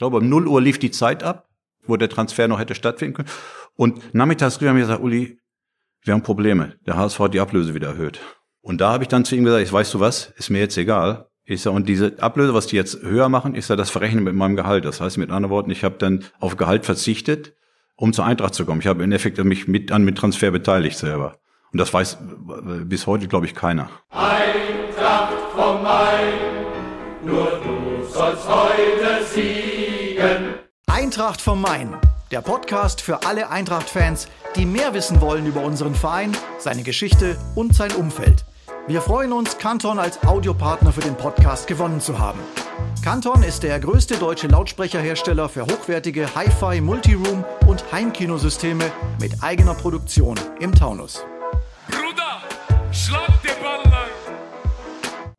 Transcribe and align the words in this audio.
glaube, 0.00 0.16
um 0.16 0.28
0 0.28 0.48
Uhr 0.48 0.62
lief 0.62 0.78
die 0.78 0.90
Zeit 0.90 1.22
ab, 1.22 1.48
wo 1.86 1.96
der 1.96 2.08
Transfer 2.08 2.48
noch 2.48 2.58
hätte 2.58 2.74
stattfinden 2.74 3.14
können. 3.14 3.28
Und 3.76 4.14
nachmittags 4.14 4.56
haben 4.56 4.76
wir 4.76 4.82
gesagt, 4.82 5.02
Uli, 5.02 5.38
wir 6.02 6.14
haben 6.14 6.22
Probleme. 6.22 6.76
Der 6.86 6.96
HSV 6.96 7.18
hat 7.20 7.34
die 7.34 7.40
Ablöse 7.40 7.74
wieder 7.74 7.88
erhöht. 7.88 8.18
Und 8.62 8.80
da 8.80 8.92
habe 8.92 9.04
ich 9.04 9.08
dann 9.08 9.26
zu 9.26 9.36
ihm 9.36 9.44
gesagt, 9.44 9.62
ich 9.62 9.72
weißt 9.72 9.92
du 9.92 10.00
was, 10.00 10.32
ist 10.36 10.48
mir 10.48 10.58
jetzt 10.58 10.78
egal. 10.78 11.28
Ich 11.44 11.60
sag, 11.60 11.74
und 11.74 11.86
diese 11.86 12.14
Ablöse, 12.22 12.54
was 12.54 12.66
die 12.66 12.76
jetzt 12.76 13.02
höher 13.02 13.28
machen, 13.28 13.54
ist 13.54 13.68
ja 13.68 13.76
das 13.76 13.90
Verrechnen 13.90 14.24
mit 14.24 14.34
meinem 14.34 14.56
Gehalt. 14.56 14.86
Das 14.86 15.02
heißt 15.02 15.18
mit 15.18 15.30
anderen 15.30 15.50
Worten, 15.50 15.70
ich 15.70 15.84
habe 15.84 15.96
dann 15.98 16.24
auf 16.38 16.56
Gehalt 16.56 16.86
verzichtet, 16.86 17.54
um 17.94 18.14
zur 18.14 18.24
Eintracht 18.24 18.54
zu 18.54 18.64
kommen. 18.64 18.80
Ich 18.80 18.86
habe 18.86 19.00
im 19.00 19.04
Endeffekt 19.04 19.36
mich 19.44 19.68
mit 19.68 19.92
an 19.92 20.02
mit 20.02 20.16
Transfer 20.16 20.50
beteiligt 20.50 20.96
selber. 20.96 21.36
Und 21.72 21.78
das 21.78 21.92
weiß 21.92 22.16
bis 22.84 23.06
heute, 23.06 23.28
glaube 23.28 23.44
ich, 23.44 23.54
keiner. 23.54 23.90
Eintracht 24.08 25.34
vom 25.54 25.82
Main, 25.82 26.32
nur 27.22 27.60
du 27.62 28.04
sollst 28.06 28.48
heute 28.48 29.24
siegen. 29.26 29.69
Eintracht 31.00 31.40
vom 31.40 31.62
Main, 31.62 31.96
der 32.30 32.42
Podcast 32.42 33.00
für 33.00 33.22
alle 33.24 33.48
Eintracht-Fans, 33.48 34.28
die 34.54 34.66
mehr 34.66 34.92
wissen 34.92 35.22
wollen 35.22 35.46
über 35.46 35.62
unseren 35.62 35.94
Verein, 35.94 36.36
seine 36.58 36.82
Geschichte 36.82 37.38
und 37.54 37.74
sein 37.74 37.90
Umfeld. 37.92 38.44
Wir 38.86 39.00
freuen 39.00 39.32
uns, 39.32 39.56
Canton 39.56 39.98
als 39.98 40.22
Audiopartner 40.24 40.92
für 40.92 41.00
den 41.00 41.16
Podcast 41.16 41.66
gewonnen 41.66 42.02
zu 42.02 42.18
haben. 42.18 42.38
Canton 43.02 43.42
ist 43.42 43.62
der 43.62 43.80
größte 43.80 44.18
deutsche 44.18 44.48
Lautsprecherhersteller 44.48 45.48
für 45.48 45.62
hochwertige 45.62 46.34
Hi-Fi, 46.34 46.82
Multiroom 46.82 47.46
und 47.66 47.82
Heimkinosysteme 47.90 48.92
mit 49.18 49.42
eigener 49.42 49.72
Produktion 49.72 50.38
im 50.60 50.74
Taunus. 50.74 51.24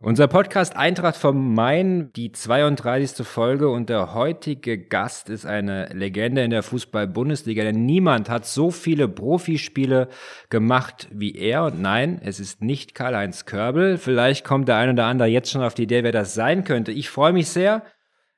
Unser 0.03 0.27
Podcast 0.27 0.75
Eintracht 0.75 1.15
vom 1.15 1.53
Main, 1.53 2.11
die 2.15 2.31
32. 2.31 3.23
Folge 3.23 3.69
und 3.69 3.87
der 3.87 4.15
heutige 4.15 4.79
Gast 4.79 5.29
ist 5.29 5.45
eine 5.45 5.89
Legende 5.93 6.43
in 6.43 6.49
der 6.49 6.63
Fußball-Bundesliga, 6.63 7.61
denn 7.61 7.85
niemand 7.85 8.27
hat 8.27 8.47
so 8.47 8.71
viele 8.71 9.07
Profispiele 9.07 10.07
gemacht 10.49 11.07
wie 11.11 11.35
er. 11.35 11.65
Und 11.65 11.81
nein, 11.83 12.19
es 12.23 12.39
ist 12.39 12.63
nicht 12.63 12.95
Karl-Heinz 12.95 13.45
Körbel. 13.45 13.99
Vielleicht 13.99 14.43
kommt 14.43 14.67
der 14.67 14.77
ein 14.77 14.89
oder 14.89 15.05
andere 15.05 15.27
jetzt 15.27 15.51
schon 15.51 15.61
auf 15.61 15.75
die 15.75 15.83
Idee, 15.83 16.03
wer 16.03 16.11
das 16.11 16.33
sein 16.33 16.63
könnte. 16.63 16.91
Ich 16.91 17.11
freue 17.11 17.33
mich 17.33 17.49
sehr, 17.49 17.83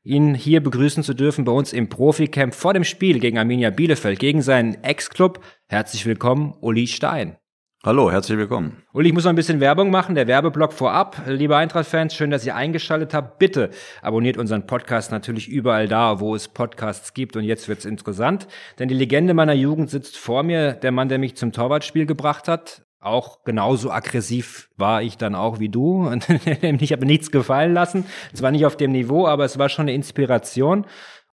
ihn 0.04 0.36
hier 0.36 0.62
begrüßen 0.62 1.02
zu 1.02 1.14
dürfen 1.14 1.46
bei 1.46 1.54
uns 1.54 1.72
im 1.72 1.88
Proficamp 1.88 2.54
vor 2.54 2.74
dem 2.74 2.84
Spiel 2.84 3.20
gegen 3.20 3.38
Arminia 3.38 3.70
Bielefeld, 3.70 4.20
gegen 4.20 4.42
seinen 4.42 4.84
Ex-Club. 4.84 5.42
Herzlich 5.68 6.06
willkommen, 6.06 6.56
Uli 6.60 6.88
Stein. 6.88 7.38
Hallo, 7.86 8.10
herzlich 8.10 8.38
willkommen. 8.38 8.82
Uli, 8.94 9.10
ich 9.10 9.14
muss 9.14 9.26
noch 9.26 9.30
ein 9.30 9.36
bisschen 9.36 9.60
Werbung 9.60 9.92
machen. 9.92 10.16
Der 10.16 10.26
Werbeblock 10.26 10.72
vorab. 10.72 11.22
Liebe 11.28 11.58
Eintracht-Fans, 11.58 12.16
schön, 12.16 12.32
dass 12.32 12.46
ihr 12.46 12.56
eingeschaltet 12.56 13.14
habt. 13.14 13.40
Bitte 13.40 13.72
abonniert 14.02 14.38
unseren 14.38 14.66
Podcast 14.66 15.12
natürlich 15.12 15.50
überall 15.50 15.90
da, 15.90 16.22
wo 16.22 16.34
es 16.34 16.48
Podcasts 16.48 17.14
gibt. 17.14 17.36
Und 17.36 17.44
jetzt 17.44 17.68
wird's 17.68 17.84
interessant, 17.84 18.48
denn 18.80 18.88
die 18.88 18.96
Legende 18.96 19.34
meiner 19.34 19.52
Jugend 19.52 19.90
sitzt 19.90 20.16
vor 20.16 20.44
mir. 20.44 20.72
Der 20.72 20.94
Mann, 20.94 21.10
der 21.10 21.20
mich 21.20 21.36
zum 21.36 21.52
Torwartspiel 21.52 22.06
gebracht 22.06 22.48
hat. 22.48 22.86
Auch 23.02 23.44
genauso 23.44 23.92
aggressiv 23.92 24.70
war 24.78 25.02
ich 25.02 25.18
dann 25.18 25.36
auch 25.36 25.60
wie 25.60 25.68
du. 25.68 26.10
ich 26.80 26.94
habe 26.94 27.06
nichts 27.06 27.32
gefallen 27.32 27.74
lassen. 27.74 28.06
Zwar 28.34 28.52
nicht 28.52 28.66
auf 28.66 28.78
dem 28.78 28.94
Niveau, 28.94 29.28
aber 29.28 29.44
es 29.44 29.60
war 29.60 29.68
schon 29.68 29.84
eine 29.84 29.94
Inspiration. 29.94 30.86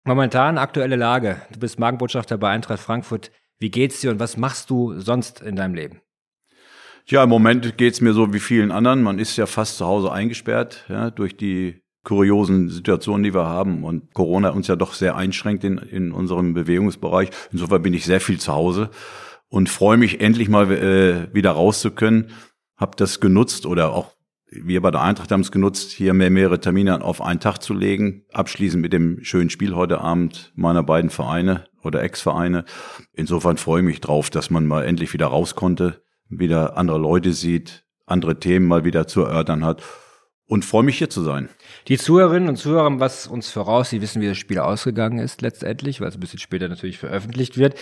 Momentan 0.03 0.59
aktuelle 0.59 0.97
Lage. 0.97 1.43
Du 1.53 1.61
bist 1.61 1.79
Markenbotschafter 1.79 2.39
bei 2.39 2.51
Eintracht 2.51 2.81
Frankfurt. 2.81 3.31
Wie 3.61 3.71
geht's 3.71 4.01
dir 4.01 4.11
und 4.11 4.19
was 4.19 4.37
machst 4.37 4.69
du 4.69 4.99
sonst 4.99 5.43
in 5.43 5.55
deinem 5.55 5.75
Leben? 5.75 6.01
Ja, 7.11 7.25
im 7.25 7.29
Moment 7.29 7.77
geht's 7.77 8.01
mir 8.01 8.13
so 8.13 8.33
wie 8.33 8.39
vielen 8.39 8.71
anderen. 8.71 9.03
Man 9.03 9.19
ist 9.19 9.37
ja 9.37 9.47
fast 9.47 9.79
zu 9.79 9.85
Hause 9.85 10.13
eingesperrt 10.13 10.85
ja, 10.89 11.11
durch 11.11 11.37
die 11.37 11.83
kuriosen 12.05 12.69
Situationen, 12.69 13.25
die 13.25 13.35
wir 13.35 13.47
haben. 13.47 13.83
Und 13.83 14.15
Corona 14.15 14.51
uns 14.51 14.69
ja 14.69 14.77
doch 14.77 14.93
sehr 14.93 15.17
einschränkt 15.17 15.65
in, 15.65 15.79
in 15.79 16.13
unserem 16.13 16.55
Bewegungsbereich. 16.55 17.31
Insofern 17.51 17.83
bin 17.83 17.95
ich 17.95 18.05
sehr 18.05 18.21
viel 18.21 18.39
zu 18.39 18.53
Hause 18.53 18.91
und 19.49 19.69
freue 19.69 19.97
mich 19.97 20.21
endlich 20.21 20.49
mal 20.49 20.71
äh, 20.71 21.35
wieder 21.35 21.51
raus 21.51 21.81
zu 21.81 21.91
können. 21.91 22.31
Hab 22.77 22.97
das 22.97 23.19
genutzt 23.19 23.67
oder 23.67 23.93
auch 23.93 24.13
wir 24.49 24.81
bei 24.81 24.93
der 24.93 25.03
Eintracht 25.03 25.33
haben 25.33 25.41
es 25.41 25.51
genutzt, 25.51 25.91
hier 25.91 26.15
mehr 26.15 26.31
mehrere 26.31 26.61
Termine 26.61 27.03
auf 27.03 27.23
einen 27.23 27.41
Tag 27.41 27.59
zu 27.59 27.75
legen, 27.75 28.25
abschließend 28.33 28.83
mit 28.83 28.93
dem 28.93 29.19
schönen 29.23 29.51
Spiel 29.51 29.75
heute 29.75 30.01
Abend 30.01 30.53
meiner 30.55 30.85
beiden 30.85 31.11
Vereine 31.11 31.65
oder 31.83 32.05
Ex-Vereine. 32.05 32.65
Insofern 33.13 33.57
freue 33.57 33.81
ich 33.81 33.87
mich 33.87 34.01
drauf, 34.01 34.31
dass 34.31 34.51
man 34.51 34.67
mal 34.67 34.85
endlich 34.85 35.13
wieder 35.13 35.27
raus 35.27 35.57
konnte 35.57 36.03
wieder 36.31 36.77
andere 36.77 36.99
Leute 36.99 37.33
sieht, 37.33 37.85
andere 38.07 38.41
Themen 38.41 38.67
mal 38.67 38.85
wieder 38.85 39.07
zu 39.07 39.23
erörtern 39.23 39.65
hat 39.65 39.83
und 40.51 40.65
freue 40.65 40.83
mich 40.83 40.99
hier 40.99 41.09
zu 41.09 41.23
sein. 41.23 41.49
Die 41.87 41.97
Zuhörerinnen 41.97 42.49
und 42.49 42.57
Zuhörer 42.57 42.99
was 42.99 43.29
uns 43.29 43.51
voraus. 43.51 43.91
Sie 43.91 44.03
wissen, 44.03 44.21
wie 44.21 44.27
das 44.27 44.37
Spiel 44.37 44.59
ausgegangen 44.59 45.21
ist 45.21 45.43
letztendlich, 45.43 46.01
weil 46.01 46.09
es 46.09 46.17
ein 46.17 46.21
bisschen 46.21 46.41
später 46.41 46.69
natürlich 46.69 46.99
veröffentlicht 46.99 47.57
wird. 47.57 47.75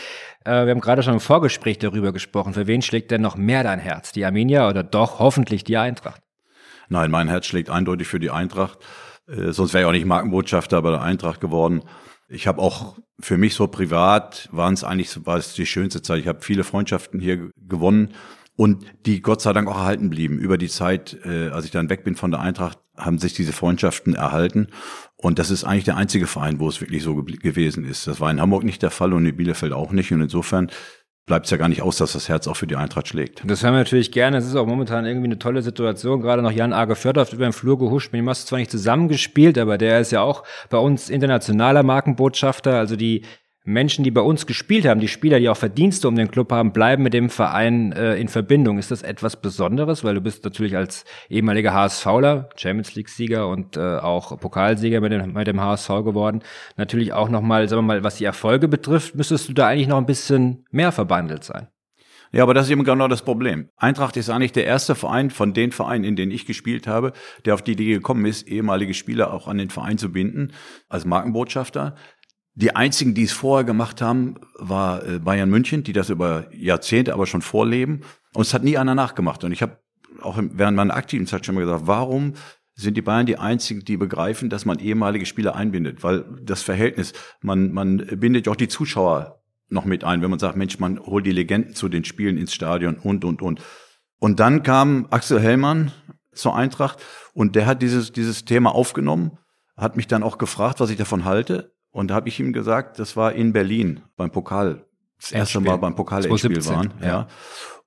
Äh, 0.45 0.67
wir 0.67 0.73
haben 0.73 0.81
gerade 0.81 1.03
schon 1.03 1.15
im 1.15 1.21
Vorgespräch 1.21 1.79
darüber 1.79 2.13
gesprochen. 2.13 2.53
Für 2.53 2.67
wen 2.67 2.83
schlägt 2.83 3.11
denn 3.11 3.23
noch 3.23 3.37
mehr 3.37 3.63
dein 3.63 3.79
Herz? 3.79 4.13
Die 4.13 4.23
Arminia 4.23 4.69
oder 4.69 4.83
doch 4.83 5.19
hoffentlich 5.19 5.65
die 5.65 5.79
Eintracht? 5.79 6.21
Nein, 6.91 7.11
mein 7.11 7.29
Herz 7.29 7.47
schlägt 7.47 7.71
eindeutig 7.71 8.07
für 8.07 8.21
die 8.21 8.31
Eintracht. 8.31 8.79
Äh, 9.27 9.53
sonst 9.53 9.73
wäre 9.73 9.85
ich 9.85 9.89
auch 9.89 9.93
nicht 9.93 10.05
Markenbotschafter 10.07 10.83
bei 10.83 10.91
der 10.91 11.01
Eintracht 11.01 11.41
geworden. 11.41 11.85
Ich 12.29 12.47
habe 12.47 12.61
auch 12.61 12.99
für 13.19 13.39
mich 13.39 13.55
so 13.55 13.67
privat 13.67 14.51
waren 14.53 14.75
es 14.75 14.85
eigentlich 14.85 15.25
war 15.25 15.39
es 15.39 15.55
die 15.55 15.65
schönste 15.65 16.03
Zeit. 16.03 16.19
Ich 16.21 16.29
habe 16.29 16.43
viele 16.43 16.65
Freundschaften 16.65 17.19
hier 17.19 17.51
gewonnen 17.57 18.13
und 18.59 18.85
die 19.07 19.23
Gott 19.23 19.41
sei 19.41 19.53
Dank 19.53 19.69
auch 19.69 19.77
erhalten 19.77 20.11
blieben. 20.11 20.41
Über 20.41 20.59
die 20.59 20.67
Zeit, 20.67 21.17
äh, 21.25 21.51
als 21.51 21.65
ich 21.65 21.71
dann 21.71 21.89
weg 21.91 22.03
bin 22.03 22.17
von 22.17 22.33
der 22.33 22.41
Eintracht, 22.41 22.77
haben 22.97 23.19
sich 23.19 23.33
diese 23.33 23.53
Freundschaften 23.53 24.15
erhalten. 24.15 24.67
Und 25.15 25.39
das 25.39 25.53
ist 25.53 25.63
eigentlich 25.63 25.85
der 25.85 25.97
einzige 25.97 26.27
Verein, 26.27 26.59
wo 26.59 26.69
es 26.69 26.81
wirklich 26.81 27.05
so 27.05 27.15
ge 27.23 27.37
gewesen 27.37 27.85
ist. 27.85 28.09
Das 28.09 28.21
war 28.21 28.33
in 28.33 28.41
Hamburg 28.41 28.65
nicht 28.65 28.83
der 28.83 28.91
Fall 28.91 29.13
und 29.13 29.25
in 29.25 29.37
Bielefeld 29.37 29.73
auch 29.73 29.93
nicht. 29.93 30.13
Und 30.13 30.23
insofern 30.23 30.73
bleibt 31.25 31.45
es 31.47 31.53
ja 31.53 31.57
gar 31.57 31.69
nicht 31.69 31.83
aus, 31.83 31.99
dass 31.99 32.15
das 32.15 32.29
Herz 32.29 32.49
auch 32.49 32.57
für 32.57 32.67
die 32.67 32.75
Eintracht 32.75 33.07
schlägt. 33.07 33.45
Das 33.47 33.63
hören 33.63 33.75
wir 33.75 33.79
natürlich 33.79 34.11
gerne. 34.11 34.39
Es 34.39 34.47
ist 34.47 34.57
auch 34.57 34.67
momentan 34.67 35.07
irgendwie 35.07 35.27
eine 35.27 35.39
tolle 35.39 35.63
Situation. 35.63 36.21
Gerade 36.21 36.43
noch 36.43 36.51
Jan 36.51 36.73
Arge 36.73 36.97
Fördorf 36.97 37.33
über 37.33 37.45
den 37.45 37.53
Flur 37.53 37.79
gehuscht. 37.79 38.13
Mit 38.13 38.19
ihm 38.19 38.29
hast 38.29 38.43
du 38.43 38.49
zwar 38.49 38.59
nicht 38.59 38.73
zusammengespielt, 38.73 39.57
aber 39.57 39.79
der 39.79 40.01
ist 40.01 40.11
ja 40.11 40.23
auch 40.23 40.43
bei 40.69 40.79
uns 40.79 41.11
internationaler 41.11 41.85
Markenbotschafter. 41.85 42.77
Also 42.77 42.97
die 42.97 43.23
Menschen, 43.69 44.03
die 44.03 44.11
bei 44.11 44.23
uns 44.23 44.47
gespielt 44.47 44.87
haben, 44.87 44.99
die 44.99 45.09
Spieler, 45.09 45.39
die 45.39 45.49
auch 45.49 45.57
Verdienste 45.57 46.09
um 46.09 46.17
den 46.17 46.31
Club 46.31 46.51
haben, 46.53 46.73
bleiben 46.73 47.03
mit 47.03 47.13
dem 47.13 47.29
Verein 47.29 47.93
äh, 47.93 48.17
in 48.17 48.29
Verbindung. 48.29 48.79
Ist 48.79 48.91
das 48.91 49.03
etwas 49.03 49.37
Besonderes? 49.37 50.05
Weil 50.05 50.15
du 50.15 50.23
bist 50.23 50.43
natürlich 50.45 50.75
als 50.75 51.05
ehemaliger 51.29 51.75
HSVler, 51.75 52.49
Champions 52.57 52.95
League-Sieger 52.95 53.47
und 53.47 53.77
äh, 53.77 53.81
auch 53.81 54.41
Pokalsieger 54.41 55.03
mit 55.03 55.13
dem, 55.13 55.35
mit 55.35 55.47
dem 55.47 55.61
HSV 55.61 55.89
geworden. 55.89 56.41
Natürlich 56.77 57.13
auch 57.13 57.29
nochmal, 57.29 57.69
sagen 57.69 57.83
wir 57.83 57.95
mal, 57.95 58.05
was 58.05 58.17
die 58.17 58.25
Erfolge 58.25 58.69
betrifft, 58.69 59.15
müsstest 59.15 59.51
du 59.51 59.53
da 59.53 59.69
eigentlich 59.69 59.89
noch 59.89 59.99
ein 59.99 60.07
bisschen 60.07 60.65
mehr 60.71 60.91
verbandelt 60.91 61.45
sein. 61.45 61.69
Ja, 62.31 62.43
aber 62.43 62.53
das 62.53 62.67
ist 62.67 62.73
eben 62.73 62.85
genau 62.85 63.09
das 63.09 63.23
Problem. 63.23 63.71
Eintracht 63.77 64.17
ist 64.17 64.29
eigentlich 64.29 64.53
der 64.53 64.67
erste 64.67 64.95
Verein 64.95 65.31
von 65.31 65.55
den 65.55 65.73
Vereinen, 65.73 66.05
in 66.05 66.17
denen 66.17 66.33
ich 66.33 66.45
gespielt 66.45 66.87
habe, 66.87 67.13
der 67.47 67.55
auf 67.55 67.63
die 67.63 67.73
Idee 67.73 67.95
gekommen 67.95 68.27
ist, 68.27 68.47
ehemalige 68.47 68.93
Spieler 68.93 69.33
auch 69.33 69.49
an 69.49 69.57
den 69.57 69.71
Verein 69.71 69.97
zu 69.97 70.13
binden, 70.13 70.53
als 70.89 71.07
Markenbotschafter. 71.07 71.95
Die 72.61 72.75
einzigen, 72.75 73.15
die 73.15 73.23
es 73.23 73.31
vorher 73.31 73.65
gemacht 73.65 74.03
haben, 74.03 74.35
war 74.55 75.07
äh, 75.07 75.21
Bayern 75.21 75.49
München, 75.49 75.85
die 75.85 75.93
das 75.93 76.11
über 76.11 76.53
Jahrzehnte 76.53 77.15
aber 77.15 77.25
schon 77.29 77.41
vorleben. 77.41 78.01
Und 78.35 78.43
es 78.43 78.53
hat 78.53 78.65
nie 78.65 78.77
einer 78.77 78.97
nachgemacht. 78.97 79.45
Und 79.45 79.53
ich 79.53 79.63
habe 79.63 79.79
auch 80.23 80.41
während 80.41 80.77
meiner 80.77 80.97
aktiven 80.97 81.29
Zeit 81.29 81.47
schon 81.47 81.55
mal 81.55 81.61
gesagt, 81.61 81.87
warum 81.87 82.35
sind 82.75 82.97
die 82.97 83.03
Bayern 83.03 83.27
die 83.27 83.39
einzigen, 83.39 83.85
die 83.85 83.97
begreifen, 83.97 84.51
dass 84.51 84.65
man 84.65 84.81
ehemalige 84.81 85.25
Spieler 85.25 85.55
einbindet? 85.55 86.03
Weil 86.03 86.25
das 86.43 86.63
Verhältnis, 86.63 87.13
man, 87.43 87.73
man 87.73 87.99
bindet 87.99 88.47
ja 88.47 88.53
auch 88.53 88.57
die 88.57 88.67
Zuschauer 88.67 89.41
noch 89.69 89.85
mit 89.85 90.03
ein, 90.03 90.21
wenn 90.21 90.31
man 90.31 90.41
sagt, 90.41 90.57
Mensch, 90.57 90.81
man 90.81 90.99
holt 90.99 91.27
die 91.27 91.33
Legenden 91.33 91.77
zu 91.77 91.89
den 91.89 92.03
Spielen 92.03 92.39
ins 92.39 92.53
Stadion 92.53 92.97
und, 92.97 93.25
und, 93.25 93.41
und. 93.41 93.63
Und 94.19 94.41
dann 94.41 94.65
kam 94.65 95.07
Axel 95.11 95.41
Hellmann 95.41 95.93
zur 96.33 96.57
Eintracht 96.57 97.01
und 97.35 97.55
der 97.55 97.67
hat 97.67 97.83
dieses, 97.83 98.11
dieses 98.11 98.45
Thema 98.45 98.75
aufgenommen, 98.75 99.39
hat 99.77 99.97
mich 99.97 100.09
dann 100.09 100.25
auch 100.25 100.39
gefragt, 100.39 100.81
was 100.81 100.91
ich 100.91 100.97
davon 100.97 101.25
halte. 101.25 101.73
Und 101.91 102.09
da 102.09 102.15
habe 102.15 102.29
ich 102.29 102.39
ihm 102.39 102.53
gesagt, 102.53 102.99
das 102.99 103.17
war 103.17 103.33
in 103.33 103.53
Berlin 103.53 104.01
beim 104.17 104.31
Pokal, 104.31 104.85
das 105.19 105.33
erste 105.33 105.61
Mal 105.61 105.77
beim 105.77 105.95
Pokal-Endspiel 105.95 106.65
waren. 106.67 106.93
Ja. 107.01 107.07
ja. 107.07 107.29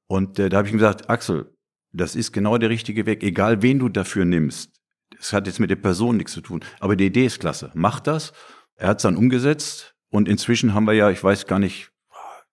Und 0.07 0.39
äh, 0.39 0.49
da 0.49 0.57
habe 0.57 0.67
ich 0.67 0.73
ihm 0.73 0.79
gesagt, 0.79 1.09
Axel, 1.09 1.55
das 1.93 2.15
ist 2.15 2.31
genau 2.31 2.57
der 2.57 2.69
richtige 2.69 3.05
Weg, 3.05 3.23
egal 3.23 3.61
wen 3.61 3.79
du 3.79 3.89
dafür 3.89 4.25
nimmst. 4.25 4.71
Es 5.19 5.33
hat 5.33 5.45
jetzt 5.45 5.59
mit 5.59 5.69
der 5.69 5.75
Person 5.75 6.17
nichts 6.17 6.33
zu 6.33 6.41
tun, 6.41 6.61
aber 6.79 6.95
die 6.95 7.05
Idee 7.05 7.25
ist 7.25 7.39
klasse. 7.39 7.71
Mach 7.73 7.99
das. 7.99 8.33
Er 8.75 8.89
hat 8.89 8.97
es 8.97 9.03
dann 9.03 9.15
umgesetzt 9.15 9.95
und 10.09 10.27
inzwischen 10.27 10.73
haben 10.73 10.85
wir 10.85 10.93
ja, 10.93 11.09
ich 11.11 11.23
weiß 11.23 11.45
gar 11.45 11.59
nicht, 11.59 11.91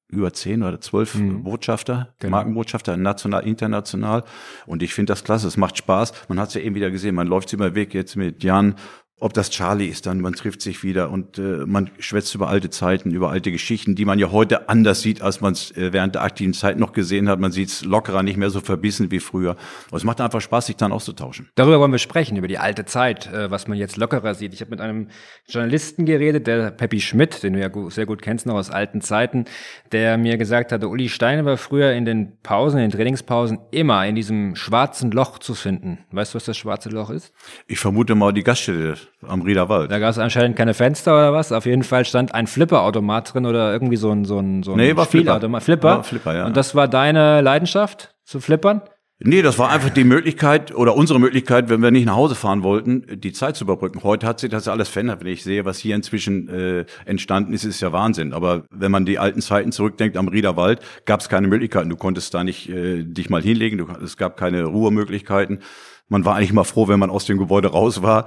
über 0.09 0.33
zehn 0.33 0.63
oder 0.63 0.81
zwölf 0.81 1.15
mhm. 1.15 1.43
Botschafter, 1.43 2.15
genau. 2.19 2.37
Markenbotschafter, 2.37 2.97
national, 2.97 3.47
international. 3.47 4.25
Und 4.67 4.83
ich 4.83 4.95
finde 4.95 5.13
das 5.13 5.23
klasse, 5.23 5.47
es 5.47 5.57
macht 5.57 5.77
Spaß. 5.77 6.13
Man 6.29 6.41
hat 6.41 6.49
es 6.49 6.55
ja 6.55 6.63
eben 6.63 6.75
wieder 6.75 6.91
gesehen, 6.91 7.15
man 7.15 7.27
läuft 7.27 7.53
immer 7.53 7.75
weg 7.75 7.93
jetzt 7.95 8.17
mit 8.17 8.43
Jan 8.43 8.75
ob 9.21 9.33
das 9.33 9.51
Charlie 9.51 9.87
ist 9.87 10.07
dann, 10.07 10.21
man 10.21 10.35
trifft 10.35 10.63
sich 10.63 10.85
wieder 10.85 11.11
und 11.11 11.39
äh, 11.39 11.67
man 11.67 11.91
schwätzt 11.99 12.35
über 12.37 12.49
alte 12.49 12.71
Zeiten, 12.71 13.11
über 13.11 13.31
alte 13.31 13.51
Geschichten, 13.51 13.97
die 13.97 14.05
man 14.05 14.19
ja 14.21 14.31
heute 14.31 14.69
anders 14.69 15.03
sieht, 15.03 15.23
als 15.23 15.41
man 15.41 15.55
es 15.55 15.73
äh, 15.77 15.93
während 15.93 16.15
der 16.15 16.23
aktiven 16.23 16.55
Zeit 16.55 16.79
noch 16.79 16.93
gesehen 16.93 17.29
hat. 17.29 17.41
Man 17.41 17.51
sieht 17.51 17.69
es 17.69 17.85
lockerer, 17.85 18.23
nicht 18.23 18.37
mehr 18.37 18.51
so 18.51 18.61
verbissen 18.61 19.11
wie 19.11 19.19
früher. 19.19 19.57
Aber 19.89 19.97
es 19.97 20.05
macht 20.05 20.21
einfach 20.21 20.41
Spaß, 20.41 20.67
sich 20.67 20.77
dann 20.77 20.93
auszutauschen. 20.93 21.49
Darüber 21.57 21.81
wollen 21.81 21.91
wir 21.91 21.99
sprechen, 21.99 22.37
über 22.37 22.47
die 22.47 22.59
alte 22.59 22.85
Zeit, 22.85 23.27
äh, 23.33 23.51
was 23.51 23.67
man 23.67 23.77
jetzt 23.77 23.97
lockerer 23.97 24.35
sieht. 24.37 24.55
Ich 24.55 24.61
habe 24.61 24.71
mit 24.71 24.81
einem 24.81 25.09
Journalisten 25.49 26.05
geredet, 26.05 26.47
der 26.47 26.71
Peppi 26.71 27.01
Schmidt, 27.01 27.43
den 27.43 27.55
du 27.55 27.61
ja 27.61 27.71
sehr 27.91 28.07
gut 28.07 28.23
kennst 28.23 28.47
noch 28.47 28.55
aus 28.55 28.71
alten 28.71 29.01
Zeiten, 29.01 29.47
der 29.91 30.17
mir 30.17 30.37
gesagt 30.37 30.71
hatte, 30.71 30.89
Uli 30.89 31.09
Steine 31.09 31.45
war 31.45 31.57
früher 31.57 31.93
in 31.93 32.05
den 32.05 32.39
Pausen, 32.45 32.79
in 32.79 32.91
den 32.91 32.97
Trainingspausen 32.97 33.59
immer 33.73 34.07
in 34.07 34.15
diesem 34.15 34.55
schwarzen 34.55 35.11
Loch 35.11 35.39
zu 35.39 35.55
finden. 35.55 35.99
Weißt 36.13 36.35
du, 36.35 36.37
was 36.37 36.45
das 36.45 36.57
schwarze 36.57 36.89
Loch 36.89 37.11
ist? 37.11 37.33
Ich 37.67 37.81
vermute 37.81 38.15
mal 38.15 38.33
die 38.33 38.45
Gaststätte 38.45 39.08
am 39.27 39.43
Riederwald. 39.43 39.91
Da 39.91 39.99
gab 39.99 40.11
es 40.11 40.19
anscheinend 40.19 40.57
keine 40.57 40.75
Fenster 40.75 41.15
oder 41.15 41.33
was. 41.33 41.53
Auf 41.53 41.67
jeden 41.67 41.83
Fall 41.83 42.05
stand 42.05 42.35
ein 42.35 42.47
Flipperautomat 42.47 43.35
drin 43.35 43.47
oder 43.47 43.73
irgendwie 43.73 43.97
so 43.97 44.11
ein, 44.11 44.25
so 44.25 44.39
ein, 44.39 44.63
so 44.63 44.73
ein 44.73 44.77
nee, 44.77 44.97
war 44.97 45.07
Spielautomat. 45.07 45.63
Flipper. 45.63 46.03
Flipper. 46.03 46.05
Flipper, 46.05 46.37
ja. 46.37 46.47
Und 46.47 46.57
das 46.57 46.75
war 46.75 46.89
deine 46.89 47.41
Leidenschaft 47.41 48.15
zu 48.25 48.41
flippern? 48.41 48.83
Nee, 49.21 49.43
das 49.43 49.59
war 49.59 49.71
einfach 49.71 49.91
die 49.91 50.05
Möglichkeit 50.05 50.73
oder 50.73 50.95
unsere 50.95 51.19
Möglichkeit, 51.19 51.69
wenn 51.69 51.83
wir 51.83 51.91
nicht 51.91 52.07
nach 52.07 52.15
Hause 52.15 52.37
fahren 52.37 52.63
wollten, 52.63 53.05
die 53.21 53.33
Zeit 53.33 53.57
zu 53.57 53.65
überbrücken. 53.65 54.05
Heute 54.05 54.29
hat 54.29 54.39
sich 54.39 54.49
das 54.49 54.69
alles 54.69 54.89
verändert. 54.89 55.25
Wenn 55.25 55.33
ich 55.33 55.43
sehe, 55.43 55.65
was 55.65 55.79
hier 55.79 55.97
inzwischen 55.97 56.49
äh, 56.49 56.85
entstanden 57.05 57.53
ist, 57.53 57.65
ist 57.65 57.81
ja 57.81 57.91
Wahnsinn. 57.91 58.33
Aber 58.33 58.67
wenn 58.71 58.93
man 58.93 59.07
die 59.07 59.19
alten 59.19 59.41
Zeiten 59.41 59.73
zurückdenkt, 59.73 60.17
am 60.17 60.29
Riederwald 60.29 60.83
gab 61.05 61.19
es 61.19 61.29
keine 61.29 61.49
Möglichkeiten. 61.49 61.91
Du 61.91 61.97
konntest 61.97 62.33
da 62.33 62.45
nicht 62.45 62.69
äh, 62.69 63.03
dich 63.03 63.29
mal 63.29 63.43
hinlegen. 63.43 63.79
Du, 63.79 63.89
es 64.05 64.17
gab 64.19 64.37
keine 64.37 64.63
Ruhemöglichkeiten. 64.63 65.63
Man 66.09 66.25
war 66.25 66.37
eigentlich 66.37 66.53
mal 66.53 66.65
froh, 66.65 66.89
wenn 66.89 66.99
man 66.99 67.11
aus 67.11 67.27
dem 67.27 67.39
Gebäude 67.39 67.69
raus 67.69 68.03
war 68.03 68.27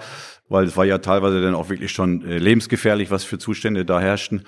weil 0.52 0.66
es 0.66 0.78
war 0.78 0.86
ja 0.86 0.98
teilweise 0.98 1.42
dann 1.42 1.56
auch 1.56 1.70
wirklich 1.70 1.92
schon 1.92 2.24
äh, 2.26 2.38
lebensgefährlich, 2.38 3.10
was 3.10 3.24
für 3.24 3.40
Zustände 3.40 3.86
da 3.86 4.00
herrschten. 4.00 4.44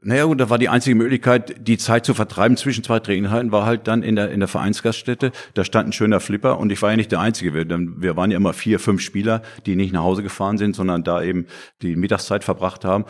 Naja, 0.00 0.26
und 0.26 0.38
da 0.38 0.48
war 0.48 0.58
die 0.58 0.68
einzige 0.68 0.94
Möglichkeit, 0.94 1.66
die 1.66 1.76
Zeit 1.76 2.04
zu 2.04 2.14
vertreiben 2.14 2.56
zwischen 2.56 2.84
zwei 2.84 3.00
Trainingseinheiten, 3.00 3.50
war 3.50 3.66
halt 3.66 3.88
dann 3.88 4.04
in 4.04 4.14
der, 4.14 4.30
in 4.30 4.38
der 4.38 4.48
Vereinsgaststätte. 4.48 5.32
Da 5.54 5.64
stand 5.64 5.88
ein 5.88 5.92
schöner 5.92 6.20
Flipper 6.20 6.58
und 6.60 6.70
ich 6.70 6.80
war 6.82 6.90
ja 6.90 6.96
nicht 6.96 7.10
der 7.10 7.18
Einzige. 7.18 7.52
Wir, 7.52 7.66
wir 7.68 8.16
waren 8.16 8.30
ja 8.30 8.36
immer 8.36 8.52
vier, 8.52 8.78
fünf 8.78 9.00
Spieler, 9.00 9.42
die 9.66 9.74
nicht 9.74 9.92
nach 9.92 10.02
Hause 10.02 10.22
gefahren 10.22 10.56
sind, 10.56 10.76
sondern 10.76 11.02
da 11.02 11.20
eben 11.20 11.46
die 11.82 11.96
Mittagszeit 11.96 12.44
verbracht 12.44 12.84
haben 12.84 13.06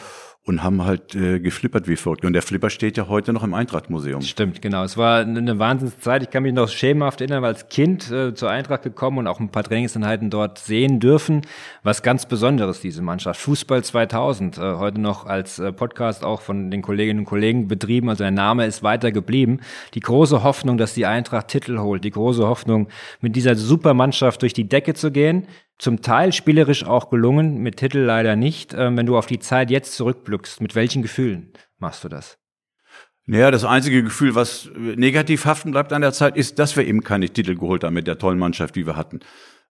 und 0.48 0.62
haben 0.62 0.84
halt 0.84 1.14
äh, 1.14 1.40
geflippert 1.40 1.88
wie 1.88 1.96
verrückt. 1.96 2.24
Und 2.24 2.32
der 2.32 2.42
Flipper 2.42 2.70
steht 2.70 2.96
ja 2.96 3.08
heute 3.08 3.32
noch 3.32 3.42
im 3.42 3.54
Eintracht-Museum. 3.54 4.22
Stimmt, 4.22 4.62
genau. 4.62 4.82
Es 4.82 4.96
war 4.96 5.20
eine 5.20 5.58
Wahnsinnszeit. 5.58 6.22
Ich 6.22 6.30
kann 6.30 6.42
mich 6.42 6.52
noch 6.52 6.68
schemenhaft 6.68 7.20
erinnern, 7.20 7.42
weil 7.42 7.52
als 7.52 7.68
Kind 7.68 8.10
äh, 8.10 8.34
zur 8.34 8.50
Eintracht 8.50 8.82
gekommen 8.82 9.18
und 9.18 9.26
auch 9.26 9.40
ein 9.40 9.50
paar 9.50 9.64
Trainingseinheiten 9.64 10.30
dort 10.30 10.58
sehen 10.58 11.00
dürfen. 11.00 11.42
Was 11.82 12.02
ganz 12.02 12.26
Besonderes, 12.26 12.80
diese 12.80 13.02
Mannschaft. 13.02 13.40
Fußball 13.40 13.84
2000, 13.84 14.58
äh, 14.58 14.60
heute 14.60 15.00
noch 15.00 15.26
als 15.26 15.58
äh, 15.58 15.72
Podcast 15.72 16.24
auch 16.24 16.40
von 16.40 16.70
den 16.70 16.82
Kolleginnen 16.82 17.20
und 17.20 17.26
Kollegen 17.26 17.68
betrieben. 17.68 18.08
Also 18.08 18.24
der 18.24 18.30
Name 18.30 18.66
ist 18.66 18.82
weiter 18.82 19.12
geblieben. 19.12 19.60
Die 19.94 20.00
große 20.00 20.42
Hoffnung, 20.42 20.78
dass 20.78 20.94
die 20.94 21.06
Eintracht 21.06 21.48
Titel 21.48 21.78
holt. 21.78 22.04
Die 22.04 22.10
große 22.10 22.46
Hoffnung, 22.46 22.88
mit 23.20 23.36
dieser 23.36 23.54
Supermannschaft 23.54 24.42
durch 24.42 24.52
die 24.52 24.68
Decke 24.68 24.94
zu 24.94 25.10
gehen 25.10 25.46
zum 25.78 26.02
Teil 26.02 26.32
spielerisch 26.32 26.84
auch 26.84 27.08
gelungen, 27.10 27.58
mit 27.58 27.76
Titel 27.76 27.98
leider 27.98 28.36
nicht. 28.36 28.74
Ähm, 28.74 28.96
wenn 28.96 29.06
du 29.06 29.16
auf 29.16 29.26
die 29.26 29.38
Zeit 29.38 29.70
jetzt 29.70 29.94
zurückblickst, 29.94 30.60
mit 30.60 30.74
welchen 30.74 31.02
Gefühlen 31.02 31.52
machst 31.78 32.04
du 32.04 32.08
das? 32.08 32.38
Naja, 33.26 33.50
das 33.50 33.64
einzige 33.64 34.02
Gefühl, 34.02 34.34
was 34.34 34.70
negativ 34.74 35.44
haften 35.44 35.72
bleibt 35.72 35.92
an 35.92 36.00
der 36.00 36.12
Zeit, 36.12 36.36
ist, 36.36 36.58
dass 36.58 36.76
wir 36.76 36.86
eben 36.86 37.04
keine 37.04 37.28
Titel 37.28 37.54
geholt 37.56 37.84
haben 37.84 37.94
mit 37.94 38.06
der 38.06 38.18
tollen 38.18 38.38
Mannschaft, 38.38 38.74
die 38.74 38.86
wir 38.86 38.96
hatten. 38.96 39.20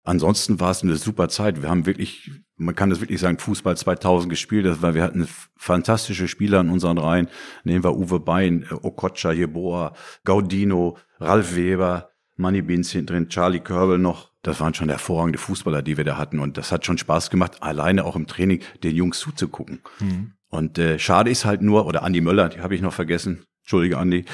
Ansonsten 0.05 0.61
war 0.61 0.71
es 0.71 0.83
eine 0.83 0.97
super 0.97 1.29
Zeit. 1.29 1.61
Wir 1.61 1.69
haben 1.69 1.85
wirklich, 1.85 2.31
man 2.57 2.75
kann 2.75 2.89
das 2.89 3.01
wirklich 3.01 3.21
sagen, 3.21 3.39
Fußball 3.39 3.77
2000 3.77 4.31
gespielt. 4.31 4.65
Das 4.65 4.81
war, 4.81 4.95
wir 4.95 5.03
hatten 5.03 5.29
fantastische 5.57 6.29
Spieler 6.29 6.61
in 6.61 6.71
unseren 6.71 6.99
Reihen. 6.99 7.29
Nehmen 7.65 7.85
wir 7.85 7.97
Uwe 7.97 8.21
Bein, 8.21 8.65
Okocha, 8.71 9.33
Jeboa, 9.33 9.93
Gaudino, 10.25 10.97
Ralf 11.19 11.57
Weber, 11.57 12.11
Manny 12.37 12.63
hinten 12.63 13.07
drin, 13.07 13.29
Charlie 13.29 13.61
Körbel 13.61 13.99
noch. 13.99 14.31
Das 14.49 14.61
waren 14.61 14.73
schon 14.73 14.89
hervorragende 14.89 15.39
Fußballer, 15.39 15.83
die 15.83 15.99
wir 15.99 16.05
da 16.05 16.17
hatten. 16.17 16.39
Und 16.39 16.56
das 16.56 16.73
hat 16.73 16.87
schon 16.87 16.97
Spaß 16.97 17.29
gemacht, 17.29 17.62
alleine 17.62 18.06
auch 18.06 18.17
im 18.17 18.27
Training 18.27 18.62
den 18.83 18.97
Jungs 18.97 19.19
zuzugucken. 19.19 19.81
Mhm. 20.00 20.33
Und 20.49 20.79
äh, 20.79 20.99
schade 20.99 21.31
ist 21.31 21.45
halt 21.45 21.61
nur, 21.61 21.85
oder 21.85 22.03
Andi 22.03 22.23
Möller, 22.23 22.49
die 22.49 22.61
habe 22.61 22.75
ich 22.75 22.81
noch 22.81 22.95
vergessen. 22.95 23.45
Entschuldige, 23.61 23.99
Andi. 23.99 24.25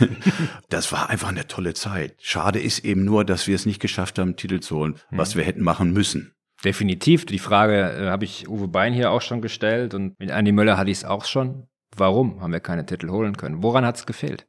das 0.70 0.90
war 0.92 1.10
einfach 1.10 1.28
eine 1.28 1.46
tolle 1.46 1.74
Zeit. 1.74 2.14
Schade 2.22 2.58
ist 2.58 2.86
eben 2.86 3.04
nur, 3.04 3.26
dass 3.26 3.46
wir 3.48 3.54
es 3.54 3.66
nicht 3.66 3.80
geschafft 3.80 4.18
haben, 4.18 4.36
Titel 4.36 4.60
zu 4.60 4.76
holen, 4.76 4.94
mhm. 5.10 5.18
was 5.18 5.36
wir 5.36 5.44
hätten 5.44 5.62
machen 5.62 5.92
müssen. 5.92 6.32
Definitiv. 6.64 7.26
Die 7.26 7.38
Frage 7.38 7.92
äh, 7.92 8.08
habe 8.08 8.24
ich 8.24 8.48
Uwe 8.48 8.66
Bein 8.66 8.94
hier 8.94 9.10
auch 9.10 9.20
schon 9.20 9.42
gestellt 9.42 9.92
und 9.92 10.18
mit 10.18 10.30
Andi 10.30 10.52
Möller 10.52 10.78
hatte 10.78 10.90
ich 10.90 10.98
es 10.98 11.04
auch 11.04 11.26
schon. 11.26 11.66
Warum 11.94 12.40
haben 12.40 12.52
wir 12.54 12.60
keine 12.60 12.86
Titel 12.86 13.10
holen 13.10 13.36
können? 13.36 13.62
Woran 13.62 13.84
hat 13.84 13.96
es 13.96 14.06
gefehlt? 14.06 14.46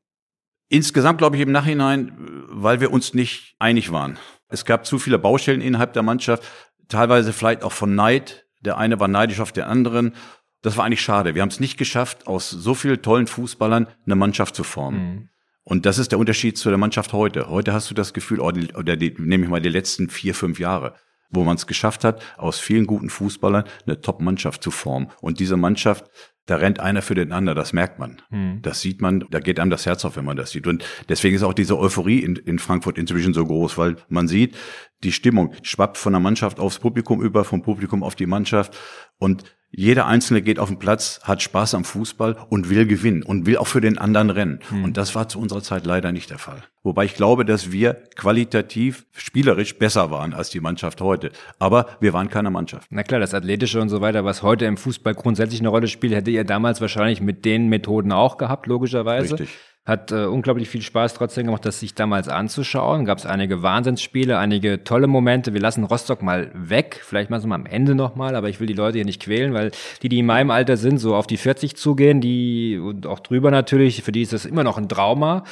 Insgesamt 0.70 1.18
glaube 1.18 1.36
ich 1.36 1.42
im 1.42 1.52
Nachhinein, 1.52 2.14
weil 2.48 2.80
wir 2.80 2.94
uns 2.94 3.14
nicht 3.14 3.56
einig 3.60 3.92
waren. 3.92 4.18
Es 4.52 4.66
gab 4.66 4.86
zu 4.86 5.00
viele 5.00 5.18
Baustellen 5.18 5.62
innerhalb 5.62 5.94
der 5.94 6.04
Mannschaft, 6.04 6.44
teilweise 6.90 7.34
vielleicht 7.34 7.64
auch 7.64 7.72
von 7.72 7.96
Neid. 7.96 8.46
Der 8.60 8.78
eine 8.78 9.00
war 9.00 9.08
neidisch 9.08 9.40
auf 9.40 9.52
den 9.52 9.64
anderen. 9.64 10.14
Das 10.62 10.78
war 10.78 10.86
eigentlich 10.86 11.02
schade. 11.02 11.34
Wir 11.34 11.42
haben 11.42 11.50
es 11.50 11.60
nicht 11.60 11.78
geschafft, 11.78 12.28
aus 12.28 12.50
so 12.50 12.76
vielen 12.76 13.02
tollen 13.02 13.28
Fußballern 13.28 13.88
eine 14.06 14.16
Mannschaft 14.16 14.56
zu 14.56 14.64
formen. 14.64 15.00
Mhm. 15.00 15.30
Und 15.64 15.86
das 15.86 15.98
ist 15.98 16.12
der 16.12 16.20
Unterschied 16.20 16.58
zu 16.58 16.70
der 16.70 16.78
Mannschaft 16.78 17.14
heute. 17.14 17.50
Heute 17.50 17.74
hast 17.74 17.90
du 17.90 17.96
das 17.96 18.14
Gefühl, 18.14 18.40
oder, 18.40 18.60
die, 18.60 18.74
oder 18.74 18.96
die, 18.96 19.16
nehme 19.18 19.46
ich 19.46 19.50
mal 19.50 19.62
die 19.62 19.70
letzten 19.70 20.10
vier, 20.10 20.36
fünf 20.36 20.60
Jahre, 20.60 20.96
wo 21.30 21.44
man 21.44 21.56
es 21.56 21.68
geschafft 21.68 22.04
hat, 22.04 22.22
aus 22.38 22.60
vielen 22.60 22.88
guten 22.88 23.10
Fußballern 23.10 23.64
eine 23.86 24.02
Top-Mannschaft 24.02 24.64
zu 24.64 24.72
formen. 24.72 25.10
Und 25.22 25.40
diese 25.40 25.58
Mannschaft 25.58 26.06
da 26.46 26.56
rennt 26.56 26.80
einer 26.80 27.02
für 27.02 27.16
den 27.16 27.32
anderen, 27.32 27.56
das 27.56 27.72
merkt 27.72 28.00
man. 28.00 28.22
Mhm. 28.30 28.62
Das 28.62 28.82
sieht 28.82 29.02
man, 29.02 29.26
da 29.30 29.40
geht 29.40 29.60
einem 29.60 29.70
das 29.70 29.86
Herz 29.86 30.04
auf, 30.06 30.16
wenn 30.16 30.26
man 30.26 30.38
das 30.38 30.52
sieht. 30.52 30.68
Und 30.68 30.84
deswegen 31.08 31.36
ist 31.36 31.44
auch 31.44 31.54
diese 31.54 31.78
Euphorie 31.78 32.20
in, 32.20 32.36
in 32.36 32.60
Frankfurt 32.60 32.98
inzwischen 32.98 33.34
so 33.34 33.46
groß, 33.46 33.78
weil 33.78 33.98
man 34.10 34.28
sieht, 34.28 34.58
die 35.04 35.12
Stimmung 35.12 35.54
schwappt 35.62 35.98
von 35.98 36.14
der 36.14 36.20
Mannschaft 36.20 36.60
aufs 36.60 36.80
Publikum 36.80 37.22
über, 37.22 37.44
vom 37.44 37.62
Publikum 37.62 38.04
auf 38.04 38.16
die 38.16 38.26
Mannschaft. 38.26 38.78
Und 39.18 39.44
jeder 39.74 40.06
Einzelne 40.06 40.42
geht 40.42 40.60
auf 40.60 40.68
den 40.68 40.80
Platz, 40.80 41.22
hat 41.24 41.42
Spaß 41.42 41.76
am 41.76 41.86
Fußball 41.86 42.36
und 42.50 42.70
will 42.70 42.86
gewinnen 42.86 43.24
und 43.24 43.46
will 43.46 43.58
auch 43.58 43.68
für 43.68 43.80
den 43.80 43.98
anderen 43.98 44.30
rennen. 44.30 44.60
Mhm. 44.70 44.84
Und 44.84 44.98
das 44.98 45.16
war 45.16 45.30
zu 45.30 45.40
unserer 45.40 45.62
Zeit 45.62 45.86
leider 45.86 46.12
nicht 46.12 46.30
der 46.30 46.40
Fall. 46.40 46.64
Wobei 46.84 47.06
ich 47.06 47.16
glaube, 47.16 47.46
dass 47.46 47.72
wir 47.72 47.94
qualitativ, 48.16 49.06
spielerisch 49.14 49.78
besser 49.78 50.12
waren 50.12 50.34
als 50.34 50.50
die 50.50 50.60
Mannschaft 50.60 51.00
heute. 51.00 51.32
Aber 51.58 51.86
wir 52.02 52.12
waren 52.12 52.30
keine 52.30 52.52
Mannschaft. 52.52 52.88
Na 52.90 53.04
klar, 53.04 53.20
das 53.20 53.34
Athletische 53.34 53.80
und 53.80 53.90
so 53.90 54.02
weiter, 54.02 54.26
was 54.26 54.44
heute 54.44 54.66
im 54.66 54.78
Fußball 54.78 55.14
grundsätzlich 55.14 55.62
eine 55.62 55.70
Rolle 55.70 55.88
spielt, 55.88 56.14
hätte 56.14 56.32
ihr 56.32 56.44
damals 56.44 56.82
wahrscheinlich 56.82 57.22
mit 57.22 57.46
den 57.46 57.70
Methoden 57.70 58.12
auch 58.12 58.38
gehabt, 58.38 58.68
logischerweise. 58.68 59.40
Richtig. 59.40 59.58
Hat 59.84 60.12
äh, 60.12 60.26
unglaublich 60.26 60.70
viel 60.70 60.84
Spaß 60.84 61.16
trotzdem 61.16 61.48
gemacht, 61.48 61.66
das 61.66 61.80
sich 61.80 61.96
damals 61.96 62.28
anzuschauen. 62.28 63.06
Gab 63.06 63.18
es 63.18 63.26
einige 63.26 63.64
Wahnsinnsspiele, 63.64 64.38
einige 64.38 64.84
tolle 64.84 65.08
Momente. 65.08 65.54
Wir 65.54 65.62
lassen 65.62 65.84
Rostock 65.84 66.22
mal 66.22 66.52
weg, 66.54 67.02
vielleicht 67.04 67.32
mal 67.32 67.42
so 67.42 67.48
mal 67.48 67.56
am 67.56 67.66
Ende 67.66 67.96
nochmal, 67.96 68.36
aber 68.36 68.48
ich 68.48 68.60
will 68.60 68.68
die 68.68 68.74
Leute 68.74 69.00
hier 69.00 69.06
nicht 69.06 69.24
quälen, 69.24 69.56
weil 69.56 69.72
die, 70.04 70.10
die 70.10 70.20
in 70.20 70.28
meinem 70.28 70.52
Alter 70.52 70.78
sind, 70.78 71.00
so 71.00 71.16
auf 71.16 71.26
die 71.26 71.38
40 71.38 71.76
zugehen, 71.76 72.22
die 72.22 72.78
und 72.78 73.08
auch 73.08 73.20
drüber 73.20 73.50
natürlich, 73.50 74.04
für 74.04 74.12
die 74.12 74.22
ist 74.22 74.34
das 74.34 74.46
immer 74.46 74.64
noch 74.64 74.78
ein 74.78 74.88
Trauma. 74.88 75.44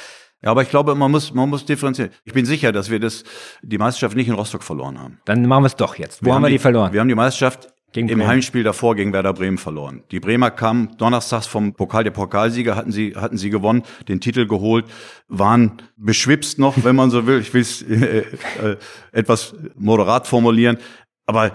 Ja, 0.42 0.52
aber 0.52 0.62
ich 0.62 0.70
glaube, 0.70 0.94
man 0.94 1.10
muss, 1.10 1.34
man 1.34 1.50
muss 1.50 1.66
differenzieren. 1.66 2.10
Ich 2.24 2.32
bin 2.32 2.46
sicher, 2.46 2.72
dass 2.72 2.88
wir 2.88 2.98
das, 2.98 3.24
die 3.62 3.78
Meisterschaft 3.78 4.16
nicht 4.16 4.28
in 4.28 4.34
Rostock 4.34 4.62
verloren 4.62 4.98
haben. 4.98 5.20
Dann 5.26 5.44
machen 5.44 5.64
wir 5.64 5.66
es 5.66 5.76
doch 5.76 5.96
jetzt. 5.96 6.22
Wo 6.22 6.26
wir 6.26 6.34
haben 6.34 6.42
wir 6.42 6.48
die, 6.48 6.54
die 6.54 6.58
verloren? 6.60 6.92
Wir 6.92 7.00
haben 7.00 7.08
die 7.08 7.14
Meisterschaft 7.14 7.68
gegen 7.92 8.08
Im 8.08 8.26
Heimspiel 8.26 8.62
davor 8.62 8.94
gegen 8.94 9.12
Werder 9.12 9.32
Bremen 9.32 9.58
verloren. 9.58 10.04
Die 10.10 10.20
Bremer 10.20 10.50
kamen 10.50 10.96
donnerstags 10.98 11.46
vom 11.46 11.74
Pokal 11.74 12.04
der 12.04 12.12
Pokalsieger, 12.12 12.76
hatten 12.76 12.92
sie, 12.92 13.14
hatten 13.16 13.36
sie 13.36 13.50
gewonnen, 13.50 13.82
den 14.08 14.20
Titel 14.20 14.46
geholt, 14.46 14.86
waren 15.28 15.82
beschwipst 15.96 16.58
noch, 16.58 16.84
wenn 16.84 16.94
man 16.94 17.10
so 17.10 17.26
will. 17.26 17.40
Ich 17.40 17.52
will 17.52 17.62
es 17.62 17.82
äh, 17.82 18.24
äh, 18.62 18.76
etwas 19.12 19.54
moderat 19.76 20.26
formulieren. 20.26 20.78
Aber 21.26 21.52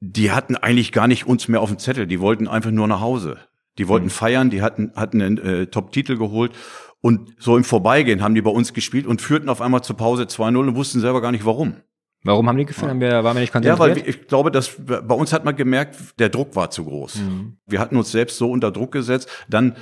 die 0.00 0.30
hatten 0.30 0.56
eigentlich 0.56 0.92
gar 0.92 1.08
nicht 1.08 1.26
uns 1.26 1.48
mehr 1.48 1.60
auf 1.60 1.70
dem 1.70 1.78
Zettel. 1.78 2.06
Die 2.06 2.20
wollten 2.20 2.48
einfach 2.48 2.70
nur 2.70 2.86
nach 2.86 3.00
Hause. 3.00 3.38
Die 3.78 3.88
wollten 3.88 4.06
mhm. 4.06 4.10
feiern, 4.10 4.50
die 4.50 4.62
hatten, 4.62 4.92
hatten 4.94 5.22
einen 5.22 5.38
äh, 5.38 5.66
Top-Titel 5.66 6.16
geholt. 6.16 6.52
Und 7.00 7.34
so 7.38 7.56
im 7.56 7.64
Vorbeigehen 7.64 8.22
haben 8.22 8.34
die 8.34 8.42
bei 8.42 8.50
uns 8.50 8.72
gespielt 8.72 9.06
und 9.06 9.22
führten 9.22 9.48
auf 9.48 9.60
einmal 9.60 9.82
zur 9.82 9.96
Pause 9.96 10.24
2-0 10.24 10.56
und 10.56 10.76
wussten 10.76 11.00
selber 11.00 11.20
gar 11.20 11.32
nicht 11.32 11.44
warum. 11.44 11.76
Warum 12.26 12.48
haben 12.48 12.58
die 12.58 12.66
gefühlt? 12.66 12.90
Haben 12.90 13.00
wir, 13.00 13.24
waren 13.24 13.36
wir 13.36 13.40
nicht 13.40 13.52
konzentriert? 13.52 13.78
Ja, 13.78 14.02
weil 14.02 14.08
ich 14.08 14.26
glaube, 14.26 14.50
dass 14.50 14.72
bei 14.78 15.14
uns 15.14 15.32
hat 15.32 15.44
man 15.44 15.56
gemerkt, 15.56 15.96
der 16.18 16.28
Druck 16.28 16.56
war 16.56 16.70
zu 16.70 16.84
groß. 16.84 17.16
Mhm. 17.16 17.56
Wir 17.66 17.80
hatten 17.80 17.96
uns 17.96 18.10
selbst 18.10 18.36
so 18.36 18.50
unter 18.50 18.70
Druck 18.70 18.92
gesetzt. 18.92 19.28
Dann 19.48 19.76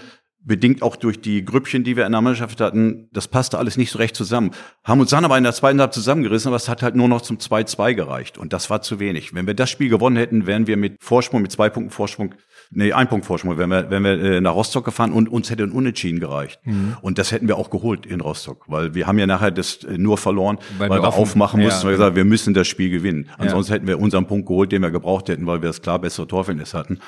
bedingt 0.45 0.83
auch 0.83 0.97
durch 0.97 1.21
die 1.21 1.45
Grüppchen, 1.45 1.85
die 1.85 1.97
wir 1.97 2.05
in 2.05 2.13
der 2.13 2.21
Mannschaft 2.21 2.61
hatten, 2.61 3.09
das 3.13 3.29
passte 3.29 3.59
alles 3.59 3.77
nicht 3.77 3.91
so 3.91 3.99
recht 3.99 4.15
zusammen. 4.15 4.51
Haben 4.85 5.01
uns 5.01 5.11
dann 5.11 5.25
aber 5.25 5.39
in 5.39 5.45
der 5.45 5.55
zweiten 5.55 5.81
Halbzeit 5.81 5.95
zusammengerissen, 5.95 6.49
aber 6.49 6.57
es 6.57 6.69
hat 6.69 6.83
halt 6.83 6.97
nur 6.97 7.09
noch 7.09 7.23
zum 7.23 7.39
2-2 7.39 7.95
gereicht. 7.95 8.39
Und 8.39 8.53
das 8.53 8.69
war 8.69 8.83
zu 8.83 9.01
wenig. 9.01 9.35
Wenn 9.35 9.47
wir 9.47 9.55
das 9.55 9.71
Spiel 9.71 9.89
gewonnen 9.89 10.17
hätten, 10.17 10.47
wären 10.47 10.67
wir 10.67 10.77
mit 10.77 11.03
Vorsprung, 11.03 11.41
mit 11.43 11.51
zwei 11.51 11.71
Punkten 11.71 11.91
Vorsprung 11.91 12.35
nee, 12.71 12.93
ein 12.93 13.09
Punkt 13.09 13.27
Vorsprung, 13.27 13.57
wenn 13.59 13.71
wir, 13.71 13.91
wenn 13.91 14.03
wir 14.03 14.13
äh, 14.13 14.41
nach 14.41 14.55
Rostock 14.55 14.85
gefahren 14.85 15.13
und 15.13 15.29
uns 15.29 15.51
hätte 15.51 15.63
ein 15.63 15.73
Unentschieden 15.73 16.21
gereicht. 16.21 16.61
Mhm. 16.65 16.97
Und 17.03 17.19
das 17.19 17.33
hätten 17.33 17.49
wir 17.49 17.57
auch 17.57 17.71
geholt 17.71 18.07
in 18.07 18.21
Rostock, 18.21 18.65
weil 18.67 18.95
wir 18.95 19.07
haben 19.07 19.19
ja 19.19 19.27
nachher 19.27 19.51
das 19.51 19.85
äh, 19.85 19.99
nur 19.99 20.19
verloren, 20.19 20.59
weil, 20.79 20.91
weil 20.91 21.03
wir, 21.03 21.09
offen, 21.09 21.21
aufmachen 21.23 21.61
mussten, 21.61 21.81
ja, 21.81 21.85
weil 21.85 21.93
wir 21.93 21.99
gesagt, 21.99 22.17
wir 22.17 22.25
müssen 22.25 22.55
das 22.55 22.67
Spiel 22.67 22.91
gewinnen. 22.91 23.29
Ansonsten 23.39 23.73
ja. 23.73 23.77
hätten 23.77 23.87
wir 23.87 23.99
unseren 23.99 24.27
Punkt 24.27 24.47
geholt, 24.47 24.73
den 24.73 24.83
wir 24.83 24.91
gebraucht 24.91 25.29
hätten, 25.29 25.47
weil 25.47 25.63
wir 25.63 25.69
das 25.69 25.83
klar 25.83 25.99
bessere 25.99 26.27
Torverhältnis 26.27 26.75
hatten. 26.75 27.01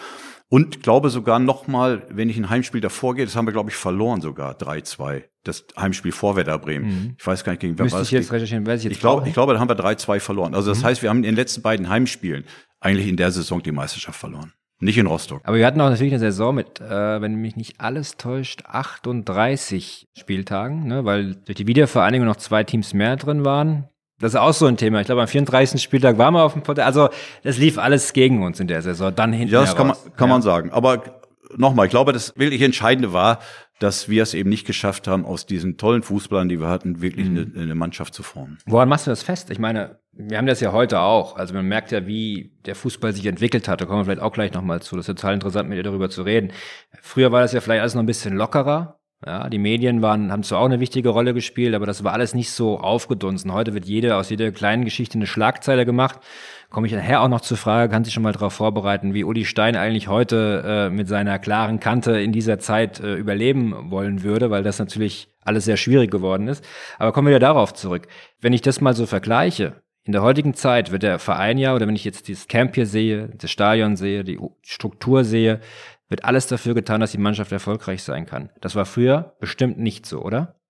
Und 0.49 0.83
glaube 0.83 1.11
sogar 1.11 1.41
noch 1.41 1.67
mal, 1.67 2.07
wenn 2.09 2.29
ich 2.31 2.37
ein 2.37 2.49
Heimspiel 2.49 2.81
davor 2.81 3.17
gehe, 3.17 3.25
das 3.25 3.35
haben 3.35 3.47
wir, 3.47 3.53
glaube 3.53 3.71
ich, 3.71 3.77
verloren 3.77 4.21
sogar, 4.21 4.55
3-2. 4.57 5.25
Das 5.43 5.65
Heimspiel 5.77 6.13
vor 6.13 6.37
Werder 6.37 6.59
Bremen. 6.59 6.87
Mhm. 6.87 7.15
Ich 7.19 7.27
weiß 7.27 7.43
gar 7.43 7.53
nicht, 7.53 7.61
gegen 7.61 7.79
wer 7.79 7.91
war 7.91 8.03
ich 8.03 8.11
jetzt 8.13 8.33
recherchieren, 8.33 8.67
weiß 8.67 8.81
ich 8.81 8.85
jetzt 8.85 8.93
ich 8.93 9.01
glaube, 9.01 9.27
ich 9.27 9.35
glaube, 9.35 9.55
da 9.55 9.61
haben 9.61 9.69
wir 9.69 9.77
3-2 9.77 10.21
verloren. 10.21 10.55
Also 10.55 10.71
das 10.71 10.81
mhm. 10.81 10.85
heißt, 10.85 11.03
wir 11.03 11.11
haben 11.11 11.19
in 11.19 11.25
den 11.25 11.35
letzten 11.35 11.63
beiden 11.63 11.89
Heimspielen 11.89 12.45
eigentlich 12.81 13.09
in 13.09 13.17
der 13.17 13.33
Saison 13.33 13.63
die 13.63 13.73
Meisterschaft 13.73 14.19
verloren. 14.19 14.53
Nicht 14.79 14.99
in 14.99 15.07
Rostock. 15.07 15.41
Aber 15.45 15.57
wir 15.57 15.67
hatten 15.67 15.81
auch 15.81 15.89
natürlich 15.89 16.13
eine 16.13 16.21
Saison 16.21 16.55
mit, 16.55 16.81
äh, 16.81 17.21
wenn 17.21 17.37
mich 17.37 17.57
nicht 17.57 17.81
alles 17.81 18.19
täuscht, 18.19 18.65
38 18.67 20.09
Spieltagen, 20.17 20.87
ne, 20.87 21.05
weil 21.05 21.35
durch 21.35 21.57
die 21.57 21.67
Wiedervereinigung 21.67 22.27
noch 22.27 22.37
zwei 22.37 22.63
Teams 22.63 22.93
mehr 22.93 23.17
drin 23.17 23.45
waren. 23.45 23.89
Das 24.19 24.33
ist 24.33 24.41
auch 24.41 24.53
so 24.53 24.67
ein 24.67 24.77
Thema. 24.77 25.01
Ich 25.01 25.07
glaube, 25.07 25.23
am 25.23 25.29
34. 25.29 25.83
Spieltag 25.83 26.19
waren 26.19 26.35
wir 26.35 26.43
auf 26.43 26.55
dem 26.55 26.63
Portal. 26.63 26.85
Also, 26.87 27.09
das 27.43 27.59
lief 27.59 27.79
alles 27.79 28.13
gegen 28.13 28.43
uns 28.43 28.61
in 28.61 28.67
der 28.67 28.81
Saison. 28.81 29.15
Dann 29.15 29.33
hinten 29.33 29.53
Ja, 29.53 29.61
das 29.61 29.77
kann 29.77 29.89
man, 29.89 29.97
kann 30.17 30.29
ja. 30.29 30.35
man 30.35 30.43
sagen. 30.43 30.71
Aber 30.71 31.03
nochmal, 31.57 31.87
ich 31.87 31.91
glaube, 31.91 32.13
das 32.13 32.33
wirklich 32.37 32.63
Entscheidende 32.63 33.13
war, 33.13 33.41
dass 33.79 34.09
wir 34.09 34.23
es 34.23 34.35
eben 34.35 34.49
nicht 34.49 34.67
geschafft 34.67 35.07
haben, 35.07 35.25
aus 35.25 35.47
diesen 35.47 35.77
tollen 35.77 36.03
Fußballern, 36.03 36.49
die 36.49 36.61
wir 36.61 36.69
hatten, 36.69 37.03
wirklich 37.03 37.29
mhm. 37.29 37.53
eine, 37.55 37.63
eine, 37.63 37.75
Mannschaft 37.75 38.15
zu 38.15 38.23
formen. 38.23 38.59
Woran 38.67 38.89
machst 38.89 39.07
du 39.07 39.11
das 39.11 39.23
fest? 39.23 39.51
Ich 39.51 39.59
meine, 39.59 39.99
wir 40.13 40.39
haben 40.39 40.47
das 40.47 40.61
ja 40.61 40.73
heute 40.73 41.01
auch. 41.01 41.37
Also 41.37 41.53
man 41.53 41.67
merkt 41.67 41.93
ja, 41.93 42.07
wie 42.07 42.55
der 42.65 42.75
Fußball 42.75 43.13
sich 43.13 43.27
entwickelt 43.27 43.69
hat. 43.69 43.81
Da 43.81 43.85
kommen 43.85 44.01
wir 44.01 44.05
vielleicht 44.07 44.23
auch 44.23 44.33
gleich 44.33 44.53
nochmal 44.53 44.81
zu. 44.81 44.97
Das 44.97 45.09
ist 45.09 45.15
total 45.15 45.35
interessant, 45.35 45.69
mit 45.69 45.77
dir 45.79 45.83
darüber 45.83 46.09
zu 46.09 46.23
reden. 46.23 46.53
Früher 47.03 47.33
war 47.33 47.43
das 47.43 47.53
ja 47.53 47.61
vielleicht 47.61 47.83
alles 47.83 47.95
noch 47.95 48.03
ein 48.03 48.07
bisschen 48.07 48.35
lockerer. 48.35 48.99
Ja, 49.25 49.49
die 49.49 49.59
Medien 49.59 50.03
waren, 50.03 50.31
haben 50.31 50.43
zwar 50.43 50.61
auch 50.61 50.67
eine 50.67 50.79
wichtige 50.79 51.09
Rolle 51.09 51.33
gespielt, 51.33 51.75
aber 51.75 51.87
das 51.87 52.05
war 52.05 52.13
alles 52.13 52.35
nicht 52.35 52.51
so 52.51 52.79
aufgedunsen. 52.79 53.53
Heute 53.53 53.73
wird 53.73 53.87
jede, 53.87 54.17
aus 54.17 54.29
jeder 54.29 54.53
kleinen 54.53 54.85
Geschichte 54.85 55.17
eine 55.17 55.27
Schlagzeile 55.27 55.87
gemacht. 55.87 56.21
Komme 56.69 56.87
ich 56.87 56.93
nachher 56.93 57.23
auch 57.23 57.29
noch 57.29 57.41
zur 57.41 57.57
Frage, 57.57 57.91
kann 57.91 58.05
sich 58.05 58.13
schon 58.13 58.23
mal 58.23 58.33
darauf 58.33 58.53
vorbereiten, 58.53 59.15
wie 59.15 59.25
Uli 59.25 59.47
Stein 59.47 59.75
eigentlich 59.75 60.09
heute 60.09 60.63
äh, 60.67 60.91
mit 60.91 61.09
seiner 61.09 61.39
klaren 61.39 61.81
Kante 61.81 62.21
in 62.21 62.33
dieser 62.33 62.59
Zeit 62.59 63.01
äh, 63.01 63.15
überleben 63.15 63.91
wollen 63.91 64.23
würde, 64.23 64.51
weil 64.51 64.63
das 64.63 64.79
natürlich 64.79 65.29
alles 65.43 65.65
sehr 65.65 65.79
schwierig 65.79 66.11
geworden 66.11 66.49
ist. 66.49 66.63
Aber 66.99 67.13
kommen 67.13 67.29
wir 67.29 67.37
wieder 67.37 67.47
darauf 67.47 67.73
zurück. 67.73 68.09
Wenn 68.41 68.53
ich 68.53 68.61
das 68.61 68.83
mal 68.83 68.95
so 68.95 69.07
vergleiche, 69.07 69.81
in 70.05 70.13
der 70.13 70.23
heutigen 70.23 70.55
Zeit 70.55 70.93
wird 70.93 71.03
der 71.03 71.19
Verein 71.19 71.59
ja, 71.59 71.75
oder 71.75 71.89
wenn 71.89 71.97
ich 71.97 72.05
jetzt 72.05 72.29
dieses 72.29 72.47
Camp 72.47 72.75
hier 72.75 72.87
sehe, 72.87 73.31
das 73.39 73.51
Stadion 73.51 73.97
sehe, 73.97 74.23
die 74.23 74.39
Struktur 74.63 75.25
sehe, 75.25 75.61
wird 76.09 76.25
alles 76.25 76.47
dafür 76.47 76.75
getan, 76.75 77.01
dass 77.01 77.13
die 77.13 77.19
Mannschaft 77.19 77.53
erfolgreich 77.53 78.03
sein 78.03 78.27
kann. 78.27 78.51
Das 78.61 78.75
war 78.75 78.87
früher 78.87 79.37
bestimmt 79.41 79.79
nicht 79.79 80.07
so, 80.07 80.23
oder? 80.23 80.61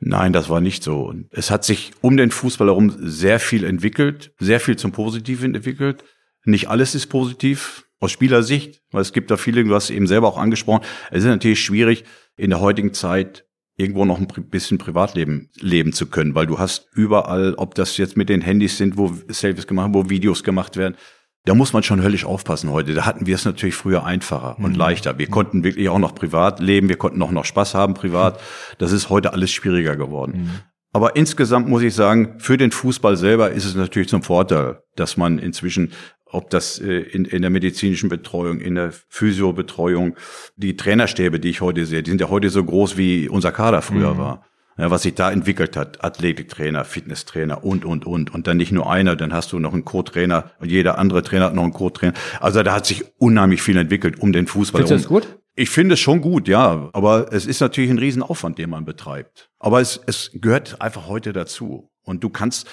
Nein, 0.00 0.32
das 0.32 0.48
war 0.48 0.60
nicht 0.60 0.82
so. 0.82 1.12
Es 1.30 1.50
hat 1.50 1.64
sich 1.64 1.92
um 2.00 2.16
den 2.16 2.30
Fußball 2.30 2.68
herum 2.68 2.94
sehr 2.98 3.38
viel 3.38 3.64
entwickelt, 3.64 4.32
sehr 4.38 4.60
viel 4.60 4.76
zum 4.76 4.92
Positiven 4.92 5.54
entwickelt. 5.54 6.04
Nicht 6.44 6.68
alles 6.68 6.94
ist 6.94 7.08
positiv 7.08 7.86
aus 7.98 8.10
Spielersicht, 8.10 8.82
weil 8.90 9.02
es 9.02 9.12
gibt 9.12 9.30
da 9.30 9.36
viele, 9.36 9.62
du 9.62 9.74
hast 9.74 9.90
eben 9.90 10.06
selber 10.06 10.28
auch 10.28 10.38
angesprochen. 10.38 10.84
Es 11.10 11.18
ist 11.18 11.28
natürlich 11.28 11.62
schwierig, 11.62 12.04
in 12.36 12.48
der 12.48 12.60
heutigen 12.60 12.94
Zeit 12.94 13.44
irgendwo 13.76 14.06
noch 14.06 14.18
ein 14.18 14.26
bisschen 14.26 14.78
Privatleben 14.78 15.50
leben 15.60 15.92
zu 15.92 16.06
können, 16.06 16.34
weil 16.34 16.46
du 16.46 16.58
hast 16.58 16.88
überall, 16.94 17.54
ob 17.54 17.74
das 17.74 17.96
jetzt 17.98 18.16
mit 18.16 18.28
den 18.30 18.40
Handys 18.40 18.78
sind, 18.78 18.96
wo 18.96 19.12
Selfies 19.28 19.66
gemacht, 19.66 19.90
wo 19.92 20.08
Videos 20.08 20.44
gemacht 20.44 20.76
werden, 20.76 20.96
da 21.44 21.54
muss 21.54 21.72
man 21.72 21.82
schon 21.82 22.02
höllisch 22.02 22.24
aufpassen 22.24 22.70
heute. 22.70 22.92
Da 22.94 23.06
hatten 23.06 23.26
wir 23.26 23.34
es 23.34 23.44
natürlich 23.44 23.74
früher 23.74 24.04
einfacher 24.04 24.58
und 24.58 24.72
mhm. 24.72 24.78
leichter. 24.78 25.18
Wir 25.18 25.28
konnten 25.28 25.64
wirklich 25.64 25.88
auch 25.88 25.98
noch 25.98 26.14
privat 26.14 26.60
leben, 26.60 26.88
wir 26.88 26.96
konnten 26.96 27.22
auch 27.22 27.30
noch 27.30 27.44
Spaß 27.44 27.74
haben 27.74 27.94
privat. 27.94 28.40
Das 28.78 28.92
ist 28.92 29.08
heute 29.08 29.32
alles 29.32 29.50
schwieriger 29.50 29.96
geworden. 29.96 30.42
Mhm. 30.42 30.50
Aber 30.92 31.16
insgesamt 31.16 31.68
muss 31.68 31.82
ich 31.82 31.94
sagen, 31.94 32.34
für 32.38 32.56
den 32.56 32.72
Fußball 32.72 33.16
selber 33.16 33.52
ist 33.52 33.64
es 33.64 33.74
natürlich 33.74 34.08
zum 34.08 34.22
Vorteil, 34.22 34.82
dass 34.96 35.16
man 35.16 35.38
inzwischen, 35.38 35.92
ob 36.26 36.50
das 36.50 36.78
äh, 36.78 36.98
in, 36.98 37.24
in 37.24 37.42
der 37.42 37.50
medizinischen 37.50 38.08
Betreuung, 38.08 38.60
in 38.60 38.74
der 38.74 38.92
Physiobetreuung, 39.08 40.16
die 40.56 40.76
Trainerstäbe, 40.76 41.38
die 41.38 41.50
ich 41.50 41.60
heute 41.60 41.86
sehe, 41.86 42.02
die 42.02 42.10
sind 42.10 42.20
ja 42.20 42.28
heute 42.28 42.50
so 42.50 42.62
groß, 42.62 42.96
wie 42.96 43.28
unser 43.28 43.52
Kader 43.52 43.82
früher 43.82 44.14
mhm. 44.14 44.18
war 44.18 44.49
ja, 44.80 44.90
was 44.90 45.02
sich 45.02 45.14
da 45.14 45.30
entwickelt 45.30 45.76
hat, 45.76 46.02
Athletiktrainer, 46.02 46.84
Fitnesstrainer 46.84 47.64
und, 47.64 47.84
und, 47.84 48.06
und. 48.06 48.32
Und 48.32 48.46
dann 48.46 48.56
nicht 48.56 48.72
nur 48.72 48.90
einer, 48.90 49.16
dann 49.16 49.32
hast 49.32 49.52
du 49.52 49.58
noch 49.58 49.72
einen 49.72 49.84
Co-Trainer 49.84 50.50
und 50.58 50.70
jeder 50.70 50.98
andere 50.98 51.22
Trainer 51.22 51.46
hat 51.46 51.54
noch 51.54 51.64
einen 51.64 51.72
Co-Trainer. 51.72 52.14
Also 52.40 52.62
da 52.62 52.74
hat 52.74 52.86
sich 52.86 53.04
unheimlich 53.18 53.62
viel 53.62 53.76
entwickelt 53.76 54.20
um 54.20 54.32
den 54.32 54.46
Fußball. 54.46 54.82
Findest 54.86 55.04
du 55.10 55.14
das 55.14 55.24
gut? 55.24 55.36
Ich 55.56 55.70
finde 55.70 55.94
es 55.94 56.00
schon 56.00 56.20
gut, 56.20 56.48
ja. 56.48 56.88
Aber 56.92 57.32
es 57.32 57.46
ist 57.46 57.60
natürlich 57.60 57.90
ein 57.90 57.98
Riesenaufwand, 57.98 58.58
den 58.58 58.70
man 58.70 58.84
betreibt. 58.84 59.50
Aber 59.58 59.80
es, 59.80 60.00
es 60.06 60.30
gehört 60.34 60.80
einfach 60.80 61.06
heute 61.06 61.32
dazu. 61.32 61.90
Und 62.02 62.24
du 62.24 62.30
kannst, 62.30 62.68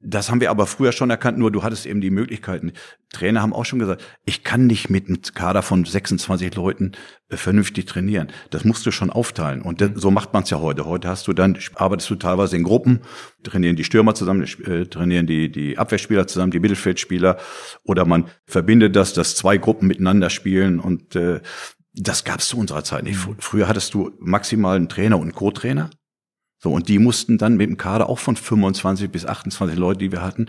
das 0.00 0.30
haben 0.30 0.40
wir 0.40 0.50
aber 0.50 0.66
früher 0.66 0.92
schon 0.92 1.10
erkannt, 1.10 1.38
nur 1.38 1.50
du 1.50 1.64
hattest 1.64 1.84
eben 1.84 2.00
die 2.00 2.10
Möglichkeiten. 2.10 2.72
Trainer 3.12 3.42
haben 3.42 3.52
auch 3.52 3.64
schon 3.64 3.80
gesagt, 3.80 4.04
ich 4.24 4.44
kann 4.44 4.68
nicht 4.68 4.90
mit 4.90 5.08
einem 5.08 5.20
Kader 5.34 5.62
von 5.62 5.84
26 5.84 6.54
Leuten 6.54 6.92
äh, 7.28 7.36
vernünftig 7.36 7.86
trainieren. 7.86 8.28
Das 8.50 8.64
musst 8.64 8.86
du 8.86 8.92
schon 8.92 9.10
aufteilen. 9.10 9.60
Und 9.60 9.80
das, 9.80 9.90
so 9.96 10.12
macht 10.12 10.32
man 10.32 10.44
es 10.44 10.50
ja 10.50 10.60
heute. 10.60 10.84
Heute 10.84 11.08
hast 11.08 11.26
du 11.26 11.32
dann, 11.32 11.58
arbeitest 11.74 12.10
du 12.10 12.14
teilweise 12.14 12.56
in 12.56 12.62
Gruppen, 12.62 13.00
trainieren 13.42 13.74
die 13.74 13.84
Stürmer 13.84 14.14
zusammen, 14.14 14.44
äh, 14.64 14.86
trainieren 14.86 15.26
die, 15.26 15.50
die 15.50 15.78
Abwehrspieler 15.78 16.28
zusammen, 16.28 16.52
die 16.52 16.60
Mittelfeldspieler. 16.60 17.38
Oder 17.82 18.04
man 18.04 18.26
verbindet 18.46 18.94
das, 18.94 19.14
dass 19.14 19.34
zwei 19.34 19.56
Gruppen 19.56 19.88
miteinander 19.88 20.30
spielen. 20.30 20.78
Und 20.78 21.16
äh, 21.16 21.40
das 21.94 22.22
gab 22.22 22.38
es 22.38 22.48
zu 22.48 22.58
unserer 22.58 22.84
Zeit 22.84 23.02
nicht. 23.02 23.26
Mhm. 23.26 23.36
Früher 23.40 23.66
hattest 23.66 23.94
du 23.94 24.12
maximal 24.20 24.76
einen 24.76 24.88
Trainer 24.88 25.16
und 25.16 25.22
einen 25.22 25.34
Co-Trainer. 25.34 25.90
So, 26.58 26.72
und 26.72 26.88
die 26.88 26.98
mussten 26.98 27.38
dann 27.38 27.56
mit 27.56 27.68
dem 27.68 27.76
Kader 27.76 28.08
auch 28.08 28.18
von 28.18 28.36
25 28.36 29.10
bis 29.10 29.24
28 29.26 29.78
Leute, 29.78 29.98
die 30.00 30.12
wir 30.12 30.22
hatten, 30.22 30.46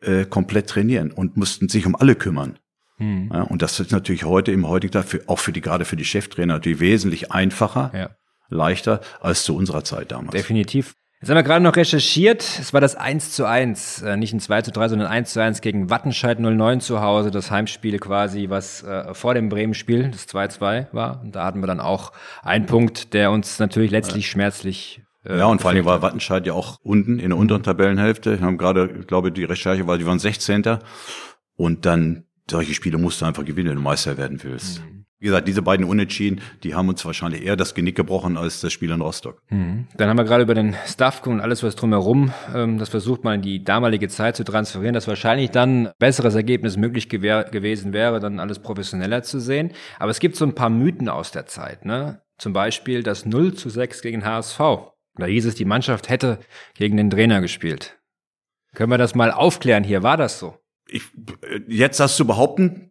äh, 0.00 0.24
komplett 0.24 0.68
trainieren 0.68 1.12
und 1.12 1.36
mussten 1.36 1.68
sich 1.68 1.86
um 1.86 1.94
alle 1.94 2.14
kümmern. 2.14 2.58
Hm. 2.98 3.30
Ja, 3.32 3.42
und 3.42 3.62
das 3.62 3.78
ist 3.78 3.92
natürlich 3.92 4.24
heute 4.24 4.52
im 4.52 4.68
heutigen 4.68 4.92
Tag 4.92 5.04
für, 5.04 5.22
auch 5.26 5.38
für 5.38 5.52
die, 5.52 5.60
gerade 5.60 5.84
für 5.84 5.96
die 5.96 6.04
Cheftrainer 6.04 6.54
natürlich 6.54 6.80
wesentlich 6.80 7.30
einfacher, 7.32 7.90
ja. 7.94 8.10
leichter 8.48 9.00
als 9.20 9.44
zu 9.44 9.56
unserer 9.56 9.84
Zeit 9.84 10.12
damals. 10.12 10.32
Definitiv. 10.32 10.94
Jetzt 11.20 11.30
haben 11.30 11.36
wir 11.36 11.44
gerade 11.44 11.62
noch 11.62 11.76
recherchiert. 11.76 12.42
Es 12.42 12.72
war 12.72 12.80
das 12.80 12.96
1 12.96 13.30
zu 13.30 13.44
1, 13.44 14.02
äh, 14.02 14.16
nicht 14.16 14.32
ein 14.32 14.40
2 14.40 14.62
zu 14.62 14.72
3, 14.72 14.88
sondern 14.88 15.06
1 15.06 15.32
zu 15.32 15.40
1 15.40 15.60
gegen 15.60 15.88
Wattenscheid 15.88 16.40
09 16.40 16.80
zu 16.80 17.00
Hause. 17.00 17.30
Das 17.30 17.52
Heimspiel 17.52 18.00
quasi, 18.00 18.50
was 18.50 18.82
äh, 18.82 19.14
vor 19.14 19.34
dem 19.34 19.48
Bremen-Spiel, 19.48 20.10
das 20.10 20.28
2-2 20.28 20.88
war. 20.90 21.20
Und 21.22 21.36
da 21.36 21.44
hatten 21.44 21.60
wir 21.60 21.68
dann 21.68 21.78
auch 21.78 22.10
einen 22.42 22.66
Punkt, 22.66 23.14
der 23.14 23.30
uns 23.30 23.60
natürlich 23.60 23.92
letztlich 23.92 24.24
ja. 24.24 24.32
schmerzlich 24.32 25.02
ja, 25.28 25.46
und 25.46 25.60
vor 25.60 25.70
allem 25.70 25.84
war 25.84 26.02
Wattenscheid 26.02 26.46
ja 26.46 26.52
auch 26.52 26.78
unten 26.82 27.18
in 27.18 27.30
der 27.30 27.38
unteren 27.38 27.62
Tabellenhälfte. 27.62 28.40
Wir 28.40 28.46
haben 28.46 28.58
gerade, 28.58 28.90
ich 29.00 29.06
glaube, 29.06 29.30
die 29.30 29.44
Recherche 29.44 29.86
war, 29.86 29.98
die 29.98 30.06
waren 30.06 30.18
16. 30.18 30.78
Und 31.56 31.86
dann, 31.86 32.24
solche 32.50 32.74
Spiele 32.74 32.98
musst 32.98 33.20
du 33.20 33.26
einfach 33.26 33.44
gewinnen, 33.44 33.70
wenn 33.70 33.76
du 33.76 33.82
Meister 33.82 34.18
werden 34.18 34.42
willst. 34.42 34.80
Mhm. 34.80 35.02
Wie 35.22 35.26
gesagt, 35.26 35.46
diese 35.46 35.62
beiden 35.62 35.86
Unentschieden, 35.86 36.40
die 36.64 36.74
haben 36.74 36.88
uns 36.88 37.04
wahrscheinlich 37.04 37.44
eher 37.44 37.54
das 37.54 37.76
Genick 37.76 37.94
gebrochen 37.94 38.36
als 38.36 38.60
das 38.60 38.72
Spiel 38.72 38.90
in 38.90 39.00
Rostock. 39.00 39.40
Mhm. 39.50 39.86
Dann 39.96 40.08
haben 40.08 40.16
wir 40.16 40.24
gerade 40.24 40.42
über 40.42 40.54
den 40.54 40.74
Staff 40.84 41.24
und 41.24 41.40
alles, 41.40 41.62
was 41.62 41.76
drumherum, 41.76 42.32
ähm, 42.52 42.78
das 42.78 42.88
versucht 42.88 43.22
man 43.22 43.36
in 43.36 43.42
die 43.42 43.62
damalige 43.62 44.08
Zeit 44.08 44.34
zu 44.34 44.42
transferieren, 44.42 44.94
dass 44.94 45.06
wahrscheinlich 45.06 45.52
dann 45.52 45.90
besseres 46.00 46.34
Ergebnis 46.34 46.76
möglich 46.76 47.08
gewesen 47.08 47.92
wäre, 47.92 48.18
dann 48.18 48.40
alles 48.40 48.58
professioneller 48.58 49.22
zu 49.22 49.38
sehen. 49.38 49.70
Aber 50.00 50.10
es 50.10 50.18
gibt 50.18 50.34
so 50.34 50.44
ein 50.44 50.56
paar 50.56 50.70
Mythen 50.70 51.08
aus 51.08 51.30
der 51.30 51.46
Zeit, 51.46 51.84
ne? 51.84 52.22
Zum 52.38 52.52
Beispiel 52.52 53.04
das 53.04 53.24
0 53.24 53.54
zu 53.54 53.70
6 53.70 54.02
gegen 54.02 54.24
HSV. 54.24 54.60
Da 55.16 55.26
hieß 55.26 55.46
es, 55.46 55.54
die 55.54 55.64
Mannschaft 55.64 56.08
hätte 56.08 56.38
gegen 56.74 56.96
den 56.96 57.10
Trainer 57.10 57.40
gespielt. 57.40 57.98
Können 58.74 58.90
wir 58.90 58.98
das 58.98 59.14
mal 59.14 59.30
aufklären 59.30 59.84
hier? 59.84 60.02
War 60.02 60.16
das 60.16 60.38
so? 60.38 60.56
Ich, 60.86 61.02
jetzt 61.68 62.00
das 62.00 62.16
zu 62.16 62.26
behaupten, 62.26 62.90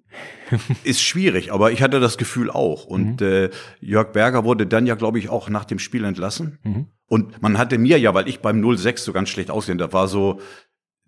ist 0.84 1.02
schwierig, 1.02 1.52
aber 1.52 1.72
ich 1.72 1.82
hatte 1.82 2.00
das 2.00 2.18
Gefühl 2.18 2.50
auch. 2.52 2.86
Und 2.86 3.22
mhm. 3.22 3.28
äh, 3.28 3.50
Jörg 3.80 4.12
Berger 4.12 4.44
wurde 4.44 4.68
dann 4.68 4.86
ja, 4.86 4.96
glaube 4.96 5.20
ich, 5.20 5.30
auch 5.30 5.50
nach 5.50 5.66
dem 5.66 5.80
Spiel 5.80 6.04
entlassen. 6.04 6.60
Mhm. 6.64 6.88
Und 7.08 7.42
man 7.42 7.58
hatte 7.58 7.78
mir 7.78 8.00
ja, 8.00 8.14
weil 8.14 8.28
ich 8.28 8.40
beim 8.40 8.62
0-6 8.62 9.00
so 9.00 9.14
ganz 9.14 9.30
schlecht 9.30 9.52
aussehen, 9.52 9.78
da 9.78 9.92
war 9.92 10.08
so, 10.08 10.40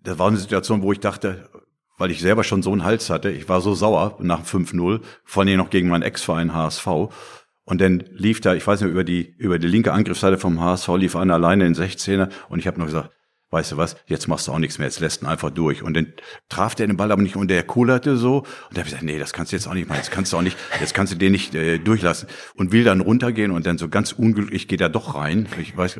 da 0.00 0.18
war 0.18 0.28
eine 0.28 0.36
Situation, 0.36 0.82
wo 0.82 0.92
ich 0.92 1.00
dachte, 1.00 1.48
weil 1.96 2.10
ich 2.10 2.20
selber 2.20 2.44
schon 2.44 2.62
so 2.62 2.72
einen 2.72 2.84
Hals 2.84 3.08
hatte, 3.08 3.30
ich 3.30 3.48
war 3.48 3.60
so 3.60 3.74
sauer 3.74 4.18
nach 4.20 4.44
5-0, 4.44 5.00
vor 5.24 5.42
allem 5.42 5.56
noch 5.56 5.70
gegen 5.70 5.88
meinen 5.88 6.02
Ex-Verein 6.02 6.52
HSV. 6.52 6.86
Und 7.64 7.80
dann 7.80 8.04
lief 8.12 8.40
da, 8.40 8.54
ich 8.54 8.66
weiß 8.66 8.82
nicht, 8.82 8.90
über 8.90 9.04
die, 9.04 9.34
über 9.38 9.58
die 9.58 9.68
linke 9.68 9.92
Angriffsseite 9.92 10.38
vom 10.38 10.60
HSV 10.60 10.88
lief 10.96 11.16
einer 11.16 11.34
alleine 11.34 11.66
in 11.66 11.74
16er 11.74 12.28
und 12.48 12.58
ich 12.58 12.66
habe 12.66 12.78
noch 12.78 12.86
gesagt, 12.86 13.10
weißt 13.54 13.72
du 13.72 13.76
was, 13.76 13.96
jetzt 14.06 14.26
machst 14.28 14.48
du 14.48 14.52
auch 14.52 14.58
nichts 14.58 14.78
mehr, 14.78 14.86
jetzt 14.86 15.00
lässt 15.00 15.22
ihn 15.22 15.26
einfach 15.26 15.50
durch. 15.50 15.82
Und 15.82 15.94
dann 15.94 16.12
traf 16.48 16.74
der 16.74 16.88
den 16.88 16.96
Ball 16.96 17.12
aber 17.12 17.22
nicht 17.22 17.36
und 17.36 17.48
der 17.48 17.62
kullerte 17.62 18.16
so. 18.16 18.38
Und 18.38 18.46
da 18.72 18.78
habe 18.78 18.80
ich 18.80 18.86
gesagt, 18.86 19.04
nee, 19.04 19.18
das 19.18 19.32
kannst 19.32 19.52
du 19.52 19.56
jetzt 19.56 19.66
auch 19.66 19.74
nicht 19.74 19.88
machen, 19.88 19.98
jetzt 19.98 20.10
kannst 20.10 20.32
du 20.32 20.36
auch 20.36 20.42
nicht, 20.42 20.58
jetzt 20.80 20.92
kannst 20.92 21.12
du 21.12 21.16
den 21.16 21.32
nicht 21.32 21.54
äh, 21.54 21.78
durchlassen. 21.78 22.28
Und 22.54 22.72
will 22.72 22.84
dann 22.84 23.00
runtergehen 23.00 23.52
und 23.52 23.64
dann 23.64 23.78
so 23.78 23.88
ganz 23.88 24.12
unglücklich 24.12 24.68
geht 24.68 24.80
er 24.80 24.88
doch 24.88 25.14
rein. 25.14 25.48
Ich 25.60 25.76
weiß, 25.76 25.98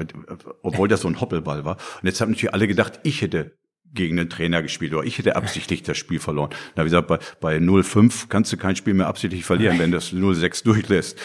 obwohl 0.62 0.88
das 0.88 1.00
so 1.00 1.08
ein 1.08 1.20
Hoppelball 1.20 1.64
war. 1.64 1.76
Und 2.02 2.06
jetzt 2.08 2.20
haben 2.20 2.30
natürlich 2.30 2.52
alle 2.52 2.66
gedacht, 2.66 3.00
ich 3.04 3.22
hätte 3.22 3.56
gegen 3.94 4.16
den 4.16 4.28
Trainer 4.28 4.62
gespielt 4.62 4.92
oder 4.94 5.06
ich 5.06 5.18
hätte 5.18 5.36
absichtlich 5.36 5.82
das 5.82 5.96
Spiel 5.96 6.18
verloren. 6.18 6.50
Da 6.74 6.80
habe 6.80 6.88
ich 6.88 6.92
gesagt, 6.92 7.08
bei, 7.08 7.18
bei 7.40 7.56
0-5 7.58 8.28
kannst 8.28 8.52
du 8.52 8.56
kein 8.56 8.76
Spiel 8.76 8.94
mehr 8.94 9.06
absichtlich 9.06 9.44
verlieren, 9.44 9.78
wenn 9.78 9.92
das 9.92 10.12
0-6 10.12 10.64
durchlässt. 10.64 11.18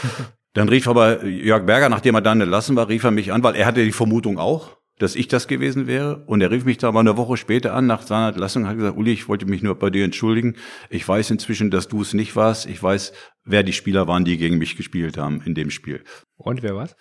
Dann 0.53 0.69
rief 0.69 0.87
aber 0.87 1.25
Jörg 1.25 1.65
Berger, 1.65 1.89
nachdem 1.89 2.15
er 2.15 2.21
dann 2.21 2.41
entlassen 2.41 2.75
war, 2.75 2.89
rief 2.89 3.03
er 3.03 3.11
mich 3.11 3.31
an, 3.31 3.43
weil 3.43 3.55
er 3.55 3.65
hatte 3.65 3.83
die 3.83 3.91
Vermutung 3.91 4.39
auch, 4.39 4.77
dass 4.97 5.15
ich 5.15 5.27
das 5.27 5.47
gewesen 5.47 5.87
wäre. 5.87 6.23
Und 6.25 6.41
er 6.41 6.51
rief 6.51 6.65
mich 6.65 6.77
da 6.77 6.91
mal 6.91 7.01
eine 7.01 7.17
Woche 7.17 7.37
später 7.37 7.73
an, 7.73 7.87
nach 7.87 8.01
seiner 8.01 8.29
Entlassung, 8.29 8.67
hat 8.67 8.77
gesagt, 8.77 8.97
Uli, 8.97 9.13
ich 9.13 9.27
wollte 9.27 9.45
mich 9.45 9.61
nur 9.61 9.75
bei 9.75 9.89
dir 9.89 10.03
entschuldigen. 10.03 10.55
Ich 10.89 11.07
weiß 11.07 11.31
inzwischen, 11.31 11.71
dass 11.71 11.87
du 11.87 12.01
es 12.01 12.13
nicht 12.13 12.35
warst. 12.35 12.65
Ich 12.65 12.81
weiß, 12.81 13.13
wer 13.45 13.63
die 13.63 13.73
Spieler 13.73 14.07
waren, 14.07 14.25
die 14.25 14.37
gegen 14.37 14.57
mich 14.57 14.75
gespielt 14.75 15.17
haben 15.17 15.41
in 15.45 15.55
dem 15.55 15.69
Spiel. 15.69 16.03
Und 16.35 16.63
wer 16.63 16.75
war's? 16.75 16.95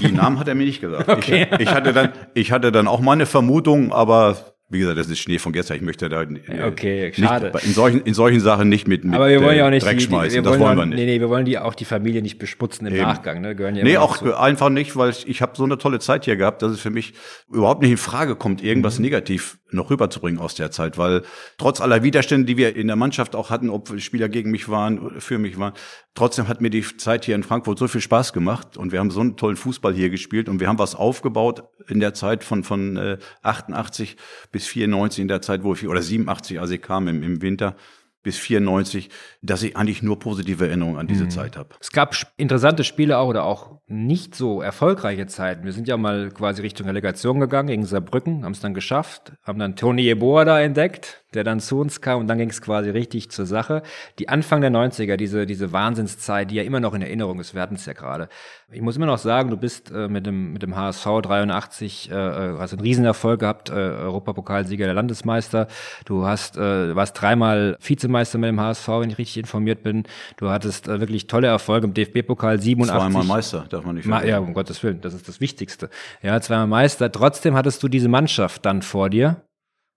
Die 0.00 0.12
Namen 0.12 0.38
hat 0.38 0.48
er 0.48 0.54
mir 0.54 0.64
nicht 0.64 0.80
gesagt. 0.80 1.08
Okay. 1.08 1.48
Ich, 1.52 1.60
ich 1.60 1.68
hatte 1.68 1.92
dann, 1.92 2.12
ich 2.34 2.52
hatte 2.52 2.72
dann 2.72 2.88
auch 2.88 3.00
mal 3.00 3.12
eine 3.12 3.26
Vermutung, 3.26 3.92
aber 3.92 4.55
wie 4.68 4.80
gesagt, 4.80 4.98
das 4.98 5.08
ist 5.08 5.20
Schnee 5.20 5.38
von 5.38 5.52
gestern. 5.52 5.76
Ich 5.76 5.82
möchte 5.82 6.08
da 6.08 6.22
äh, 6.22 6.64
okay, 6.66 7.12
schade. 7.14 7.52
Nicht, 7.54 7.66
in 7.66 7.72
solchen 7.72 8.00
in 8.00 8.14
solchen 8.14 8.40
Sachen 8.40 8.68
nicht 8.68 8.88
mit, 8.88 9.04
mit 9.04 9.14
Aber 9.14 9.28
wir 9.28 9.40
wollen 9.42 9.56
ja 9.56 9.66
auch 9.66 9.70
nicht 9.70 9.84
Dreck 9.86 9.98
die, 9.98 10.04
schmeißen. 10.04 10.34
wir 10.34 10.42
das 10.50 10.58
wollen, 10.58 10.76
wir 10.76 10.86
nicht. 10.86 10.96
Nee, 10.98 11.06
nee, 11.06 11.20
wir 11.20 11.28
wollen 11.28 11.44
die 11.44 11.56
auch 11.58 11.74
die 11.74 11.84
Familie 11.84 12.20
nicht 12.20 12.38
besputzen 12.38 12.86
im 12.86 12.94
Eben. 12.94 13.02
Nachgang, 13.04 13.40
ne? 13.40 13.54
Gehören 13.54 13.76
ja 13.76 13.84
Nee, 13.84 13.96
auch 13.98 14.18
dazu. 14.18 14.34
einfach 14.34 14.68
nicht, 14.70 14.96
weil 14.96 15.12
ich 15.26 15.40
habe 15.40 15.52
so 15.56 15.62
eine 15.64 15.78
tolle 15.78 16.00
Zeit 16.00 16.24
hier 16.24 16.36
gehabt, 16.36 16.62
dass 16.62 16.72
es 16.72 16.80
für 16.80 16.90
mich 16.90 17.14
überhaupt 17.48 17.82
nicht 17.82 17.92
in 17.92 17.96
Frage 17.96 18.34
kommt, 18.34 18.60
Mhm. 18.62 18.68
irgendwas 18.68 18.98
negativ 18.98 19.58
noch 19.70 19.90
rüberzubringen 19.90 20.40
aus 20.40 20.54
der 20.54 20.70
Zeit, 20.70 20.98
weil 20.98 21.22
trotz 21.58 21.80
aller 21.80 22.02
Widerstände, 22.02 22.46
die 22.46 22.56
wir 22.56 22.76
in 22.76 22.86
der 22.86 22.96
Mannschaft 22.96 23.34
auch 23.34 23.50
hatten, 23.50 23.70
ob 23.70 24.00
Spieler 24.00 24.28
gegen 24.28 24.50
mich 24.50 24.68
waren, 24.68 25.20
für 25.20 25.38
mich 25.38 25.58
waren, 25.58 25.72
trotzdem 26.14 26.48
hat 26.48 26.60
mir 26.60 26.70
die 26.70 26.82
Zeit 26.96 27.24
hier 27.24 27.34
in 27.34 27.42
Frankfurt 27.42 27.78
so 27.78 27.88
viel 27.88 28.00
Spaß 28.00 28.32
gemacht 28.32 28.76
und 28.76 28.92
wir 28.92 29.00
haben 29.00 29.10
so 29.10 29.20
einen 29.20 29.36
tollen 29.36 29.56
Fußball 29.56 29.94
hier 29.94 30.10
gespielt 30.10 30.48
und 30.48 30.60
wir 30.60 30.68
haben 30.68 30.78
was 30.78 30.94
aufgebaut 30.94 31.64
in 31.88 32.00
der 32.00 32.14
Zeit 32.14 32.44
von 32.44 32.64
von 32.64 32.96
äh, 32.96 33.18
88 33.42 34.16
bis 34.52 34.66
94 34.66 35.22
in 35.22 35.28
der 35.28 35.42
Zeit, 35.42 35.64
wo 35.64 35.74
ich 35.74 35.86
oder 35.86 36.02
87, 36.02 36.60
als 36.60 36.70
ich 36.70 36.82
kam 36.82 37.08
im, 37.08 37.22
im 37.22 37.42
Winter 37.42 37.76
bis 38.26 38.38
94, 38.38 39.08
dass 39.40 39.62
ich 39.62 39.76
eigentlich 39.76 40.02
nur 40.02 40.18
positive 40.18 40.66
Erinnerungen 40.66 40.98
an 40.98 41.06
diese 41.06 41.24
Mhm. 41.26 41.30
Zeit 41.30 41.56
habe. 41.56 41.68
Es 41.80 41.92
gab 41.92 42.16
interessante 42.36 42.82
Spiele 42.82 43.18
auch 43.18 43.28
oder 43.28 43.44
auch 43.44 43.78
nicht 43.86 44.34
so 44.34 44.60
erfolgreiche 44.62 45.28
Zeiten. 45.28 45.64
Wir 45.64 45.72
sind 45.72 45.86
ja 45.86 45.96
mal 45.96 46.30
quasi 46.30 46.60
Richtung 46.60 46.88
Relegation 46.88 47.38
gegangen 47.38 47.68
gegen 47.68 47.86
Saarbrücken, 47.86 48.44
haben 48.44 48.50
es 48.50 48.58
dann 48.60 48.74
geschafft, 48.74 49.32
haben 49.44 49.60
dann 49.60 49.76
Toni 49.76 50.02
Jeboa 50.02 50.44
da 50.44 50.60
entdeckt, 50.60 51.22
der 51.36 51.44
dann 51.44 51.60
zu 51.60 51.78
uns 51.78 52.00
kam 52.00 52.20
und 52.20 52.26
dann 52.26 52.38
ging 52.38 52.50
es 52.50 52.60
quasi 52.60 52.90
richtig 52.90 53.30
zur 53.30 53.46
Sache. 53.46 53.82
Die 54.18 54.28
Anfang 54.28 54.60
der 54.60 54.70
90er, 54.70 55.16
diese, 55.16 55.46
diese 55.46 55.72
Wahnsinnszeit, 55.72 56.50
die 56.50 56.56
ja 56.56 56.64
immer 56.64 56.80
noch 56.80 56.94
in 56.94 57.02
Erinnerung 57.02 57.38
ist, 57.38 57.54
wir 57.54 57.62
hatten 57.62 57.76
es 57.76 57.86
ja 57.86 57.92
gerade. 57.92 58.28
Ich 58.72 58.80
muss 58.80 58.96
immer 58.96 59.06
noch 59.06 59.18
sagen, 59.18 59.50
du 59.50 59.56
bist 59.56 59.92
äh, 59.92 60.08
mit, 60.08 60.26
dem, 60.26 60.52
mit 60.52 60.62
dem 60.62 60.74
HSV 60.74 61.06
83, 61.22 62.10
äh, 62.10 62.14
äh, 62.14 62.58
hast 62.58 62.72
einen 62.72 62.82
Riesenerfolg 62.82 63.38
gehabt, 63.38 63.70
äh, 63.70 63.74
Europapokalsieger 63.74 64.86
der 64.86 64.94
Landesmeister. 64.94 65.68
Du 66.04 66.26
hast, 66.26 66.56
äh, 66.56 66.96
warst 66.96 67.20
dreimal 67.20 67.76
Vizemeister 67.80 68.38
mit 68.38 68.48
dem 68.48 68.60
HSV, 68.60 68.88
wenn 68.88 69.10
ich 69.10 69.18
richtig 69.18 69.38
informiert 69.38 69.84
bin. 69.84 70.04
Du 70.36 70.50
hattest 70.50 70.88
äh, 70.88 70.98
wirklich 70.98 71.28
tolle 71.28 71.46
Erfolge 71.46 71.86
im 71.86 71.94
DFB-Pokal 71.94 72.60
87. 72.60 73.00
Zweimal 73.00 73.24
Meister, 73.24 73.66
darf 73.68 73.84
man 73.84 73.94
nicht 73.94 74.06
vergessen. 74.06 74.28
ja, 74.28 74.38
um 74.38 74.52
Gottes 74.52 74.82
Willen, 74.82 75.00
das 75.00 75.14
ist 75.14 75.28
das 75.28 75.40
Wichtigste. 75.40 75.88
Ja, 76.22 76.40
zweimal 76.40 76.66
Meister. 76.66 77.12
Trotzdem 77.12 77.54
hattest 77.54 77.82
du 77.82 77.88
diese 77.88 78.08
Mannschaft 78.08 78.66
dann 78.66 78.82
vor 78.82 79.10
dir 79.10 79.45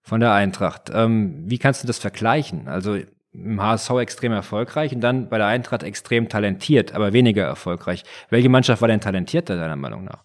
von 0.02 0.20
der 0.20 0.32
Eintracht. 0.32 0.90
Ähm, 0.92 1.44
wie 1.46 1.58
kannst 1.58 1.82
du 1.82 1.86
das 1.86 1.98
vergleichen? 1.98 2.68
Also 2.68 2.98
im 3.32 3.62
HSV 3.62 3.90
extrem 4.00 4.32
erfolgreich 4.32 4.94
und 4.94 5.00
dann 5.00 5.28
bei 5.28 5.38
der 5.38 5.46
Eintracht 5.46 5.82
extrem 5.82 6.28
talentiert, 6.28 6.94
aber 6.94 7.12
weniger 7.12 7.44
erfolgreich. 7.44 8.02
Welche 8.28 8.48
Mannschaft 8.48 8.80
war 8.80 8.88
denn 8.88 9.00
talentierter 9.00 9.56
deiner 9.56 9.76
Meinung 9.76 10.04
nach? 10.04 10.24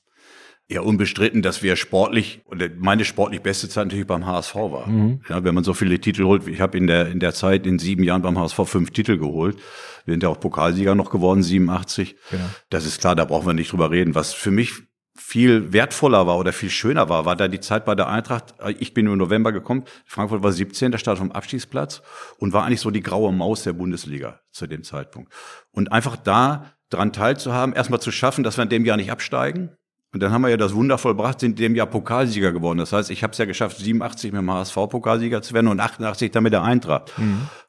Ja, 0.67 0.81
unbestritten, 0.81 1.43
dass 1.43 1.61
wir 1.61 1.75
sportlich, 1.75 2.41
meine 2.77 3.05
sportlich 3.05 3.41
beste 3.41 3.69
Zeit 3.69 3.85
natürlich 3.85 4.07
beim 4.07 4.25
HSV 4.25 4.55
war. 4.55 4.87
Mhm. 4.87 5.21
Ja, 5.29 5.43
wenn 5.43 5.53
man 5.53 5.63
so 5.63 5.75
viele 5.75 5.99
Titel 5.99 6.23
holt, 6.23 6.47
ich 6.47 6.59
habe 6.59 6.75
in 6.75 6.87
der, 6.87 7.09
in 7.09 7.19
der 7.19 7.35
Zeit 7.35 7.67
in 7.67 7.77
sieben 7.77 8.03
Jahren 8.03 8.23
beim 8.23 8.39
HSV 8.39 8.61
fünf 8.65 8.89
Titel 8.89 9.19
geholt. 9.19 9.57
Wir 10.05 10.13
sind 10.13 10.23
ja 10.23 10.29
auch 10.29 10.39
Pokalsieger 10.39 10.95
noch 10.95 11.11
geworden, 11.11 11.43
87. 11.43 12.15
Genau. 12.31 12.43
Das 12.71 12.87
ist 12.87 12.99
klar, 12.99 13.15
da 13.15 13.25
brauchen 13.25 13.45
wir 13.45 13.53
nicht 13.53 13.71
drüber 13.71 13.91
reden. 13.91 14.15
Was 14.15 14.33
für 14.33 14.49
mich 14.49 14.73
viel 15.15 15.71
wertvoller 15.71 16.27
war 16.27 16.37
oder 16.37 16.51
viel 16.53 16.69
schöner 16.69 17.07
war, 17.09 17.25
war 17.25 17.35
da 17.35 17.47
die 17.47 17.61
Zeit 17.61 17.85
bei 17.85 17.95
der 17.95 18.07
Eintracht. 18.09 18.53
Ich 18.79 18.93
bin 18.93 19.07
im 19.07 19.17
November 19.17 19.51
gekommen. 19.51 19.85
Frankfurt 20.05 20.43
war 20.43 20.51
17, 20.51 20.91
der 20.91 20.97
stand 20.99 21.17
vom 21.17 21.31
Abstiegsplatz 21.31 22.01
und 22.37 22.51
war 22.53 22.65
eigentlich 22.65 22.81
so 22.81 22.91
die 22.91 23.01
graue 23.01 23.31
Maus 23.31 23.63
der 23.63 23.73
Bundesliga 23.73 24.41
zu 24.51 24.67
dem 24.67 24.83
Zeitpunkt. 24.83 25.31
Und 25.71 25.91
einfach 25.91 26.17
da 26.17 26.73
dran 26.89 27.13
teilzuhaben, 27.13 27.73
erstmal 27.73 28.01
zu 28.01 28.11
schaffen, 28.11 28.43
dass 28.43 28.57
wir 28.57 28.63
in 28.63 28.69
dem 28.69 28.85
Jahr 28.85 28.97
nicht 28.97 29.11
absteigen. 29.11 29.71
Und 30.13 30.21
dann 30.21 30.31
haben 30.31 30.41
wir 30.43 30.49
ja 30.49 30.57
das 30.57 30.73
Wunder 30.75 30.97
vollbracht, 30.97 31.39
sind 31.39 31.51
in 31.51 31.55
dem 31.67 31.75
Jahr 31.75 31.87
Pokalsieger 31.87 32.51
geworden. 32.51 32.77
Das 32.77 32.93
heißt, 32.93 33.09
ich 33.09 33.23
habe 33.23 33.31
es 33.31 33.37
ja 33.37 33.45
geschafft, 33.45 33.77
87 33.77 34.31
mit 34.31 34.41
dem 34.41 34.51
HSV 34.51 34.75
Pokalsieger 34.89 35.41
zu 35.41 35.53
werden 35.53 35.67
und 35.67 35.79
88 35.79 36.31
dann 36.31 36.43
mit 36.43 36.53
der 36.53 36.63
Eintracht. 36.63 37.11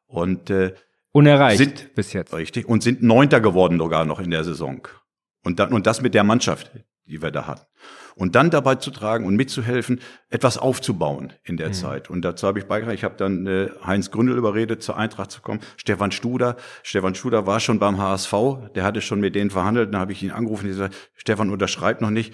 Und 0.07 0.51
äh, 0.51 0.75
Unerreicht 1.13 1.59
Sind- 1.59 1.95
bis 1.95 2.13
jetzt. 2.13 2.35
Richtig. 2.35 2.69
Und 2.69 2.83
sind 2.83 3.03
Neunter 3.03 3.41
geworden 3.41 3.79
sogar 3.79 4.05
noch 4.05 4.21
in 4.21 4.31
der 4.31 4.45
Saison. 4.45 4.87
Und 5.43 5.59
dann, 5.59 5.73
und 5.73 5.87
das 5.87 6.03
mit 6.03 6.13
der 6.15 6.25
Mannschaft, 6.25 6.71
die 7.07 7.23
wir 7.23 7.31
da 7.31 7.47
hatten. 7.47 7.67
Und 8.15 8.35
dann 8.35 8.51
dabei 8.51 8.77
zu 8.77 8.91
tragen 8.91 9.27
und 9.27 9.37
mitzuhelfen, 9.37 10.01
etwas 10.31 10.59
aufzubauen 10.59 11.33
in 11.45 11.57
der 11.57 11.73
Zeit. 11.73 12.11
Und 12.11 12.23
dazu 12.23 12.47
habe 12.47 12.59
ich 12.59 12.67
beigetragen. 12.67 12.97
Ich 12.97 13.05
habe 13.05 13.17
dann 13.17 13.47
äh, 13.47 13.69
Heinz 13.85 14.11
Gründel 14.11 14.37
überredet, 14.37 14.83
zur 14.83 14.97
Eintracht 14.97 15.31
zu 15.31 15.43
kommen. 15.43 15.61
Stefan 15.77 16.13
Studer. 16.13 16.57
Stefan 16.83 17.15
Studer 17.15 17.47
war 17.47 17.61
schon 17.61 17.79
beim 17.79 17.99
HSV. 17.99 18.33
Der 18.75 18.85
hatte 18.85 19.03
schon 19.03 19.21
mit 19.21 19.35
denen 19.35 19.51
verhandelt. 19.51 19.93
Dann 19.93 20.01
habe 20.01 20.13
ich 20.13 20.23
ihn 20.23 20.31
angerufen 20.31 20.65
und 20.65 20.71
gesagt, 20.71 20.97
Stefan 21.15 21.51
unterschreibt 21.51 22.01
noch 22.01 22.11
nicht. 22.11 22.33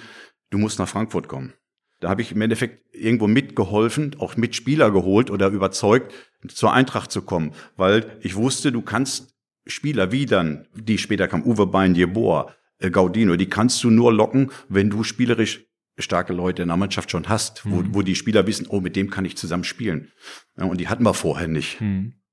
Du 0.50 0.58
musst 0.58 0.78
nach 0.78 0.88
Frankfurt 0.88 1.28
kommen. 1.28 1.52
Da 2.00 2.08
habe 2.08 2.22
ich 2.22 2.32
im 2.32 2.40
Endeffekt 2.40 2.94
irgendwo 2.94 3.28
mitgeholfen, 3.28 4.16
auch 4.18 4.36
Mitspieler 4.36 4.90
geholt 4.90 5.30
oder 5.30 5.48
überzeugt, 5.48 6.12
zur 6.48 6.72
Eintracht 6.72 7.12
zu 7.12 7.22
kommen. 7.22 7.52
Weil 7.76 8.18
ich 8.20 8.34
wusste, 8.34 8.72
du 8.72 8.82
kannst 8.82 9.36
Spieler 9.66 10.10
wie 10.10 10.26
dann, 10.26 10.66
die 10.74 10.98
später 10.98 11.28
kamen, 11.28 11.44
Uwe 11.44 11.66
Bein, 11.66 11.94
Jeboa, 11.94 12.52
Gaudino, 12.90 13.36
die 13.36 13.48
kannst 13.48 13.82
du 13.84 13.90
nur 13.90 14.12
locken, 14.12 14.50
wenn 14.68 14.90
du 14.90 15.04
spielerisch 15.04 15.66
starke 15.98 16.32
Leute 16.32 16.62
in 16.62 16.68
der 16.68 16.76
Mannschaft 16.76 17.10
schon 17.10 17.28
hast, 17.28 17.62
wo, 17.70 17.82
wo 17.92 18.02
die 18.02 18.14
Spieler 18.14 18.46
wissen, 18.46 18.66
oh, 18.68 18.80
mit 18.80 18.96
dem 18.96 19.10
kann 19.10 19.24
ich 19.24 19.36
zusammen 19.36 19.64
spielen. 19.64 20.10
Ja, 20.56 20.64
und 20.64 20.80
die 20.80 20.88
hatten 20.88 21.04
wir 21.04 21.14
vorher 21.14 21.48
nicht. 21.48 21.80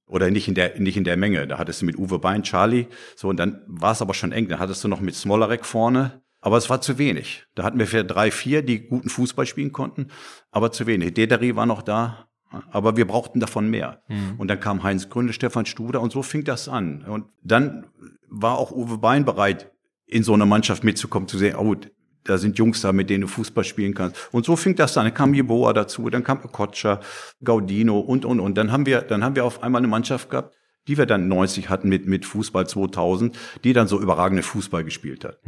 Oder 0.05 0.31
nicht 0.31 0.47
in 0.47 0.55
der, 0.55 0.79
nicht 0.79 0.97
in 0.97 1.03
der 1.03 1.17
Menge. 1.17 1.45
Da 1.45 1.59
hattest 1.59 1.81
du 1.81 1.85
mit 1.85 1.97
Uwe 1.97 2.19
Bein, 2.19 2.43
Charlie, 2.43 2.87
so, 3.15 3.27
und 3.27 3.37
dann 3.37 3.61
war 3.67 3.91
es 3.91 4.01
aber 4.01 4.13
schon 4.13 4.31
eng. 4.31 4.47
Da 4.47 4.57
hattest 4.59 4.83
du 4.83 4.87
noch 4.87 5.01
mit 5.01 5.13
Smolarek 5.15 5.65
vorne. 5.65 6.23
Aber 6.41 6.55
es 6.55 6.69
war 6.69 6.79
zu 6.79 6.97
wenig. 6.97 7.45
Da 7.53 7.63
hatten 7.63 7.79
wir 7.79 7.85
vielleicht 7.85 8.11
drei, 8.11 8.31
vier, 8.31 8.61
die 8.61 8.87
guten 8.87 9.09
Fußball 9.09 9.45
spielen 9.45 9.73
konnten, 9.73 10.07
aber 10.51 10.71
zu 10.71 10.87
wenig. 10.87 11.13
Dederi 11.13 11.57
war 11.57 11.65
noch 11.65 11.81
da, 11.81 12.29
aber 12.71 12.95
wir 12.95 13.05
brauchten 13.05 13.41
davon 13.41 13.69
mehr. 13.69 14.03
Und 14.37 14.47
dann 14.47 14.61
kam 14.61 14.81
Heinz 14.83 15.09
Gründe, 15.09 15.33
Stefan 15.33 15.65
Studer 15.65 15.99
und 15.99 16.13
so 16.13 16.23
fing 16.23 16.45
das 16.45 16.69
an. 16.69 17.03
Und 17.03 17.25
dann 17.43 17.87
war 18.29 18.57
auch 18.57 18.71
Uwe 18.71 18.99
Bein 18.99 19.25
bereit, 19.25 19.71
in 20.09 20.23
so 20.23 20.33
eine 20.33 20.45
Mannschaft 20.45 20.83
mitzukommen, 20.83 21.27
zu 21.27 21.37
sehen, 21.37 21.55
oh, 21.55 21.75
da 22.23 22.37
sind 22.37 22.57
Jungs 22.57 22.81
da, 22.81 22.91
mit 22.91 23.09
denen 23.09 23.21
du 23.21 23.27
Fußball 23.27 23.63
spielen 23.63 23.93
kannst. 23.93 24.17
Und 24.31 24.45
so 24.45 24.55
fing 24.55 24.75
das 24.75 24.97
an. 24.97 25.05
Dann 25.05 25.13
kam 25.13 25.33
Jeboa 25.33 25.73
dazu, 25.73 26.09
dann 26.09 26.23
kam 26.23 26.41
Kotscher, 26.41 26.99
Gaudino 27.43 27.99
und, 27.99 28.25
und, 28.25 28.39
und. 28.39 28.55
Dann 28.57 28.71
haben 28.71 28.85
wir, 28.85 29.01
dann 29.01 29.23
haben 29.23 29.35
wir 29.35 29.45
auf 29.45 29.63
einmal 29.63 29.79
eine 29.79 29.87
Mannschaft 29.87 30.29
gehabt, 30.29 30.55
die 30.87 30.97
wir 30.97 31.05
dann 31.05 31.27
90 31.27 31.69
hatten 31.69 31.89
mit, 31.89 32.07
mit 32.07 32.25
Fußball 32.25 32.67
2000, 32.67 33.37
die 33.63 33.73
dann 33.73 33.87
so 33.87 33.99
überragende 34.01 34.43
Fußball 34.43 34.83
gespielt 34.83 35.23
hat. 35.23 35.39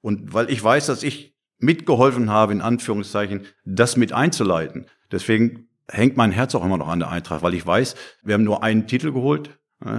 Und 0.00 0.34
weil 0.34 0.50
ich 0.50 0.62
weiß, 0.62 0.86
dass 0.86 1.02
ich 1.02 1.34
mitgeholfen 1.58 2.28
habe, 2.30 2.52
in 2.52 2.60
Anführungszeichen, 2.60 3.42
das 3.64 3.96
mit 3.96 4.12
einzuleiten. 4.12 4.86
Deswegen 5.10 5.68
hängt 5.88 6.16
mein 6.16 6.32
Herz 6.32 6.54
auch 6.54 6.64
immer 6.64 6.78
noch 6.78 6.88
an 6.88 6.98
der 6.98 7.10
Eintracht, 7.10 7.42
weil 7.42 7.54
ich 7.54 7.64
weiß, 7.64 7.94
wir 8.24 8.34
haben 8.34 8.44
nur 8.44 8.62
einen 8.62 8.86
Titel 8.86 9.12
geholt, 9.12 9.58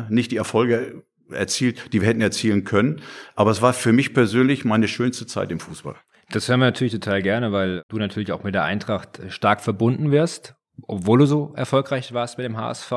nicht 0.10 0.32
die 0.32 0.38
Erfolge 0.38 1.04
erzielt, 1.30 1.94
die 1.94 2.02
wir 2.02 2.08
hätten 2.08 2.22
erzielen 2.22 2.64
können. 2.64 3.02
Aber 3.36 3.52
es 3.52 3.62
war 3.62 3.74
für 3.74 3.94
mich 3.94 4.14
persönlich 4.14 4.66
meine 4.66 4.88
schönste 4.88 5.26
Zeit 5.26 5.52
im 5.52 5.60
Fußball. 5.60 5.96
Das 6.30 6.48
hören 6.48 6.60
wir 6.60 6.66
natürlich 6.66 6.94
total 6.94 7.22
gerne, 7.22 7.52
weil 7.52 7.84
du 7.90 7.98
natürlich 7.98 8.32
auch 8.32 8.44
mit 8.44 8.56
der 8.56 8.64
Eintracht 8.64 9.22
stark 9.30 9.62
verbunden 9.62 10.12
wirst, 10.12 10.56
obwohl 10.88 11.20
du 11.20 11.26
so 11.26 11.54
erfolgreich 11.56 12.14
warst 12.14 12.38
mit 12.38 12.46
dem 12.46 12.58
HSV. 12.58 12.92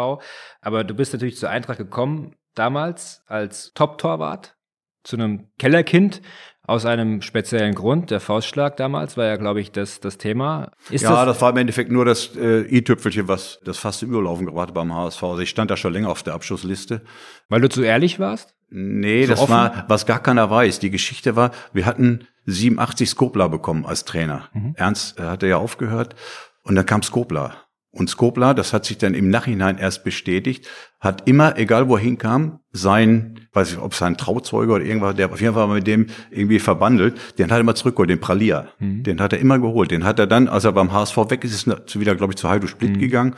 Aber 0.61 0.85
du 0.85 0.95
bist 0.95 1.12
natürlich 1.12 1.37
zur 1.37 1.51
Eintracht 1.51 1.79
gekommen, 1.79 2.35
damals 2.55 3.23
als 3.27 3.73
Top-Torwart, 3.75 4.57
zu 5.05 5.17
einem 5.17 5.49
Kellerkind, 5.59 6.21
aus 6.66 6.85
einem 6.87 7.22
speziellen 7.22 7.74
Grund. 7.74 8.11
Der 8.11 8.20
Faustschlag 8.20 8.76
damals 8.76 9.16
war 9.16 9.26
ja, 9.26 9.37
glaube 9.37 9.61
ich, 9.61 9.72
das, 9.72 10.00
das 10.00 10.18
Thema. 10.18 10.72
Ist 10.90 11.02
ja, 11.02 11.11
das, 11.11 11.26
das 11.35 11.42
war 11.42 11.50
im 11.50 11.57
Endeffekt 11.59 11.90
nur 11.90 12.05
das 12.05 12.35
äh, 12.37 12.62
i-Tüpfelchen, 12.62 13.29
was 13.29 13.61
das 13.64 13.79
fast 13.79 14.02
im 14.02 14.11
Überlaufen 14.11 14.46
gebracht 14.46 14.68
hat 14.68 14.74
beim 14.74 14.94
HSV. 14.94 15.22
Also 15.22 15.38
ich 15.40 15.50
stand 15.50 15.70
da 15.70 15.76
schon 15.76 15.92
länger 15.92 16.09
auf 16.09 16.22
der 16.22 16.35
Abschlussliste. 16.35 17.02
weil 17.48 17.61
du 17.61 17.68
zu 17.68 17.83
ehrlich 17.83 18.18
warst? 18.18 18.55
Nee, 18.68 19.24
So 19.26 19.33
das 19.33 19.40
offen? 19.42 19.52
war, 19.52 19.85
was 19.88 20.07
gar 20.07 20.18
keiner 20.20 20.50
weiß. 20.50 20.81
Die 20.81 20.90
Geschichte 20.90 21.37
war, 21.37 21.52
wir 21.72 21.87
hatten 21.87 22.26
87 22.46 23.09
Skopla 23.09 23.48
bekommen 23.48 23.87
als 23.87 24.05
Trainer. 24.05 24.48
Ernst 24.74 25.18
äh, 25.20 25.22
hatte 25.22 25.46
ja 25.46 25.59
aufgehört 25.59 26.16
und 26.62 26.74
dann 26.74 26.87
kam 26.87 27.02
Skopla. 27.02 27.55
Und 27.96 28.11
Skopla, 28.11 28.52
das 28.52 28.74
hat 28.74 28.85
sich 28.85 28.98
dann 28.98 29.14
im 29.14 29.30
Nachhinein 29.30 29.78
erst 29.78 30.04
bestätigt, 30.04 30.68
hat 31.00 31.26
immer, 31.26 31.56
egal 31.56 31.88
wo 31.88 31.96
er 31.96 32.02
hinkam, 32.02 32.61
sein, 32.70 33.40
weiß 33.54 33.72
ich, 33.72 33.78
ob 33.78 33.94
sein 33.94 34.18
Trauzeuge 34.18 34.74
oder 34.74 34.85
irgendwas, 34.85 35.14
der 35.14 35.32
auf 35.32 35.40
jeden 35.40 35.54
Fall 35.54 35.66
mit 35.68 35.87
dem 35.87 36.09
irgendwie 36.30 36.59
verbandelt, 36.59 37.16
den 37.38 37.46
hat 37.46 37.52
er 37.52 37.61
immer 37.61 37.74
zurückgeholt, 37.74 38.11
den 38.11 38.20
Pralia. 38.20 38.68
Mhm. 38.78 39.02
Den 39.02 39.18
hat 39.18 39.32
er 39.32 39.38
immer 39.38 39.59
geholt. 39.59 39.90
Den 39.90 40.04
hat 40.04 40.18
er 40.18 40.26
dann, 40.26 40.46
als 40.46 40.64
er 40.64 40.72
beim 40.72 40.92
HSV 40.92 41.16
weg 41.30 41.42
ist, 41.44 41.66
ist 41.66 41.98
wieder, 41.98 42.14
glaube 42.14 42.35
ich, 42.35 42.37
zu 42.37 42.50
Heidu 42.50 42.66
Split 42.66 42.96
mhm. 42.96 42.98
gegangen 42.98 43.37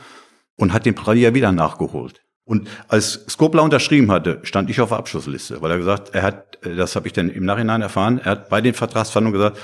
und 0.57 0.73
hat 0.73 0.85
den 0.85 0.93
Pralia 0.93 1.33
wieder 1.33 1.53
nachgeholt. 1.53 2.21
Und 2.43 2.67
als 2.89 3.25
Skopla 3.29 3.61
unterschrieben 3.61 4.11
hatte, 4.11 4.39
stand 4.43 4.69
ich 4.69 4.81
auf 4.81 4.89
der 4.89 4.97
Abschlussliste, 4.97 5.61
weil 5.61 5.71
er 5.71 5.77
gesagt, 5.77 6.13
er 6.13 6.23
hat, 6.23 6.57
das 6.63 6.97
habe 6.97 7.07
ich 7.07 7.13
dann 7.13 7.29
im 7.29 7.45
Nachhinein 7.45 7.81
erfahren, 7.81 8.19
er 8.21 8.31
hat 8.31 8.49
bei 8.49 8.59
den 8.59 8.73
Vertragsverhandlungen 8.73 9.39
gesagt, 9.39 9.57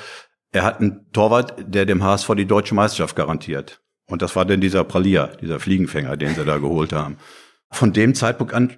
er 0.53 0.63
hat 0.63 0.79
einen 0.79 1.12
Torwart, 1.12 1.55
der 1.67 1.86
dem 1.86 2.01
HSV 2.01 2.29
die 2.38 2.45
deutsche 2.45 2.75
Meisterschaft 2.75 3.17
garantiert. 3.17 3.81
Und 4.08 4.22
das 4.22 4.36
war 4.36 4.46
dann 4.46 4.62
dieser 4.62 4.84
Pralia, 4.84 5.28
dieser 5.41 5.60
Fliegenfänger, 5.60 6.18
den 6.18 6.36
sie 6.36 6.46
da 6.46 6.58
geholt 6.58 6.94
haben. 6.94 7.18
Von 7.72 7.91
dem 7.91 8.13
Zeitpunkt 8.13 8.54
an 8.54 8.78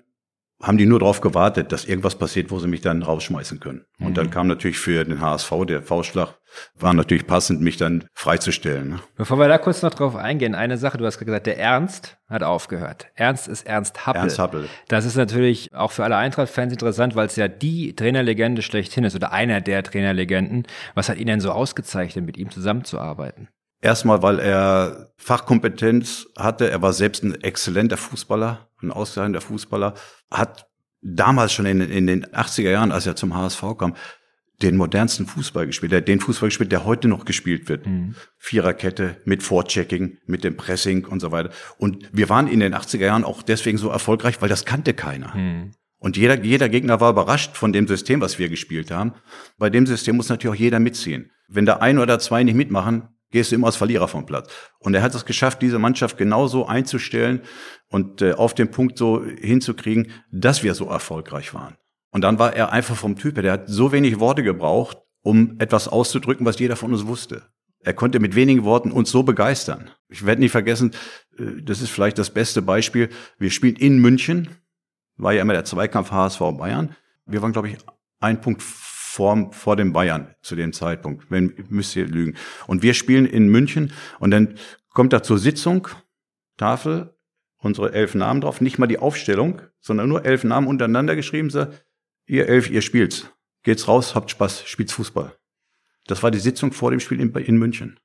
haben 0.62 0.78
die 0.80 0.88
nur 0.88 1.00
darauf 1.00 1.22
gewartet, 1.22 1.72
dass 1.72 1.86
irgendwas 1.86 2.16
passiert, 2.16 2.50
wo 2.50 2.58
sie 2.58 2.68
mich 2.68 2.82
dann 2.82 3.04
rausschmeißen 3.04 3.60
können. 3.60 3.86
Und 4.00 4.10
mhm. 4.10 4.14
dann 4.16 4.30
kam 4.32 4.48
natürlich 4.48 4.80
für 4.80 5.04
den 5.04 5.22
HSV 5.22 5.52
der 5.68 5.84
Faustschlag, 5.84 6.34
war 6.74 6.94
natürlich 6.94 7.28
passend, 7.28 7.62
mich 7.62 7.78
dann 7.78 8.06
freizustellen. 8.14 8.90
Ne? 8.90 9.00
Bevor 9.16 9.38
wir 9.38 9.48
da 9.48 9.60
kurz 9.60 9.84
noch 9.84 9.94
drauf 9.94 10.16
eingehen, 10.16 10.56
eine 10.56 10.80
Sache, 10.80 10.98
du 10.98 11.06
hast 11.06 11.20
gesagt, 11.20 11.46
der 11.46 11.60
Ernst 11.60 12.18
hat 12.28 12.42
aufgehört. 12.42 13.08
Ernst 13.14 13.48
ist 13.48 13.68
Ernst 13.68 14.08
Happel. 14.08 14.22
Ernst 14.22 14.40
Happel. 14.40 14.68
Das 14.88 15.06
ist 15.06 15.16
natürlich 15.16 15.76
auch 15.76 15.92
für 15.92 16.04
alle 16.04 16.18
Eintracht-Fans 16.18 16.74
interessant, 16.74 17.16
weil 17.16 17.28
es 17.28 17.36
ja 17.36 17.48
die 17.48 17.96
Trainerlegende 17.96 18.64
schlechthin 18.64 19.04
ist 19.04 19.16
oder 19.16 19.32
einer 19.32 19.62
der 19.62 19.84
Trainerlegenden. 19.84 20.66
Was 20.96 21.10
hat 21.10 21.18
ihn 21.18 21.28
denn 21.28 21.40
so 21.40 21.52
ausgezeichnet, 21.52 22.26
mit 22.26 22.38
ihm 22.38 22.50
zusammenzuarbeiten? 22.50 23.50
Erstmal, 23.82 24.24
weil 24.24 24.40
er 24.40 25.12
Fachkompetenz 25.18 26.28
hatte. 26.38 26.70
Er 26.70 26.82
war 26.82 26.94
selbst 26.94 27.24
ein 27.24 27.36
exzellenter 27.42 27.98
Fußballer, 27.98 28.70
ein 28.82 28.92
ausgezeichnender 28.92 29.42
Fußballer. 29.42 29.94
Hat 30.32 30.68
damals 31.02 31.54
schon 31.54 31.66
in, 31.66 31.82
in, 31.82 32.08
den 32.08 32.26
80er 32.26 32.72
Jahren, 32.72 32.92
als 32.92 33.06
er 33.06 33.16
zum 33.16 33.36
HSV 33.36 33.62
kam, 33.78 33.96
den 34.64 34.76
modernsten 34.76 35.28
Fußball 35.28 35.68
gespielt. 35.68 35.92
Er 35.92 36.00
hat 36.00 36.08
den 36.08 36.20
Fußball 36.20 36.50
gespielt, 36.50 36.72
der 36.72 36.86
heute 36.86 37.08
noch 37.08 37.26
gespielt 37.26 37.70
wird. 37.70 37.86
Mhm. 37.86 38.16
Viererkette 38.38 39.18
mit 39.26 39.44
Vorchecking, 39.44 40.18
mit 40.26 40.44
dem 40.44 40.58
Pressing 40.58 41.06
und 41.06 41.20
so 41.20 41.32
weiter. 41.32 41.52
Und 41.78 42.10
wir 42.12 42.30
waren 42.30 42.48
in 42.48 42.60
den 42.60 42.74
80er 42.74 43.06
Jahren 43.06 43.24
auch 43.24 43.44
deswegen 43.44 43.78
so 43.78 43.90
erfolgreich, 43.90 44.42
weil 44.42 44.50
das 44.50 44.66
kannte 44.66 44.96
keiner. 44.96 45.36
Mhm. 45.36 45.74
Und 46.00 46.18
jeder, 46.18 46.44
jeder 46.44 46.70
Gegner 46.70 47.00
war 47.00 47.12
überrascht 47.12 47.56
von 47.56 47.74
dem 47.74 47.88
System, 47.88 48.22
was 48.22 48.40
wir 48.40 48.50
gespielt 48.50 48.92
haben. 48.92 49.14
Bei 49.58 49.70
dem 49.70 49.86
System 49.86 50.16
muss 50.16 50.30
natürlich 50.30 50.56
auch 50.56 50.60
jeder 50.60 50.80
mitziehen. 50.80 51.32
Wenn 51.48 51.66
da 51.66 51.78
ein 51.78 52.00
oder 52.00 52.20
zwei 52.20 52.44
nicht 52.44 52.56
mitmachen, 52.56 53.10
gehst 53.32 53.52
du 53.52 53.56
immer 53.56 53.68
als 53.68 53.76
Verlierer 53.76 54.08
vom 54.08 54.26
Platz. 54.26 54.50
Und 54.80 54.94
er 54.94 55.02
hat 55.02 55.14
es 55.16 55.26
geschafft, 55.26 55.62
diese 55.62 55.80
Mannschaft 55.80 56.18
genauso 56.18 56.66
einzustellen 56.66 57.42
und 57.90 58.22
äh, 58.22 58.34
auf 58.34 58.54
den 58.54 58.72
Punkt 58.72 58.98
so 58.98 59.24
hinzukriegen, 59.24 60.12
dass 60.32 60.64
wir 60.64 60.74
so 60.74 60.88
erfolgreich 60.88 61.54
waren. 61.54 61.78
Und 62.12 62.22
dann 62.22 62.40
war 62.40 62.56
er 62.56 62.72
einfach 62.72 62.96
vom 62.96 63.16
Typ 63.16 63.36
her, 63.36 63.44
der 63.44 63.52
hat 63.54 63.64
so 63.68 63.92
wenig 63.92 64.20
Worte 64.20 64.44
gebraucht, 64.44 64.98
um 65.22 65.56
etwas 65.60 65.88
auszudrücken, 65.88 66.46
was 66.46 66.60
jeder 66.60 66.76
von 66.76 66.94
uns 66.94 67.06
wusste. 67.06 67.44
Er 67.80 67.94
konnte 67.94 68.20
mit 68.20 68.36
wenigen 68.36 68.64
Worten 68.64 68.92
uns 68.92 69.12
so 69.12 69.24
begeistern. 69.24 69.90
Ich 70.10 70.26
werde 70.26 70.42
nicht 70.42 70.52
vergessen, 70.52 70.92
äh, 71.38 71.62
das 71.62 71.82
ist 71.82 71.90
vielleicht 71.90 72.18
das 72.18 72.30
beste 72.30 72.62
Beispiel. 72.62 73.10
Wir 73.38 73.52
spielen 73.52 73.76
in 73.76 74.00
München, 74.00 74.50
war 75.18 75.34
ja 75.34 75.42
immer 75.42 75.54
der 75.54 75.66
Zweikampf 75.66 76.12
HSV 76.12 76.40
Bayern. 76.58 76.96
Wir 77.26 77.42
waren, 77.42 77.52
glaube 77.52 77.70
ich, 77.70 77.78
ein 78.20 78.42
Punkt 78.42 78.64
vor, 79.08 79.52
vor 79.52 79.76
den 79.76 79.94
Bayern 79.94 80.36
zu 80.42 80.56
dem 80.56 80.74
Zeitpunkt. 80.74 81.32
Wenn, 81.32 81.54
müsst 81.70 81.96
ihr 81.96 82.06
lügen. 82.06 82.36
Und 82.68 82.84
wir 82.84 82.94
spielen 82.94 83.26
in 83.26 83.48
München 83.48 83.94
und 84.20 84.32
dann 84.32 84.56
kommt 84.90 85.14
da 85.14 85.24
zur 85.24 85.40
Sitzung, 85.40 85.88
Tafel, 86.58 87.16
unsere 87.58 87.94
elf 87.94 88.16
Namen 88.16 88.42
drauf, 88.42 88.62
nicht 88.62 88.78
mal 88.78 88.88
die 88.88 89.00
Aufstellung, 89.00 89.62
sondern 89.80 90.10
nur 90.10 90.26
elf 90.26 90.44
Namen 90.44 90.68
untereinander 90.68 91.16
geschrieben, 91.16 91.50
so, 91.50 91.68
ihr 92.26 92.48
elf, 92.48 92.70
ihr 92.70 92.82
spielt's. 92.82 93.30
Geht's 93.64 93.88
raus, 93.88 94.14
habt 94.14 94.30
Spaß, 94.30 94.68
spielt's 94.68 94.94
Fußball. 94.94 95.36
Das 96.06 96.22
war 96.24 96.32
die 96.32 96.40
Sitzung 96.40 96.74
vor 96.74 96.92
dem 96.92 97.00
Spiel 97.00 97.20
in, 97.20 97.34
in 97.34 97.58
München. 97.58 98.00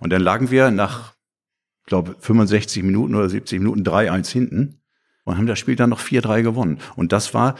Und 0.00 0.10
dann 0.10 0.22
lagen 0.22 0.50
wir 0.50 0.70
nach, 0.70 1.14
glaube 1.86 2.16
65 2.18 2.82
Minuten 2.82 3.14
oder 3.14 3.28
70 3.28 3.60
Minuten 3.60 3.82
3-1 3.82 4.30
hinten 4.30 4.80
und 5.24 5.36
haben 5.36 5.46
das 5.46 5.58
Spiel 5.58 5.76
dann 5.76 5.90
noch 5.90 6.00
4-3 6.00 6.42
gewonnen. 6.42 6.80
Und 6.96 7.12
das 7.12 7.34
war 7.34 7.54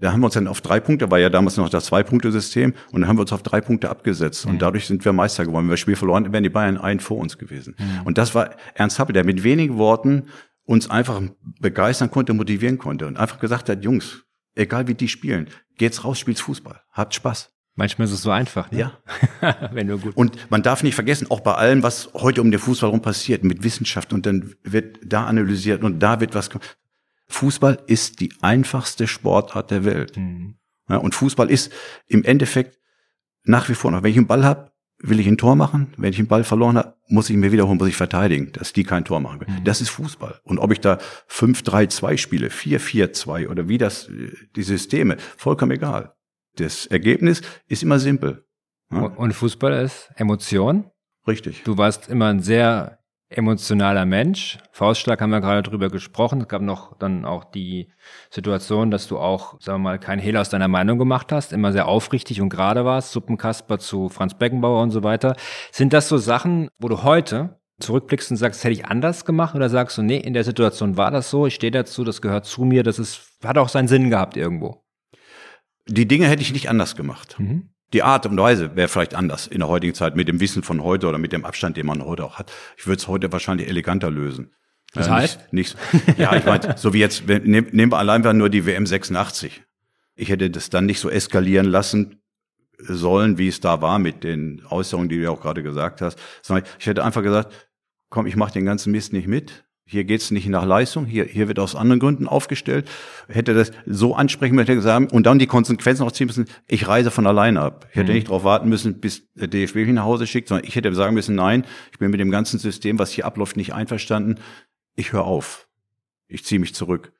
da 0.00 0.12
haben 0.12 0.20
wir 0.20 0.26
uns 0.26 0.34
dann 0.34 0.48
auf 0.48 0.60
drei 0.60 0.80
Punkte, 0.80 1.10
war 1.10 1.18
ja 1.18 1.28
damals 1.28 1.56
noch 1.56 1.68
das 1.68 1.86
Zwei-Punkte-System, 1.86 2.74
und 2.92 3.00
dann 3.00 3.08
haben 3.08 3.16
wir 3.16 3.22
uns 3.22 3.32
auf 3.32 3.42
drei 3.42 3.60
Punkte 3.60 3.90
abgesetzt. 3.90 4.46
Mhm. 4.46 4.52
Und 4.52 4.62
dadurch 4.62 4.86
sind 4.86 5.04
wir 5.04 5.12
Meister 5.12 5.44
geworden. 5.44 5.64
Wenn 5.64 5.70
wir 5.70 5.74
das 5.74 5.80
Spiel 5.80 5.96
verloren, 5.96 6.32
wären 6.32 6.42
die 6.42 6.50
Bayern 6.50 6.78
ein 6.78 7.00
vor 7.00 7.18
uns 7.18 7.38
gewesen. 7.38 7.76
Mhm. 7.78 8.06
Und 8.06 8.18
das 8.18 8.34
war 8.34 8.50
Ernst 8.74 8.98
Happel, 8.98 9.12
der 9.12 9.24
mit 9.24 9.42
wenigen 9.44 9.76
Worten 9.76 10.24
uns 10.64 10.88
einfach 10.88 11.20
begeistern 11.60 12.10
konnte, 12.10 12.32
motivieren 12.32 12.78
konnte 12.78 13.06
und 13.06 13.16
einfach 13.16 13.40
gesagt 13.40 13.68
hat, 13.68 13.84
Jungs, 13.84 14.24
egal 14.54 14.86
wie 14.86 14.94
die 14.94 15.08
spielen, 15.08 15.48
geht's 15.76 16.04
raus, 16.04 16.18
spielt's 16.18 16.40
Fußball, 16.40 16.80
habt 16.92 17.14
Spaß. 17.14 17.50
Manchmal 17.74 18.06
ist 18.06 18.12
es 18.12 18.22
so 18.22 18.30
einfach. 18.30 18.70
Ne? 18.70 18.78
Ja. 18.78 18.92
Wenn 19.72 19.86
nur 19.86 19.98
gut. 19.98 20.16
Und 20.16 20.50
man 20.50 20.62
darf 20.62 20.82
nicht 20.82 20.94
vergessen, 20.94 21.30
auch 21.30 21.40
bei 21.40 21.54
allem, 21.54 21.82
was 21.82 22.10
heute 22.14 22.42
um 22.42 22.50
den 22.50 22.60
Fußball 22.60 22.90
rum 22.90 23.00
passiert, 23.00 23.42
mit 23.42 23.62
Wissenschaft 23.62 24.12
und 24.12 24.26
dann 24.26 24.54
wird 24.62 24.98
da 25.04 25.24
analysiert 25.24 25.82
und 25.82 25.98
da 26.00 26.20
wird 26.20 26.34
was. 26.34 26.50
Fußball 27.32 27.82
ist 27.86 28.20
die 28.20 28.32
einfachste 28.40 29.06
Sportart 29.06 29.70
der 29.70 29.84
Welt. 29.84 30.16
Mhm. 30.16 30.56
Ja, 30.88 30.96
und 30.96 31.14
Fußball 31.14 31.50
ist 31.50 31.72
im 32.06 32.24
Endeffekt 32.24 32.78
nach 33.44 33.68
wie 33.68 33.74
vor 33.74 33.90
noch, 33.90 34.02
wenn 34.02 34.10
ich 34.10 34.16
einen 34.16 34.26
Ball 34.26 34.44
habe, 34.44 34.72
will 34.98 35.18
ich 35.20 35.26
ein 35.26 35.38
Tor 35.38 35.56
machen. 35.56 35.94
Wenn 35.96 36.12
ich 36.12 36.18
einen 36.18 36.28
Ball 36.28 36.44
verloren 36.44 36.76
habe, 36.76 36.94
muss 37.08 37.30
ich 37.30 37.36
mir 37.36 37.52
wiederholen, 37.52 37.78
muss 37.78 37.88
ich 37.88 37.96
verteidigen, 37.96 38.52
dass 38.52 38.72
die 38.72 38.84
kein 38.84 39.04
Tor 39.04 39.20
machen 39.20 39.38
können. 39.40 39.60
Mhm. 39.60 39.64
Das 39.64 39.80
ist 39.80 39.88
Fußball. 39.90 40.40
Und 40.44 40.58
ob 40.58 40.72
ich 40.72 40.80
da 40.80 40.98
5-3-2 41.30 42.18
spiele, 42.18 42.48
4-4-2 42.48 43.48
oder 43.48 43.68
wie 43.68 43.78
das, 43.78 44.10
die 44.56 44.62
Systeme, 44.62 45.16
vollkommen 45.36 45.72
egal. 45.72 46.14
Das 46.56 46.86
Ergebnis 46.86 47.40
ist 47.66 47.82
immer 47.82 47.98
simpel. 47.98 48.44
Ja? 48.92 49.02
Und 49.02 49.32
Fußball 49.32 49.84
ist 49.84 50.10
Emotion? 50.16 50.90
Richtig. 51.26 51.62
Du 51.64 51.78
warst 51.78 52.08
immer 52.08 52.26
ein 52.26 52.40
sehr 52.40 52.99
emotionaler 53.30 54.06
Mensch. 54.06 54.58
Faustschlag 54.72 55.20
haben 55.20 55.30
wir 55.30 55.40
gerade 55.40 55.62
drüber 55.62 55.88
gesprochen. 55.88 56.40
Es 56.40 56.48
gab 56.48 56.62
noch 56.62 56.98
dann 56.98 57.24
auch 57.24 57.44
die 57.44 57.92
Situation, 58.28 58.90
dass 58.90 59.06
du 59.06 59.18
auch, 59.18 59.60
sagen 59.60 59.78
wir 59.78 59.90
mal, 59.90 59.98
kein 59.98 60.18
Hehl 60.18 60.36
aus 60.36 60.48
deiner 60.48 60.68
Meinung 60.68 60.98
gemacht 60.98 61.30
hast, 61.30 61.52
immer 61.52 61.72
sehr 61.72 61.86
aufrichtig 61.86 62.40
und 62.40 62.48
gerade 62.48 62.84
warst, 62.84 63.12
Suppenkasper 63.12 63.78
zu 63.78 64.08
Franz 64.08 64.34
Beckenbauer 64.34 64.82
und 64.82 64.90
so 64.90 65.04
weiter. 65.04 65.36
Sind 65.70 65.92
das 65.92 66.08
so 66.08 66.18
Sachen, 66.18 66.68
wo 66.78 66.88
du 66.88 67.04
heute 67.04 67.60
zurückblickst 67.78 68.32
und 68.32 68.36
sagst, 68.36 68.62
hätte 68.64 68.72
ich 68.72 68.84
anders 68.84 69.24
gemacht 69.24 69.54
oder 69.54 69.70
sagst 69.70 69.96
du, 69.96 70.02
nee, 70.02 70.18
in 70.18 70.34
der 70.34 70.44
Situation 70.44 70.96
war 70.96 71.10
das 71.10 71.30
so, 71.30 71.46
ich 71.46 71.54
stehe 71.54 71.70
dazu, 71.70 72.04
das 72.04 72.20
gehört 72.20 72.44
zu 72.44 72.64
mir, 72.64 72.82
das 72.82 72.98
ist, 72.98 73.38
hat 73.42 73.56
auch 73.56 73.68
seinen 73.68 73.88
Sinn 73.88 74.10
gehabt 74.10 74.36
irgendwo? 74.36 74.84
Die 75.86 76.06
Dinge 76.06 76.26
hätte 76.26 76.42
ich 76.42 76.52
nicht 76.52 76.68
anders 76.68 76.94
gemacht. 76.94 77.36
Mhm. 77.38 77.70
Die 77.92 78.02
Art 78.02 78.26
und 78.26 78.38
Weise 78.38 78.76
wäre 78.76 78.88
vielleicht 78.88 79.14
anders 79.14 79.46
in 79.46 79.58
der 79.58 79.68
heutigen 79.68 79.94
Zeit 79.94 80.14
mit 80.16 80.28
dem 80.28 80.40
Wissen 80.40 80.62
von 80.62 80.82
heute 80.82 81.08
oder 81.08 81.18
mit 81.18 81.32
dem 81.32 81.44
Abstand, 81.44 81.76
den 81.76 81.86
man 81.86 82.04
heute 82.04 82.24
auch 82.24 82.38
hat. 82.38 82.52
Ich 82.76 82.86
würde 82.86 83.00
es 83.00 83.08
heute 83.08 83.32
wahrscheinlich 83.32 83.68
eleganter 83.68 84.10
lösen. 84.10 84.52
Das 84.92 85.08
äh, 85.08 85.10
heißt? 85.10 85.52
Nicht, 85.52 85.76
nicht, 86.06 86.18
ja, 86.18 86.34
ich 86.34 86.44
meine, 86.44 86.76
so 86.76 86.92
wie 86.92 87.00
jetzt, 87.00 87.26
nehmen 87.26 87.92
wir 87.92 87.98
allein 87.98 88.22
nur 88.36 88.48
die 88.48 88.66
WM 88.66 88.86
86. 88.86 89.62
Ich 90.14 90.28
hätte 90.28 90.50
das 90.50 90.70
dann 90.70 90.86
nicht 90.86 91.00
so 91.00 91.10
eskalieren 91.10 91.66
lassen 91.66 92.22
sollen, 92.78 93.38
wie 93.38 93.48
es 93.48 93.60
da 93.60 93.82
war 93.82 93.98
mit 93.98 94.24
den 94.24 94.62
Äußerungen, 94.68 95.08
die 95.08 95.20
du 95.20 95.30
auch 95.30 95.40
gerade 95.40 95.62
gesagt 95.62 96.00
hast, 96.00 96.18
ich 96.78 96.86
hätte 96.86 97.04
einfach 97.04 97.22
gesagt, 97.22 97.68
komm, 98.08 98.26
ich 98.26 98.36
mache 98.36 98.52
den 98.52 98.64
ganzen 98.64 98.90
Mist 98.90 99.12
nicht 99.12 99.28
mit. 99.28 99.64
Hier 99.90 100.04
geht's 100.04 100.30
nicht 100.30 100.46
nach 100.46 100.64
Leistung, 100.64 101.04
hier, 101.04 101.24
hier 101.24 101.48
wird 101.48 101.58
aus 101.58 101.74
anderen 101.74 101.98
Gründen 101.98 102.28
aufgestellt. 102.28 102.88
Hätte 103.26 103.54
das 103.54 103.72
so 103.86 104.14
ansprechen 104.14 104.54
müssen, 104.54 104.66
hätte 104.66 104.76
gesagt, 104.76 105.12
und 105.12 105.26
dann 105.26 105.40
die 105.40 105.48
Konsequenzen 105.48 106.04
auch 106.04 106.12
ziehen 106.12 106.28
müssen, 106.28 106.46
ich 106.68 106.86
reise 106.86 107.10
von 107.10 107.26
alleine 107.26 107.60
ab. 107.60 107.88
Ich 107.90 107.96
hätte 107.96 108.12
mhm. 108.12 108.14
nicht 108.14 108.28
darauf 108.28 108.44
warten 108.44 108.68
müssen, 108.68 109.00
bis 109.00 109.28
der 109.34 109.48
DFB 109.48 109.74
mich 109.74 109.88
nach 109.88 110.04
Hause 110.04 110.28
schickt, 110.28 110.46
sondern 110.46 110.64
ich 110.64 110.76
hätte 110.76 110.94
sagen 110.94 111.14
müssen, 111.14 111.34
nein, 111.34 111.64
ich 111.90 111.98
bin 111.98 112.12
mit 112.12 112.20
dem 112.20 112.30
ganzen 112.30 112.60
System, 112.60 113.00
was 113.00 113.10
hier 113.10 113.26
abläuft, 113.26 113.56
nicht 113.56 113.74
einverstanden. 113.74 114.36
Ich 114.94 115.12
höre 115.12 115.24
auf. 115.24 115.66
Ich 116.28 116.44
ziehe 116.44 116.60
mich 116.60 116.72
zurück. 116.72 117.12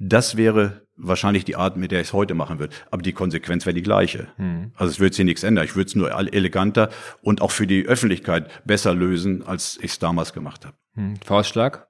Das 0.00 0.36
wäre 0.36 0.82
wahrscheinlich 0.96 1.44
die 1.44 1.54
Art, 1.54 1.76
mit 1.76 1.92
der 1.92 2.00
ich 2.00 2.08
es 2.08 2.12
heute 2.12 2.34
machen 2.34 2.58
würde. 2.58 2.74
Aber 2.90 3.02
die 3.02 3.12
Konsequenz 3.12 3.66
wäre 3.66 3.74
die 3.74 3.82
gleiche. 3.82 4.26
Mhm. 4.36 4.72
Also 4.74 4.90
es 4.90 4.98
würde 4.98 5.14
sich 5.14 5.24
nichts 5.24 5.44
ändern. 5.44 5.64
Ich 5.64 5.76
würde 5.76 5.86
es 5.86 5.94
nur 5.94 6.10
eleganter 6.10 6.90
und 7.22 7.40
auch 7.40 7.52
für 7.52 7.68
die 7.68 7.86
Öffentlichkeit 7.86 8.50
besser 8.66 8.94
lösen, 8.94 9.46
als 9.46 9.78
ich 9.80 9.92
es 9.92 9.98
damals 10.00 10.32
gemacht 10.32 10.64
habe. 10.64 10.76
Mhm. 10.94 11.14
Faustschlag? 11.24 11.85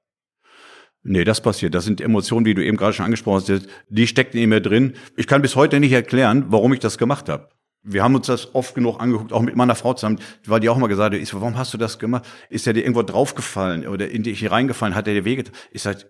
Nee, 1.09 1.23
das 1.23 1.41
passiert. 1.41 1.75
Das 1.75 1.85
sind 1.85 2.01
Emotionen, 2.01 2.47
wie 2.47 2.55
du 2.55 2.65
eben 2.65 2.77
gerade 2.77 2.93
schon 2.93 3.05
angesprochen 3.05 3.45
hast, 3.49 3.69
die 3.89 4.07
stecken 4.09 4.39
in 4.39 4.49
mir 4.49 4.61
drin. 4.61 4.95
Ich 5.17 5.29
kann 5.29 5.41
bis 5.41 5.55
heute 5.55 5.79
nicht 5.79 5.93
erklären, 5.93 6.47
warum 6.49 6.73
ich 6.73 6.81
das 6.81 6.99
gemacht 6.99 7.29
habe. 7.29 7.49
Wir 7.85 8.03
haben 8.03 8.17
uns 8.17 8.27
das 8.27 8.57
oft 8.57 8.75
genug 8.75 9.01
angeguckt, 9.01 9.33
auch 9.33 9.43
mit 9.43 9.55
meiner 9.55 9.77
Frau 9.77 9.95
zusammen, 9.95 10.19
weil 10.45 10.59
die 10.59 10.69
auch 10.69 10.77
mal 10.77 10.89
gesagt 10.89 11.15
hat, 11.15 11.21
ich 11.21 11.29
so, 11.29 11.41
warum 11.41 11.57
hast 11.57 11.73
du 11.73 11.79
das 11.79 12.01
gemacht? 12.01 12.25
Ist 12.51 12.67
er 12.67 12.73
dir 12.73 12.81
irgendwo 12.81 13.05
draufgefallen 13.05 13.87
oder 13.87 14.11
in 14.11 14.25
dich 14.25 14.51
reingefallen? 14.51 14.97
Hat 14.97 15.07
er 15.07 15.15
dir 15.15 15.25
wege? 15.25 15.45
Ich 15.71 15.83
sag, 15.83 16.07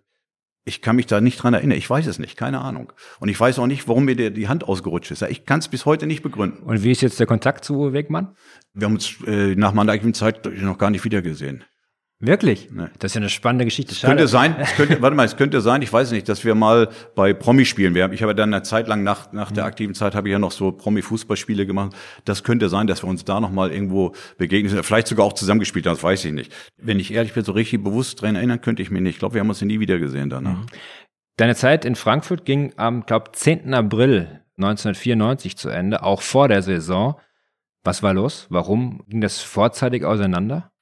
ich 0.64 0.80
kann 0.80 0.96
mich 0.96 1.04
da 1.04 1.20
nicht 1.20 1.42
dran 1.42 1.52
erinnern. 1.52 1.76
Ich 1.76 1.90
weiß 1.90 2.06
es 2.06 2.18
nicht, 2.18 2.38
keine 2.38 2.62
Ahnung. 2.62 2.94
Und 3.20 3.28
ich 3.28 3.38
weiß 3.38 3.59
auch 3.59 3.66
nicht, 3.66 3.87
warum 3.88 4.06
mir 4.06 4.30
die 4.30 4.48
Hand 4.48 4.64
ausgerutscht 4.64 5.11
ist. 5.11 5.20
Ich 5.22 5.44
kann 5.44 5.59
es 5.59 5.68
bis 5.68 5.85
heute 5.85 6.06
nicht 6.06 6.22
begründen. 6.22 6.62
Und 6.62 6.82
wie 6.82 6.90
ist 6.90 7.02
jetzt 7.02 7.20
der 7.20 7.26
Kontakt 7.26 7.66
zu 7.66 7.92
Wegmann? 7.92 8.35
Wir 8.72 8.87
haben 8.87 8.94
uns 8.94 9.14
äh, 9.26 9.54
nach 9.56 9.74
meiner 9.74 9.92
eigenen 9.92 10.14
Zeit 10.14 10.46
noch 10.46 10.78
gar 10.78 10.88
nicht 10.88 11.04
wiedergesehen. 11.04 11.64
Wirklich? 12.18 12.70
Nee. 12.72 12.87
Das 12.98 13.11
ist 13.11 13.14
ja 13.14 13.20
eine 13.20 13.29
spannende 13.29 13.66
Geschichte. 13.66 13.92
Es 13.92 14.00
könnte 14.00 14.26
sein, 14.26 14.57
es 14.59 14.74
könnte, 14.74 15.00
warte 15.02 15.14
mal, 15.14 15.26
es 15.26 15.37
könnte 15.37 15.61
sein, 15.61 15.83
ich 15.83 15.92
weiß 15.92 16.12
nicht, 16.12 16.26
dass 16.31 16.46
wir 16.46 16.55
mal 16.55 16.88
bei 17.14 17.35
Promi 17.35 17.66
spielen. 17.66 17.94
Wir 17.94 18.05
haben, 18.05 18.14
ich 18.14 18.22
habe 18.22 18.35
dann 18.35 18.55
eine 18.55 18.62
Zeit 18.62 18.88
lang 18.88 19.02
nach, 19.02 19.33
nach 19.33 19.52
der 19.52 19.64
mhm. 19.64 19.68
aktiven 19.68 19.94
Zeit 19.94 20.14
habe 20.14 20.29
ich 20.29 20.33
ja 20.33 20.38
noch 20.38 20.52
so 20.52 20.72
Promi-Fußballspiele 20.72 21.66
gemacht. 21.66 21.94
Das 22.24 22.42
könnte 22.42 22.70
sein, 22.70 22.87
dass 22.87 23.02
wir 23.02 23.11
uns 23.11 23.24
da 23.26 23.38
noch 23.38 23.50
mal 23.50 23.70
irgendwo 23.70 24.14
begegnen 24.38 24.70
sind. 24.70 24.83
Vielleicht 24.87 25.09
sogar 25.09 25.26
auch 25.26 25.35
zusammengespielt 25.35 25.87
haben, 25.87 25.94
das 25.94 26.02
weiß 26.02 26.24
ich 26.24 26.33
nicht. 26.33 26.52
Wenn 26.79 26.98
ich 26.98 27.12
ehrlich 27.12 27.35
bin, 27.35 27.44
so 27.44 27.52
richtig 27.52 27.85
bewusst 27.85 28.22
dran 28.22 28.35
erinnern 28.35 28.62
könnte 28.62 28.81
ich 28.81 28.90
mich 28.90 29.02
nicht. 29.02 29.16
Ich 29.16 29.18
glaube, 29.18 29.35
wir 29.35 29.40
haben 29.40 29.50
uns 29.50 29.61
nie 29.61 29.81
wieder 29.81 29.98
gesehen 29.98 30.31
danach. 30.31 30.57
Mhm. 30.57 30.66
Deine 31.37 31.55
Zeit 31.55 31.85
in 31.85 31.96
Frankfurt 31.96 32.46
ging 32.46 32.72
am, 32.76 33.05
glaube 33.05 33.33
10. 33.33 33.74
April 33.74 34.40
1994 34.57 35.59
zu 35.59 35.68
Ende, 35.68 36.02
auch 36.02 36.22
vor 36.22 36.48
der 36.48 36.62
Saison. 36.62 37.20
Was 37.85 38.02
war 38.02 38.14
los? 38.14 38.46
Warum 38.48 39.05
ging 39.07 39.20
das 39.20 39.42
vorzeitig 39.42 40.02
auseinander? 40.07 40.72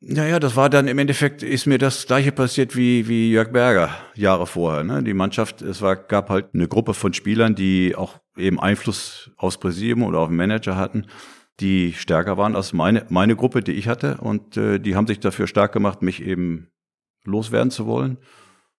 Naja, 0.00 0.38
das 0.38 0.54
war 0.54 0.70
dann 0.70 0.86
im 0.86 0.98
Endeffekt, 0.98 1.42
ist 1.42 1.66
mir 1.66 1.78
das 1.78 2.06
gleiche 2.06 2.30
passiert 2.30 2.76
wie, 2.76 3.08
wie 3.08 3.32
Jörg 3.32 3.50
Berger 3.50 3.90
Jahre 4.14 4.46
vorher. 4.46 4.84
Ne? 4.84 5.02
Die 5.02 5.14
Mannschaft, 5.14 5.60
es 5.60 5.82
war, 5.82 5.96
gab 5.96 6.30
halt 6.30 6.54
eine 6.54 6.68
Gruppe 6.68 6.94
von 6.94 7.14
Spielern, 7.14 7.56
die 7.56 7.96
auch 7.96 8.20
eben 8.36 8.60
Einfluss 8.60 9.32
aufs 9.36 9.58
Präsidium 9.58 10.04
oder 10.04 10.20
auf 10.20 10.28
den 10.28 10.36
Manager 10.36 10.76
hatten, 10.76 11.06
die 11.58 11.94
stärker 11.94 12.36
waren 12.36 12.54
als 12.54 12.72
meine, 12.72 13.06
meine 13.08 13.34
Gruppe, 13.34 13.60
die 13.60 13.72
ich 13.72 13.88
hatte. 13.88 14.18
Und 14.18 14.56
äh, 14.56 14.78
die 14.78 14.94
haben 14.94 15.08
sich 15.08 15.18
dafür 15.18 15.48
stark 15.48 15.72
gemacht, 15.72 16.00
mich 16.00 16.22
eben 16.22 16.70
loswerden 17.24 17.72
zu 17.72 17.86
wollen 17.86 18.18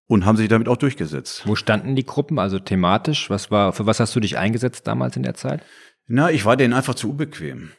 und 0.08 0.26
haben 0.26 0.38
sich 0.38 0.48
damit 0.48 0.70
auch 0.70 0.78
durchgesetzt. 0.78 1.44
Wo 1.46 1.56
standen 1.56 1.98
die 1.98 2.06
Gruppen, 2.06 2.40
also 2.40 2.60
thematisch? 2.60 3.30
Was 3.30 3.52
war, 3.52 3.74
für 3.74 3.86
was 3.86 4.00
hast 4.00 4.16
du 4.16 4.22
dich 4.22 4.38
eingesetzt 4.38 4.88
damals 4.88 5.18
in 5.18 5.24
der 5.24 5.34
Zeit? 5.34 5.66
Na, 6.08 6.32
ich 6.32 6.46
war 6.46 6.56
denen 6.56 6.74
einfach 6.74 6.96
zu 6.96 7.12
unbequem. 7.12 7.72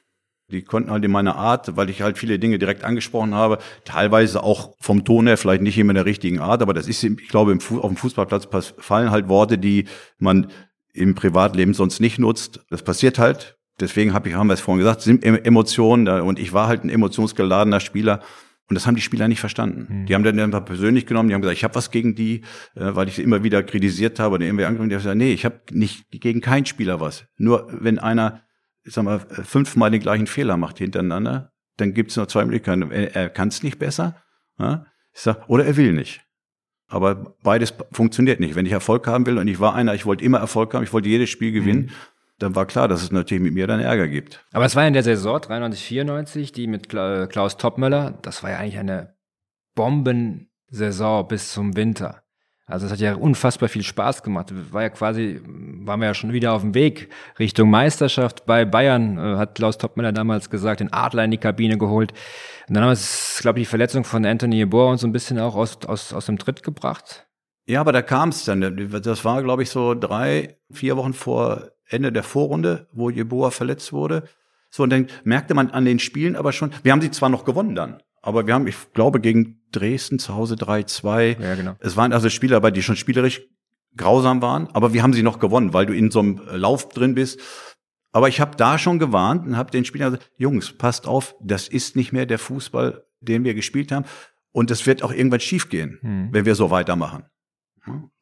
Die 0.51 0.63
konnten 0.63 0.91
halt 0.91 1.05
in 1.05 1.11
meiner 1.11 1.37
Art, 1.37 1.77
weil 1.77 1.91
ich 1.91 2.03
halt 2.03 2.19
viele 2.19 2.39
Dinge 2.39 2.59
direkt 2.59 2.85
angesprochen 2.85 3.35
habe, 3.35 3.59
teilweise 3.85 4.43
auch 4.43 4.75
vom 4.81 5.05
Ton 5.05 5.27
her 5.27 5.37
vielleicht 5.37 5.63
nicht 5.63 5.79
immer 5.79 5.91
in 5.91 5.97
der 5.97 6.07
richtigen 6.07 6.41
Art, 6.41 6.63
aber 6.63 6.75
das 6.75 6.89
ist, 6.89 7.03
ich 7.03 7.29
glaube, 7.29 7.53
auf 7.53 7.89
dem 7.89 7.97
Fußballplatz 7.97 8.75
fallen 8.79 9.11
halt 9.11 9.29
Worte, 9.29 9.59
die 9.59 9.87
man 10.19 10.49
im 10.93 11.15
Privatleben 11.15 11.75
sonst 11.75 12.01
nicht 12.01 12.19
nutzt. 12.19 12.61
Das 12.71 12.83
passiert 12.83 13.19
halt. 13.19 13.57
Deswegen 13.81 14.13
habe 14.13 14.29
ich, 14.29 14.35
haben 14.35 14.49
wir 14.49 14.55
es 14.55 14.61
vorhin 14.61 14.81
gesagt, 14.81 15.01
sind 15.01 15.25
Emotionen 15.25 16.09
und 16.09 16.39
ich 16.39 16.53
war 16.53 16.69
halt 16.69 16.85
ein 16.85 16.91
emotionsgeladener 16.91 17.81
Spieler. 17.81 18.21
Und 18.69 18.75
das 18.75 18.87
haben 18.87 18.95
die 18.95 19.03
Spieler 19.03 19.27
nicht 19.27 19.41
verstanden. 19.41 20.03
Mhm. 20.03 20.07
Die 20.07 20.15
haben 20.15 20.23
dann 20.23 20.39
einfach 20.39 20.65
persönlich 20.65 21.05
genommen, 21.05 21.29
die 21.29 21.35
haben 21.35 21.43
gesagt, 21.43 21.59
ich 21.59 21.65
habe 21.65 21.75
was 21.75 21.91
gegen 21.91 22.15
die, 22.15 22.43
äh, 22.77 22.95
weil 22.95 23.09
ich 23.09 23.17
sie 23.17 23.23
immer 23.23 23.43
wieder 23.43 23.65
kritisiert 23.65 24.21
habe 24.21 24.37
oder 24.37 24.45
irgendwie 24.45 24.65
angegriffen. 24.65 24.91
Die 24.91 24.95
haben 24.95 25.03
gesagt, 25.03 25.19
nee, 25.19 25.33
ich 25.33 25.45
habe 25.45 25.61
nicht 25.73 26.05
gegen 26.13 26.41
keinen 26.41 26.67
Spieler 26.67 27.01
was. 27.01 27.25
Nur 27.37 27.67
wenn 27.73 27.99
einer 27.99 28.43
ich 28.85 28.95
sag 28.95 29.05
mal, 29.05 29.21
fünfmal 29.21 29.91
den 29.91 30.01
gleichen 30.01 30.27
Fehler 30.27 30.57
macht 30.57 30.79
hintereinander, 30.79 31.53
dann 31.77 31.95
gibt 31.95 32.11
es 32.11 32.17
noch 32.17 32.27
zwei 32.27 32.45
Möglichkeiten. 32.45 32.91
Er, 32.91 33.15
er 33.15 33.31
kann 33.31 33.49
es 33.49 33.63
nicht 33.63 33.79
besser, 33.79 34.17
ja? 34.59 34.87
ich 35.13 35.21
sag, 35.21 35.49
oder 35.49 35.65
er 35.65 35.77
will 35.77 35.93
nicht. 35.93 36.23
Aber 36.89 37.37
beides 37.43 37.73
funktioniert 37.93 38.41
nicht. 38.41 38.57
Wenn 38.57 38.67
ich 38.67 38.73
Erfolg 38.73 39.07
haben 39.07 39.25
will, 39.25 39.39
und 39.39 39.47
ich 39.49 39.61
war 39.61 39.75
einer, 39.75 39.95
ich 39.95 40.07
wollte 40.07 40.25
immer 40.25 40.39
Erfolg 40.39 40.75
haben, 40.75 40.83
ich 40.83 40.93
wollte 40.93 41.09
jedes 41.09 41.31
Spiel 41.31 41.53
gewinnen, 41.53 41.83
mhm. 41.83 41.91
dann 42.39 42.57
war 42.57 42.67
klar, 42.67 42.89
dass 42.89 43.03
es 43.03 43.13
natürlich 43.13 43.43
mit 43.43 43.55
mir 43.55 43.69
dann 43.69 43.81
Ärger 43.81 44.09
gibt. 44.09 44.45
Aber 44.53 44.65
es 44.65 44.75
war 44.75 44.87
in 44.87 44.93
der 44.93 45.05
Saison 45.05 45.41
93, 45.41 45.85
94, 45.85 46.53
die 46.53 46.67
mit 46.67 46.89
Klaus 46.89 47.57
Topmöller, 47.57 48.19
das 48.23 48.43
war 48.43 48.51
ja 48.51 48.59
eigentlich 48.59 48.79
eine 48.79 49.15
Bombensaison 49.77 51.29
bis 51.29 51.53
zum 51.53 51.77
Winter. 51.77 52.25
Also 52.71 52.87
es 52.87 52.93
hat 52.93 53.01
ja 53.01 53.15
unfassbar 53.15 53.69
viel 53.69 53.83
Spaß 53.83 54.23
gemacht. 54.23 54.53
War 54.73 54.83
ja 54.83 54.89
quasi, 54.91 55.41
waren 55.45 56.01
wir 56.01 56.07
ja 56.07 56.15
schon 56.15 56.33
wieder 56.33 56.53
auf 56.53 56.63
dem 56.63 56.75
Weg 56.75 57.09
Richtung 57.39 57.69
Meisterschaft. 57.69 58.47
Bei 58.47 58.65
Bayern 58.65 59.19
äh, 59.19 59.37
hat 59.37 59.57
Klaus 59.57 59.77
Topmüller 59.77 60.13
damals 60.13 60.51
gesagt, 60.51 60.81
den 60.81 60.93
Adler 60.93 61.25
in 61.25 61.33
die 61.33 61.39
Kabine 61.39 61.79
geholt. 61.79 62.13
Und 62.69 62.75
dann 62.75 62.85
haben 62.85 62.97
wir 62.97 63.43
glaube 63.43 63.59
ich, 63.59 63.67
die 63.67 63.71
Verletzung 63.71 64.05
von 64.05 64.25
Anthony 64.25 64.59
Yeboah 64.59 64.91
uns 64.91 65.01
so 65.01 65.09
ein 65.09 65.13
bisschen 65.13 65.39
auch 65.41 65.57
aus, 65.57 65.79
aus, 65.87 66.13
aus 66.13 66.27
dem 66.27 66.39
Tritt 66.39 66.63
gebracht. 66.63 67.27
Ja, 67.67 67.81
aber 67.81 67.93
da 67.93 68.03
kam 68.03 68.31
es 68.31 68.45
dann. 68.45 68.61
Das 69.03 69.25
war, 69.25 69.43
glaube 69.43 69.63
ich, 69.63 69.71
so 69.71 69.95
drei, 69.95 70.57
vier 70.71 70.97
Wochen 70.97 71.13
vor 71.13 71.71
Ende 71.89 72.13
der 72.13 72.23
Vorrunde, 72.23 72.89
wo 72.93 73.11
Yeboah 73.11 73.51
verletzt 73.51 73.93
wurde. 73.93 74.25
So, 74.71 74.85
und 74.85 74.91
dann 74.91 75.09
merkte 75.25 75.55
man 75.55 75.71
an 75.71 75.85
den 75.85 75.99
Spielen 75.99 76.37
aber 76.37 76.53
schon, 76.53 76.71
wir 76.85 76.93
haben 76.93 77.01
sie 77.01 77.11
zwar 77.11 77.29
noch 77.29 77.45
gewonnen 77.45 77.75
dann, 77.75 78.01
aber 78.23 78.47
wir 78.47 78.55
haben, 78.55 78.67
ich 78.67 78.93
glaube, 78.93 79.21
gegen 79.21 79.61
Dresden 79.73 80.19
zu 80.19 80.35
Hause 80.35 80.55
3-2. 80.55 81.41
Ja, 81.41 81.55
genau. 81.55 81.77
Es 81.81 81.97
waren 81.97 82.13
also 82.13 82.29
Spieler 82.29 82.57
dabei, 82.57 82.71
die 82.71 82.83
schon 82.83 82.97
spielerisch 82.97 83.43
grausam 83.97 84.43
waren, 84.43 84.69
aber 84.73 84.93
wir 84.93 85.03
haben 85.03 85.13
sie 85.13 85.23
noch 85.23 85.39
gewonnen, 85.39 85.73
weil 85.73 85.87
du 85.87 85.95
in 85.95 86.11
so 86.11 86.21
einem 86.21 86.41
Lauf 86.53 86.89
drin 86.89 87.15
bist. 87.15 87.41
Aber 88.13 88.29
ich 88.29 88.41
habe 88.41 88.57
da 88.57 88.79
schon 88.79 88.99
gewarnt 88.99 89.47
und 89.47 89.57
habe 89.57 89.71
den 89.71 89.85
Spielern 89.85 90.13
gesagt, 90.13 90.31
Jungs, 90.37 90.73
passt 90.77 91.07
auf, 91.07 91.37
das 91.41 91.69
ist 91.69 91.97
nicht 91.97 92.13
mehr 92.13 92.27
der 92.27 92.39
Fußball, 92.39 93.05
den 93.21 93.45
wir 93.45 93.55
gespielt 93.55 93.93
haben. 93.93 94.05
Und 94.53 94.71
es 94.71 94.87
wird 94.87 95.03
auch 95.03 95.13
irgendwann 95.13 95.41
schiefgehen, 95.41 95.99
hm. 96.01 96.29
wenn 96.33 96.45
wir 96.45 96.57
so 96.57 96.71
weitermachen. 96.71 97.25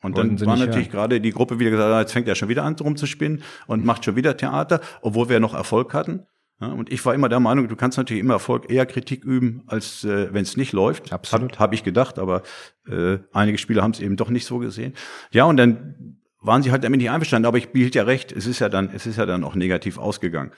Und 0.03 0.17
dann 0.17 0.41
war 0.47 0.57
natürlich 0.57 0.91
gerade 0.91 1.21
die 1.21 1.33
Gruppe 1.33 1.59
wieder 1.59 1.71
gesagt, 1.71 1.93
ah, 1.93 2.01
jetzt 2.01 2.13
fängt 2.13 2.29
er 2.29 2.35
schon 2.35 2.49
wieder 2.49 2.65
an 2.65 2.77
rumzuspinnen 2.77 3.43
und 3.67 3.85
macht 3.85 4.05
schon 4.05 4.15
wieder 4.15 4.37
Theater, 4.37 4.81
obwohl 5.03 5.29
wir 5.29 5.41
noch 5.41 5.55
Erfolg 5.55 5.95
hatten. 5.95 6.27
Ja, 6.61 6.69
und 6.69 6.91
ich 6.93 7.05
war 7.07 7.15
immer 7.15 7.29
der 7.29 7.39
Meinung, 7.39 7.69
du 7.69 7.77
kannst 7.77 7.99
natürlich 7.99 8.23
immer 8.23 8.35
Erfolg 8.35 8.69
eher 8.69 8.85
Kritik 8.85 9.25
üben, 9.25 9.63
als 9.69 10.03
äh, 10.05 10.33
wenn 10.33 10.43
es 10.43 10.57
nicht 10.57 10.73
läuft. 10.73 11.13
Absolut. 11.13 11.53
Habe 11.53 11.59
hab 11.59 11.73
ich 11.73 11.85
gedacht, 11.85 12.19
aber 12.19 12.43
äh, 12.89 13.19
einige 13.33 13.59
Spieler 13.59 13.83
haben 13.83 13.93
es 13.93 14.01
eben 14.01 14.17
doch 14.17 14.29
nicht 14.29 14.45
so 14.45 14.59
gesehen. 14.59 14.95
Ja, 15.31 15.45
und 15.45 15.57
dann 15.57 16.19
waren 16.41 16.63
sie 16.63 16.73
halt 16.73 16.83
damit 16.83 17.01
nicht 17.01 17.11
einverstanden, 17.11 17.47
aber 17.47 17.59
ich 17.59 17.71
behielt 17.71 17.95
ja 17.95 18.03
recht, 18.03 18.33
es 18.33 18.47
ist 18.47 18.59
ja 18.59 18.69
dann, 18.69 18.91
es 18.93 19.07
ist 19.07 19.19
ja 19.19 19.27
dann 19.27 19.45
auch 19.45 19.55
negativ 19.55 19.99
ausgegangen. 19.99 20.53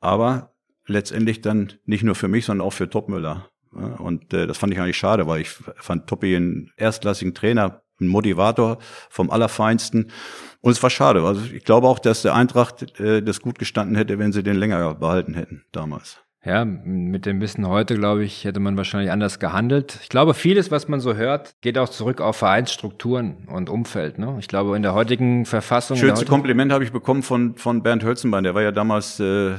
Aber 0.00 0.54
letztendlich 0.86 1.40
dann 1.40 1.72
nicht 1.84 2.02
nur 2.02 2.16
für 2.16 2.28
mich, 2.28 2.44
sondern 2.44 2.66
auch 2.66 2.72
für 2.72 2.90
Topmüller. 2.90 3.48
Ja, 3.76 3.94
und 3.96 4.32
äh, 4.34 4.46
das 4.48 4.58
fand 4.58 4.72
ich 4.72 4.80
eigentlich 4.80 4.96
schade, 4.96 5.26
weil 5.28 5.40
ich 5.40 5.50
fand 5.50 6.08
Toppi 6.08 6.34
einen 6.34 6.72
erstklassigen 6.76 7.34
Trainer, 7.34 7.83
ein 8.00 8.08
Motivator 8.08 8.78
vom 9.10 9.30
Allerfeinsten. 9.30 10.10
Und 10.60 10.72
es 10.72 10.82
war 10.82 10.90
schade. 10.90 11.22
Also 11.22 11.42
ich 11.52 11.64
glaube 11.64 11.86
auch, 11.86 11.98
dass 11.98 12.22
der 12.22 12.34
Eintracht 12.34 12.98
äh, 13.00 13.22
das 13.22 13.40
gut 13.40 13.58
gestanden 13.58 13.96
hätte, 13.96 14.18
wenn 14.18 14.32
sie 14.32 14.42
den 14.42 14.56
länger 14.56 14.94
behalten 14.94 15.34
hätten 15.34 15.64
damals. 15.72 16.20
Ja, 16.44 16.66
mit 16.66 17.24
dem 17.24 17.40
Wissen 17.40 17.66
heute, 17.66 17.94
glaube 17.94 18.22
ich, 18.22 18.44
hätte 18.44 18.60
man 18.60 18.76
wahrscheinlich 18.76 19.10
anders 19.10 19.38
gehandelt. 19.38 19.98
Ich 20.02 20.10
glaube, 20.10 20.34
vieles, 20.34 20.70
was 20.70 20.88
man 20.88 21.00
so 21.00 21.14
hört, 21.14 21.54
geht 21.62 21.78
auch 21.78 21.88
zurück 21.88 22.20
auf 22.20 22.36
Vereinsstrukturen 22.36 23.48
und 23.50 23.70
Umfeld. 23.70 24.18
Ne? 24.18 24.36
Ich 24.40 24.48
glaube, 24.48 24.76
in 24.76 24.82
der 24.82 24.92
heutigen 24.92 25.46
Verfassung. 25.46 25.96
Schönste 25.96 26.26
Kompliment 26.26 26.70
habe 26.70 26.84
ich 26.84 26.92
bekommen 26.92 27.22
von, 27.22 27.56
von 27.56 27.82
Bernd 27.82 28.04
Hölzenbein. 28.04 28.44
Der 28.44 28.54
war 28.54 28.60
ja 28.60 28.72
damals 28.72 29.18
äh, 29.20 29.54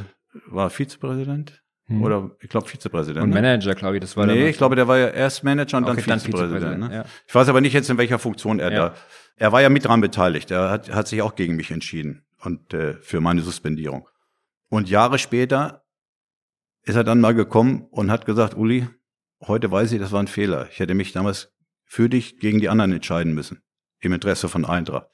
war 0.47 0.69
Vizepräsident. 0.69 1.63
Hm. 1.87 2.01
Oder 2.01 2.31
ich 2.39 2.49
glaube 2.49 2.67
Vizepräsident. 2.67 3.23
Und 3.23 3.29
ne? 3.29 3.35
Manager, 3.35 3.75
glaube 3.75 3.95
ich, 3.97 4.01
das 4.01 4.17
war 4.17 4.25
Nee, 4.25 4.49
ich 4.49 4.57
glaube, 4.57 4.75
der 4.75 4.87
war 4.87 4.97
ja 4.97 5.07
erst 5.07 5.43
Manager 5.43 5.77
und 5.77 5.83
okay, 5.83 6.01
dann 6.05 6.19
Vizepräsident. 6.19 6.63
Dann 6.63 6.81
Vizepräsident 6.81 6.89
ne? 6.89 6.95
ja. 6.95 7.05
Ich 7.27 7.35
weiß 7.35 7.47
aber 7.47 7.61
nicht 7.61 7.73
jetzt, 7.73 7.89
in 7.89 7.97
welcher 7.97 8.17
Funktion 8.17 8.59
er 8.59 8.71
ja. 8.71 8.89
da. 8.89 8.95
Er 9.37 9.51
war 9.51 9.61
ja 9.61 9.69
mit 9.69 9.85
dran 9.85 10.01
beteiligt. 10.01 10.49
Er 10.49 10.69
hat, 10.71 10.91
hat 10.91 11.07
sich 11.07 11.21
auch 11.21 11.35
gegen 11.35 11.55
mich 11.55 11.71
entschieden 11.71 12.23
und 12.39 12.73
äh, 12.73 12.93
für 13.01 13.21
meine 13.21 13.41
Suspendierung. 13.41 14.07
Und 14.69 14.89
Jahre 14.89 15.19
später 15.19 15.83
ist 16.83 16.95
er 16.95 17.03
dann 17.03 17.21
mal 17.21 17.35
gekommen 17.35 17.87
und 17.91 18.09
hat 18.09 18.25
gesagt, 18.25 18.55
Uli, 18.55 18.87
heute 19.45 19.69
weiß 19.69 19.91
ich, 19.91 19.99
das 19.99 20.11
war 20.11 20.21
ein 20.21 20.27
Fehler. 20.27 20.67
Ich 20.71 20.79
hätte 20.79 20.95
mich 20.95 21.11
damals 21.11 21.53
für 21.83 22.09
dich 22.09 22.39
gegen 22.39 22.59
die 22.59 22.69
anderen 22.69 22.93
entscheiden 22.93 23.33
müssen. 23.33 23.61
Im 23.99 24.11
Interesse 24.13 24.49
von 24.49 24.65
Eintracht. 24.65 25.07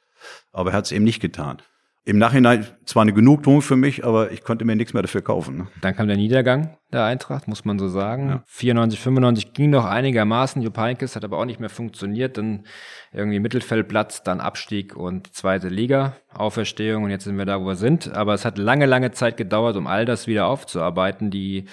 Aber 0.51 0.71
er 0.71 0.77
hat 0.77 0.85
es 0.85 0.91
eben 0.91 1.03
nicht 1.03 1.21
getan 1.21 1.61
im 2.03 2.17
Nachhinein 2.17 2.65
zwar 2.85 3.03
eine 3.03 3.13
Genugtuung 3.13 3.61
für 3.61 3.75
mich, 3.75 4.03
aber 4.03 4.31
ich 4.31 4.43
konnte 4.43 4.65
mir 4.65 4.75
nichts 4.75 4.93
mehr 4.93 5.03
dafür 5.03 5.21
kaufen. 5.21 5.57
Ne? 5.57 5.67
Dann 5.81 5.95
kam 5.95 6.07
der 6.07 6.17
Niedergang 6.17 6.75
der 6.91 7.05
Eintracht, 7.05 7.47
muss 7.47 7.63
man 7.63 7.79
so 7.79 7.87
sagen. 7.87 8.29
Ja. 8.29 8.43
94, 8.47 8.99
95 8.99 9.53
ging 9.53 9.69
noch 9.69 9.85
einigermaßen. 9.85 10.61
Jupp 10.61 10.77
Heynckes 10.77 11.15
hat 11.15 11.23
aber 11.23 11.37
auch 11.37 11.45
nicht 11.45 11.59
mehr 11.59 11.69
funktioniert. 11.69 12.37
Dann 12.37 12.65
irgendwie 13.13 13.39
Mittelfeldplatz, 13.39 14.23
dann 14.23 14.41
Abstieg 14.41 14.95
und 14.95 15.33
zweite 15.33 15.69
Liga, 15.69 16.17
Auferstehung 16.33 17.03
und 17.03 17.09
jetzt 17.11 17.23
sind 17.23 17.37
wir 17.37 17.45
da, 17.45 17.61
wo 17.61 17.67
wir 17.67 17.75
sind. 17.75 18.11
Aber 18.13 18.33
es 18.33 18.45
hat 18.45 18.57
lange, 18.57 18.87
lange 18.87 19.11
Zeit 19.11 19.37
gedauert, 19.37 19.77
um 19.77 19.87
all 19.87 20.05
das 20.05 20.27
wieder 20.27 20.47
aufzuarbeiten. 20.47 21.29
Die 21.29 21.65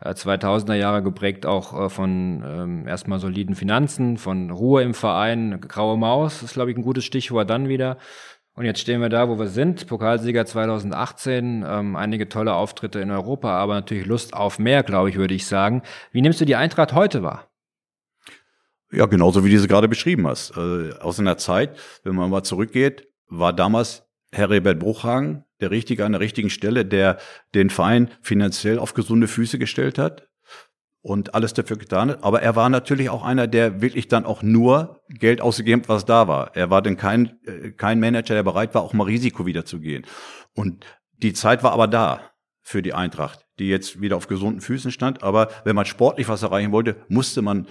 äh, 0.00 0.10
2000er 0.10 0.74
Jahre 0.74 1.02
geprägt 1.02 1.46
auch 1.46 1.78
äh, 1.78 1.88
von 1.88 2.42
ähm, 2.44 2.88
erstmal 2.88 3.20
soliden 3.20 3.54
Finanzen, 3.54 4.16
von 4.16 4.50
Ruhe 4.50 4.82
im 4.82 4.94
Verein, 4.94 5.60
graue 5.60 5.96
Maus 5.96 6.42
ist, 6.42 6.54
glaube 6.54 6.70
ich, 6.70 6.76
ein 6.76 6.82
gutes 6.82 7.04
Stichwort 7.04 7.48
dann 7.48 7.68
wieder. 7.68 7.98
Und 8.56 8.64
jetzt 8.66 8.80
stehen 8.80 9.00
wir 9.00 9.08
da, 9.08 9.28
wo 9.28 9.38
wir 9.38 9.48
sind. 9.48 9.86
Pokalsieger 9.88 10.46
2018, 10.46 11.64
ähm, 11.66 11.96
einige 11.96 12.28
tolle 12.28 12.54
Auftritte 12.54 13.00
in 13.00 13.10
Europa, 13.10 13.50
aber 13.50 13.74
natürlich 13.74 14.06
Lust 14.06 14.32
auf 14.32 14.60
mehr, 14.60 14.84
glaube 14.84 15.10
ich, 15.10 15.16
würde 15.16 15.34
ich 15.34 15.46
sagen. 15.46 15.82
Wie 16.12 16.22
nimmst 16.22 16.40
du 16.40 16.44
die 16.44 16.54
Eintracht 16.54 16.92
heute 16.92 17.24
wahr? 17.24 17.48
Ja, 18.92 19.06
genauso 19.06 19.44
wie 19.44 19.50
du 19.50 19.58
sie 19.58 19.66
gerade 19.66 19.88
beschrieben 19.88 20.28
hast. 20.28 20.56
Äh, 20.56 20.92
aus 21.00 21.18
einer 21.18 21.36
Zeit, 21.36 21.76
wenn 22.04 22.14
man 22.14 22.30
mal 22.30 22.44
zurückgeht, 22.44 23.08
war 23.26 23.52
damals 23.52 24.04
Herr 24.30 24.50
Rebert 24.50 24.78
Bruchhagen 24.78 25.44
der 25.60 25.72
Richtige 25.72 26.04
an 26.04 26.12
der 26.12 26.20
richtigen 26.20 26.50
Stelle, 26.50 26.84
der 26.84 27.18
den 27.54 27.70
Verein 27.70 28.10
finanziell 28.20 28.78
auf 28.78 28.94
gesunde 28.94 29.26
Füße 29.26 29.58
gestellt 29.58 29.98
hat, 29.98 30.28
und 31.04 31.34
alles 31.34 31.52
dafür 31.52 31.76
getan 31.76 32.08
hat. 32.08 32.24
Aber 32.24 32.40
er 32.40 32.56
war 32.56 32.70
natürlich 32.70 33.10
auch 33.10 33.22
einer, 33.22 33.46
der 33.46 33.82
wirklich 33.82 34.08
dann 34.08 34.24
auch 34.24 34.42
nur 34.42 35.02
Geld 35.10 35.42
ausgegeben 35.42 35.82
hat, 35.82 35.88
was 35.90 36.06
da 36.06 36.28
war. 36.28 36.56
Er 36.56 36.70
war 36.70 36.80
dann 36.80 36.96
kein, 36.96 37.38
äh, 37.44 37.72
kein 37.72 38.00
Manager, 38.00 38.34
der 38.34 38.42
bereit 38.42 38.74
war, 38.74 38.82
auch 38.82 38.94
mal 38.94 39.04
Risiko 39.04 39.44
wieder 39.44 39.66
zu 39.66 39.80
gehen. 39.80 40.06
Und 40.54 40.86
die 41.22 41.34
Zeit 41.34 41.62
war 41.62 41.72
aber 41.72 41.88
da 41.88 42.22
für 42.62 42.80
die 42.80 42.94
Eintracht, 42.94 43.44
die 43.58 43.68
jetzt 43.68 44.00
wieder 44.00 44.16
auf 44.16 44.28
gesunden 44.28 44.62
Füßen 44.62 44.90
stand. 44.90 45.22
Aber 45.22 45.50
wenn 45.64 45.76
man 45.76 45.84
sportlich 45.84 46.26
was 46.30 46.42
erreichen 46.42 46.72
wollte, 46.72 46.96
musste 47.08 47.42
man 47.42 47.66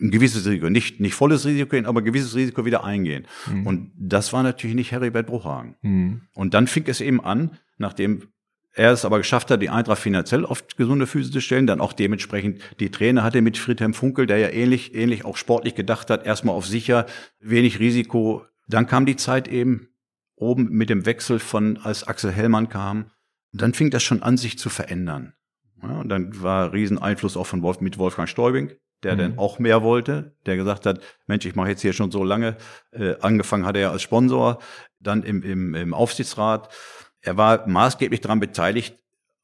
ein 0.00 0.12
gewisses 0.12 0.46
Risiko, 0.46 0.70
nicht, 0.70 1.00
nicht 1.00 1.14
volles 1.14 1.44
Risiko, 1.44 1.76
aber 1.88 2.02
ein 2.02 2.04
gewisses 2.04 2.36
Risiko 2.36 2.64
wieder 2.64 2.84
eingehen. 2.84 3.26
Mhm. 3.50 3.66
Und 3.66 3.92
das 3.98 4.32
war 4.32 4.44
natürlich 4.44 4.76
nicht 4.76 4.92
Heribert 4.92 5.26
Bruchhagen. 5.26 5.74
Mhm. 5.82 6.20
Und 6.34 6.54
dann 6.54 6.68
fing 6.68 6.84
es 6.86 7.00
eben 7.00 7.20
an, 7.20 7.58
nachdem 7.78 8.28
er 8.76 8.92
es 8.92 9.04
aber 9.06 9.18
geschafft 9.18 9.50
hat, 9.50 9.62
die 9.62 9.70
Eintracht 9.70 10.00
finanziell 10.00 10.44
auf 10.44 10.66
gesunde 10.76 11.06
Füße 11.06 11.30
zu 11.30 11.40
stellen, 11.40 11.66
dann 11.66 11.80
auch 11.80 11.94
dementsprechend 11.94 12.60
die 12.78 12.90
Trainer 12.90 13.24
hatte 13.24 13.40
mit 13.40 13.56
Friedhelm 13.56 13.94
Funkel, 13.94 14.26
der 14.26 14.38
ja 14.38 14.50
ähnlich, 14.50 14.94
ähnlich 14.94 15.24
auch 15.24 15.38
sportlich 15.38 15.74
gedacht 15.74 16.10
hat, 16.10 16.26
erstmal 16.26 16.54
auf 16.54 16.66
sicher, 16.66 17.06
wenig 17.40 17.80
Risiko. 17.80 18.44
Dann 18.68 18.86
kam 18.86 19.06
die 19.06 19.16
Zeit 19.16 19.48
eben 19.48 19.88
oben 20.36 20.68
mit 20.68 20.90
dem 20.90 21.06
Wechsel 21.06 21.38
von, 21.38 21.78
als 21.78 22.06
Axel 22.06 22.30
Hellmann 22.30 22.68
kam, 22.68 23.10
dann 23.52 23.72
fing 23.72 23.90
das 23.90 24.02
schon 24.02 24.22
an, 24.22 24.36
sich 24.36 24.58
zu 24.58 24.68
verändern. 24.68 25.32
Ja, 25.82 26.00
und 26.00 26.10
dann 26.10 26.42
war 26.42 26.72
Rieseneinfluss 26.74 27.38
auch 27.38 27.46
von 27.46 27.62
Wolf, 27.62 27.80
mit 27.80 27.96
Wolfgang 27.96 28.28
Stäubing, 28.28 28.72
der 29.02 29.14
mhm. 29.14 29.18
dann 29.18 29.38
auch 29.38 29.58
mehr 29.58 29.82
wollte, 29.82 30.36
der 30.44 30.56
gesagt 30.56 30.84
hat, 30.84 31.00
Mensch, 31.26 31.46
ich 31.46 31.54
mache 31.54 31.70
jetzt 31.70 31.80
hier 31.80 31.94
schon 31.94 32.10
so 32.10 32.24
lange, 32.24 32.56
äh, 32.92 33.14
angefangen 33.20 33.64
hat 33.64 33.76
er 33.76 33.82
ja 33.82 33.90
als 33.90 34.02
Sponsor, 34.02 34.58
dann 35.00 35.22
im, 35.22 35.42
im, 35.42 35.74
im 35.74 35.94
Aufsichtsrat. 35.94 36.72
Er 37.26 37.36
war 37.36 37.66
maßgeblich 37.66 38.20
daran 38.20 38.40
beteiligt, 38.40 38.96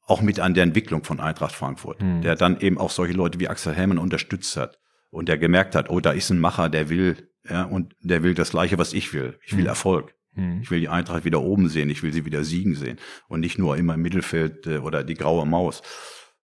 auch 0.05 0.21
mit 0.21 0.39
an 0.39 0.53
der 0.53 0.63
Entwicklung 0.63 1.03
von 1.03 1.19
Eintracht 1.19 1.53
Frankfurt, 1.53 2.01
mhm. 2.01 2.21
der 2.21 2.35
dann 2.35 2.59
eben 2.59 2.77
auch 2.77 2.89
solche 2.89 3.13
Leute 3.13 3.39
wie 3.39 3.47
Axel 3.47 3.73
Hellmann 3.73 3.97
unterstützt 3.97 4.57
hat 4.57 4.79
und 5.09 5.29
der 5.29 5.37
gemerkt 5.37 5.75
hat, 5.75 5.89
oh, 5.89 5.99
da 5.99 6.11
ist 6.11 6.29
ein 6.29 6.39
Macher, 6.39 6.69
der 6.69 6.89
will, 6.89 7.29
ja, 7.47 7.63
und 7.63 7.93
der 7.99 8.23
will 8.23 8.33
das 8.33 8.51
Gleiche, 8.51 8.77
was 8.77 8.93
ich 8.93 9.13
will. 9.13 9.37
Ich 9.45 9.53
will 9.53 9.63
mhm. 9.63 9.67
Erfolg. 9.67 10.15
Mhm. 10.33 10.61
Ich 10.61 10.71
will 10.71 10.79
die 10.79 10.89
Eintracht 10.89 11.25
wieder 11.25 11.41
oben 11.41 11.67
sehen, 11.69 11.89
ich 11.89 12.03
will 12.03 12.13
sie 12.13 12.25
wieder 12.25 12.43
siegen 12.43 12.75
sehen 12.75 12.97
und 13.27 13.41
nicht 13.41 13.59
nur 13.59 13.77
immer 13.77 13.95
im 13.95 14.01
Mittelfeld 14.01 14.65
äh, 14.65 14.77
oder 14.77 15.03
die 15.03 15.15
graue 15.15 15.45
Maus. 15.45 15.81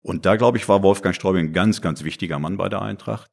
Und 0.01 0.25
da, 0.25 0.35
glaube 0.35 0.57
ich, 0.57 0.67
war 0.67 0.83
Wolfgang 0.83 1.15
Straubing 1.15 1.47
ein 1.47 1.53
ganz, 1.53 1.81
ganz 1.81 2.03
wichtiger 2.03 2.39
Mann 2.39 2.57
bei 2.57 2.69
der 2.69 2.81
Eintracht. 2.81 3.31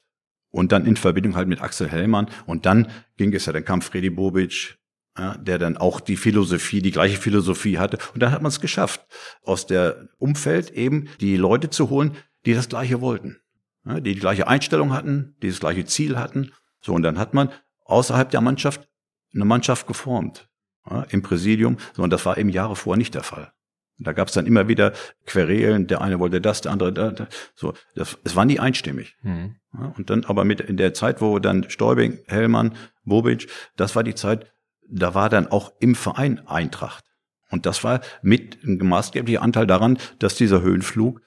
Und 0.50 0.72
dann 0.72 0.86
in 0.86 0.96
Verbindung 0.96 1.34
halt 1.34 1.48
mit 1.48 1.60
Axel 1.60 1.90
Hellmann. 1.90 2.28
Und 2.46 2.64
dann 2.64 2.88
ging 3.16 3.34
es 3.34 3.46
ja, 3.46 3.52
dann 3.52 3.64
kam 3.64 3.82
Freddy 3.82 4.10
Bobic, 4.10 4.77
ja, 5.18 5.36
der 5.36 5.58
dann 5.58 5.76
auch 5.76 6.00
die 6.00 6.16
Philosophie, 6.16 6.80
die 6.80 6.92
gleiche 6.92 7.18
Philosophie 7.18 7.78
hatte. 7.78 7.98
Und 8.14 8.22
dann 8.22 8.32
hat 8.32 8.42
man 8.42 8.50
es 8.50 8.60
geschafft, 8.60 9.06
aus 9.42 9.66
der 9.66 10.08
Umfeld 10.18 10.70
eben 10.70 11.08
die 11.20 11.36
Leute 11.36 11.70
zu 11.70 11.90
holen, 11.90 12.16
die 12.46 12.54
das 12.54 12.68
Gleiche 12.68 13.00
wollten. 13.00 13.38
Ja, 13.84 14.00
die 14.00 14.14
die 14.14 14.20
gleiche 14.20 14.46
Einstellung 14.46 14.92
hatten, 14.92 15.36
die 15.42 15.48
das 15.48 15.60
gleiche 15.60 15.84
Ziel 15.84 16.18
hatten. 16.18 16.52
So, 16.80 16.92
und 16.92 17.02
dann 17.02 17.18
hat 17.18 17.34
man 17.34 17.50
außerhalb 17.84 18.30
der 18.30 18.40
Mannschaft 18.40 18.88
eine 19.34 19.44
Mannschaft 19.44 19.86
geformt. 19.86 20.48
Ja, 20.88 21.02
Im 21.10 21.22
Präsidium. 21.22 21.78
So, 21.94 22.02
und 22.02 22.10
das 22.10 22.24
war 22.24 22.38
eben 22.38 22.48
Jahre 22.50 22.76
vorher 22.76 22.98
nicht 22.98 23.14
der 23.14 23.22
Fall. 23.22 23.52
Da 24.00 24.12
gab 24.12 24.28
es 24.28 24.34
dann 24.34 24.46
immer 24.46 24.68
wieder 24.68 24.92
Querelen, 25.26 25.88
der 25.88 26.00
eine 26.00 26.20
wollte 26.20 26.40
das, 26.40 26.60
der 26.60 26.70
andere 26.70 26.92
da, 26.92 27.10
da. 27.10 27.26
so. 27.56 27.74
Das, 27.96 28.16
es 28.22 28.36
war 28.36 28.44
nie 28.44 28.60
einstimmig. 28.60 29.16
Mhm. 29.22 29.56
Ja, 29.74 29.92
und 29.96 30.08
dann 30.08 30.24
aber 30.24 30.44
mit 30.44 30.60
in 30.60 30.76
der 30.76 30.94
Zeit, 30.94 31.20
wo 31.20 31.40
dann 31.40 31.68
Stäubing, 31.68 32.18
Hellmann, 32.26 32.76
Bobic, 33.04 33.48
das 33.76 33.96
war 33.96 34.04
die 34.04 34.14
Zeit, 34.14 34.52
da 34.90 35.14
war 35.14 35.28
dann 35.28 35.48
auch 35.48 35.72
im 35.80 35.94
Verein 35.94 36.46
Eintracht. 36.46 37.04
Und 37.50 37.66
das 37.66 37.84
war 37.84 38.00
mit 38.22 38.62
ein 38.62 38.78
maßgeblicher 38.78 39.42
Anteil 39.42 39.66
daran, 39.66 39.98
dass 40.18 40.34
dieser 40.34 40.60
Höhenflug 40.60 41.20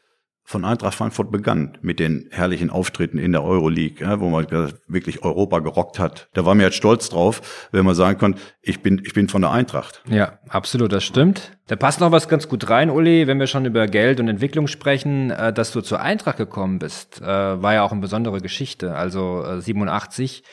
von 0.44 0.66
Eintracht 0.66 0.96
Frankfurt 0.96 1.32
begann 1.32 1.78
mit 1.82 2.00
den 2.00 2.28
herrlichen 2.32 2.70
Auftritten 2.70 3.18
in 3.18 3.32
der 3.32 3.44
Euroleague, 3.44 4.06
ja, 4.06 4.20
wo 4.20 4.30
man 4.30 4.46
wirklich 4.88 5.24
Europa 5.24 5.60
gerockt 5.60 5.98
hat. 5.98 6.30
Da 6.34 6.46
war 6.46 6.56
mir 6.56 6.64
jetzt 6.64 6.76
stolz 6.76 7.10
drauf, 7.10 7.70
wenn 7.72 7.86
man 7.86 7.96
sagen 7.96 8.20
kann, 8.20 8.36
ich 8.62 8.82
bin, 8.82 9.02
ich 9.06 9.14
bin 9.14 9.30
von 9.30 9.42
der 9.42 9.52
Eintracht. 9.52 10.04
Ja, 10.10 10.40
absolut, 10.50 10.92
das 10.92 11.04
stimmt. 11.04 11.58
Da 11.68 11.76
passt 11.76 12.02
noch 12.02 12.12
was 12.12 12.28
ganz 12.28 12.50
gut 12.50 12.70
rein, 12.70 12.90
Uli, 12.90 13.28
wenn 13.28 13.40
wir 13.40 13.48
schon 13.48 13.66
über 13.66 13.88
Geld 13.88 14.20
und 14.20 14.28
Entwicklung 14.28 14.68
sprechen, 14.68 15.32
äh, 15.32 15.54
dass 15.54 15.72
du 15.72 15.82
zur 15.82 16.02
Eintracht 16.02 16.38
gekommen 16.38 16.80
bist, 16.80 17.22
äh, 17.22 17.26
war 17.26 17.74
ja 17.74 17.84
auch 17.84 17.92
eine 17.92 18.02
besondere 18.02 18.42
Geschichte. 18.42 18.96
Also 18.96 19.46
äh, 19.46 19.62
87. 19.62 20.44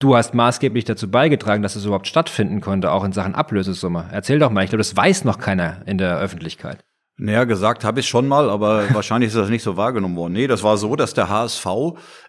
Du 0.00 0.14
hast 0.14 0.32
maßgeblich 0.32 0.84
dazu 0.84 1.10
beigetragen, 1.10 1.62
dass 1.62 1.74
es 1.74 1.84
überhaupt 1.84 2.06
stattfinden 2.06 2.60
konnte, 2.60 2.92
auch 2.92 3.02
in 3.02 3.12
Sachen 3.12 3.34
Ablösesumme. 3.34 4.08
Erzähl 4.12 4.38
doch 4.38 4.50
mal, 4.50 4.62
ich 4.62 4.70
glaube, 4.70 4.78
das 4.78 4.96
weiß 4.96 5.24
noch 5.24 5.38
keiner 5.38 5.82
in 5.86 5.98
der 5.98 6.20
Öffentlichkeit. 6.20 6.84
Naja, 7.16 7.42
gesagt 7.42 7.82
habe 7.82 7.98
ich 7.98 8.08
schon 8.08 8.28
mal, 8.28 8.48
aber 8.48 8.84
wahrscheinlich 8.94 9.28
ist 9.28 9.36
das 9.36 9.48
nicht 9.48 9.64
so 9.64 9.76
wahrgenommen 9.76 10.14
worden. 10.14 10.34
Nee, 10.34 10.46
das 10.46 10.62
war 10.62 10.76
so, 10.76 10.94
dass 10.94 11.14
der 11.14 11.28
HSV, 11.28 11.66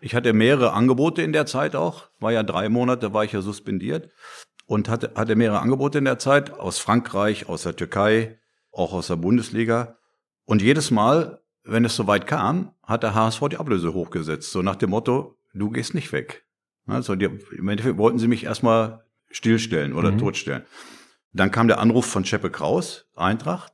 ich 0.01 0.15
hatte 0.15 0.33
mehrere 0.33 0.73
Angebote 0.73 1.21
in 1.21 1.31
der 1.31 1.45
Zeit 1.45 1.75
auch, 1.75 2.07
war 2.19 2.31
ja 2.31 2.41
drei 2.41 2.69
Monate, 2.69 3.13
war 3.13 3.23
ich 3.23 3.33
ja 3.33 3.41
suspendiert 3.41 4.09
und 4.65 4.89
hatte, 4.89 5.11
hatte 5.15 5.35
mehrere 5.35 5.59
Angebote 5.59 5.99
in 5.99 6.05
der 6.05 6.17
Zeit 6.17 6.51
aus 6.51 6.79
Frankreich, 6.79 7.47
aus 7.47 7.63
der 7.63 7.75
Türkei, 7.75 8.39
auch 8.71 8.93
aus 8.93 9.07
der 9.07 9.17
Bundesliga. 9.17 9.97
Und 10.45 10.63
jedes 10.63 10.89
Mal, 10.89 11.43
wenn 11.63 11.85
es 11.85 11.95
soweit 11.95 12.25
kam, 12.25 12.71
hat 12.81 13.03
der 13.03 13.13
HSV 13.13 13.41
die 13.51 13.57
Ablöse 13.57 13.93
hochgesetzt, 13.93 14.51
so 14.51 14.63
nach 14.63 14.75
dem 14.75 14.89
Motto, 14.89 15.37
du 15.53 15.69
gehst 15.69 15.93
nicht 15.93 16.11
weg. 16.11 16.48
Also 16.91 17.15
die, 17.15 17.25
im 17.25 17.67
Endeffekt 17.67 17.97
wollten 17.97 18.19
sie 18.19 18.27
mich 18.27 18.43
erstmal 18.43 19.03
stillstellen 19.31 19.93
oder 19.93 20.11
mhm. 20.11 20.17
totstellen. 20.17 20.63
Dann 21.33 21.51
kam 21.51 21.67
der 21.67 21.79
Anruf 21.79 22.05
von 22.05 22.23
Cheppe 22.23 22.49
Kraus, 22.49 23.05
Eintracht, 23.15 23.73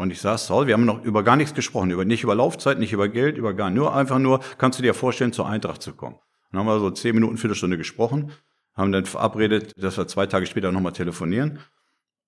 und 0.00 0.10
ich 0.10 0.20
saß 0.22 0.46
Saul, 0.46 0.66
wir 0.66 0.72
haben 0.72 0.86
noch 0.86 1.04
über 1.04 1.22
gar 1.22 1.36
nichts 1.36 1.52
gesprochen, 1.52 1.90
über, 1.90 2.06
nicht 2.06 2.22
über 2.22 2.34
Laufzeit, 2.34 2.78
nicht 2.78 2.94
über 2.94 3.08
Geld, 3.10 3.36
über 3.36 3.52
gar 3.52 3.68
nur 3.68 3.94
einfach 3.94 4.18
nur, 4.18 4.40
kannst 4.56 4.78
du 4.78 4.82
dir 4.82 4.94
vorstellen, 4.94 5.34
zur 5.34 5.46
Eintracht 5.46 5.82
zu 5.82 5.92
kommen. 5.92 6.16
Dann 6.50 6.60
haben 6.60 6.66
wir 6.66 6.80
so 6.80 6.90
zehn 6.90 7.14
Minuten, 7.14 7.36
Viertelstunde 7.36 7.76
gesprochen, 7.76 8.32
haben 8.74 8.92
dann 8.92 9.04
verabredet, 9.04 9.74
dass 9.76 9.98
wir 9.98 10.08
zwei 10.08 10.26
Tage 10.26 10.46
später 10.46 10.72
nochmal 10.72 10.92
telefonieren. 10.92 11.58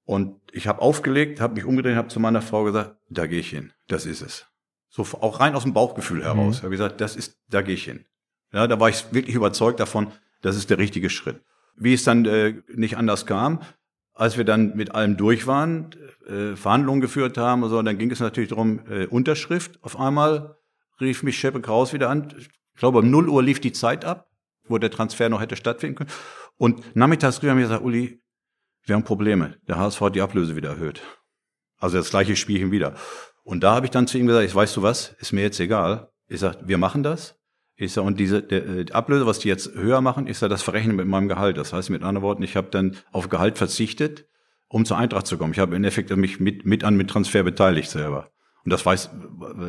Und 0.05 0.39
ich 0.53 0.67
habe 0.67 0.83
aufgelegt, 0.83 1.41
habe 1.41 1.55
mich 1.55 1.65
umgedreht, 1.65 1.97
habe 1.97 2.09
zu 2.09 2.21
meiner 2.21 2.43
Frau 2.43 2.65
gesagt, 2.65 2.97
da 3.09 3.27
gehe 3.27 3.41
ich 3.41 3.49
hin, 3.49 3.73
das 3.89 4.05
ist 4.05 4.21
es. 4.21 4.47
So 4.91 5.07
auch 5.23 5.41
rein 5.41 5.55
aus 5.55 5.63
dem 5.63 5.73
Bauchgefühl 5.73 6.23
heraus. 6.23 6.59
Mhm. 6.59 6.65
habe 6.65 6.71
gesagt, 6.73 7.01
das 7.01 7.17
ist, 7.17 7.39
da 7.49 7.63
gehe 7.63 7.75
ich 7.75 7.85
hin. 7.85 8.05
Ja, 8.53 8.67
da 8.67 8.79
war 8.79 8.91
ich 8.91 9.15
wirklich 9.15 9.35
überzeugt 9.35 9.81
davon, 9.81 10.09
das 10.43 10.57
ist 10.57 10.71
der 10.71 10.79
richtige 10.79 11.11
Schritt. 11.11 11.41
Wie 11.77 11.95
es 11.95 12.05
dann 12.05 12.27
äh, 12.27 12.63
nicht 12.75 12.99
anders 12.99 13.27
kam, 13.27 13.61
als 14.15 14.37
wir 14.37 14.45
dann 14.45 14.77
mit 14.77 14.95
allem 14.95 15.17
durch 15.17 15.47
waren, 15.47 15.91
äh, 16.27 16.55
Verhandlungen 16.55 17.01
geführt 17.01 17.39
haben, 17.39 17.67
so, 17.69 17.81
dann 17.81 17.97
ging 17.97 18.11
es 18.11 18.21
natürlich 18.21 18.51
darum, 18.51 18.81
äh, 18.89 19.07
Unterschrift. 19.07 19.79
Auf 19.83 19.99
einmal 19.99 20.57
rief 21.01 21.23
mich 21.23 21.39
Scheppe 21.39 21.61
Kraus 21.61 21.93
wieder 21.93 22.11
an. 22.11 22.35
Ich 22.37 22.49
glaube, 22.77 22.99
um 22.99 23.11
0 23.11 23.29
Uhr 23.29 23.43
lief 23.43 23.61
die 23.61 23.73
Zeit 23.73 24.05
ab, 24.05 24.29
wo 24.69 24.79
der 24.79 24.91
Transfer 24.91 25.29
noch 25.29 25.41
hätte 25.41 25.57
stattfinden 25.57 25.97
können. 25.97 26.11
Und 26.57 26.95
nachmittags 26.95 27.43
rief 27.43 27.49
er 27.49 27.55
mir 27.55 27.63
gesagt, 27.63 27.83
Uli, 27.83 28.21
wir 28.85 28.95
haben 28.95 29.05
Probleme. 29.05 29.57
Der 29.69 29.79
HSV 29.79 30.01
hat 30.01 30.15
die 30.15 30.21
Ablöse 30.21 30.57
wieder 30.57 30.71
erhöht. 30.71 31.03
Also 31.79 31.97
das 31.97 32.11
gleiche 32.11 32.37
Spielchen 32.37 32.71
wieder. 32.71 32.95
Und 33.45 33.63
da 33.63 33.75
habe 33.75 33.87
ich 33.87 33.91
dann 33.91 34.07
zu 34.07 34.19
ihm 34.19 34.27
gesagt, 34.27 34.47
ich 34.47 34.55
weißt 34.55 34.77
du 34.77 34.83
was, 34.83 35.15
ist 35.19 35.33
mir 35.33 35.43
jetzt 35.43 35.59
egal. 35.59 36.11
Ich 36.29 36.41
sage, 36.41 36.59
wir 36.65 36.79
machen 36.79 37.03
das. 37.03 37.39
Ich 37.83 37.93
sage, 37.93 38.07
und 38.07 38.21
diese 38.21 38.43
der, 38.43 38.67
äh, 38.67 38.85
die 38.85 38.95
Ablöse, 38.95 39.27
was 39.27 39.41
die 39.41 39.49
jetzt 39.49 39.75
höher 39.75 40.01
machen, 40.01 40.27
ist 40.27 40.41
ja 40.41 40.49
das 40.49 40.63
Verrechnen 40.63 40.95
mit 40.95 41.07
meinem 41.07 41.29
Gehalt. 41.29 41.57
Das 41.57 41.73
heißt 41.73 41.91
mit 41.91 42.03
anderen 42.03 42.23
Worten, 42.23 42.43
ich 42.43 42.57
habe 42.57 42.69
dann 42.71 42.97
auf 43.11 43.29
Gehalt 43.29 43.59
verzichtet, 43.59 44.27
um 44.69 44.85
zur 44.85 44.99
Eintracht 44.99 45.27
zu 45.27 45.37
kommen. 45.37 45.53
Ich 45.53 45.59
habe 45.59 45.73
im 45.73 45.77
Endeffekt 45.77 46.15
mich 46.17 46.39
mit, 46.39 46.65
mit 46.65 46.85
an 46.85 46.97
mit 46.97 47.11
Transfer 47.11 47.43
beteiligt 47.43 47.91
selber. 47.91 48.31
Und 48.65 48.73
das 48.73 48.87
weiß 48.87 49.11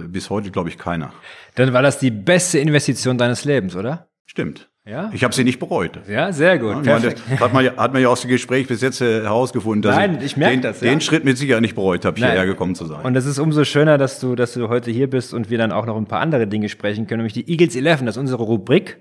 bis 0.09 0.29
heute, 0.29 0.51
glaube 0.51 0.69
ich, 0.69 0.77
keiner. 0.77 1.11
Dann 1.55 1.73
war 1.73 1.81
das 1.81 1.97
die 1.97 2.11
beste 2.11 2.59
Investition 2.59 3.17
deines 3.17 3.43
Lebens, 3.45 3.75
oder? 3.75 4.09
Stimmt. 4.27 4.69
Ja? 4.85 5.09
Ich 5.13 5.23
habe 5.23 5.33
sie 5.33 5.45
nicht 5.45 5.59
bereut. 5.59 5.97
Ja, 6.09 6.33
sehr 6.33 6.59
gut. 6.59 6.85
Ja. 6.85 6.99
Meine, 6.99 7.15
hat, 7.39 7.53
man 7.53 7.63
ja, 7.63 7.77
hat 7.77 7.93
man 7.93 8.01
ja 8.01 8.09
aus 8.09 8.19
dem 8.19 8.29
Gespräch 8.29 8.67
bis 8.67 8.81
jetzt 8.81 8.99
äh, 8.99 9.21
herausgefunden, 9.21 9.81
dass 9.81 9.95
Nein, 9.95 10.17
ich, 10.17 10.25
ich 10.25 10.37
merke 10.37 10.59
das. 10.59 10.81
Ja. 10.81 10.89
Den 10.89 10.99
Schritt 10.99 11.23
mit 11.23 11.37
Sicherheit 11.37 11.61
nicht 11.61 11.75
bereut 11.75 12.03
habe, 12.03 12.17
hierher 12.17 12.45
gekommen 12.45 12.75
zu 12.75 12.85
sein. 12.85 13.01
Und 13.01 13.15
es 13.15 13.25
ist 13.25 13.39
umso 13.39 13.63
schöner, 13.63 13.97
dass 13.97 14.19
du, 14.19 14.35
dass 14.35 14.53
du 14.53 14.67
heute 14.67 14.91
hier 14.91 15.09
bist 15.09 15.33
und 15.33 15.49
wir 15.49 15.57
dann 15.57 15.71
auch 15.71 15.85
noch 15.85 15.95
ein 15.95 16.05
paar 16.05 16.19
andere 16.19 16.47
Dinge 16.47 16.67
sprechen 16.67 17.07
können, 17.07 17.19
nämlich 17.19 17.33
die 17.33 17.49
Eagles 17.49 17.77
11, 17.77 18.01
das 18.01 18.15
ist 18.15 18.17
unsere 18.17 18.43
Rubrik. 18.43 18.99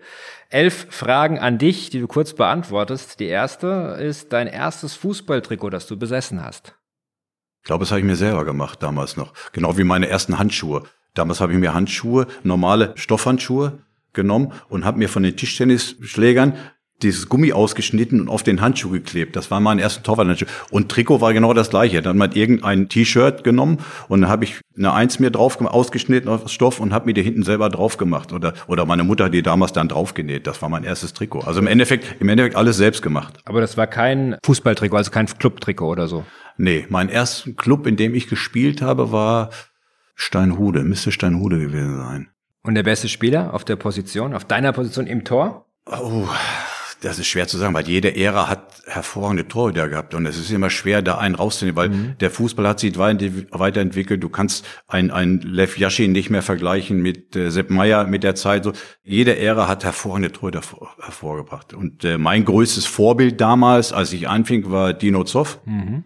Elf 0.51 0.87
Fragen 0.91 1.41
an 1.41 1.59
dich, 1.59 1.91
die 1.91 1.99
du 1.99 2.07
kurz 2.07 2.35
beantwortest. 2.35 3.19
Die 3.19 3.27
erste 3.27 3.97
ist 4.01 4.33
dein 4.33 4.47
erstes 4.47 4.95
Fußballtrikot, 4.95 5.71
das 5.71 5.89
du 5.89 5.99
besessen 5.99 6.45
hast. 6.45 6.77
Ich 7.63 7.67
glaube, 7.67 7.83
das 7.83 7.91
habe 7.91 8.01
ich 8.01 8.07
mir 8.07 8.17
selber 8.17 8.45
gemacht 8.45 8.83
damals 8.83 9.17
noch. 9.17 9.33
Genau 9.53 9.77
wie 9.79 9.85
meine 9.85 10.09
ersten 10.09 10.39
Handschuhe. 10.39 10.85
Damals 11.15 11.41
habe 11.41 11.53
ich 11.53 11.59
mir 11.59 11.75
Handschuhe, 11.75 12.27
normale 12.45 12.93
Stoffhandschuhe 12.97 13.81
genommen 14.15 14.53
und 14.69 14.85
habe 14.85 14.99
mir 14.99 15.09
von 15.09 15.23
den 15.23 15.37
Tischtennisschlägern 15.37 16.55
dieses 17.03 17.29
Gummi 17.29 17.53
ausgeschnitten 17.53 18.21
und 18.21 18.29
auf 18.29 18.43
den 18.43 18.61
Handschuh 18.61 18.91
geklebt. 18.91 19.37
Das 19.37 19.51
war 19.51 19.61
mein 19.61 19.79
erster 19.79 20.03
Torwarthandschuh. 20.03 20.47
Und 20.71 20.89
Trikot 20.89 21.21
war 21.21 21.33
genau 21.33 21.53
das 21.53 21.71
gleiche. 21.71 22.03
Dann 22.03 22.11
hat 22.11 22.17
man 22.31 22.33
irgendein 22.33 22.89
T-Shirt 22.89 23.45
genommen 23.45 23.79
und 24.09 24.23
dann 24.23 24.31
habe 24.31 24.45
ich 24.45 24.61
eine 24.77 24.93
Eins 24.93 25.19
mir 25.19 25.31
drauf 25.31 25.59
gemacht, 25.59 25.75
ausgeschnitten 25.75 26.29
aus 26.29 26.51
Stoff 26.53 26.81
und 26.81 26.93
habe 26.93 27.07
mir 27.07 27.15
die 27.15 27.23
hinten 27.23 27.43
selber 27.43 27.69
drauf 27.69 27.97
gemacht. 27.97 28.33
Oder, 28.33 28.55
oder 28.67 28.87
meine 28.87 29.05
Mutter 29.05 29.25
hat 29.25 29.35
die 29.35 29.43
damals 29.43 29.73
dann 29.73 29.89
draufgenäht. 29.89 30.47
Das 30.47 30.63
war 30.63 30.69
mein 30.69 30.85
erstes 30.85 31.13
Trikot. 31.13 31.41
Also 31.41 31.61
im 31.61 31.67
Endeffekt, 31.67 32.21
im 32.21 32.29
Endeffekt 32.29 32.57
alles 32.57 32.77
selbst 32.77 33.03
gemacht. 33.03 33.39
Aber 33.45 33.61
das 33.61 33.77
war 33.77 33.87
kein 33.87 34.37
Fußballtrikot, 34.45 34.97
also 34.97 35.11
kein 35.11 35.27
Clubtrikot 35.27 35.89
oder 35.89 36.09
so. 36.09 36.25
Nee, 36.57 36.87
mein 36.89 37.09
erster 37.09 37.53
Club, 37.53 37.87
in 37.87 37.97
dem 37.97 38.15
ich 38.15 38.29
gespielt 38.29 38.83
habe, 38.83 39.11
war 39.11 39.51
Steinhude, 40.15 40.85
müsste 40.85 41.11
Steinhude 41.11 41.59
gewesen 41.59 41.97
sein. 41.97 42.29
Und 42.63 42.75
der 42.75 42.83
beste 42.83 43.09
Spieler 43.09 43.55
auf 43.55 43.65
der 43.65 43.77
Position, 43.77 44.35
auf 44.35 44.45
deiner 44.45 44.73
Position 44.73 45.07
im 45.07 45.25
Tor? 45.25 45.67
Oh, 45.87 46.29
Das 47.03 47.19
ist 47.19 47.27
schwer 47.27 47.49
zu 47.49 47.59
sagen, 47.59 47.75
weil 47.75 47.89
jede 47.89 48.15
Ära 48.15 48.49
hat 48.49 48.81
hervorragende 48.87 49.49
Torhüter 49.49 49.89
gehabt 49.89 50.15
und 50.15 50.25
es 50.25 50.39
ist 50.39 50.53
immer 50.53 50.71
schwer, 50.71 51.03
da 51.03 51.19
einen 51.19 51.35
rauszunehmen, 51.35 51.77
weil 51.77 51.89
mhm. 51.89 52.15
der 52.21 52.31
Fußball 52.31 52.67
hat 52.69 52.79
sich 52.79 52.97
weiterentwickelt. 52.97 54.23
Du 54.23 54.29
kannst 54.29 54.65
ein, 54.87 55.11
ein 55.11 55.41
Lev 55.41 55.77
Yashin 55.79 56.13
nicht 56.13 56.31
mehr 56.31 56.43
vergleichen 56.43 57.03
mit 57.03 57.35
äh, 57.35 57.51
Sepp 57.51 57.71
Meyer 57.71 58.07
mit 58.07 58.23
der 58.23 58.37
Zeit. 58.37 58.63
So, 58.63 58.73
jede 59.03 59.37
Ära 59.37 59.67
hat 59.67 59.83
hervorragende 59.83 60.31
Torhüter 60.31 60.63
hervorgebracht. 61.01 61.75
Und 61.75 62.05
äh, 62.05 62.19
mein 62.19 62.45
größtes 62.45 62.87
Vorbild 62.87 63.41
damals, 63.41 63.93
als 63.93 64.13
ich 64.13 64.29
anfing, 64.29 64.71
war 64.71 64.93
Dino 64.93 65.25
Zoff. 65.25 65.59
Mhm. 65.65 66.05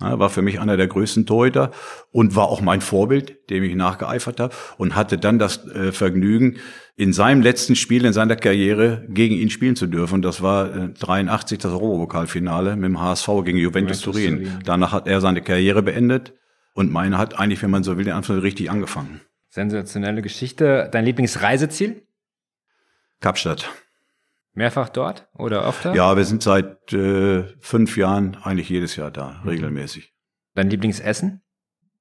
Ja, 0.00 0.18
war 0.18 0.30
für 0.30 0.42
mich 0.42 0.60
einer 0.60 0.76
der 0.76 0.86
größten 0.86 1.26
Torhüter 1.26 1.72
und 2.10 2.34
war 2.34 2.48
auch 2.48 2.60
mein 2.60 2.80
Vorbild, 2.80 3.50
dem 3.50 3.62
ich 3.62 3.74
nachgeeifert 3.74 4.40
habe 4.40 4.54
und 4.78 4.96
hatte 4.96 5.18
dann 5.18 5.38
das 5.38 5.66
äh, 5.68 5.92
Vergnügen, 5.92 6.56
in 6.96 7.12
seinem 7.12 7.40
letzten 7.40 7.76
Spiel 7.76 8.04
in 8.04 8.12
seiner 8.12 8.36
Karriere 8.36 9.06
gegen 9.08 9.34
ihn 9.34 9.50
spielen 9.50 9.76
zu 9.76 9.86
dürfen. 9.86 10.22
Das 10.22 10.42
war 10.42 10.74
äh, 10.74 10.88
83 10.90 11.58
das 11.58 11.72
Europapokalfinale 11.72 12.76
mit 12.76 12.84
dem 12.84 13.00
HSV 13.00 13.26
gegen 13.44 13.58
Juventus, 13.58 14.02
Juventus 14.02 14.02
Turin. 14.02 14.44
Turin. 14.44 14.58
Danach 14.64 14.92
hat 14.92 15.06
er 15.06 15.20
seine 15.20 15.42
Karriere 15.42 15.82
beendet 15.82 16.34
und 16.74 16.92
meine 16.92 17.18
hat 17.18 17.38
eigentlich, 17.38 17.62
wenn 17.62 17.70
man 17.70 17.84
so 17.84 17.96
will, 17.96 18.04
den 18.04 18.14
Anfang 18.14 18.38
richtig 18.38 18.70
angefangen. 18.70 19.20
Sensationelle 19.48 20.22
Geschichte. 20.22 20.88
Dein 20.92 21.04
Lieblingsreiseziel? 21.04 22.02
Kapstadt. 23.20 23.68
Mehrfach 24.52 24.88
dort 24.88 25.28
oder 25.34 25.66
öfter? 25.66 25.94
Ja, 25.94 26.16
wir 26.16 26.24
sind 26.24 26.42
seit 26.42 26.92
äh, 26.92 27.44
fünf 27.60 27.96
Jahren 27.96 28.36
eigentlich 28.42 28.68
jedes 28.68 28.96
Jahr 28.96 29.10
da, 29.10 29.40
mhm. 29.42 29.48
regelmäßig. 29.48 30.12
Dein 30.54 30.70
Lieblingsessen? 30.70 31.42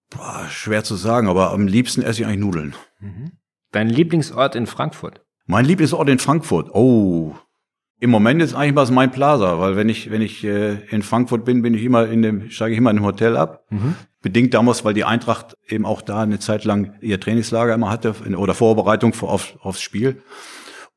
Boah, 0.10 0.47
schwer 0.50 0.84
zu 0.84 0.95
sagen, 0.95 1.28
aber 1.28 1.52
am 1.52 1.68
liebsten 1.68 2.02
esse 2.02 2.22
ich 2.22 2.28
eigentlich 2.28 2.39
Nudeln. 2.39 2.76
Mhm. 3.00 3.34
Dein 3.72 3.89
Lieblingsort 3.89 4.56
in 4.56 4.66
Frankfurt? 4.66 5.22
Mein 5.45 5.66
Lieblingsort 5.66 6.10
in 6.10 6.20
Frankfurt? 6.20 6.70
Oh, 6.74 7.36
im 8.00 8.10
Moment 8.10 8.41
ist 8.41 8.54
eigentlich 8.54 8.76
was 8.76 8.91
mein 8.91 9.12
Plaza, 9.12 9.60
weil 9.60 9.76
wenn 9.76 9.89
ich 9.89 10.10
wenn 10.10 10.22
ich 10.22 10.43
äh, 10.43 10.86
in 10.89 11.04
Frankfurt 11.04 11.43
bin, 11.43 11.62
bin 11.62 11.74
ich 11.74 11.84
immer 11.84 12.08
in 12.08 12.22
dem 12.22 12.50
steige 12.50 12.72
ich 12.72 12.78
immer 12.78 12.91
in 12.91 12.97
einem 12.97 13.06
Hotel 13.06 13.36
ab. 13.36 13.66
Mhm. 13.70 13.95
Bedingt 14.22 14.54
damals, 14.54 14.86
weil 14.86 14.93
die 14.93 15.04
Eintracht 15.04 15.58
eben 15.68 15.86
auch 15.86 16.02
da 16.02 16.22
eine 16.22 16.39
Zeit 16.39 16.64
lang 16.64 16.95
ihr 17.02 17.20
Trainingslager 17.20 17.74
immer 17.74 17.89
hatte 17.89 18.16
oder 18.38 18.54
Vorbereitung 18.54 19.14
auf, 19.22 19.58
aufs 19.62 19.82
Spiel. 19.82 20.22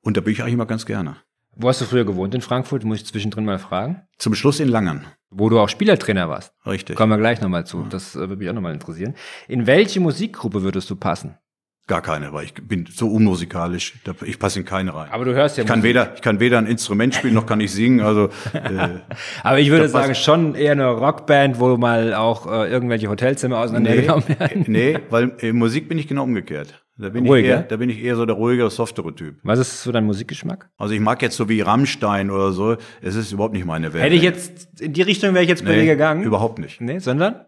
Und 0.00 0.16
da 0.16 0.20
bin 0.20 0.32
ich 0.32 0.42
eigentlich 0.42 0.54
immer 0.54 0.66
ganz 0.66 0.86
gerne. 0.86 1.16
Wo 1.54 1.68
hast 1.68 1.80
du 1.80 1.84
früher 1.84 2.04
gewohnt 2.04 2.34
in 2.34 2.40
Frankfurt? 2.40 2.84
Muss 2.84 2.98
ich 2.98 3.06
zwischendrin 3.06 3.44
mal 3.44 3.58
fragen. 3.58 4.02
Zum 4.16 4.34
Schluss 4.34 4.58
in 4.58 4.68
Langen. 4.68 5.04
Wo 5.30 5.48
du 5.48 5.58
auch 5.60 5.68
Spielertrainer 5.68 6.28
warst. 6.28 6.54
Richtig. 6.66 6.96
Kommen 6.96 7.12
wir 7.12 7.18
gleich 7.18 7.40
nochmal 7.40 7.66
zu. 7.66 7.86
Das 7.88 8.14
äh, 8.14 8.20
würde 8.20 8.36
mich 8.36 8.48
auch 8.48 8.54
nochmal 8.54 8.74
interessieren. 8.74 9.14
In 9.48 9.66
welche 9.66 10.00
Musikgruppe 10.00 10.62
würdest 10.62 10.88
du 10.88 10.96
passen? 10.96 11.36
Gar 11.88 12.00
keine, 12.00 12.32
weil 12.32 12.44
ich 12.44 12.54
bin 12.54 12.86
so 12.88 13.08
unmusikalisch. 13.08 13.94
Ich 14.24 14.38
passe 14.38 14.60
in 14.60 14.64
keine 14.64 14.94
rein. 14.94 15.10
Aber 15.10 15.24
du 15.24 15.34
hörst 15.34 15.56
ja 15.56 15.64
ich 15.64 15.68
kann 15.68 15.80
Musik. 15.80 15.90
weder 15.90 16.14
Ich 16.14 16.22
kann 16.22 16.38
weder 16.38 16.58
ein 16.58 16.66
Instrument 16.66 17.14
spielen, 17.14 17.34
noch 17.34 17.44
kann 17.44 17.60
ich 17.60 17.72
singen. 17.72 18.00
Also, 18.00 18.28
äh, 18.52 19.00
Aber 19.42 19.58
ich 19.58 19.68
würde 19.68 19.88
sagen, 19.88 20.14
schon 20.14 20.54
eher 20.54 20.72
eine 20.72 20.86
Rockband, 20.86 21.58
wo 21.58 21.76
mal 21.76 22.14
auch 22.14 22.46
äh, 22.46 22.70
irgendwelche 22.70 23.08
Hotelzimmer 23.08 23.58
auseinandergenommen 23.58 24.24
nee, 24.28 24.38
werden. 24.38 24.64
Nee, 24.68 24.98
weil 25.10 25.32
in 25.40 25.56
Musik 25.56 25.88
bin 25.88 25.98
ich 25.98 26.06
genau 26.06 26.22
umgekehrt. 26.22 26.81
Da 26.98 27.08
bin, 27.08 27.24
ich 27.24 27.44
eher, 27.44 27.62
da 27.62 27.76
bin 27.78 27.88
ich 27.88 28.02
eher 28.02 28.16
so 28.16 28.26
der 28.26 28.36
ruhige, 28.36 28.68
softere 28.68 29.14
Typ. 29.14 29.36
Was 29.42 29.58
ist 29.58 29.82
so 29.82 29.92
dein 29.92 30.04
Musikgeschmack? 30.04 30.70
Also 30.76 30.92
ich 30.92 31.00
mag 31.00 31.22
jetzt 31.22 31.36
so 31.36 31.48
wie 31.48 31.62
Rammstein 31.62 32.30
oder 32.30 32.52
so. 32.52 32.76
Es 33.00 33.14
ist 33.14 33.32
überhaupt 33.32 33.54
nicht 33.54 33.64
meine 33.64 33.94
Welt. 33.94 34.04
Hätte 34.04 34.14
ich 34.14 34.22
jetzt, 34.22 34.80
in 34.80 34.92
die 34.92 35.02
Richtung 35.02 35.32
wäre 35.32 35.42
ich 35.42 35.48
jetzt 35.48 35.64
bei 35.64 35.72
nee, 35.72 35.80
dir 35.80 35.92
gegangen? 35.92 36.22
überhaupt 36.22 36.58
nicht. 36.58 36.82
Nee, 36.82 36.98
sondern? 36.98 37.46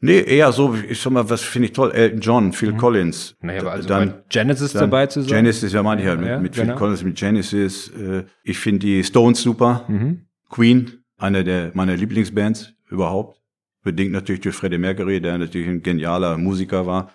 Nee, 0.00 0.20
eher 0.20 0.52
so, 0.52 0.76
ich 0.88 1.00
sag 1.00 1.12
mal, 1.12 1.28
was 1.28 1.42
finde 1.42 1.68
ich 1.68 1.72
toll, 1.72 1.90
Elton 1.92 2.20
John, 2.20 2.52
Phil 2.52 2.72
mhm. 2.72 2.76
Collins. 2.76 3.36
Naja, 3.40 3.62
aber 3.62 3.72
also 3.72 3.88
dann 3.88 4.22
Genesis 4.28 4.72
dann 4.72 4.82
dabei 4.82 5.06
zu 5.06 5.22
sein. 5.22 5.38
Genesis, 5.38 5.72
ja, 5.72 5.82
meine 5.82 6.02
ich 6.02 6.06
halt, 6.06 6.20
mit, 6.20 6.28
ja, 6.28 6.38
mit 6.38 6.54
Phil 6.54 6.66
genau. 6.66 6.76
Collins, 6.76 7.02
mit 7.02 7.16
Genesis. 7.16 7.88
Äh, 7.88 8.24
ich 8.44 8.58
finde 8.58 8.80
die 8.80 9.02
Stones 9.02 9.42
super. 9.42 9.86
Mhm. 9.88 10.26
Queen, 10.50 11.04
eine 11.16 11.42
der 11.42 11.72
meiner 11.74 11.96
Lieblingsbands 11.96 12.74
überhaupt. 12.90 13.40
Bedingt 13.82 14.12
natürlich 14.12 14.42
durch 14.42 14.54
Freddie 14.54 14.78
Mercury, 14.78 15.20
der 15.20 15.38
natürlich 15.38 15.68
ein 15.68 15.82
genialer 15.82 16.36
Musiker 16.36 16.86
war 16.86 17.10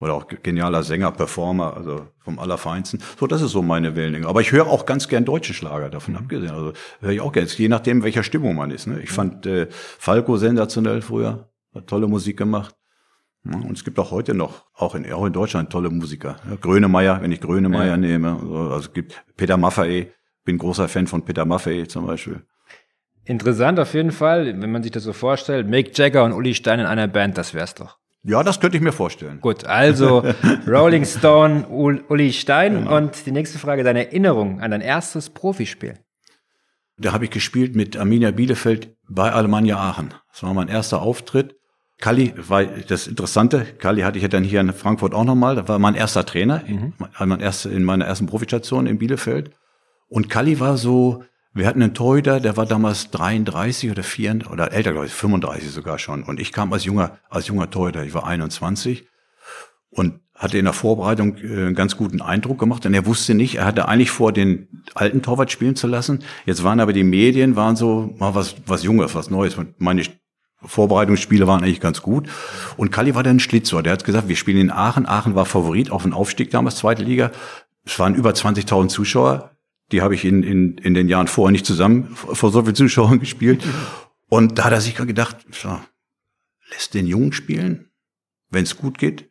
oder 0.00 0.14
auch 0.14 0.26
genialer 0.28 0.82
Sänger, 0.82 1.10
Performer, 1.10 1.76
also 1.76 2.06
vom 2.20 2.38
Allerfeinsten. 2.38 3.00
So, 3.18 3.26
das 3.26 3.42
ist 3.42 3.50
so 3.50 3.62
meine 3.62 3.96
Wellenlänge. 3.96 4.28
Aber 4.28 4.40
ich 4.40 4.52
höre 4.52 4.66
auch 4.66 4.86
ganz 4.86 5.08
gern 5.08 5.24
deutsche 5.24 5.54
Schlager, 5.54 5.88
davon 5.90 6.14
mhm. 6.14 6.20
abgesehen. 6.20 6.52
Also 6.52 6.72
höre 7.00 7.10
ich 7.10 7.20
auch 7.20 7.32
gerne, 7.32 7.48
je 7.48 7.68
nachdem, 7.68 8.02
welcher 8.02 8.22
Stimmung 8.22 8.54
man 8.54 8.70
ist. 8.70 8.86
Ne? 8.86 9.00
Ich 9.00 9.10
fand 9.10 9.46
äh, 9.46 9.66
Falco 9.70 10.36
sensationell 10.36 11.02
früher, 11.02 11.48
hat 11.74 11.86
tolle 11.88 12.06
Musik 12.06 12.36
gemacht. 12.36 12.74
Und 13.44 13.72
es 13.72 13.84
gibt 13.84 13.98
auch 13.98 14.10
heute 14.10 14.34
noch, 14.34 14.66
auch 14.74 14.94
in, 14.94 15.10
auch 15.12 15.24
in 15.24 15.32
Deutschland, 15.32 15.70
tolle 15.70 15.90
Musiker. 15.90 16.36
Ja, 16.48 16.56
Grönemeyer, 16.56 17.22
wenn 17.22 17.32
ich 17.32 17.40
Grönemeyer 17.40 17.86
ja. 17.86 17.96
nehme. 17.96 18.30
Also 18.30 18.76
es 18.76 18.92
gibt 18.92 19.24
Peter 19.36 19.56
Maffay, 19.56 20.12
bin 20.44 20.58
großer 20.58 20.88
Fan 20.88 21.06
von 21.06 21.24
Peter 21.24 21.44
Maffay 21.44 21.86
zum 21.86 22.06
Beispiel. 22.06 22.42
Interessant 23.24 23.78
auf 23.78 23.94
jeden 23.94 24.10
Fall, 24.10 24.60
wenn 24.60 24.72
man 24.72 24.82
sich 24.82 24.92
das 24.92 25.04
so 25.04 25.12
vorstellt. 25.12 25.68
Mick 25.68 25.96
Jagger 25.96 26.24
und 26.24 26.32
Uli 26.32 26.54
Stein 26.54 26.80
in 26.80 26.86
einer 26.86 27.08
Band, 27.08 27.38
das 27.38 27.54
wär's 27.54 27.74
doch. 27.74 27.98
Ja, 28.28 28.42
das 28.42 28.60
könnte 28.60 28.76
ich 28.76 28.82
mir 28.82 28.92
vorstellen. 28.92 29.40
Gut, 29.40 29.64
also 29.64 30.22
Rolling 30.66 31.06
Stone, 31.06 31.66
Uli 31.68 32.32
Stein. 32.32 32.80
Genau. 32.80 32.96
Und 32.96 33.24
die 33.24 33.32
nächste 33.32 33.58
Frage, 33.58 33.84
deine 33.84 34.06
Erinnerung 34.06 34.60
an 34.60 34.70
dein 34.70 34.82
erstes 34.82 35.30
Profispiel. 35.30 35.94
Da 36.98 37.12
habe 37.12 37.24
ich 37.24 37.30
gespielt 37.30 37.74
mit 37.74 37.96
Arminia 37.96 38.30
Bielefeld 38.30 38.96
bei 39.08 39.32
Alemannia 39.32 39.78
Aachen. 39.78 40.12
Das 40.30 40.42
war 40.42 40.52
mein 40.52 40.68
erster 40.68 41.00
Auftritt. 41.00 41.56
Kalli 42.00 42.34
war 42.36 42.64
das 42.64 43.06
Interessante. 43.06 43.64
Kalli 43.78 44.02
hatte 44.02 44.18
ich 44.18 44.22
ja 44.22 44.28
dann 44.28 44.44
hier 44.44 44.60
in 44.60 44.72
Frankfurt 44.72 45.14
auch 45.14 45.24
nochmal. 45.24 45.56
Das 45.56 45.66
war 45.68 45.78
mein 45.78 45.94
erster 45.94 46.26
Trainer, 46.26 46.62
mhm. 46.66 46.92
mein 47.18 47.40
erster, 47.40 47.70
in 47.70 47.82
meiner 47.82 48.04
ersten 48.04 48.26
Profistation 48.26 48.86
in 48.86 48.98
Bielefeld. 48.98 49.52
Und 50.08 50.28
Kalli 50.28 50.60
war 50.60 50.76
so, 50.76 51.24
wir 51.58 51.66
hatten 51.66 51.82
einen 51.82 51.94
Torhüter, 51.94 52.40
der 52.40 52.56
war 52.56 52.66
damals 52.66 53.10
33 53.10 53.90
oder 53.90 54.02
4 54.02 54.50
oder 54.50 54.72
älter, 54.72 54.92
glaube 54.92 55.06
ich, 55.06 55.12
35 55.12 55.70
sogar 55.70 55.98
schon. 55.98 56.22
Und 56.22 56.40
ich 56.40 56.52
kam 56.52 56.72
als 56.72 56.84
junger, 56.84 57.18
als 57.28 57.48
junger 57.48 57.70
Torhüter, 57.70 58.04
ich 58.04 58.14
war 58.14 58.26
21 58.26 59.06
und 59.90 60.20
hatte 60.34 60.56
in 60.56 60.64
der 60.64 60.74
Vorbereitung 60.74 61.36
äh, 61.36 61.66
einen 61.66 61.74
ganz 61.74 61.96
guten 61.96 62.22
Eindruck 62.22 62.58
gemacht. 62.58 62.86
Und 62.86 62.94
er 62.94 63.06
wusste 63.06 63.34
nicht, 63.34 63.56
er 63.56 63.64
hatte 63.64 63.88
eigentlich 63.88 64.10
vor, 64.10 64.32
den 64.32 64.84
alten 64.94 65.22
Torwart 65.22 65.50
spielen 65.50 65.74
zu 65.74 65.86
lassen. 65.86 66.20
Jetzt 66.46 66.62
waren 66.62 66.80
aber 66.80 66.92
die 66.92 67.04
Medien, 67.04 67.56
waren 67.56 67.76
so 67.76 68.14
mal 68.18 68.34
was, 68.34 68.54
was 68.66 68.84
Junges, 68.84 69.14
was 69.14 69.30
Neues. 69.30 69.56
Und 69.56 69.80
meine 69.80 70.04
Vorbereitungsspiele 70.62 71.46
waren 71.46 71.62
eigentlich 71.62 71.80
ganz 71.80 72.02
gut. 72.02 72.28
Und 72.76 72.92
Kalli 72.92 73.14
war 73.14 73.22
dann 73.24 73.40
Schlitzohr. 73.40 73.82
Der 73.82 73.92
hat 73.92 74.04
gesagt, 74.04 74.28
wir 74.28 74.36
spielen 74.36 74.58
in 74.58 74.70
Aachen. 74.70 75.06
Aachen 75.06 75.34
war 75.34 75.44
Favorit 75.44 75.90
auf 75.90 76.04
den 76.04 76.12
Aufstieg 76.12 76.50
damals, 76.50 76.76
zweite 76.76 77.02
Liga. 77.02 77.32
Es 77.84 77.98
waren 77.98 78.14
über 78.14 78.30
20.000 78.30 78.88
Zuschauer. 78.88 79.57
Die 79.92 80.02
habe 80.02 80.14
ich 80.14 80.24
in, 80.24 80.42
in, 80.42 80.78
in 80.78 80.94
den 80.94 81.08
Jahren 81.08 81.28
vorher 81.28 81.52
nicht 81.52 81.66
zusammen 81.66 82.14
vor 82.14 82.50
so 82.50 82.62
vielen 82.62 82.74
Zuschauern 82.74 83.20
gespielt. 83.20 83.64
Und 84.28 84.58
da 84.58 84.64
hat 84.64 84.72
er 84.72 84.80
sich 84.80 84.94
gedacht, 84.94 85.38
so, 85.50 85.80
lässt 86.70 86.94
den 86.94 87.06
Jungen 87.06 87.32
spielen. 87.32 87.90
Wenn 88.50 88.64
es 88.64 88.76
gut 88.76 88.98
geht, 88.98 89.30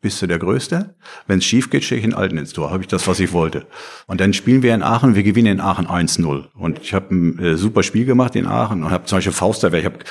bist 0.00 0.20
du 0.20 0.26
der 0.26 0.38
Größte. 0.38 0.96
Wenn 1.26 1.38
es 1.38 1.46
schief 1.46 1.70
geht, 1.70 1.82
stehe 1.82 1.98
ich 1.98 2.04
in 2.04 2.12
Alten 2.12 2.36
ins 2.36 2.52
Tor. 2.52 2.70
Habe 2.70 2.82
ich 2.82 2.88
das, 2.88 3.08
was 3.08 3.20
ich 3.20 3.32
wollte. 3.32 3.66
Und 4.06 4.20
dann 4.20 4.34
spielen 4.34 4.62
wir 4.62 4.74
in 4.74 4.82
Aachen. 4.82 5.14
Wir 5.14 5.22
gewinnen 5.22 5.54
in 5.54 5.60
Aachen 5.60 5.86
1-0. 5.86 6.52
Und 6.52 6.78
ich 6.80 6.92
habe 6.92 7.14
ein 7.14 7.38
äh, 7.38 7.56
super 7.56 7.82
Spiel 7.82 8.04
gemacht 8.04 8.36
in 8.36 8.46
Aachen 8.46 8.84
und 8.84 8.90
habe 8.90 9.06
zum 9.06 9.16
Beispiel 9.16 9.32
Faustabwehr. 9.32 9.80
Ich 9.80 9.86
hab, 9.86 10.04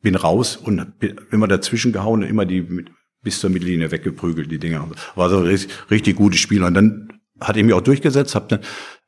bin 0.00 0.14
raus 0.14 0.56
und 0.56 0.98
bin 1.00 1.20
immer 1.32 1.48
dazwischen 1.48 1.92
gehauen 1.92 2.22
und 2.22 2.28
immer 2.28 2.46
die 2.46 2.62
mit, 2.62 2.90
bis 3.22 3.40
zur 3.40 3.50
Mittellinie 3.50 3.90
weggeprügelt, 3.90 4.50
die 4.50 4.60
Dinger. 4.60 4.88
War 5.16 5.28
so 5.28 5.40
richtig, 5.40 5.72
richtig 5.90 6.16
gutes 6.16 6.38
Spiel. 6.38 6.62
Und 6.62 6.74
dann 6.74 7.20
hatte 7.40 7.58
ich 7.58 7.64
mich 7.64 7.74
auch 7.74 7.80
durchgesetzt, 7.80 8.36
habe 8.36 8.46
dann 8.48 8.60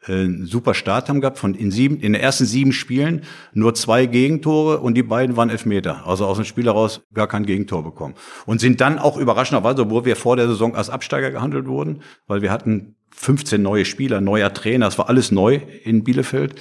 äh, 0.07 0.27
super 0.45 0.75
Start 0.75 1.09
haben 1.09 1.21
gehabt. 1.21 1.39
Von 1.39 1.55
in 1.55 1.71
sieben, 1.71 1.97
in 1.97 2.13
den 2.13 2.23
ersten 2.23 2.45
sieben 2.45 2.73
Spielen 2.73 3.23
nur 3.53 3.75
zwei 3.75 4.07
Gegentore 4.07 4.79
und 4.79 4.95
die 4.95 5.03
beiden 5.03 5.37
waren 5.37 5.51
Elfmeter. 5.51 6.07
Also 6.07 6.27
aus 6.27 6.37
dem 6.37 6.45
Spiel 6.45 6.65
heraus 6.65 7.03
gar 7.13 7.27
kein 7.27 7.47
Gegentor 7.47 7.83
bekommen. 7.83 8.15
Und 8.47 8.61
sind 8.61 8.81
dann 8.81 8.99
auch 8.99 9.17
überraschenderweise, 9.17 9.83
obwohl 9.83 10.05
wir 10.05 10.17
vor 10.17 10.37
der 10.37 10.49
Saison 10.49 10.75
als 10.75 10.91
Absteiger 10.91 11.31
gehandelt 11.31 11.67
wurden, 11.67 12.03
weil 12.27 12.43
wir 12.43 12.51
hatten 12.51 12.97
15 13.15 13.63
neue 13.63 13.85
Spieler, 13.85 14.21
neuer 14.21 14.53
Trainer, 14.53 14.89
es 14.89 14.99
war 14.99 15.09
alles 15.09 15.31
neu 15.31 15.61
in 15.85 16.05
Bielefeld. 16.05 16.61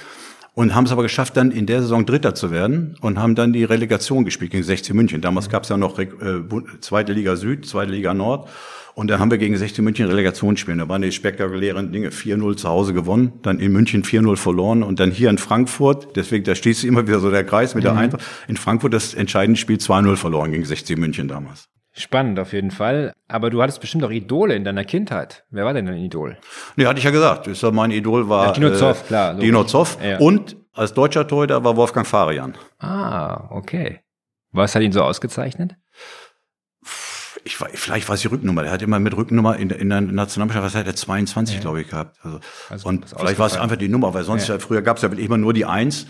Und 0.56 0.76
haben 0.76 0.84
es 0.84 0.92
aber 0.92 1.02
geschafft, 1.02 1.36
dann 1.36 1.50
in 1.50 1.66
der 1.66 1.82
Saison 1.82 2.06
Dritter 2.06 2.36
zu 2.36 2.52
werden 2.52 2.96
und 3.00 3.18
haben 3.18 3.34
dann 3.34 3.52
die 3.52 3.64
Relegation 3.64 4.24
gespielt 4.24 4.52
gegen 4.52 4.62
16 4.62 4.94
München. 4.94 5.20
Damals 5.20 5.48
gab 5.48 5.64
es 5.64 5.68
ja 5.68 5.76
noch 5.76 5.98
äh, 5.98 6.06
zweite 6.80 7.12
Liga 7.12 7.34
Süd, 7.34 7.66
zweite 7.66 7.90
Liga 7.90 8.14
Nord. 8.14 8.48
Und 8.94 9.10
dann 9.10 9.18
haben 9.18 9.30
wir 9.30 9.38
gegen 9.38 9.56
16 9.56 9.84
München 9.84 10.06
Relegation 10.06 10.56
spielen. 10.56 10.78
Da 10.78 10.88
waren 10.88 11.02
die 11.02 11.10
spektakulären 11.10 11.90
Dinge. 11.90 12.10
4-0 12.10 12.56
zu 12.56 12.68
Hause 12.68 12.94
gewonnen, 12.94 13.32
dann 13.42 13.58
in 13.58 13.72
München 13.72 14.04
4-0 14.04 14.36
verloren 14.36 14.82
und 14.82 15.00
dann 15.00 15.10
hier 15.10 15.30
in 15.30 15.38
Frankfurt, 15.38 16.16
deswegen, 16.16 16.44
da 16.44 16.54
schließt 16.54 16.80
sich 16.80 16.88
immer 16.88 17.06
wieder 17.06 17.18
so 17.18 17.30
der 17.30 17.44
Kreis 17.44 17.74
mit 17.74 17.84
mhm. 17.84 17.88
der 17.88 17.96
Eintracht, 17.96 18.24
in 18.46 18.56
Frankfurt 18.56 18.94
das 18.94 19.14
entscheidende 19.14 19.58
Spiel 19.58 19.76
2-0 19.76 20.16
verloren 20.16 20.52
gegen 20.52 20.64
16 20.64 20.98
München 20.98 21.28
damals. 21.28 21.68
Spannend 21.96 22.40
auf 22.40 22.52
jeden 22.52 22.72
Fall. 22.72 23.12
Aber 23.28 23.50
du 23.50 23.62
hattest 23.62 23.80
bestimmt 23.80 24.02
auch 24.04 24.10
Idole 24.10 24.54
in 24.54 24.64
deiner 24.64 24.84
Kindheit. 24.84 25.44
Wer 25.50 25.64
war 25.64 25.74
denn 25.74 25.86
dein 25.86 25.98
Idol? 25.98 26.36
Nee, 26.76 26.86
hatte 26.86 26.98
ich 26.98 27.04
ja 27.04 27.12
gesagt. 27.12 27.46
Das 27.46 27.62
war 27.62 27.70
mein 27.70 27.92
Idol 27.92 28.28
war 28.28 28.46
ja, 28.46 28.52
Dino 28.52 28.68
äh, 28.68 28.74
Zoff, 28.74 29.06
klar. 29.06 29.32
Logisch. 29.32 29.46
Dino 29.46 29.64
Zoff. 29.64 29.98
Ja. 30.04 30.18
Und 30.18 30.56
als 30.72 30.92
deutscher 30.92 31.26
Torhüter 31.26 31.62
war 31.62 31.76
Wolfgang 31.76 32.04
Farian. 32.04 32.54
Ah, 32.80 33.48
okay. 33.50 34.00
Was 34.50 34.74
hat 34.74 34.82
ihn 34.82 34.90
so 34.90 35.02
ausgezeichnet? 35.02 35.76
Ich, 37.44 37.56
vielleicht 37.56 38.08
war 38.08 38.14
es 38.14 38.22
die 38.22 38.28
Rücknummer. 38.28 38.64
Er 38.64 38.72
hat 38.72 38.82
immer 38.82 38.98
mit 38.98 39.14
Rücknummer 39.16 39.56
in, 39.56 39.70
in 39.70 39.90
der 39.90 40.00
Nationalmannschaft, 40.00 40.64
was 40.64 40.74
hat 40.74 40.86
er 40.86 40.96
22, 40.96 41.56
ja. 41.56 41.60
glaube 41.60 41.82
ich, 41.82 41.88
gehabt. 41.88 42.18
Also, 42.22 42.40
also 42.70 42.88
und 42.88 43.06
vielleicht 43.08 43.38
war 43.38 43.46
es 43.46 43.56
einfach 43.56 43.76
die 43.76 43.88
Nummer, 43.88 44.14
weil 44.14 44.24
sonst 44.24 44.48
ja, 44.48 44.54
ja 44.54 44.60
früher 44.60 44.82
gab 44.82 44.96
es 44.96 45.02
ja 45.02 45.10
immer 45.10 45.36
nur 45.36 45.52
die 45.52 45.66
Eins. 45.66 46.06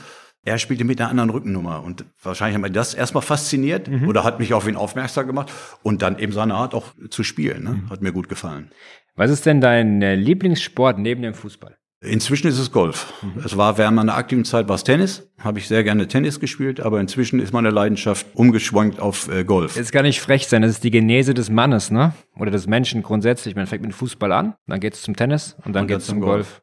Er 0.46 0.58
spielte 0.58 0.84
mit 0.84 1.00
einer 1.00 1.10
anderen 1.10 1.30
Rückennummer 1.30 1.82
und 1.82 2.04
wahrscheinlich 2.22 2.54
hat 2.54 2.62
mich 2.62 2.72
das 2.72 2.94
erstmal 2.94 3.22
fasziniert 3.22 3.88
mhm. 3.88 4.08
oder 4.08 4.24
hat 4.24 4.38
mich 4.38 4.52
auf 4.52 4.68
ihn 4.68 4.76
aufmerksam 4.76 5.26
gemacht 5.26 5.50
und 5.82 6.02
dann 6.02 6.18
eben 6.18 6.32
seine 6.32 6.54
Art 6.54 6.74
auch 6.74 6.92
zu 7.10 7.24
spielen. 7.24 7.64
Ne? 7.64 7.70
Mhm. 7.70 7.90
Hat 7.90 8.02
mir 8.02 8.12
gut 8.12 8.28
gefallen. 8.28 8.70
Was 9.16 9.30
ist 9.30 9.46
denn 9.46 9.60
dein 9.60 10.02
äh, 10.02 10.14
Lieblingssport 10.14 10.98
neben 10.98 11.22
dem 11.22 11.34
Fußball? 11.34 11.76
Inzwischen 12.04 12.48
ist 12.48 12.58
es 12.58 12.70
Golf. 12.70 13.12
Mhm. 13.22 13.42
Es 13.44 13.56
war 13.56 13.78
während 13.78 13.96
meiner 13.96 14.14
aktiven 14.14 14.44
Zeit 14.44 14.68
war 14.68 14.76
es 14.76 14.84
Tennis. 14.84 15.28
Habe 15.38 15.58
ich 15.58 15.68
sehr 15.68 15.82
gerne 15.84 16.06
Tennis 16.06 16.38
gespielt, 16.40 16.80
aber 16.80 17.00
inzwischen 17.00 17.40
ist 17.40 17.52
meine 17.52 17.70
Leidenschaft 17.70 18.26
umgeschwankt 18.34 19.00
auf 19.00 19.28
äh, 19.28 19.44
Golf. 19.44 19.76
Jetzt 19.76 19.92
gar 19.92 20.02
nicht 20.02 20.20
frech 20.20 20.46
sein, 20.46 20.62
das 20.62 20.72
ist 20.72 20.84
die 20.84 20.90
Genese 20.90 21.34
des 21.34 21.50
Mannes, 21.50 21.90
ne? 21.90 22.12
Oder 22.38 22.50
des 22.50 22.66
Menschen 22.66 23.02
grundsätzlich. 23.02 23.54
Man 23.56 23.66
fängt 23.66 23.82
mit 23.82 23.94
Fußball 23.94 24.32
an, 24.32 24.54
dann 24.66 24.80
geht 24.80 24.94
es 24.94 25.02
zum 25.02 25.16
Tennis 25.16 25.56
und 25.64 25.72
dann 25.74 25.86
geht 25.86 25.98
es 25.98 26.06
zum 26.06 26.20
Golf. 26.20 26.34
Golf. 26.34 26.62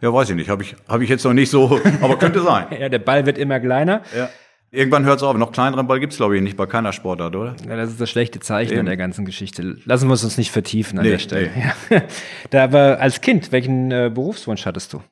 Ja, 0.00 0.12
weiß 0.12 0.30
ich 0.30 0.36
nicht. 0.36 0.50
Habe 0.50 0.62
ich, 0.62 0.76
hab 0.88 1.00
ich 1.00 1.08
jetzt 1.08 1.24
noch 1.24 1.32
nicht 1.32 1.50
so, 1.50 1.80
aber 2.00 2.18
könnte 2.18 2.42
sein. 2.42 2.66
ja, 2.78 2.88
der 2.88 2.98
Ball 2.98 3.26
wird 3.26 3.38
immer 3.38 3.60
kleiner. 3.60 4.02
Ja. 4.14 4.28
Irgendwann 4.74 5.04
hört 5.04 5.18
es 5.18 5.22
auf. 5.22 5.36
Noch 5.36 5.52
kleineren 5.52 5.86
Ball 5.86 6.00
gibt's 6.00 6.16
glaube 6.16 6.36
ich, 6.36 6.42
nicht 6.42 6.56
bei 6.56 6.66
keiner 6.66 6.92
Sportart, 6.92 7.36
oder? 7.36 7.54
Ja, 7.68 7.76
das 7.76 7.90
ist 7.90 8.00
das 8.00 8.10
schlechte 8.10 8.40
Zeichen 8.40 8.72
Eben. 8.72 8.80
in 8.80 8.86
der 8.86 8.96
ganzen 8.96 9.24
Geschichte. 9.24 9.76
Lassen 9.84 10.08
wir 10.08 10.14
es 10.14 10.24
uns 10.24 10.36
nicht 10.36 10.50
vertiefen 10.50 10.98
an 10.98 11.04
nee, 11.04 11.12
der 11.12 11.18
Stelle. 11.18 11.50
Nee. 11.54 11.96
Ja. 11.96 12.02
da 12.50 12.64
aber 12.64 13.00
als 13.00 13.20
Kind, 13.20 13.52
welchen 13.52 13.92
äh, 13.92 14.10
Berufswunsch 14.12 14.66
hattest 14.66 14.92
du? 14.92 15.02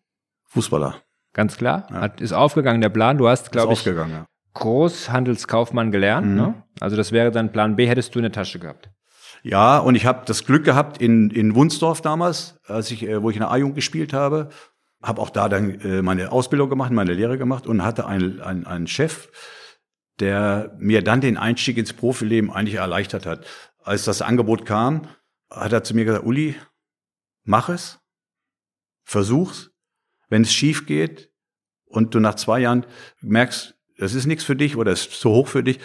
Fußballer. 0.48 0.96
Ganz 1.32 1.56
klar. 1.56 1.86
Ja. 1.90 2.00
Hat, 2.02 2.20
ist 2.20 2.32
aufgegangen 2.32 2.80
der 2.80 2.88
Plan. 2.88 3.18
Du 3.18 3.28
hast, 3.28 3.52
glaube 3.52 3.72
ich, 3.72 3.84
ja. 3.84 4.26
Großhandelskaufmann 4.54 5.92
gelernt. 5.92 6.26
Mhm. 6.26 6.34
Ne? 6.34 6.54
Also 6.80 6.96
das 6.96 7.12
wäre 7.12 7.30
dann 7.30 7.52
Plan 7.52 7.76
B, 7.76 7.86
hättest 7.86 8.14
du 8.14 8.18
in 8.18 8.24
der 8.24 8.32
Tasche 8.32 8.58
gehabt. 8.58 8.90
Ja, 9.44 9.78
und 9.78 9.96
ich 9.96 10.06
habe 10.06 10.22
das 10.24 10.44
Glück 10.44 10.64
gehabt 10.64 10.98
in, 10.98 11.30
in 11.30 11.54
Wunsdorf 11.54 12.00
damals, 12.00 12.60
als 12.66 12.90
ich, 12.90 13.06
äh, 13.06 13.22
wo 13.22 13.30
ich 13.30 13.36
in 13.36 13.40
der 13.40 13.50
A-Jugend 13.50 13.74
gespielt 13.74 14.12
habe, 14.12 14.50
habe 15.02 15.20
auch 15.20 15.30
da 15.30 15.48
dann 15.48 15.80
äh, 15.80 16.02
meine 16.02 16.30
Ausbildung 16.32 16.70
gemacht, 16.70 16.92
meine 16.92 17.12
Lehre 17.12 17.38
gemacht 17.38 17.66
und 17.66 17.84
hatte 17.84 18.06
einen, 18.06 18.40
einen, 18.40 18.66
einen 18.66 18.86
Chef, 18.86 19.28
der 20.20 20.76
mir 20.78 21.02
dann 21.02 21.20
den 21.20 21.36
Einstieg 21.36 21.76
ins 21.76 21.92
Profileben 21.92 22.52
eigentlich 22.52 22.76
erleichtert 22.76 23.26
hat. 23.26 23.44
Als 23.82 24.04
das 24.04 24.22
Angebot 24.22 24.64
kam, 24.64 25.08
hat 25.50 25.72
er 25.72 25.82
zu 25.82 25.94
mir 25.94 26.04
gesagt, 26.04 26.24
Uli, 26.24 26.54
mach 27.44 27.68
es, 27.68 28.00
versuch's. 29.04 29.70
Wenn 30.28 30.42
es 30.42 30.52
schief 30.52 30.86
geht 30.86 31.30
und 31.84 32.14
du 32.14 32.20
nach 32.20 32.36
zwei 32.36 32.60
Jahren 32.60 32.86
merkst, 33.20 33.74
das 33.98 34.14
ist 34.14 34.26
nichts 34.26 34.44
für 34.44 34.56
dich 34.56 34.76
oder 34.76 34.92
es 34.92 35.06
ist 35.06 35.20
zu 35.20 35.30
hoch 35.30 35.48
für 35.48 35.62
dich, 35.62 35.78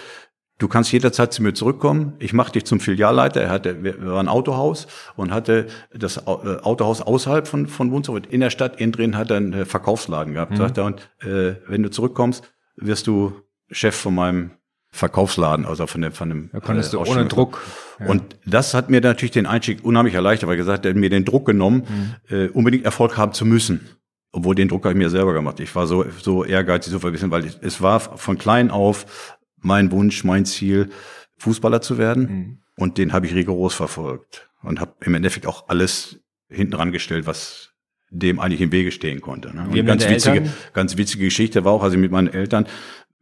Du 0.59 0.67
kannst 0.67 0.91
jederzeit 0.91 1.31
zu 1.33 1.43
mir 1.43 1.53
zurückkommen. 1.53 2.13
Ich 2.17 2.33
mache 2.33 2.51
dich 2.53 2.65
zum 2.65 2.79
Filialleiter. 2.79 3.41
Er 3.41 3.49
hatte, 3.49 3.83
wir 3.83 4.03
war 4.03 4.19
ein 4.19 4.27
Autohaus 4.27 4.87
und 5.15 5.31
hatte 5.31 5.67
das 5.93 6.17
äh, 6.17 6.21
Autohaus 6.21 7.01
außerhalb 7.01 7.47
von, 7.47 7.67
von 7.67 7.91
Wunsdorf. 7.91 8.21
In 8.29 8.39
der 8.39 8.49
Stadt 8.49 8.79
innen 8.81 8.91
drin 8.91 9.17
hat 9.17 9.29
er 9.29 9.37
einen 9.37 9.65
Verkaufsladen 9.65 10.33
gehabt. 10.33 10.53
Mhm. 10.53 10.57
Sagt 10.57 10.77
er, 10.79 10.85
und 10.85 11.09
äh, 11.19 11.55
wenn 11.67 11.83
du 11.83 11.91
zurückkommst, 11.91 12.43
wirst 12.75 13.05
du 13.05 13.33
Chef 13.69 13.95
von 13.95 14.15
meinem 14.15 14.51
Verkaufsladen, 14.89 15.65
also 15.65 15.85
von 15.85 16.01
dem, 16.01 16.11
von 16.11 16.29
dem. 16.29 16.49
Da 16.51 16.59
konntest 16.59 16.93
äh, 16.93 16.97
du 16.97 17.03
ohne 17.03 17.25
Druck. 17.25 17.61
Ja. 17.99 18.07
Und 18.07 18.23
das 18.45 18.73
hat 18.73 18.89
mir 18.89 19.01
natürlich 19.01 19.31
den 19.31 19.45
Einstieg 19.45 19.83
unheimlich 19.83 20.15
erleichtert, 20.15 20.47
weil 20.47 20.55
er 20.55 20.57
gesagt, 20.57 20.85
er 20.85 20.91
hat 20.91 20.97
mir 20.97 21.09
den 21.09 21.25
Druck 21.25 21.45
genommen, 21.45 21.83
mhm. 22.29 22.35
äh, 22.35 22.47
unbedingt 22.47 22.85
Erfolg 22.85 23.15
haben 23.17 23.33
zu 23.33 23.45
müssen. 23.45 23.87
Obwohl 24.31 24.55
den 24.55 24.67
Druck 24.67 24.83
habe 24.85 24.93
ich 24.93 24.97
mir 24.97 25.09
selber 25.09 25.33
gemacht. 25.33 25.59
Ich 25.59 25.73
war 25.75 25.87
so, 25.87 26.05
so 26.21 26.43
ehrgeizig, 26.43 26.91
so 26.91 26.99
verbissen, 26.99 27.31
weil 27.31 27.45
ich, 27.45 27.57
es 27.61 27.81
war 27.81 27.99
von 27.99 28.37
klein 28.37 28.71
auf 28.71 29.36
mein 29.57 29.91
Wunsch, 29.91 30.23
mein 30.23 30.45
Ziel, 30.45 30.89
Fußballer 31.37 31.81
zu 31.81 31.97
werden. 31.97 32.23
Mhm. 32.23 32.57
Und 32.77 32.97
den 32.97 33.13
habe 33.13 33.25
ich 33.25 33.33
rigoros 33.33 33.73
verfolgt 33.73 34.49
und 34.61 34.79
habe 34.79 34.93
im 35.01 35.15
Endeffekt 35.15 35.47
auch 35.47 35.67
alles 35.69 36.19
hinten 36.49 36.75
rangestellt, 36.75 37.25
was 37.25 37.73
dem 38.09 38.39
eigentlich 38.39 38.61
im 38.61 38.71
Wege 38.71 38.91
stehen 38.91 39.19
konnte. 39.21 39.55
Ne? 39.55 39.67
Und 39.67 39.85
ganz 39.85 40.07
witzige, 40.07 40.37
Eltern? 40.37 40.53
ganz 40.73 40.97
witzige 40.97 41.25
Geschichte 41.25 41.65
war 41.65 41.73
auch, 41.73 41.83
also 41.83 41.97
mit 41.97 42.11
meinen 42.11 42.27
Eltern, 42.27 42.67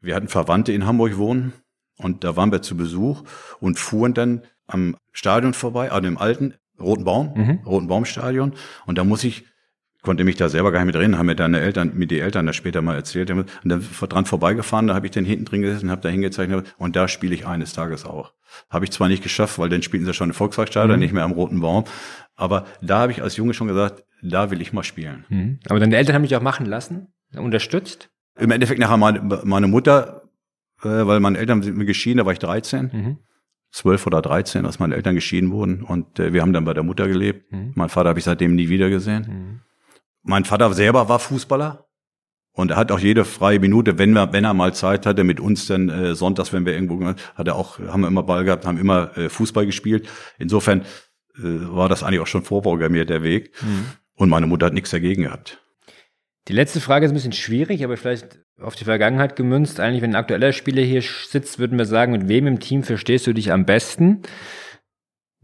wir 0.01 0.13
hatten 0.13 0.27
Verwandte 0.27 0.73
in 0.73 0.86
Hamburg 0.86 1.17
wohnen 1.17 1.53
und 1.97 2.23
da 2.23 2.36
waren 2.36 2.51
wir 2.51 2.61
zu 2.61 2.77
Besuch 2.77 3.23
und 3.59 3.79
fuhren 3.79 4.13
dann 4.13 4.43
am 4.67 4.97
Stadion 5.11 5.53
vorbei, 5.53 5.91
an 5.91 6.03
dem 6.03 6.17
alten 6.17 6.55
Roten 6.79 7.05
Baum, 7.05 7.33
mhm. 7.36 7.59
Roten 7.65 7.88
Baumstadion. 7.88 8.53
Und 8.86 8.97
da 8.97 9.03
muss 9.03 9.23
ich 9.23 9.45
konnte 10.05 10.23
mich 10.23 10.37
da 10.37 10.47
selber 10.47 10.71
gar 10.71 10.79
nicht 10.79 10.93
mit 10.93 10.95
reden, 10.95 11.17
haben 11.17 11.25
mir 11.25 11.35
deine 11.35 11.59
Eltern, 11.59 11.91
mir 11.95 12.07
die 12.07 12.19
Eltern 12.19 12.45
das 12.45 12.55
später 12.55 12.81
mal 12.81 12.95
erzählt. 12.95 13.29
Und 13.31 13.49
dann 13.63 13.85
dran 14.07 14.25
vorbeigefahren, 14.25 14.87
da 14.87 14.93
habe 14.93 15.07
ich 15.07 15.11
dann 15.11 15.25
hinten 15.25 15.45
drin 15.45 15.61
gesessen, 15.61 15.91
habe 15.91 16.01
da 16.01 16.09
hingezeichnet 16.09 16.73
und 16.77 16.95
da 16.95 17.07
spiele 17.07 17.35
ich 17.35 17.45
eines 17.45 17.73
Tages 17.73 18.05
auch. 18.05 18.33
Habe 18.69 18.85
ich 18.85 18.91
zwar 18.91 19.09
nicht 19.09 19.23
geschafft, 19.23 19.59
weil 19.59 19.67
dann 19.67 19.81
spielten 19.81 20.05
sie 20.05 20.13
schon 20.13 20.27
eine 20.27 20.33
Volkswagenstadion, 20.33 20.95
mhm. 20.95 20.99
nicht 21.01 21.13
mehr 21.13 21.23
am 21.23 21.33
Roten 21.33 21.59
Baum. 21.59 21.83
Aber 22.35 22.65
da 22.81 22.99
habe 22.99 23.11
ich 23.11 23.21
als 23.21 23.35
Junge 23.35 23.53
schon 23.53 23.67
gesagt, 23.67 24.03
da 24.21 24.51
will 24.51 24.61
ich 24.61 24.71
mal 24.71 24.83
spielen. 24.83 25.25
Mhm. 25.29 25.59
Aber 25.67 25.79
deine 25.79 25.97
Eltern 25.97 26.15
haben 26.15 26.23
dich 26.23 26.35
auch 26.35 26.41
machen 26.41 26.65
lassen, 26.65 27.07
unterstützt? 27.35 28.09
Im 28.37 28.51
Endeffekt 28.51 28.79
nachher 28.79 28.97
meine, 28.97 29.21
meine 29.43 29.67
Mutter, 29.67 30.29
äh, 30.83 30.87
weil 30.87 31.19
meine 31.19 31.37
Eltern 31.37 31.63
sind 31.63 31.77
mir 31.77 31.85
geschieden, 31.85 32.19
da 32.19 32.25
war 32.25 32.33
ich 32.33 32.39
13. 32.39 32.91
Mhm. 32.93 33.17
12 33.71 34.07
oder 34.07 34.21
13, 34.21 34.65
als 34.65 34.79
meine 34.79 34.95
Eltern 34.95 35.15
geschieden 35.15 35.51
wurden. 35.51 35.83
Und 35.83 36.17
äh, 36.19 36.31
wir 36.31 36.41
haben 36.41 36.53
dann 36.53 36.63
bei 36.63 36.73
der 36.73 36.83
Mutter 36.83 37.07
gelebt. 37.07 37.51
Mhm. 37.51 37.73
Mein 37.75 37.89
Vater 37.89 38.09
habe 38.09 38.19
ich 38.19 38.25
seitdem 38.25 38.55
nie 38.55 38.69
wieder 38.69 38.89
gesehen. 38.89 39.25
Mhm. 39.27 39.61
Mein 40.26 40.43
Vater 40.43 40.73
selber 40.73 41.07
war 41.07 41.19
Fußballer 41.19 41.86
und 42.51 42.71
er 42.71 42.78
hat 42.78 42.91
auch 42.91 42.99
jede 42.99 43.26
freie 43.26 43.59
Minute, 43.59 43.99
wenn 43.99 44.11
wir, 44.13 44.34
wenn 44.34 44.43
er 44.43 44.53
mal 44.53 44.73
Zeit 44.73 45.05
hatte, 45.05 45.23
mit 45.23 45.39
uns 45.39 45.67
dann 45.67 45.89
äh, 45.89 46.15
sonntags, 46.15 46.51
wenn 46.51 46.65
wir 46.65 46.73
irgendwo, 46.73 47.05
hat 47.05 47.47
er 47.47 47.55
auch, 47.55 47.80
haben 47.80 48.01
wir 48.01 48.07
immer 48.07 48.23
Ball 48.23 48.43
gehabt, 48.43 48.65
haben 48.65 48.80
immer 48.80 49.15
äh, 49.17 49.30
Fußball 49.30 49.65
gespielt. 49.65 50.07
Insofern 50.39 50.82
äh, 51.38 51.43
war 51.43 51.89
das 51.89 52.01
eigentlich 52.01 52.21
auch 52.21 52.28
schon 52.28 52.43
vorprogrammiert 52.43 53.09
der 53.09 53.23
Weg. 53.23 53.51
Mhm. 53.61 53.86
Und 54.15 54.30
meine 54.30 54.47
Mutter 54.47 54.65
hat 54.65 54.73
nichts 54.73 54.89
dagegen 54.89 55.23
gehabt. 55.23 55.61
Die 56.47 56.53
letzte 56.53 56.80
Frage 56.80 57.05
ist 57.05 57.11
ein 57.11 57.15
bisschen 57.15 57.34
schwierig, 57.34 57.84
aber 57.84 57.97
vielleicht 57.97 58.39
auf 58.59 58.76
die 58.76 58.86
Vergangenheit 58.86 59.36
gemünzt. 59.36 59.80
Eigentlich, 59.80 60.01
wenn 60.01 60.11
ein 60.11 60.15
aktueller 60.15 60.53
Spieler 60.53 60.82
hier 60.82 61.01
sitzt, 61.01 61.59
würden 61.59 61.78
wir 61.78 61.86
sagen, 61.86 62.13
mit 62.13 62.28
wem 62.28 62.47
im 62.47 62.59
Team 62.59 62.84
verstehst 62.84 63.28
du 63.28 63.34
dich 63.34 63.51
am 63.51 63.65
besten? 63.65 64.21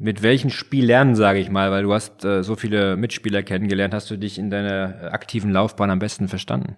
Mit 0.02 0.24
welchen 0.24 0.49
Spielern, 0.49 1.16
sage 1.16 1.38
ich 1.38 1.52
mal, 1.52 1.70
weil 1.70 1.84
du 1.84 1.93
hast 1.93 2.26
äh, 2.26 2.41
so 2.41 2.56
viele 2.56 2.97
Mitspieler 2.97 3.43
kennengelernt, 3.43 3.93
hast 3.93 4.10
du 4.10 4.18
dich 4.18 4.39
in 4.39 4.49
deiner 4.49 5.04
äh, 5.04 5.08
aktiven 5.10 5.52
Laufbahn 5.52 5.91
am 5.91 5.99
besten 5.99 6.28
verstanden? 6.28 6.78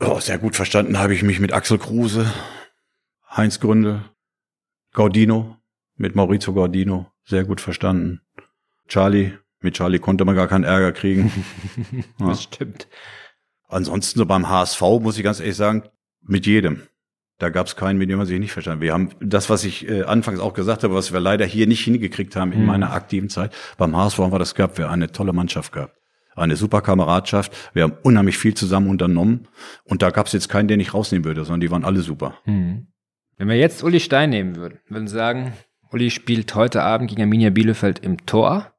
Oh, 0.00 0.18
sehr 0.18 0.38
gut 0.38 0.56
verstanden 0.56 0.98
habe 0.98 1.12
ich 1.12 1.22
mich 1.22 1.40
mit 1.40 1.52
Axel 1.52 1.76
Kruse, 1.76 2.32
Heinz 3.30 3.60
Gründel, 3.60 4.00
Gaudino, 4.94 5.58
mit 5.96 6.14
Maurizio 6.14 6.54
Gaudino, 6.54 7.12
sehr 7.26 7.44
gut 7.44 7.60
verstanden. 7.60 8.22
Charlie, 8.88 9.32
mit 9.60 9.74
Charlie 9.74 9.98
konnte 9.98 10.24
man 10.24 10.34
gar 10.34 10.48
keinen 10.48 10.64
Ärger 10.64 10.92
kriegen. 10.92 11.30
ja. 12.18 12.28
Das 12.28 12.44
stimmt. 12.44 12.88
Ansonsten 13.68 14.18
so 14.18 14.24
beim 14.24 14.48
HSV 14.48 14.80
muss 15.02 15.18
ich 15.18 15.24
ganz 15.24 15.38
ehrlich 15.38 15.56
sagen, 15.56 15.82
mit 16.22 16.46
jedem. 16.46 16.80
Da 17.38 17.50
gab 17.50 17.66
es 17.66 17.74
keinen, 17.74 17.98
mit 17.98 18.08
dem 18.10 18.18
man 18.18 18.26
sich 18.26 18.38
nicht 18.38 18.52
verstanden. 18.52 18.80
Wir 18.80 18.92
haben 18.92 19.10
das, 19.20 19.50
was 19.50 19.64
ich 19.64 19.88
äh, 19.88 20.02
anfangs 20.02 20.38
auch 20.38 20.54
gesagt 20.54 20.84
habe, 20.84 20.94
was 20.94 21.12
wir 21.12 21.18
leider 21.20 21.44
hier 21.44 21.66
nicht 21.66 21.84
hingekriegt 21.84 22.36
haben 22.36 22.52
in 22.52 22.60
mhm. 22.60 22.66
meiner 22.66 22.92
aktiven 22.92 23.28
Zeit. 23.28 23.52
Beim 23.76 23.96
HSV 23.96 24.18
haben 24.18 24.32
wir 24.32 24.38
das 24.38 24.54
gehabt, 24.54 24.78
wir 24.78 24.86
haben 24.86 24.94
eine 24.94 25.10
tolle 25.10 25.32
Mannschaft 25.32 25.72
gehabt. 25.72 25.96
Eine 26.36 26.56
super 26.56 26.80
Kameradschaft. 26.80 27.52
Wir 27.74 27.84
haben 27.84 27.96
unheimlich 28.02 28.38
viel 28.38 28.54
zusammen 28.54 28.88
unternommen. 28.88 29.48
Und 29.84 30.02
da 30.02 30.10
gab 30.10 30.26
es 30.26 30.32
jetzt 30.32 30.48
keinen, 30.48 30.68
den 30.68 30.80
ich 30.80 30.92
rausnehmen 30.94 31.24
würde, 31.24 31.44
sondern 31.44 31.60
die 31.60 31.70
waren 31.70 31.84
alle 31.84 32.00
super. 32.00 32.38
Mhm. 32.44 32.88
Wenn 33.36 33.48
wir 33.48 33.56
jetzt 33.56 33.82
Uli 33.82 34.00
Stein 34.00 34.30
nehmen 34.30 34.56
würden, 34.56 34.78
würden 34.88 35.08
sagen, 35.08 35.52
Uli 35.90 36.10
spielt 36.10 36.54
heute 36.54 36.82
Abend 36.82 37.08
gegen 37.08 37.22
Arminia 37.22 37.50
Bielefeld 37.50 37.98
im 38.00 38.26
Tor. 38.26 38.72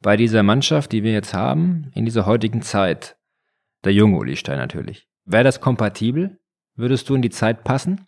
Bei 0.00 0.16
dieser 0.16 0.42
Mannschaft, 0.42 0.92
die 0.92 1.02
wir 1.02 1.12
jetzt 1.12 1.34
haben, 1.34 1.90
in 1.94 2.04
dieser 2.04 2.26
heutigen 2.26 2.62
Zeit. 2.62 3.16
Der 3.84 3.92
junge 3.92 4.16
Uli 4.18 4.36
Stein 4.36 4.58
natürlich. 4.58 5.08
Wäre 5.24 5.44
das 5.44 5.60
kompatibel? 5.60 6.38
Würdest 6.76 7.08
du 7.08 7.14
in 7.14 7.22
die 7.22 7.30
Zeit 7.30 7.64
passen? 7.64 8.06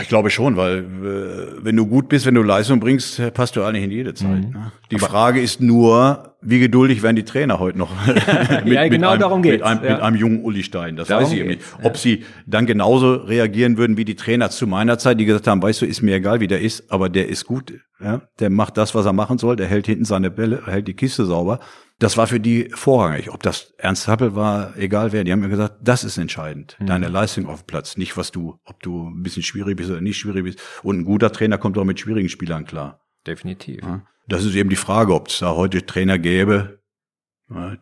Ich 0.00 0.08
glaube 0.08 0.28
schon, 0.28 0.56
weil 0.56 0.78
äh, 0.78 1.64
wenn 1.64 1.76
du 1.76 1.86
gut 1.86 2.08
bist, 2.08 2.26
wenn 2.26 2.34
du 2.34 2.42
Leistung 2.42 2.80
bringst, 2.80 3.32
passt 3.32 3.54
du 3.54 3.62
eigentlich 3.62 3.84
in 3.84 3.92
jede 3.92 4.12
Zeit. 4.12 4.48
Mhm. 4.48 4.50
Ne? 4.50 4.72
Die 4.90 4.96
Aber 4.96 5.06
Frage 5.06 5.40
ist 5.40 5.60
nur, 5.60 6.34
wie 6.42 6.58
geduldig 6.58 7.02
werden 7.04 7.14
die 7.14 7.24
Trainer 7.24 7.60
heute 7.60 7.78
noch 7.78 7.90
mit, 8.64 8.74
ja, 8.74 8.88
genau 8.88 8.88
mit 8.88 9.04
einem, 9.04 9.20
darum 9.20 9.42
geht's. 9.42 9.58
Mit 9.58 9.62
einem, 9.62 9.84
ja. 9.84 9.90
mit 9.92 10.00
einem 10.02 10.16
jungen 10.16 10.42
Uli 10.42 10.64
Stein. 10.64 10.96
Das 10.96 11.08
darum 11.08 11.24
weiß 11.24 11.32
ich 11.32 11.38
eben 11.38 11.48
nicht. 11.48 11.62
Ob 11.82 11.94
ja. 11.94 11.98
sie 11.98 12.24
dann 12.44 12.66
genauso 12.66 13.14
reagieren 13.14 13.76
würden 13.78 13.96
wie 13.96 14.04
die 14.04 14.16
Trainer 14.16 14.50
zu 14.50 14.66
meiner 14.66 14.98
Zeit, 14.98 15.20
die 15.20 15.26
gesagt 15.26 15.46
haben, 15.46 15.62
weißt 15.62 15.82
du, 15.82 15.86
ist 15.86 16.02
mir 16.02 16.16
egal, 16.16 16.40
wie 16.40 16.48
der 16.48 16.60
ist, 16.60 16.90
aber 16.90 17.08
der 17.08 17.28
ist 17.28 17.44
gut. 17.44 17.72
Ja? 18.00 18.22
Der 18.40 18.50
macht 18.50 18.76
das, 18.76 18.96
was 18.96 19.06
er 19.06 19.12
machen 19.12 19.38
soll. 19.38 19.54
Der 19.54 19.68
hält 19.68 19.86
hinten 19.86 20.04
seine 20.04 20.30
Bälle, 20.30 20.62
hält 20.66 20.88
die 20.88 20.94
Kiste 20.94 21.24
sauber. 21.24 21.60
Das 21.98 22.16
war 22.16 22.26
für 22.26 22.40
die 22.40 22.70
vorrangig. 22.74 23.30
Ob 23.30 23.42
das 23.42 23.72
Ernst 23.78 24.08
Happel 24.08 24.34
war, 24.34 24.76
egal 24.76 25.12
wer. 25.12 25.24
Die 25.24 25.32
haben 25.32 25.40
mir 25.40 25.48
gesagt, 25.48 25.76
das 25.80 26.02
ist 26.02 26.18
entscheidend. 26.18 26.76
Mhm. 26.80 26.86
Deine 26.86 27.08
Leistung 27.08 27.46
auf 27.46 27.62
dem 27.62 27.66
Platz. 27.66 27.96
Nicht, 27.96 28.16
was 28.16 28.32
du, 28.32 28.58
ob 28.64 28.82
du 28.82 29.08
ein 29.08 29.22
bisschen 29.22 29.42
schwierig 29.42 29.76
bist 29.76 29.90
oder 29.90 30.00
nicht 30.00 30.18
schwierig 30.18 30.44
bist. 30.44 30.60
Und 30.82 30.98
ein 30.98 31.04
guter 31.04 31.30
Trainer 31.30 31.58
kommt 31.58 31.78
auch 31.78 31.84
mit 31.84 32.00
schwierigen 32.00 32.28
Spielern 32.28 32.64
klar. 32.64 33.00
Definitiv. 33.26 33.82
Ja? 33.82 34.02
Das 34.26 34.44
ist 34.44 34.54
eben 34.54 34.70
die 34.70 34.76
Frage, 34.76 35.14
ob 35.14 35.28
es 35.28 35.38
da 35.38 35.54
heute 35.54 35.86
Trainer 35.86 36.18
gäbe, 36.18 36.80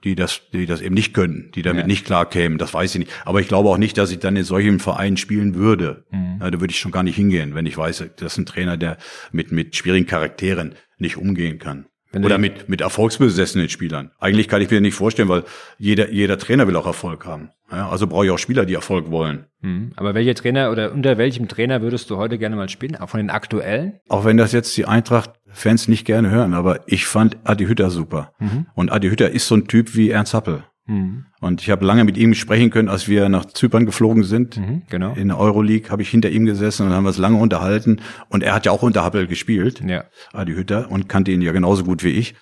die 0.05 0.17
das, 0.17 0.43
die 0.53 0.67
das 0.67 0.81
eben 0.81 0.95
nicht 0.95 1.15
können, 1.15 1.51
die 1.55 1.63
damit 1.63 1.83
ja. 1.83 1.87
nicht 1.87 2.05
klar 2.05 2.29
kämen, 2.29 2.59
das 2.59 2.75
weiß 2.75 2.95
ich 2.95 2.99
nicht. 3.01 3.13
Aber 3.25 3.41
ich 3.41 3.49
glaube 3.49 3.69
auch 3.69 3.79
nicht, 3.79 3.97
dass 3.97 4.11
ich 4.11 4.19
dann 4.19 4.37
in 4.37 4.45
solchen 4.45 4.81
Vereinen 4.81 5.17
spielen 5.17 5.55
würde. 5.55 6.05
Mhm. 6.11 6.41
Da 6.41 6.53
würde 6.61 6.73
ich 6.73 6.81
schon 6.81 6.91
gar 6.91 7.05
nicht 7.05 7.17
hingehen, 7.17 7.55
wenn 7.55 7.67
ich 7.67 7.77
weiß, 7.77 8.05
das 8.17 8.33
ist 8.33 8.39
ein 8.39 8.47
Trainer, 8.47 8.77
der 8.77 8.99
mit, 9.31 9.53
mit 9.53 9.77
schwierigen 9.77 10.07
Charakteren 10.07 10.75
nicht 10.99 11.17
umgehen 11.17 11.59
kann. 11.59 11.87
Wenn 12.13 12.25
Oder 12.25 12.37
mit, 12.37 12.69
mit 12.69 12.83
erfolgsbesessenen 12.83 13.71
Spielern. 13.71 14.11
Eigentlich 14.19 14.47
kann 14.47 14.61
ich 14.61 14.71
mir 14.71 14.83
nicht 14.83 14.95
vorstellen, 14.95 15.31
weil 15.31 15.45
jeder, 15.79 16.11
jeder 16.11 16.39
Trainer 16.39 16.69
will 16.69 16.77
auch 16.77 16.87
Erfolg 16.87 17.25
haben. 17.25 17.51
Ja, 17.71 17.89
also 17.89 18.07
brauche 18.07 18.27
ich 18.27 18.31
auch 18.31 18.39
Spieler, 18.39 18.67
die 18.67 18.75
Erfolg 18.75 19.11
wollen. 19.11 19.47
Mhm. 19.63 19.93
Aber 19.97 20.15
welche 20.15 20.35
Trainer 20.35 20.71
oder 20.71 20.93
unter 20.93 21.17
welchem 21.17 21.49
Trainer 21.49 21.81
würdest 21.81 22.11
du 22.11 22.19
heute 22.19 22.37
gerne 22.37 22.55
mal 22.55 22.69
spielen? 22.69 22.97
Auch 22.97 23.09
von 23.09 23.19
den 23.19 23.31
aktuellen? 23.31 23.99
Auch 24.11 24.27
wenn 24.27 24.37
das 24.37 24.53
jetzt 24.53 24.77
die 24.77 24.85
Eintracht-Fans 24.85 25.89
nicht 25.89 26.05
gerne 26.05 26.31
hören, 26.31 26.53
aber 26.53 26.81
ich 26.87 27.07
fand 27.07 27.39
Adi 27.45 27.65
Hütter 27.65 27.89
super. 27.89 28.35
Mhm. 28.39 28.67
Und 28.75 28.93
Adi 28.93 29.09
Hütter 29.09 29.31
ist 29.31 29.49
so 29.49 29.55
ein 29.55 29.67
Typ 29.67 29.97
wie 29.97 30.11
Ernst 30.11 30.35
Happel. 30.35 30.65
Mhm. 30.87 31.26
Und 31.41 31.62
ich 31.62 31.70
habe 31.70 31.85
lange 31.85 32.05
mit 32.05 32.16
ihm 32.16 32.35
sprechen 32.35 32.70
können, 32.70 32.89
als 32.89 33.09
wir 33.09 33.28
nach 33.28 33.47
Zypern 33.47 33.87
geflogen 33.87 34.24
sind. 34.24 34.57
Mhm, 34.57 34.83
genau. 34.89 35.14
In 35.14 35.28
der 35.28 35.39
Euroleague 35.39 35.91
habe 35.91 36.03
ich 36.03 36.09
hinter 36.09 36.30
ihm 36.30 36.45
gesessen 36.45 36.87
und 36.87 36.93
haben 36.93 37.05
wir 37.05 37.11
es 37.11 37.18
lange 37.18 37.39
unterhalten. 37.39 38.01
Und 38.28 38.43
er 38.43 38.55
hat 38.55 38.66
ja 38.66 38.72
auch 38.72 38.83
unter 38.83 39.05
Happel 39.05 39.26
gespielt, 39.26 39.83
ja. 39.87 40.05
Adi 40.33 40.55
Hütter, 40.55 40.91
und 40.91 41.09
kannte 41.09 41.30
ihn 41.30 41.43
ja 41.43 41.53
genauso 41.53 41.85
gut 41.85 42.03
wie 42.03 42.11
ich. 42.11 42.35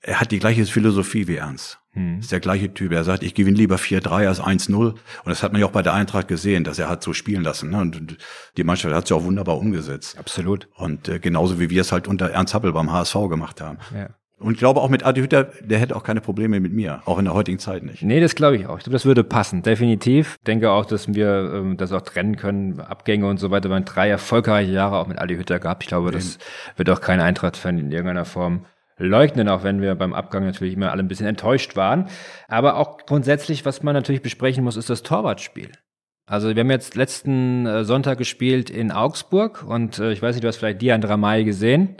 Er 0.00 0.20
hat 0.20 0.32
die 0.32 0.38
gleiche 0.38 0.66
Philosophie 0.66 1.28
wie 1.28 1.36
Ernst. 1.36 1.78
Mhm. 1.94 2.18
Ist 2.18 2.32
der 2.32 2.40
gleiche 2.40 2.74
Typ. 2.74 2.92
Er 2.92 3.04
sagt, 3.04 3.22
ich 3.22 3.34
gewinne 3.34 3.56
lieber 3.56 3.76
4-3 3.76 4.28
als 4.28 4.40
1-0. 4.40 4.74
Und 4.74 4.98
das 5.24 5.42
hat 5.42 5.52
man 5.52 5.60
ja 5.60 5.66
auch 5.66 5.72
bei 5.72 5.82
der 5.82 5.94
Eintracht 5.94 6.28
gesehen, 6.28 6.64
dass 6.64 6.78
er 6.78 6.88
hat 6.88 7.02
so 7.02 7.12
spielen 7.12 7.42
lassen. 7.42 7.70
Ne? 7.70 7.80
Und 7.80 8.18
die 8.56 8.64
Mannschaft 8.64 8.94
hat 8.94 9.04
es 9.04 9.10
ja 9.10 9.16
auch 9.16 9.24
wunderbar 9.24 9.56
umgesetzt. 9.56 10.18
Absolut. 10.18 10.68
Und 10.74 11.08
äh, 11.08 11.18
genauso 11.18 11.60
wie 11.60 11.70
wir 11.70 11.80
es 11.80 11.92
halt 11.92 12.08
unter 12.08 12.30
Ernst 12.30 12.54
Happel 12.54 12.72
beim 12.72 12.92
HSV 12.92 13.14
gemacht 13.30 13.60
haben. 13.60 13.78
Ja. 13.94 14.10
Und 14.44 14.52
ich 14.52 14.58
glaube 14.58 14.82
auch 14.82 14.90
mit 14.90 15.06
Adi 15.06 15.22
Hütter, 15.22 15.44
der 15.62 15.78
hätte 15.78 15.96
auch 15.96 16.02
keine 16.02 16.20
Probleme 16.20 16.60
mit 16.60 16.70
mir, 16.70 17.00
auch 17.06 17.18
in 17.18 17.24
der 17.24 17.32
heutigen 17.32 17.58
Zeit 17.58 17.82
nicht. 17.82 18.02
Nee, 18.02 18.20
das 18.20 18.34
glaube 18.34 18.56
ich 18.56 18.66
auch. 18.66 18.76
Ich 18.76 18.84
glaube, 18.84 18.92
das 18.92 19.06
würde 19.06 19.24
passen, 19.24 19.62
definitiv. 19.62 20.36
Ich 20.38 20.44
denke 20.44 20.70
auch, 20.70 20.84
dass 20.84 21.14
wir 21.14 21.50
ähm, 21.54 21.78
das 21.78 21.92
auch 21.92 22.02
trennen 22.02 22.36
können, 22.36 22.78
Abgänge 22.78 23.26
und 23.26 23.38
so 23.38 23.50
weiter. 23.50 23.70
Wir 23.70 23.76
haben 23.76 23.86
drei 23.86 24.10
erfolgreiche 24.10 24.70
Jahre 24.70 24.98
auch 24.98 25.06
mit 25.06 25.18
Adi 25.18 25.36
Hütter 25.36 25.58
gehabt. 25.60 25.84
Ich 25.84 25.88
glaube, 25.88 26.08
Eben. 26.08 26.18
das 26.18 26.38
wird 26.76 26.90
auch 26.90 27.00
kein 27.00 27.20
Eintracht-Fan 27.20 27.78
in 27.78 27.90
irgendeiner 27.90 28.26
Form 28.26 28.66
leugnen, 28.98 29.48
auch 29.48 29.64
wenn 29.64 29.80
wir 29.80 29.94
beim 29.94 30.12
Abgang 30.12 30.44
natürlich 30.44 30.74
immer 30.74 30.92
alle 30.92 31.02
ein 31.02 31.08
bisschen 31.08 31.26
enttäuscht 31.26 31.74
waren. 31.74 32.08
Aber 32.46 32.76
auch 32.76 32.98
grundsätzlich, 32.98 33.64
was 33.64 33.82
man 33.82 33.94
natürlich 33.94 34.20
besprechen 34.20 34.62
muss, 34.62 34.76
ist 34.76 34.90
das 34.90 35.02
Torwartspiel. 35.02 35.70
Also 36.26 36.54
wir 36.54 36.60
haben 36.60 36.70
jetzt 36.70 36.94
letzten 36.94 37.66
äh, 37.66 37.84
Sonntag 37.84 38.16
gespielt 38.16 38.70
in 38.70 38.92
Augsburg 38.92 39.62
und 39.62 39.98
äh, 39.98 40.12
ich 40.12 40.22
weiß 40.22 40.34
nicht, 40.34 40.44
du 40.44 40.48
hast 40.48 40.56
vielleicht 40.56 40.80
Dian 40.80 41.02
Dramay 41.02 41.44
gesehen. 41.44 41.96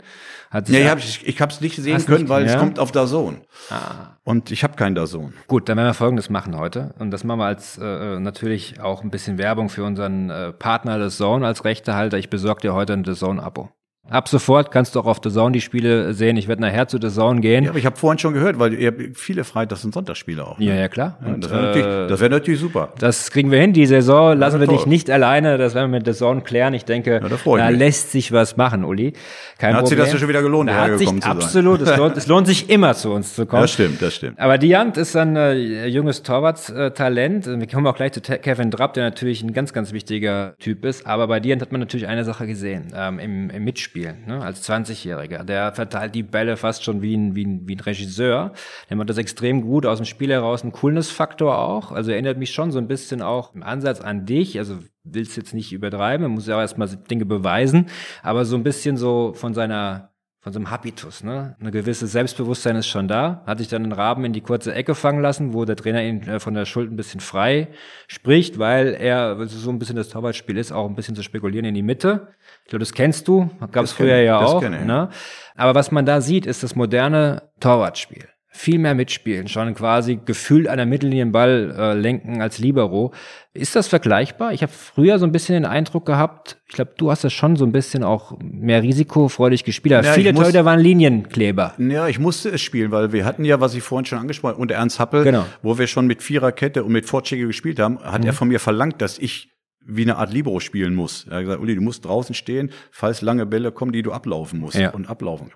Hat 0.49 0.69
ja, 0.69 0.79
ich 0.79 0.89
habe 0.89 0.99
ich, 0.99 1.27
ich 1.27 1.41
hab's 1.41 1.61
nicht 1.61 1.75
sehen 1.75 2.03
können, 2.05 2.21
nicht, 2.21 2.29
weil 2.29 2.45
ja? 2.45 2.53
es 2.53 2.59
kommt 2.59 2.79
auf 2.79 2.91
Dazone. 2.91 3.41
Ah. 3.69 4.17
Und 4.23 4.51
ich 4.51 4.63
habe 4.63 4.75
keinen 4.75 4.95
Dazone. 4.95 5.33
Gut, 5.47 5.69
dann 5.69 5.77
werden 5.77 5.89
wir 5.89 5.93
Folgendes 5.93 6.29
machen 6.29 6.57
heute. 6.57 6.95
Und 6.97 7.11
das 7.11 7.23
machen 7.23 7.39
wir 7.39 7.45
als 7.45 7.77
äh, 7.77 7.85
äh, 7.85 8.19
natürlich 8.19 8.79
auch 8.79 9.03
ein 9.03 9.11
bisschen 9.11 9.37
Werbung 9.37 9.69
für 9.69 9.83
unseren 9.83 10.29
äh, 10.29 10.53
Partner 10.53 10.97
des 10.97 11.17
Zone 11.17 11.45
als 11.45 11.65
Rechtehalter. 11.65 12.17
Ich 12.17 12.29
besorge 12.29 12.61
dir 12.61 12.73
heute 12.73 12.93
ein 12.93 13.05
The 13.05 13.13
Zone-Abo. 13.13 13.69
Ab 14.07 14.29
sofort 14.29 14.69
kannst 14.69 14.93
du 14.93 14.99
auch 14.99 15.07
auf 15.07 15.19
The 15.23 15.31
Zone 15.31 15.53
die 15.53 15.61
Spiele 15.61 16.13
sehen. 16.13 16.37
Ich 16.37 16.47
werde 16.47 16.61
nachher 16.61 16.87
zu 16.87 16.99
The 17.01 17.09
Zone 17.09 17.41
gehen. 17.41 17.63
Ja, 17.63 17.71
aber 17.71 17.79
ich 17.79 17.87
habe 17.87 17.95
vorhin 17.95 18.19
schon 18.19 18.35
gehört, 18.35 18.59
weil 18.59 18.75
ihr 18.75 18.89
habt 18.89 19.01
viele 19.17 19.43
Freitags- 19.43 19.83
und 19.83 19.95
Sonntagsspiele 19.95 20.45
auch. 20.45 20.59
Ne? 20.59 20.65
Ja, 20.65 20.75
ja, 20.75 20.87
klar. 20.87 21.17
Ja, 21.25 21.35
das 21.37 21.49
wäre 21.49 21.61
natürlich, 21.63 21.85
äh, 21.85 22.19
wär 22.21 22.29
natürlich 22.29 22.59
super. 22.59 22.89
Das 22.99 23.31
kriegen 23.31 23.49
wir 23.49 23.59
hin. 23.59 23.73
Die 23.73 23.87
Saison 23.87 24.37
lassen 24.37 24.59
wir 24.59 24.67
dich 24.67 24.85
nicht 24.85 25.09
alleine. 25.09 25.57
Das 25.57 25.73
werden 25.73 25.91
wir 25.91 25.97
mit 25.97 26.05
The 26.05 26.13
Zone 26.13 26.41
klären. 26.41 26.75
Ich 26.75 26.85
denke, 26.85 27.13
ja, 27.13 27.19
da, 27.19 27.57
da 27.57 27.69
lässt 27.69 28.11
sich 28.11 28.31
was 28.31 28.57
machen, 28.57 28.83
Uli. 28.83 29.13
Kein 29.57 29.71
da 29.71 29.77
hat 29.77 29.85
Problem. 29.85 29.87
sich 29.87 29.97
das 29.97 30.13
ja 30.13 30.19
schon 30.19 30.29
wieder 30.29 30.41
gelohnt, 30.43 30.69
da 30.69 30.75
hat 30.75 30.99
sich 30.99 31.09
absolut. 31.23 31.81
Es 31.81 31.97
lohnt, 31.97 32.17
es 32.17 32.27
lohnt 32.27 32.47
sich 32.47 32.69
immer 32.69 32.93
zu 32.93 33.11
uns 33.11 33.33
zu 33.33 33.47
kommen. 33.47 33.63
Das 33.63 33.71
stimmt, 33.71 34.01
das 34.01 34.13
stimmt. 34.13 34.39
Aber 34.39 34.59
Diant 34.59 34.97
ist 34.97 35.15
ein 35.15 35.35
äh, 35.35 35.87
junges 35.87 36.21
Torwartstalent. 36.21 37.47
Wir 37.47 37.67
kommen 37.67 37.87
auch 37.87 37.95
gleich 37.95 38.11
zu 38.11 38.21
Kevin 38.21 38.69
Drapp, 38.69 38.93
der 38.93 39.03
natürlich 39.03 39.41
ein 39.41 39.53
ganz, 39.53 39.73
ganz 39.73 39.93
wichtiger 39.93 40.55
Typ 40.59 40.85
ist. 40.85 41.07
Aber 41.07 41.27
bei 41.27 41.39
Diant 41.39 41.61
hat 41.63 41.71
man 41.71 41.81
natürlich 41.81 42.07
eine 42.07 42.23
Sache 42.23 42.45
gesehen 42.45 42.93
ähm, 42.95 43.17
im, 43.17 43.49
im 43.49 43.63
Mitspielen. 43.95 44.25
Ne? 44.27 44.41
Als 44.41 44.67
20-Jähriger. 44.69 45.43
Der 45.43 45.73
verteilt 45.73 46.15
die 46.15 46.23
Bälle 46.23 46.57
fast 46.57 46.83
schon 46.83 47.01
wie 47.01 47.15
ein, 47.15 47.35
wie 47.35 47.45
ein, 47.45 47.67
wie 47.67 47.75
ein 47.75 47.79
Regisseur. 47.79 48.53
Der 48.89 48.97
macht 48.97 49.09
das 49.09 49.17
extrem 49.17 49.61
gut 49.61 49.85
aus 49.85 49.97
dem 49.99 50.05
Spiel 50.05 50.31
heraus. 50.31 50.63
Ein 50.63 50.71
Coolness-Faktor 50.71 51.57
auch. 51.57 51.91
Also 51.91 52.11
erinnert 52.11 52.37
mich 52.37 52.51
schon 52.51 52.71
so 52.71 52.77
ein 52.77 52.87
bisschen 52.87 53.21
auch 53.21 53.55
im 53.55 53.63
Ansatz 53.63 54.01
an 54.01 54.25
dich. 54.25 54.57
Also 54.57 54.77
willst 55.03 55.37
jetzt 55.37 55.53
nicht 55.53 55.71
übertreiben, 55.71 56.29
muss 56.31 56.47
ja 56.47 56.57
auch 56.57 56.61
erstmal 56.61 56.87
Dinge 56.87 57.25
beweisen. 57.25 57.87
Aber 58.21 58.45
so 58.45 58.55
ein 58.55 58.63
bisschen 58.63 58.97
so 58.97 59.33
von 59.33 59.53
seiner 59.53 60.14
von 60.45 60.53
so 60.53 60.59
einem 60.59 60.69
Habitus, 60.69 61.23
ne? 61.23 61.55
Eine 61.59 61.71
gewisse 61.71 62.05
Selbstbewusstsein 62.05 62.75
ist 62.75 62.85
schon 62.85 63.07
da. 63.07 63.41
Hat 63.47 63.57
sich 63.57 63.67
dann 63.67 63.81
den 63.81 63.91
Raben 63.91 64.23
in 64.25 64.31
die 64.31 64.41
kurze 64.41 64.75
Ecke 64.75 64.93
fangen 64.93 65.19
lassen, 65.19 65.55
wo 65.55 65.65
der 65.65 65.75
Trainer 65.75 66.03
ihn 66.03 66.21
äh, 66.21 66.39
von 66.39 66.53
der 66.53 66.65
Schuld 66.65 66.91
ein 66.91 66.95
bisschen 66.95 67.19
frei 67.19 67.69
spricht, 68.07 68.59
weil 68.59 68.93
er, 68.93 69.43
so 69.47 69.71
ein 69.71 69.79
bisschen 69.79 69.95
das 69.95 70.09
Torwartspiel 70.09 70.55
ist, 70.59 70.71
auch 70.71 70.87
ein 70.87 70.93
bisschen 70.93 71.15
zu 71.15 71.23
spekulieren 71.23 71.65
in 71.65 71.73
die 71.73 71.81
Mitte. 71.81 72.27
Ich 72.63 72.69
glaube, 72.69 72.81
das 72.81 72.93
kennst 72.93 73.27
du, 73.27 73.49
gab 73.71 73.85
es 73.85 73.93
früher 73.93 74.17
ja 74.17 74.39
auch. 74.39 74.61
Ne? 74.61 75.09
Aber 75.55 75.73
was 75.73 75.91
man 75.91 76.05
da 76.05 76.21
sieht, 76.21 76.45
ist 76.45 76.61
das 76.61 76.75
moderne 76.75 77.41
Torwartspiel 77.59 78.27
viel 78.55 78.79
mehr 78.79 78.95
mitspielen, 78.95 79.47
schon 79.47 79.75
quasi 79.75 80.19
gefühlt 80.23 80.67
einer 80.67 80.85
Mittellinienball 80.85 81.75
äh, 81.77 81.93
lenken 81.93 82.41
als 82.41 82.57
Libero. 82.57 83.13
Ist 83.53 83.75
das 83.75 83.87
vergleichbar? 83.87 84.53
Ich 84.53 84.63
habe 84.63 84.71
früher 84.71 85.19
so 85.19 85.25
ein 85.25 85.31
bisschen 85.31 85.55
den 85.55 85.65
Eindruck 85.65 86.05
gehabt, 86.05 86.57
ich 86.67 86.75
glaube, 86.75 86.93
du 86.97 87.11
hast 87.11 87.23
das 87.23 87.33
schon 87.33 87.57
so 87.57 87.65
ein 87.65 87.71
bisschen 87.71 88.03
auch 88.03 88.37
mehr 88.39 88.81
risikofreudig 88.81 89.65
gespielt. 89.65 90.03
Ja, 90.03 90.13
viele 90.13 90.33
Torhüter 90.33 90.65
waren 90.65 90.79
Linienkleber. 90.79 91.73
Ja, 91.77 92.07
ich 92.07 92.17
musste 92.17 92.49
es 92.49 92.61
spielen, 92.61 92.91
weil 92.91 93.11
wir 93.11 93.25
hatten 93.25 93.43
ja, 93.45 93.59
was 93.59 93.75
ich 93.75 93.83
vorhin 93.83 94.05
schon 94.05 94.19
angesprochen 94.19 94.53
habe, 94.53 94.61
und 94.61 94.71
Ernst 94.71 94.99
Happel, 94.99 95.23
genau. 95.23 95.45
wo 95.61 95.77
wir 95.77 95.87
schon 95.87 96.07
mit 96.07 96.23
Viererkette 96.23 96.83
und 96.83 96.91
mit 96.91 97.05
Vorchecke 97.05 97.45
gespielt 97.45 97.79
haben, 97.79 97.99
hat 97.99 98.21
mhm. 98.21 98.27
er 98.27 98.33
von 98.33 98.47
mir 98.47 98.59
verlangt, 98.59 99.01
dass 99.01 99.19
ich 99.19 99.49
wie 99.85 100.01
eine 100.01 100.15
Art 100.15 100.33
Libero 100.33 100.59
spielen 100.59 100.95
muss. 100.95 101.27
Er 101.29 101.37
hat 101.37 101.43
gesagt, 101.43 101.61
Uli, 101.61 101.75
du 101.75 101.81
musst 101.81 102.05
draußen 102.05 102.33
stehen, 102.33 102.71
falls 102.91 103.21
lange 103.21 103.45
Bälle 103.45 103.71
kommen, 103.71 103.91
die 103.91 104.01
du 104.01 104.11
ablaufen 104.11 104.59
musst 104.59 104.77
ja. 104.77 104.89
und 104.91 105.07
ablaufen. 105.07 105.51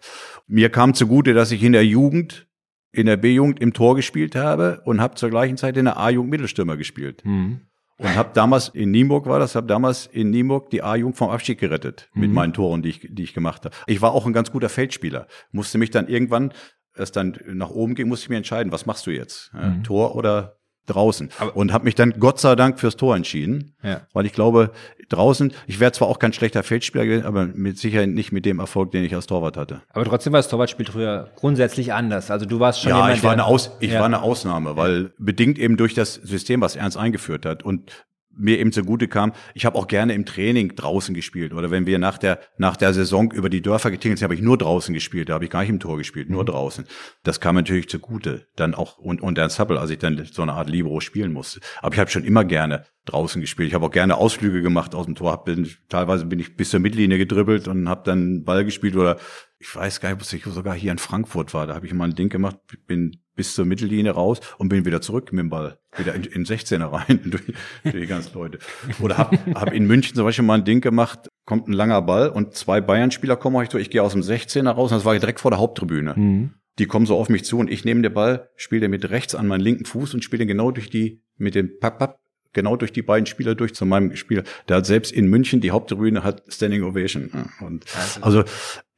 Mir 0.48 0.70
kam 0.70 0.94
zugute, 0.94 1.34
dass 1.34 1.52
ich 1.52 1.64
in 1.64 1.72
der 1.72 1.86
Jugend 1.86 2.49
in 2.92 3.06
der 3.06 3.18
B-Jugend 3.18 3.60
im 3.60 3.74
Tor 3.74 3.96
gespielt 3.96 4.36
habe 4.36 4.82
und 4.86 5.02
habe 5.02 5.16
zur 5.16 5.30
gleichen 5.30 5.58
Zeit 5.58 5.78
in 5.78 5.86
der 5.86 5.98
A-Jugend 5.98 6.32
Mittelstürmer 6.32 6.78
gespielt. 6.78 7.24
Mhm. 7.24 7.62
Und 7.98 8.16
habe 8.16 8.30
damals 8.34 8.70
in 8.70 8.92
Nienburg 8.92 9.26
war 9.26 9.40
das, 9.40 9.56
habe 9.56 9.68
damals 9.68 10.08
in 10.08 10.30
Nienburg 10.30 10.70
die 10.70 10.82
A-Jugend 10.82 11.18
vom 11.18 11.30
Abstieg 11.30 11.60
gerettet 11.60 12.10
mit 12.14 12.30
mhm. 12.30 12.36
meinen 12.36 12.54
Toren, 12.54 12.82
die 12.82 12.90
ich, 12.90 13.08
die 13.10 13.24
ich 13.24 13.34
gemacht 13.34 13.66
habe. 13.66 13.76
Ich 13.88 14.02
war 14.02 14.14
auch 14.14 14.26
ein 14.26 14.32
ganz 14.32 14.52
guter 14.52 14.70
Feldspieler. 14.70 15.28
Musste 15.52 15.78
mich 15.78 15.92
dann 15.92 16.08
irgendwann, 16.08 16.54
es 16.94 17.12
dann 17.12 17.38
nach 17.46 17.70
oben 17.70 17.96
ging, 17.96 18.08
musste 18.08 18.26
ich 18.26 18.30
mir 18.30 18.38
entscheiden, 18.38 18.72
was 18.72 18.86
machst 18.86 19.06
du 19.06 19.12
jetzt? 19.12 19.52
Mhm. 19.54 19.84
Tor 19.84 20.16
oder 20.16 20.59
draußen. 20.90 21.30
Aber 21.40 21.56
und 21.56 21.74
habe 21.74 21.86
mich 21.86 21.96
dann 21.96 22.14
Gott 22.20 22.40
sei 22.40 22.56
Dank 22.56 22.80
fürs 22.80 22.96
Tor 22.96 23.16
entschieden, 23.16 23.74
ja. 23.84 24.02
weil 24.14 24.26
ich 24.26 24.34
glaube, 24.34 24.72
draußen, 25.10 25.54
ich 25.68 25.80
wäre 25.80 25.92
zwar 25.92 26.08
auch 26.08 26.20
kein 26.20 26.34
schlechter 26.34 26.64
Feldspieler 26.64 27.06
gewesen, 27.06 27.26
aber 27.26 27.46
mit 27.46 27.78
Sicherheit 27.78 28.10
nicht 28.10 28.32
mit 28.32 28.46
dem 28.46 28.60
Erfolg, 28.60 28.92
den 28.92 29.04
ich 29.04 29.14
als 29.16 29.28
Torwart 29.28 29.58
hatte. 29.58 29.82
Aber 29.92 30.06
trotzdem 30.06 30.34
war 30.34 30.40
das 30.40 30.48
Torwartspiel 30.48 30.86
früher 30.86 31.30
grundsätzlich 31.36 31.94
anders. 31.94 32.32
Also 32.32 32.46
du 32.46 32.60
warst 32.60 32.82
schon 32.82 32.92
ja, 32.92 32.98
jemand, 32.98 33.18
ich 33.18 33.24
war 33.24 33.34
eine 33.34 33.46
Aus, 33.46 33.72
ich 33.80 33.92
ja. 33.92 34.00
war 34.00 34.06
eine 34.06 34.22
Ausnahme, 34.22 34.78
weil 34.78 35.12
bedingt 35.18 35.60
eben 35.60 35.78
durch 35.78 35.94
das 35.94 36.16
System, 36.16 36.62
was 36.62 36.76
Ernst 36.76 36.98
eingeführt 36.98 37.46
hat 37.46 37.64
und 37.64 37.92
mir 38.40 38.60
eben 38.60 38.72
zugute 38.72 39.08
kam. 39.08 39.34
Ich 39.54 39.66
habe 39.66 39.78
auch 39.78 39.88
gerne 39.88 40.14
im 40.14 40.26
Training 40.26 40.76
draußen 40.76 41.14
gespielt. 41.14 41.54
Oder 41.54 41.72
wenn 41.72 41.86
wir 41.86 42.00
nach 42.00 42.18
der, 42.18 42.40
nach 42.58 42.78
der 42.78 42.94
Saison 42.94 43.32
über 43.32 43.50
die 43.50 43.62
Dörfer 43.62 43.92
getingelt 43.92 44.20
sind, 44.20 44.26
habe 44.26 44.36
ich 44.36 44.42
nur 44.42 44.58
draußen 44.58 44.94
gespielt. 44.94 45.30
Da 45.30 45.34
habe 45.34 45.46
ich 45.46 45.52
gar 45.52 45.62
nicht 45.62 45.70
im 45.70 45.80
Tor 45.80 45.98
gespielt, 45.98 46.30
nur 46.30 46.44
mhm. 46.44 46.48
draußen. 46.48 46.86
Das 47.24 47.40
kam 47.40 47.56
natürlich 47.56 47.90
zugute. 47.90 48.48
Dann 48.56 48.74
auch, 48.74 48.98
und, 48.98 49.22
und 49.22 49.38
Ernst 49.38 49.60
Happel, 49.60 49.78
als 49.78 49.90
ich 49.90 50.00
dann 50.00 50.26
so 50.32 50.42
eine 50.42 50.54
Art 50.54 50.70
Libero 50.70 51.00
spielen 51.00 51.34
musste. 51.34 51.60
Aber 51.82 51.94
ich 51.94 52.00
habe 52.00 52.10
schon 52.10 52.24
immer 52.24 52.46
gerne 52.46 52.86
draußen 53.06 53.42
gespielt. 53.42 53.70
Ich 53.70 53.74
habe 53.74 53.86
auch 53.86 53.92
gerne 53.92 54.16
Ausflüge 54.18 54.62
gemacht 54.62 54.96
aus 54.96 55.06
dem 55.06 55.16
Tor. 55.16 55.32
Hab, 55.32 55.46
bin, 55.46 55.70
teilweise 55.90 56.26
bin 56.26 56.40
ich 56.40 56.56
bis 56.56 56.70
zur 56.70 56.80
Mittellinie 56.80 57.18
gedribbelt 57.18 57.68
und 57.68 57.90
habe 57.90 58.02
dann 58.06 58.44
Ball 58.44 58.66
gespielt 58.66 58.96
oder 58.96 59.18
ich 59.60 59.76
weiß 59.76 60.00
gar 60.00 60.10
nicht, 60.10 60.22
was 60.22 60.32
ich 60.32 60.44
sogar 60.46 60.74
hier 60.74 60.92
in 60.92 60.98
Frankfurt 60.98 61.54
war. 61.54 61.68
Da 61.68 61.76
habe 61.76 61.86
ich 61.86 61.94
mal 61.94 62.06
ein 62.06 62.16
Ding 62.16 62.30
gemacht, 62.30 62.58
bin 62.88 63.22
bis 63.36 63.56
zur 63.56 63.66
Mittellinie 63.66 64.12
raus 64.12 64.40
und 64.58 64.70
bin 64.70 64.86
wieder 64.86 65.02
zurück 65.02 65.32
mit 65.34 65.40
dem 65.40 65.50
Ball, 65.50 65.78
wieder 65.98 66.16
in, 66.16 66.24
in 66.24 66.46
16er 66.46 66.92
rein 66.92 67.20
durch, 67.26 67.44
durch 67.84 67.96
die 67.96 68.08
ganzen 68.08 68.34
Leute. 68.34 68.60
Oder 69.02 69.18
hab, 69.18 69.34
hab 69.56 69.74
in 69.74 69.86
München 69.86 70.16
zum 70.16 70.24
Beispiel 70.24 70.46
mal 70.46 70.60
ein 70.60 70.66
Ding 70.66 70.80
gemacht, 70.80 71.28
kommt 71.46 71.68
ein 71.68 71.74
langer 71.74 72.02
Ball 72.02 72.30
und 72.30 72.54
zwei 72.54 72.80
Bayern-Spieler 72.80 73.36
kommen 73.36 73.58
euch 73.58 73.70
durch, 73.70 73.84
ich 73.84 73.90
gehe 73.90 74.02
aus 74.02 74.14
dem 74.14 74.22
16er 74.22 74.70
raus 74.70 74.92
und 74.92 74.98
das 74.98 75.06
war 75.06 75.18
direkt 75.18 75.42
vor 75.42 75.52
der 75.52 75.60
Haupttribüne. 75.60 76.14
Mhm. 76.16 76.54
Die 76.80 76.86
kommen 76.86 77.06
so 77.06 77.18
auf 77.18 77.28
mich 77.28 77.44
zu 77.44 77.58
und 77.60 77.70
ich 77.70 77.84
nehme 77.84 78.02
den 78.02 78.14
Ball, 78.14 78.50
spiele 78.56 78.82
den 78.82 78.92
mit 78.92 79.10
rechts 79.10 79.36
an 79.36 79.48
meinen 79.48 79.62
linken 79.62 79.84
Fuß 79.84 80.14
und 80.14 80.24
spiele 80.24 80.40
den 80.40 80.48
genau 80.48 80.72
durch 80.72 80.90
die, 80.90 81.22
mit 81.36 81.56
dem 81.56 81.80
Papp, 81.80 82.00
Papp, 82.00 82.20
genau 82.54 82.78
durch 82.78 82.94
die 82.94 83.02
beiden 83.02 83.26
Spieler 83.26 83.56
durch 83.56 83.74
zu 83.76 83.86
meinem 83.86 84.16
Spieler. 84.16 84.44
Der 84.70 84.78
hat 84.78 84.86
selbst 84.86 85.12
in 85.12 85.28
München 85.28 85.60
die 85.60 85.72
Haupttribüne 85.72 86.24
hat 86.24 86.44
Standing 86.48 86.84
Ovation. 86.84 87.50
Und 87.60 87.86
also 88.22 88.44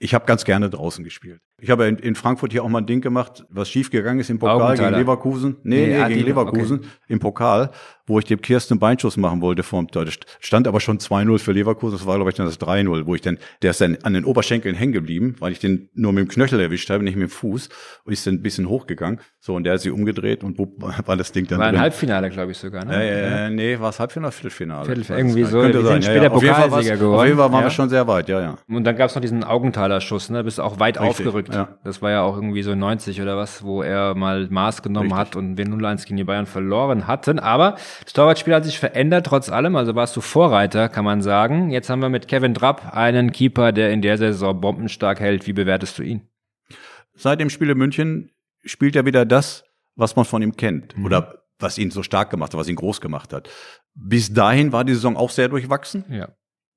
Ich 0.03 0.15
habe 0.15 0.25
ganz 0.25 0.45
gerne 0.45 0.67
draußen 0.69 1.03
gespielt. 1.03 1.41
Ich 1.59 1.69
habe 1.69 1.87
in, 1.87 1.97
in, 1.97 2.15
Frankfurt 2.15 2.51
hier 2.51 2.63
auch 2.63 2.69
mal 2.69 2.79
ein 2.79 2.87
Ding 2.87 3.01
gemacht, 3.01 3.45
was 3.49 3.69
schief 3.69 3.91
gegangen 3.91 4.19
ist 4.19 4.31
im 4.31 4.39
Pokal 4.39 4.75
gegen 4.75 4.95
Leverkusen. 4.95 5.57
Nee, 5.61 5.85
nee, 5.85 6.01
nee 6.01 6.15
gegen 6.15 6.25
Leverkusen 6.25 6.79
okay. 6.79 6.87
im 7.07 7.19
Pokal, 7.19 7.69
wo 8.07 8.17
ich 8.17 8.25
dem 8.25 8.41
Kirsten 8.41 8.79
Beinschuss 8.79 9.15
machen 9.15 9.41
wollte 9.41 9.61
vom 9.61 9.87
Tor. 9.87 10.05
Stand 10.39 10.67
aber 10.67 10.79
schon 10.79 10.97
2-0 10.97 11.37
für 11.37 11.51
Leverkusen. 11.51 11.95
Das 11.95 12.07
war, 12.07 12.15
glaube 12.15 12.31
ich, 12.31 12.35
dann 12.35 12.47
das 12.47 12.59
3-0, 12.59 13.05
wo 13.05 13.13
ich 13.13 13.21
dann, 13.21 13.37
der 13.61 13.71
ist 13.71 13.79
dann 13.79 13.99
an 14.01 14.15
den 14.15 14.25
Oberschenkeln 14.25 14.73
hängen 14.73 14.91
geblieben, 14.91 15.35
weil 15.37 15.51
ich 15.51 15.59
den 15.59 15.89
nur 15.93 16.13
mit 16.13 16.25
dem 16.25 16.29
Knöchel 16.29 16.59
erwischt 16.59 16.89
habe, 16.89 17.03
nicht 17.03 17.15
mit 17.15 17.29
dem 17.29 17.31
Fuß. 17.31 17.69
Und 18.05 18.11
ist 18.11 18.25
dann 18.25 18.35
ein 18.35 18.41
bisschen 18.41 18.67
hochgegangen. 18.67 19.19
So, 19.39 19.53
und 19.53 19.63
der 19.63 19.73
hat 19.73 19.81
sich 19.81 19.91
umgedreht 19.91 20.43
und 20.43 20.57
wupp, 20.57 20.81
war 21.05 21.17
das 21.17 21.31
Ding 21.31 21.45
dann 21.45 21.59
War 21.59 21.67
ein 21.67 21.73
drin. 21.73 21.81
Halbfinale, 21.81 22.31
glaube 22.31 22.53
ich 22.53 22.57
sogar, 22.57 22.85
ne? 22.85 22.95
Äh, 22.95 23.47
äh, 23.47 23.49
nee, 23.51 23.79
war 23.79 23.89
es 23.89 23.99
Halbfinale, 23.99 24.31
Viertelfinale? 24.31 24.85
Viertelfinale, 24.85 25.21
irgendwie 25.21 25.43
so. 25.43 25.61
Könnte 25.61 25.83
sein. 25.83 26.01
Später 26.01 26.17
ja, 26.17 26.23
ja. 26.23 26.29
Pokalsieger 26.29 26.97
geworden. 26.97 27.19
Auf 27.19 27.25
jeden 27.25 27.37
Fall 27.37 27.51
waren 27.51 27.59
ja. 27.59 27.67
wir 27.67 27.71
schon 27.71 27.89
sehr 27.89 28.07
weit, 28.07 28.29
ja, 28.29 28.41
ja. 28.41 28.57
Und 28.67 28.83
dann 28.83 28.95
gab 28.95 29.09
es 29.09 29.15
noch 29.15 29.21
diesen 29.21 29.43
Augenthaler 29.43 29.90
Schuss, 29.99 30.29
ne? 30.29 30.43
Bist 30.43 30.59
auch 30.59 30.79
weit 30.79 30.99
Richtig, 30.99 31.09
aufgerückt. 31.09 31.53
Ja. 31.53 31.77
Das 31.83 32.01
war 32.01 32.11
ja 32.11 32.21
auch 32.21 32.35
irgendwie 32.35 32.63
so 32.63 32.73
90 32.73 33.21
oder 33.21 33.35
was, 33.35 33.63
wo 33.63 33.81
er 33.81 34.15
mal 34.15 34.47
Maß 34.49 34.83
genommen 34.83 35.11
Richtig. 35.11 35.19
hat 35.19 35.35
und 35.35 35.57
wir 35.57 35.65
0-1 35.65 36.05
gegen 36.05 36.17
die 36.17 36.23
Bayern 36.23 36.45
verloren 36.45 37.07
hatten. 37.07 37.39
Aber 37.39 37.75
das 38.03 38.13
Torwartspiel 38.13 38.53
hat 38.53 38.63
sich 38.63 38.79
verändert 38.79 39.25
trotz 39.25 39.49
allem. 39.49 39.75
Also 39.75 39.95
warst 39.95 40.15
du 40.15 40.21
Vorreiter, 40.21 40.87
kann 40.87 41.03
man 41.03 41.21
sagen. 41.21 41.71
Jetzt 41.71 41.89
haben 41.89 42.01
wir 42.01 42.09
mit 42.09 42.27
Kevin 42.27 42.53
Trapp 42.53 42.95
einen 42.95 43.31
Keeper, 43.31 43.71
der 43.71 43.91
in 43.91 44.01
der 44.01 44.17
Saison 44.17 44.61
bombenstark 44.61 45.19
hält. 45.19 45.47
Wie 45.47 45.53
bewertest 45.53 45.97
du 45.97 46.03
ihn? 46.03 46.21
Seit 47.13 47.39
dem 47.39 47.49
Spiel 47.49 47.69
in 47.69 47.77
München 47.77 48.31
spielt 48.63 48.95
er 48.95 49.05
wieder 49.05 49.25
das, 49.25 49.65
was 49.95 50.15
man 50.15 50.25
von 50.25 50.41
ihm 50.41 50.55
kennt. 50.55 50.97
Mhm. 50.97 51.05
Oder 51.05 51.43
was 51.59 51.77
ihn 51.77 51.91
so 51.91 52.03
stark 52.03 52.29
gemacht 52.29 52.53
hat, 52.53 52.59
was 52.59 52.67
ihn 52.67 52.75
groß 52.75 53.01
gemacht 53.01 53.33
hat. 53.33 53.49
Bis 53.93 54.33
dahin 54.33 54.71
war 54.71 54.83
die 54.83 54.93
Saison 54.93 55.17
auch 55.17 55.29
sehr 55.29 55.49
durchwachsen. 55.49 56.05
Ja. 56.09 56.29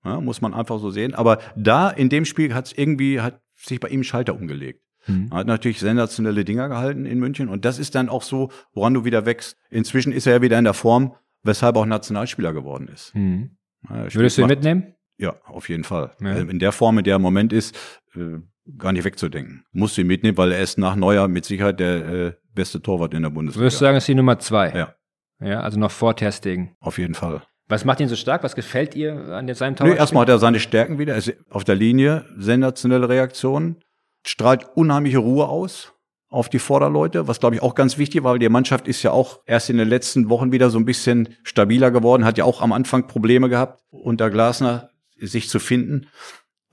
Ja 0.05 0.21
muss 0.21 0.41
man 0.41 0.55
einfach 0.55 0.79
so 0.79 0.91
sehen. 0.91 1.15
Aber 1.15 1.39
da 1.57 1.91
in 1.91 2.09
dem 2.09 2.25
Spiel 2.25 2.55
hat 2.55 2.67
es 2.67 2.73
irgendwie, 2.73 3.21
hat 3.21 3.41
sich 3.57 3.81
bei 3.81 3.89
ihm 3.89 4.03
Schalter 4.03 4.35
umgelegt. 4.35 4.83
Mhm. 5.07 5.31
Hat 5.33 5.47
natürlich 5.47 5.81
sensationelle 5.81 6.45
Dinger 6.45 6.69
gehalten 6.69 7.05
in 7.05 7.19
München 7.19 7.49
und 7.49 7.65
das 7.65 7.79
ist 7.79 7.95
dann 7.95 8.09
auch 8.09 8.23
so, 8.23 8.51
woran 8.73 8.95
du 8.95 9.05
wieder 9.05 9.27
wächst. 9.27 9.57
Inzwischen 9.71 10.13
ist 10.13 10.27
er 10.27 10.35
ja 10.35 10.43
wieder 10.43 10.59
in 10.59 10.65
der 10.65 10.75
Form, 10.75 11.15
weshalb 11.43 11.77
auch 11.77 11.87
Nationalspieler 11.87 12.53
geworden 12.53 12.89
ist. 12.89 13.15
Mhm. 13.15 13.57
Ja, 13.89 14.15
Würdest 14.15 14.39
du 14.39 14.43
ihn 14.43 14.49
mitnehmen? 14.49 14.95
Ja, 15.19 15.37
auf 15.45 15.69
jeden 15.69 15.85
Fall. 15.85 16.13
Ja. 16.21 16.29
Also 16.29 16.49
in 16.49 16.59
der 16.59 16.73
Form, 16.73 16.99
in 16.99 17.05
der 17.05 17.15
er 17.15 17.17
im 17.17 17.23
Moment 17.23 17.53
ist, 17.53 17.77
äh, 18.15 18.39
gar 18.79 18.93
nicht 18.93 19.05
wegzudenken. 19.05 19.65
Musst 19.73 19.97
du 19.97 20.01
ihn 20.01 20.07
mitnehmen, 20.07 20.37
weil 20.39 20.53
er 20.53 20.61
ist 20.61 20.79
nach 20.79 20.97
Neuer 20.97 21.29
mit 21.29 21.45
Sicherheit 21.45 21.81
der 21.81 22.09
äh, 22.09 22.33
beste 22.55 22.81
Torwart 22.81 23.15
in 23.15 23.23
der 23.23 23.31
Bundesliga. 23.31 23.63
Würdest 23.63 23.81
du 23.81 23.85
sagen, 23.85 23.97
ist 23.97 24.09
die 24.09 24.15
Nummer 24.15 24.39
zwei? 24.39 24.73
Ja. 24.75 24.95
Ja, 25.41 25.61
also 25.61 25.79
noch 25.79 25.91
vor 25.91 26.17
Terstegen. 26.17 26.77
Auf 26.81 26.99
jeden 26.99 27.15
Fall. 27.15 27.43
Was 27.69 27.85
macht 27.85 28.01
ihn 28.01 28.09
so 28.09 28.17
stark? 28.17 28.43
Was 28.43 28.55
gefällt 28.55 28.95
ihr 28.95 29.15
an 29.29 29.53
seinem 29.55 29.77
Torwart? 29.77 29.95
Nee, 29.95 29.99
erstmal 29.99 30.23
hat 30.23 30.29
er 30.29 30.39
seine 30.39 30.61
Stärken 30.61 30.99
wieder. 30.99 31.15
Er 31.15 31.19
ist 31.19 31.35
auf 31.49 31.65
der 31.65 31.75
Linie, 31.75 32.27
sensationelle 32.37 33.09
Reaktionen 33.09 33.81
strahlt 34.27 34.65
unheimliche 34.75 35.19
Ruhe 35.19 35.49
aus 35.49 35.93
auf 36.29 36.49
die 36.49 36.59
Vorderleute, 36.59 37.29
was 37.29 37.39
glaube 37.39 37.55
ich 37.55 37.63
auch 37.63 37.77
ganz 37.77 37.97
wichtig 37.97 38.25
war, 38.25 38.33
weil 38.33 38.39
die 38.41 38.49
Mannschaft 38.49 38.89
ist 38.89 39.03
ja 39.05 39.13
auch 39.13 39.41
erst 39.47 39.71
in 39.71 39.77
den 39.77 39.89
letzten 39.89 40.29
Wochen 40.29 40.51
wieder 40.51 40.69
so 40.69 40.79
ein 40.79 40.85
bisschen 40.85 41.37
stabiler 41.45 41.93
geworden, 41.93 42.25
hat 42.25 42.39
ja 42.39 42.45
auch 42.45 42.61
am 42.61 42.73
Anfang 42.73 43.07
Probleme 43.07 43.49
gehabt, 43.49 43.85
unter 43.91 44.31
Glasner 44.31 44.91
sich 45.17 45.49
zu 45.49 45.61
finden. 45.61 46.09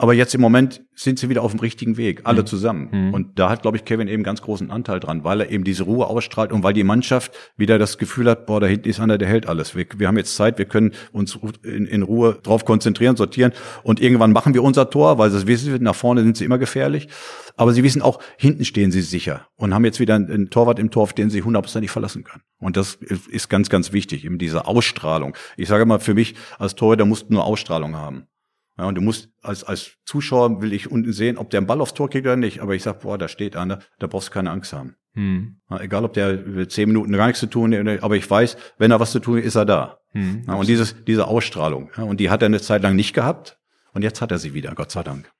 Aber 0.01 0.15
jetzt 0.15 0.33
im 0.33 0.41
Moment 0.41 0.81
sind 0.95 1.19
sie 1.19 1.29
wieder 1.29 1.43
auf 1.43 1.51
dem 1.51 1.59
richtigen 1.59 1.95
Weg, 1.95 2.21
alle 2.23 2.41
mhm. 2.41 2.45
zusammen. 2.47 2.89
Mhm. 2.91 3.13
Und 3.13 3.37
da 3.37 3.51
hat, 3.51 3.61
glaube 3.61 3.77
ich, 3.77 3.85
Kevin 3.85 4.07
eben 4.07 4.23
ganz 4.23 4.41
großen 4.41 4.71
Anteil 4.71 4.99
dran, 4.99 5.23
weil 5.23 5.41
er 5.41 5.51
eben 5.51 5.63
diese 5.63 5.83
Ruhe 5.83 6.07
ausstrahlt 6.07 6.51
und 6.51 6.63
weil 6.63 6.73
die 6.73 6.83
Mannschaft 6.83 7.31
wieder 7.55 7.77
das 7.77 7.99
Gefühl 7.99 8.27
hat, 8.27 8.47
boah, 8.47 8.59
da 8.59 8.65
hinten 8.65 8.89
ist 8.89 8.99
einer, 8.99 9.19
der 9.19 9.27
hält 9.27 9.45
alles. 9.45 9.75
Wir, 9.75 9.85
wir 9.97 10.07
haben 10.07 10.17
jetzt 10.17 10.35
Zeit, 10.35 10.57
wir 10.57 10.65
können 10.65 10.93
uns 11.11 11.37
in, 11.61 11.85
in, 11.85 12.01
Ruhe 12.01 12.39
drauf 12.41 12.65
konzentrieren, 12.65 13.15
sortieren 13.15 13.51
und 13.83 14.01
irgendwann 14.01 14.31
machen 14.31 14.55
wir 14.55 14.63
unser 14.63 14.89
Tor, 14.89 15.19
weil 15.19 15.29
sie 15.29 15.45
wissen, 15.45 15.83
nach 15.83 15.93
vorne 15.93 16.23
sind 16.23 16.35
sie 16.35 16.45
immer 16.45 16.57
gefährlich. 16.57 17.07
Aber 17.55 17.71
sie 17.71 17.83
wissen 17.83 18.01
auch, 18.01 18.17
hinten 18.37 18.65
stehen 18.65 18.91
sie 18.91 19.01
sicher 19.01 19.49
und 19.55 19.71
haben 19.71 19.85
jetzt 19.85 19.99
wieder 19.99 20.15
einen 20.15 20.49
Torwart 20.49 20.79
im 20.79 20.89
Tor, 20.89 21.03
auf 21.03 21.13
den 21.13 21.29
sie 21.29 21.43
hundertprozentig 21.43 21.91
verlassen 21.91 22.23
können. 22.23 22.41
Und 22.57 22.75
das 22.75 22.95
ist 22.95 23.49
ganz, 23.49 23.69
ganz 23.69 23.93
wichtig, 23.93 24.25
eben 24.25 24.39
diese 24.39 24.65
Ausstrahlung. 24.65 25.37
Ich 25.57 25.67
sage 25.67 25.85
mal, 25.85 25.99
für 25.99 26.15
mich 26.15 26.33
als 26.57 26.73
Torhüter 26.73 27.05
musst 27.05 27.29
du 27.29 27.33
nur 27.33 27.45
Ausstrahlung 27.45 27.95
haben. 27.95 28.25
Ja, 28.81 28.87
und 28.87 28.95
du 28.95 29.01
musst 29.01 29.29
als, 29.43 29.63
als 29.63 29.91
Zuschauer 30.05 30.59
will 30.63 30.73
ich 30.73 30.89
unten 30.89 31.13
sehen, 31.13 31.37
ob 31.37 31.51
der 31.51 31.59
einen 31.59 31.67
Ball 31.67 31.81
aufs 31.81 31.93
Tor 31.93 32.09
kriegt 32.09 32.25
oder 32.25 32.35
nicht. 32.35 32.61
Aber 32.61 32.73
ich 32.73 32.81
sag, 32.81 33.01
boah, 33.01 33.15
da 33.15 33.27
steht 33.27 33.55
einer, 33.55 33.77
da 33.99 34.07
brauchst 34.07 34.29
du 34.29 34.31
keine 34.31 34.49
Angst 34.49 34.73
haben. 34.73 34.95
Hm. 35.13 35.57
Ja, 35.69 35.81
egal, 35.81 36.03
ob 36.03 36.13
der 36.13 36.67
zehn 36.67 36.87
Minuten 36.87 37.11
gar 37.11 37.27
nichts 37.27 37.41
zu 37.41 37.45
tun 37.45 37.75
hat, 37.75 38.01
aber 38.01 38.15
ich 38.15 38.27
weiß, 38.27 38.57
wenn 38.79 38.89
er 38.89 38.99
was 38.99 39.11
zu 39.11 39.19
tun 39.19 39.37
hat, 39.37 39.43
ist 39.43 39.53
er 39.53 39.65
da. 39.65 39.99
Hm, 40.13 40.45
ja, 40.47 40.55
und 40.55 40.67
dieses, 40.67 40.95
diese 41.05 41.27
Ausstrahlung. 41.27 41.91
Ja, 41.95 42.05
und 42.05 42.19
die 42.19 42.31
hat 42.31 42.41
er 42.41 42.47
eine 42.47 42.59
Zeit 42.59 42.81
lang 42.81 42.95
nicht 42.95 43.13
gehabt. 43.13 43.59
Und 43.93 44.01
jetzt 44.01 44.19
hat 44.19 44.31
er 44.31 44.39
sie 44.39 44.55
wieder, 44.55 44.73
Gott 44.73 44.89
sei 44.89 45.03
Dank. 45.03 45.31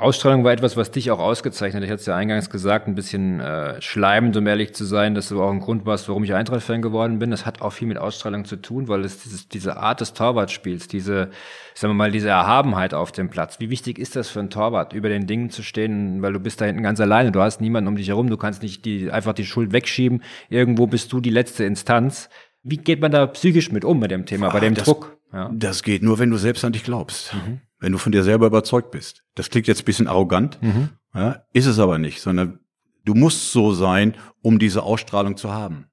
Ausstrahlung 0.00 0.44
war 0.44 0.52
etwas, 0.52 0.76
was 0.76 0.90
dich 0.90 1.10
auch 1.10 1.18
ausgezeichnet. 1.18 1.84
Ich 1.84 1.90
hatte 1.90 2.00
es 2.00 2.06
ja 2.06 2.16
eingangs 2.16 2.50
gesagt, 2.50 2.88
ein 2.88 2.94
bisschen 2.94 3.40
äh, 3.40 3.80
schleimend, 3.82 4.36
um 4.36 4.46
ehrlich 4.46 4.74
zu 4.74 4.84
sein, 4.84 5.14
dass 5.14 5.28
du 5.28 5.42
auch 5.42 5.50
ein 5.50 5.60
Grund 5.60 5.86
warst, 5.86 6.08
warum 6.08 6.24
ich 6.24 6.32
Eintracht-Fan 6.32 6.82
geworden 6.82 7.18
bin. 7.18 7.30
Das 7.30 7.46
hat 7.46 7.60
auch 7.60 7.70
viel 7.70 7.86
mit 7.86 7.98
Ausstrahlung 7.98 8.44
zu 8.44 8.56
tun, 8.56 8.88
weil 8.88 9.04
es 9.04 9.22
dieses, 9.22 9.48
diese 9.48 9.76
Art 9.76 10.00
des 10.00 10.14
Torwartspiels, 10.14 10.88
diese, 10.88 11.30
sagen 11.74 11.90
wir 11.92 11.94
mal, 11.94 12.10
diese 12.10 12.28
Erhabenheit 12.28 12.94
auf 12.94 13.12
dem 13.12 13.30
Platz. 13.30 13.60
Wie 13.60 13.70
wichtig 13.70 13.98
ist 13.98 14.16
das 14.16 14.30
für 14.30 14.40
einen 14.40 14.50
Torwart, 14.50 14.92
über 14.92 15.08
den 15.08 15.26
Dingen 15.26 15.50
zu 15.50 15.62
stehen, 15.62 16.22
weil 16.22 16.32
du 16.32 16.40
bist 16.40 16.60
da 16.60 16.64
hinten 16.64 16.82
ganz 16.82 16.98
alleine, 17.00 17.30
du 17.30 17.40
hast 17.40 17.60
niemanden 17.60 17.88
um 17.88 17.96
dich 17.96 18.08
herum, 18.08 18.30
du 18.30 18.36
kannst 18.36 18.62
nicht 18.62 18.84
die, 18.84 19.10
einfach 19.10 19.34
die 19.34 19.44
Schuld 19.44 19.72
wegschieben. 19.72 20.22
Irgendwo 20.48 20.86
bist 20.86 21.12
du 21.12 21.20
die 21.20 21.30
letzte 21.30 21.64
Instanz. 21.64 22.30
Wie 22.62 22.78
geht 22.78 23.00
man 23.00 23.12
da 23.12 23.26
psychisch 23.26 23.70
mit 23.70 23.84
um 23.84 23.98
mit 23.98 24.10
dem 24.10 24.26
Thema, 24.26 24.48
ah, 24.48 24.52
bei 24.52 24.60
dem 24.60 24.74
das, 24.74 24.84
Druck? 24.84 25.16
Ja. 25.32 25.50
Das 25.52 25.82
geht 25.82 26.02
nur, 26.02 26.18
wenn 26.18 26.30
du 26.30 26.36
selbst 26.36 26.64
an 26.64 26.72
dich 26.72 26.84
glaubst. 26.84 27.34
Mhm 27.34 27.60
wenn 27.80 27.92
du 27.92 27.98
von 27.98 28.12
dir 28.12 28.22
selber 28.22 28.46
überzeugt 28.46 28.90
bist. 28.90 29.24
Das 29.34 29.50
klingt 29.50 29.66
jetzt 29.66 29.82
ein 29.82 29.84
bisschen 29.86 30.06
arrogant, 30.06 30.62
mhm. 30.62 30.90
ja, 31.14 31.44
ist 31.52 31.66
es 31.66 31.78
aber 31.78 31.98
nicht, 31.98 32.20
sondern 32.20 32.60
du 33.04 33.14
musst 33.14 33.52
so 33.52 33.72
sein, 33.72 34.14
um 34.42 34.58
diese 34.58 34.82
Ausstrahlung 34.82 35.36
zu 35.36 35.52
haben. 35.52 35.86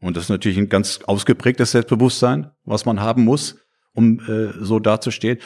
Und 0.00 0.16
das 0.16 0.24
ist 0.24 0.30
natürlich 0.30 0.58
ein 0.58 0.68
ganz 0.68 1.00
ausgeprägtes 1.06 1.70
Selbstbewusstsein, 1.70 2.50
was 2.64 2.84
man 2.84 3.00
haben 3.00 3.24
muss, 3.24 3.56
um 3.94 4.18
äh, 4.28 4.52
so 4.60 4.80
dazustehen. 4.80 5.38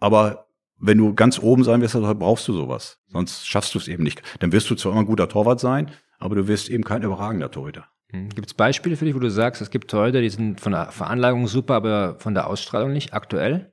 Aber 0.00 0.46
wenn 0.80 0.96
du 0.96 1.14
ganz 1.14 1.38
oben 1.38 1.62
sein 1.62 1.80
willst, 1.82 1.94
dann 1.94 2.18
brauchst 2.18 2.48
du 2.48 2.54
sowas. 2.54 2.98
Sonst 3.08 3.46
schaffst 3.46 3.74
du 3.74 3.78
es 3.78 3.88
eben 3.88 4.02
nicht. 4.02 4.22
Dann 4.40 4.52
wirst 4.52 4.70
du 4.70 4.74
zwar 4.76 4.92
immer 4.92 5.02
ein 5.02 5.06
guter 5.06 5.28
Torwart 5.28 5.60
sein, 5.60 5.90
aber 6.18 6.36
du 6.36 6.48
wirst 6.48 6.70
eben 6.70 6.84
kein 6.84 7.02
überragender 7.02 7.50
Torhüter. 7.50 7.86
Mhm. 8.10 8.30
Gibt 8.30 8.46
es 8.46 8.54
Beispiele 8.54 8.96
für 8.96 9.04
dich, 9.04 9.14
wo 9.14 9.18
du 9.18 9.30
sagst, 9.30 9.60
es 9.60 9.70
gibt 9.70 9.90
Torhüter, 9.90 10.22
die 10.22 10.30
sind 10.30 10.60
von 10.60 10.72
der 10.72 10.90
Veranlagung 10.90 11.46
super, 11.46 11.74
aber 11.74 12.16
von 12.18 12.32
der 12.32 12.46
Ausstrahlung 12.46 12.92
nicht 12.92 13.12
aktuell? 13.12 13.72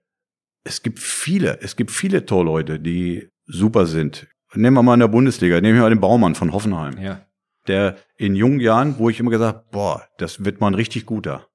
Es 0.65 0.81
gibt 0.81 0.99
viele, 0.99 1.61
es 1.61 1.77
gibt 1.77 1.91
viele 1.91 2.25
Torleute, 2.25 2.79
die 2.79 3.29
super 3.45 3.85
sind. 3.85 4.27
Nehmen 4.53 4.75
wir 4.75 4.83
mal 4.83 4.95
in 4.95 4.99
der 5.01 5.07
Bundesliga, 5.07 5.61
nehmen 5.61 5.75
wir 5.75 5.83
mal 5.83 5.89
den 5.89 6.01
Baumann 6.01 6.35
von 6.35 6.51
Hoffenheim. 6.51 6.97
Ja. 6.97 7.25
Der 7.67 7.97
in 8.17 8.35
jungen 8.35 8.59
Jahren, 8.59 8.97
wo 8.97 9.09
ich 9.09 9.19
immer 9.19 9.31
gesagt, 9.31 9.71
boah, 9.71 10.03
das 10.17 10.43
wird 10.43 10.59
mal 10.59 10.67
ein 10.67 10.75
richtig 10.75 11.05
guter. 11.05 11.47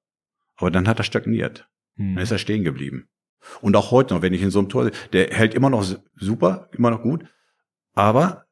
Aber 0.55 0.71
dann 0.71 0.87
hat 0.87 0.99
er 0.99 1.03
stagniert. 1.03 1.67
Hm. 1.97 2.15
Dann 2.15 2.23
ist 2.23 2.31
er 2.31 2.37
stehen 2.37 2.63
geblieben. 2.63 3.09
Und 3.59 3.75
auch 3.75 3.91
heute 3.91 4.13
noch, 4.13 4.21
wenn 4.21 4.33
ich 4.33 4.41
in 4.41 4.51
so 4.51 4.59
einem 4.59 4.69
Tor, 4.69 4.91
der 5.13 5.29
hält 5.31 5.53
immer 5.55 5.69
noch 5.69 5.83
super, 6.15 6.69
immer 6.71 6.91
noch 6.91 7.01
gut, 7.01 7.25
aber 7.93 8.45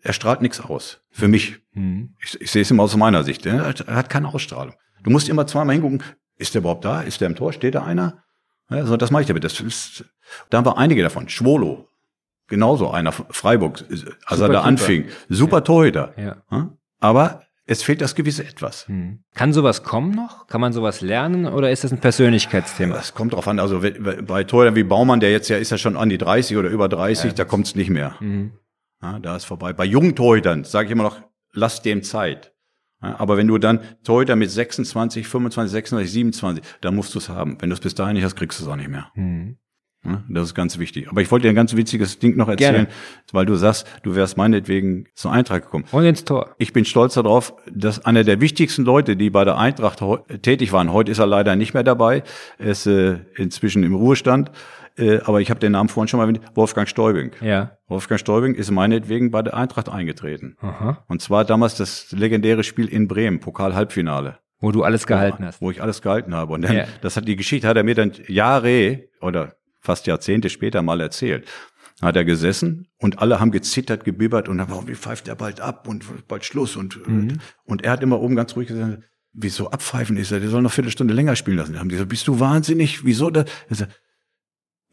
er 0.00 0.12
strahlt 0.12 0.42
nichts 0.42 0.60
aus. 0.60 1.02
Für 1.10 1.28
mich. 1.28 1.60
Hm. 1.72 2.16
Ich, 2.20 2.40
ich 2.40 2.50
sehe 2.50 2.62
es 2.62 2.70
immer 2.70 2.82
aus 2.82 2.96
meiner 2.96 3.22
Sicht. 3.22 3.46
Er 3.46 3.66
hat 3.66 4.10
keine 4.10 4.28
Ausstrahlung. 4.28 4.74
Du 5.04 5.10
musst 5.10 5.28
immer 5.28 5.46
zweimal 5.46 5.74
hingucken, 5.74 6.02
ist 6.38 6.54
der 6.54 6.60
überhaupt 6.60 6.84
da? 6.84 7.02
Ist 7.02 7.20
der 7.20 7.28
im 7.28 7.36
Tor? 7.36 7.52
Steht 7.52 7.74
da 7.74 7.84
einer? 7.84 8.24
So, 8.84 8.96
das 8.96 9.10
mache 9.10 9.22
ich 9.22 9.28
damit. 9.28 9.44
Das 9.44 9.60
ist, 9.60 10.04
da 10.50 10.58
haben 10.58 10.66
wir 10.66 10.78
einige 10.78 11.02
davon. 11.02 11.28
Schwolo, 11.28 11.88
genauso 12.48 12.90
einer, 12.90 13.12
Freiburg, 13.12 13.84
als 13.90 14.00
Super 14.28 14.42
er 14.42 14.48
da 14.48 14.60
anfing. 14.62 15.06
Super 15.28 15.58
ja. 15.58 15.60
Torhüter. 15.62 16.14
Ja. 16.16 16.70
Aber 17.00 17.42
es 17.64 17.82
fehlt 17.82 18.00
das 18.00 18.14
gewisse 18.14 18.44
Etwas. 18.44 18.88
Hm. 18.88 19.20
Kann 19.34 19.52
sowas 19.52 19.82
kommen 19.82 20.12
noch? 20.12 20.46
Kann 20.46 20.60
man 20.60 20.72
sowas 20.72 21.00
lernen 21.00 21.46
oder 21.46 21.70
ist 21.70 21.84
das 21.84 21.92
ein 21.92 21.98
Persönlichkeitsthema? 21.98 22.96
Es 22.96 23.14
kommt 23.14 23.32
drauf 23.32 23.46
an. 23.46 23.58
Also 23.58 23.80
bei 23.80 24.44
Torhütern 24.44 24.74
wie 24.74 24.82
Baumann, 24.82 25.20
der 25.20 25.30
jetzt 25.30 25.48
ja 25.48 25.56
ist 25.56 25.70
ja 25.70 25.78
schon 25.78 25.96
an 25.96 26.08
die 26.08 26.18
30 26.18 26.56
oder 26.56 26.68
über 26.68 26.88
30, 26.88 27.24
ja. 27.24 27.32
da 27.32 27.44
kommt 27.44 27.66
es 27.66 27.74
nicht 27.74 27.90
mehr. 27.90 28.16
Mhm. 28.20 28.52
Ja, 29.00 29.18
da 29.18 29.36
ist 29.36 29.44
vorbei. 29.44 29.72
Bei 29.72 29.84
jungen 29.84 30.14
Torhütern 30.14 30.64
sage 30.64 30.86
ich 30.86 30.92
immer 30.92 31.04
noch, 31.04 31.20
lass 31.52 31.82
dem 31.82 32.02
Zeit. 32.02 32.51
Aber 33.02 33.36
wenn 33.36 33.48
du 33.48 33.58
dann 33.58 33.80
Torhüter 34.04 34.36
mit 34.36 34.50
26, 34.50 35.26
25, 35.26 35.72
26, 35.72 36.12
27, 36.12 36.64
dann 36.80 36.94
musst 36.94 37.14
du 37.14 37.18
es 37.18 37.28
haben. 37.28 37.56
Wenn 37.60 37.68
du 37.68 37.74
es 37.74 37.80
bis 37.80 37.94
dahin 37.94 38.14
nicht 38.14 38.24
hast, 38.24 38.36
kriegst 38.36 38.60
du 38.60 38.64
es 38.64 38.70
auch 38.70 38.76
nicht 38.76 38.88
mehr. 38.88 39.08
Mhm. 39.14 39.56
Das 40.28 40.48
ist 40.48 40.54
ganz 40.54 40.78
wichtig. 40.78 41.08
Aber 41.08 41.20
ich 41.22 41.30
wollte 41.30 41.44
dir 41.44 41.50
ein 41.50 41.54
ganz 41.54 41.76
witziges 41.76 42.18
Ding 42.18 42.36
noch 42.36 42.48
erzählen, 42.48 42.86
Gerne. 42.86 42.88
weil 43.30 43.46
du 43.46 43.54
sagst, 43.54 43.86
du 44.02 44.16
wärst 44.16 44.36
meinetwegen 44.36 45.06
zur 45.14 45.30
Eintracht 45.30 45.62
gekommen. 45.62 45.84
Und 45.92 46.04
ins 46.04 46.24
Tor. 46.24 46.56
Ich 46.58 46.72
bin 46.72 46.84
stolz 46.84 47.14
darauf, 47.14 47.54
dass 47.70 48.04
einer 48.04 48.24
der 48.24 48.40
wichtigsten 48.40 48.84
Leute, 48.84 49.16
die 49.16 49.30
bei 49.30 49.44
der 49.44 49.58
Eintracht 49.58 50.02
tätig 50.42 50.72
waren, 50.72 50.92
heute 50.92 51.12
ist 51.12 51.20
er 51.20 51.26
leider 51.26 51.54
nicht 51.54 51.72
mehr 51.72 51.84
dabei, 51.84 52.24
er 52.58 52.70
ist 52.72 52.86
äh, 52.86 53.20
inzwischen 53.36 53.84
im 53.84 53.94
Ruhestand, 53.94 54.50
äh, 54.96 55.20
aber 55.24 55.40
ich 55.40 55.50
habe 55.50 55.60
den 55.60 55.72
Namen 55.72 55.88
vorhin 55.88 56.08
schon 56.08 56.18
mal 56.18 56.28
erwähnt, 56.28 56.40
Wolfgang 56.54 56.88
Stäubing. 56.88 57.32
Ja. 57.40 57.78
Wolfgang 57.86 58.20
Stäubing 58.20 58.54
ist 58.54 58.70
meinetwegen 58.70 59.30
bei 59.30 59.42
der 59.42 59.54
Eintracht 59.54 59.88
eingetreten. 59.88 60.56
Aha. 60.60 61.04
Und 61.08 61.22
zwar 61.22 61.44
damals 61.44 61.76
das 61.76 62.12
legendäre 62.12 62.64
Spiel 62.64 62.86
in 62.86 63.08
Bremen, 63.08 63.40
Pokal-Halbfinale. 63.40 64.38
Wo 64.60 64.70
du 64.70 64.84
alles 64.84 65.06
gehalten 65.06 65.44
hast. 65.44 65.60
Wo 65.60 65.70
ich 65.70 65.82
alles 65.82 66.02
gehalten 66.02 66.34
habe. 66.34 66.52
Und 66.52 66.62
dann, 66.62 66.74
ja. 66.74 66.84
das 67.00 67.16
hat 67.16 67.26
die 67.26 67.36
Geschichte, 67.36 67.66
hat 67.66 67.76
er 67.76 67.82
mir 67.82 67.94
dann 67.94 68.12
Jahre 68.28 69.08
oder 69.20 69.56
fast 69.80 70.06
Jahrzehnte 70.06 70.50
später 70.50 70.82
mal 70.82 71.00
erzählt. 71.00 71.48
hat 72.00 72.16
er 72.16 72.24
gesessen 72.24 72.88
und 72.98 73.20
alle 73.20 73.40
haben 73.40 73.50
gezittert, 73.50 74.04
gebibbert 74.04 74.48
und 74.48 74.58
dann 74.58 74.70
war, 74.70 74.86
wie 74.88 74.94
pfeift 74.94 75.28
er 75.28 75.36
bald 75.36 75.60
ab 75.60 75.88
und 75.88 76.04
bald 76.28 76.44
Schluss 76.44 76.76
und, 76.76 77.06
mhm. 77.06 77.38
und 77.64 77.84
er 77.84 77.92
hat 77.92 78.02
immer 78.02 78.20
oben 78.20 78.36
ganz 78.36 78.56
ruhig 78.56 78.68
gesagt, 78.68 79.02
wieso 79.32 79.70
abpfeifen 79.70 80.16
ist 80.16 80.32
er, 80.32 80.40
der 80.40 80.48
soll 80.48 80.62
noch 80.62 80.72
Viertelstunde 80.72 81.14
länger 81.14 81.36
spielen 81.36 81.56
lassen. 81.56 81.72
Da 81.72 81.80
haben 81.80 81.88
die 81.88 81.94
gesagt, 81.94 82.10
bist 82.10 82.28
du 82.28 82.40
wahnsinnig, 82.40 83.04
wieso 83.04 83.30
da? 83.30 83.44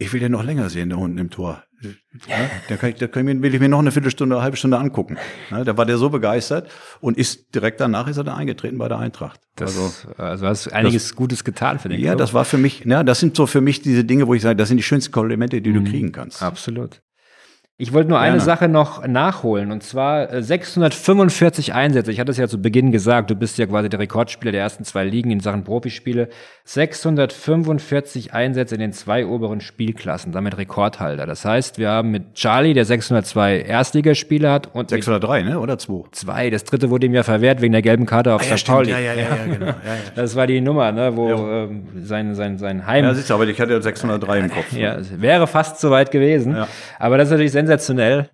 Ich 0.01 0.13
will 0.13 0.21
den 0.21 0.31
noch 0.31 0.43
länger 0.43 0.69
sehen 0.69 0.89
da 0.89 0.95
unten 0.95 1.17
im 1.17 1.29
Tor. 1.29 1.61
Ja, 1.81 2.49
da, 2.67 2.77
kann 2.77 2.89
ich, 2.89 2.95
da 2.95 3.07
kann 3.07 3.27
ich, 3.27 3.41
will 3.41 3.53
ich 3.53 3.59
mir 3.59 3.69
noch 3.69 3.79
eine 3.79 3.91
Viertelstunde, 3.91 4.35
eine 4.35 4.43
halbe 4.43 4.57
Stunde 4.57 4.77
angucken. 4.77 5.17
Ja, 5.51 5.63
da 5.63 5.77
war 5.77 5.85
der 5.85 5.97
so 5.97 6.09
begeistert 6.09 6.69
und 7.01 7.17
ist 7.17 7.53
direkt 7.53 7.79
danach 7.79 8.07
ist 8.07 8.17
er 8.17 8.23
da 8.23 8.35
eingetreten 8.35 8.77
bei 8.77 8.87
der 8.87 8.97
Eintracht. 8.97 9.41
Das, 9.55 9.77
also, 9.77 10.13
also 10.17 10.47
hast 10.47 10.73
einiges 10.73 11.03
das, 11.03 11.15
Gutes 11.15 11.43
getan 11.43 11.79
für 11.79 11.89
den 11.89 11.99
Ja, 11.99 12.11
Club. 12.11 12.19
das 12.19 12.33
war 12.33 12.45
für 12.45 12.57
mich, 12.57 12.85
ja, 12.85 13.03
das 13.03 13.19
sind 13.19 13.35
so 13.35 13.45
für 13.45 13.61
mich 13.61 13.81
diese 13.81 14.05
Dinge, 14.05 14.27
wo 14.27 14.33
ich 14.33 14.41
sage, 14.41 14.55
das 14.55 14.69
sind 14.69 14.77
die 14.77 14.83
schönsten 14.83 15.11
Komplimente, 15.11 15.61
die 15.61 15.69
mhm. 15.69 15.83
du 15.83 15.91
kriegen 15.91 16.11
kannst. 16.11 16.41
Absolut. 16.41 17.01
Ich 17.81 17.93
wollte 17.93 18.09
nur 18.09 18.19
Gerne. 18.19 18.33
eine 18.33 18.41
Sache 18.41 18.67
noch 18.67 19.07
nachholen 19.07 19.71
und 19.71 19.83
zwar 19.83 20.43
645 20.43 21.69
äh, 21.69 21.71
Einsätze. 21.71 22.11
Ich 22.11 22.19
hatte 22.19 22.29
es 22.29 22.37
ja 22.37 22.49
zu 22.49 22.61
Beginn 22.61 22.91
gesagt, 22.91 23.29
du 23.29 23.35
bist 23.35 23.57
ja 23.57 23.67
quasi 23.67 23.87
der 23.87 24.01
Rekordspieler 24.01 24.51
der 24.51 24.59
ersten 24.59 24.83
zwei 24.83 25.05
Ligen 25.05 25.31
in 25.31 25.39
Sachen 25.39 25.63
Profispiele. 25.63 26.27
645 26.65 28.33
Einsätze 28.33 28.75
in 28.75 28.81
den 28.81 28.91
zwei 28.91 29.25
oberen 29.25 29.61
Spielklassen, 29.61 30.33
damit 30.33 30.57
Rekordhalter. 30.57 31.25
Das 31.25 31.45
heißt, 31.45 31.79
wir 31.79 31.89
haben 31.89 32.11
mit 32.11 32.33
Charlie, 32.33 32.73
der 32.73 32.83
602 32.83 33.61
Erstligaspiele 33.61 34.51
hat 34.51 34.75
und 34.75 34.89
603, 34.89 35.43
ne? 35.43 35.59
Oder 35.61 35.77
zwei? 35.77 36.03
Zwei. 36.11 36.49
Das 36.49 36.65
dritte 36.65 36.89
wurde 36.89 37.05
ihm 37.05 37.13
ja 37.13 37.23
verwehrt 37.23 37.61
wegen 37.61 37.71
der 37.71 37.81
gelben 37.81 38.05
Karte 38.05 38.33
auf 38.33 38.41
ah, 38.41 38.49
ja, 38.49 38.57
St. 38.57 38.67
Pauli. 38.67 38.91
Ja, 38.91 38.99
ja, 38.99 39.13
ja, 39.13 39.21
ja, 39.21 39.53
genau. 39.53 39.65
Ja, 39.67 39.71
ja. 39.71 39.95
Das 40.15 40.35
war 40.35 40.47
die 40.47 40.59
Nummer, 40.59 40.91
ne? 40.91 41.15
Wo 41.15 41.29
ähm, 41.29 41.87
sein 42.03 42.35
sein 42.35 42.57
sein 42.57 42.85
Heim. 42.85 43.05
Ja, 43.05 43.13
siehst 43.13 43.29
du, 43.29 43.35
aber 43.35 43.47
ich 43.47 43.59
hatte 43.61 43.71
ja 43.71 43.81
603 43.81 44.39
im 44.39 44.49
Kopf. 44.49 44.73
Ja, 44.73 44.97
wäre 45.17 45.47
fast 45.47 45.79
so 45.79 45.91
weit 45.91 46.11
gewesen. 46.11 46.57
Ja. 46.57 46.67
Aber 46.99 47.17
das 47.17 47.29
ist 47.29 47.31
natürlich 47.31 47.53
sensationell. 47.53 47.68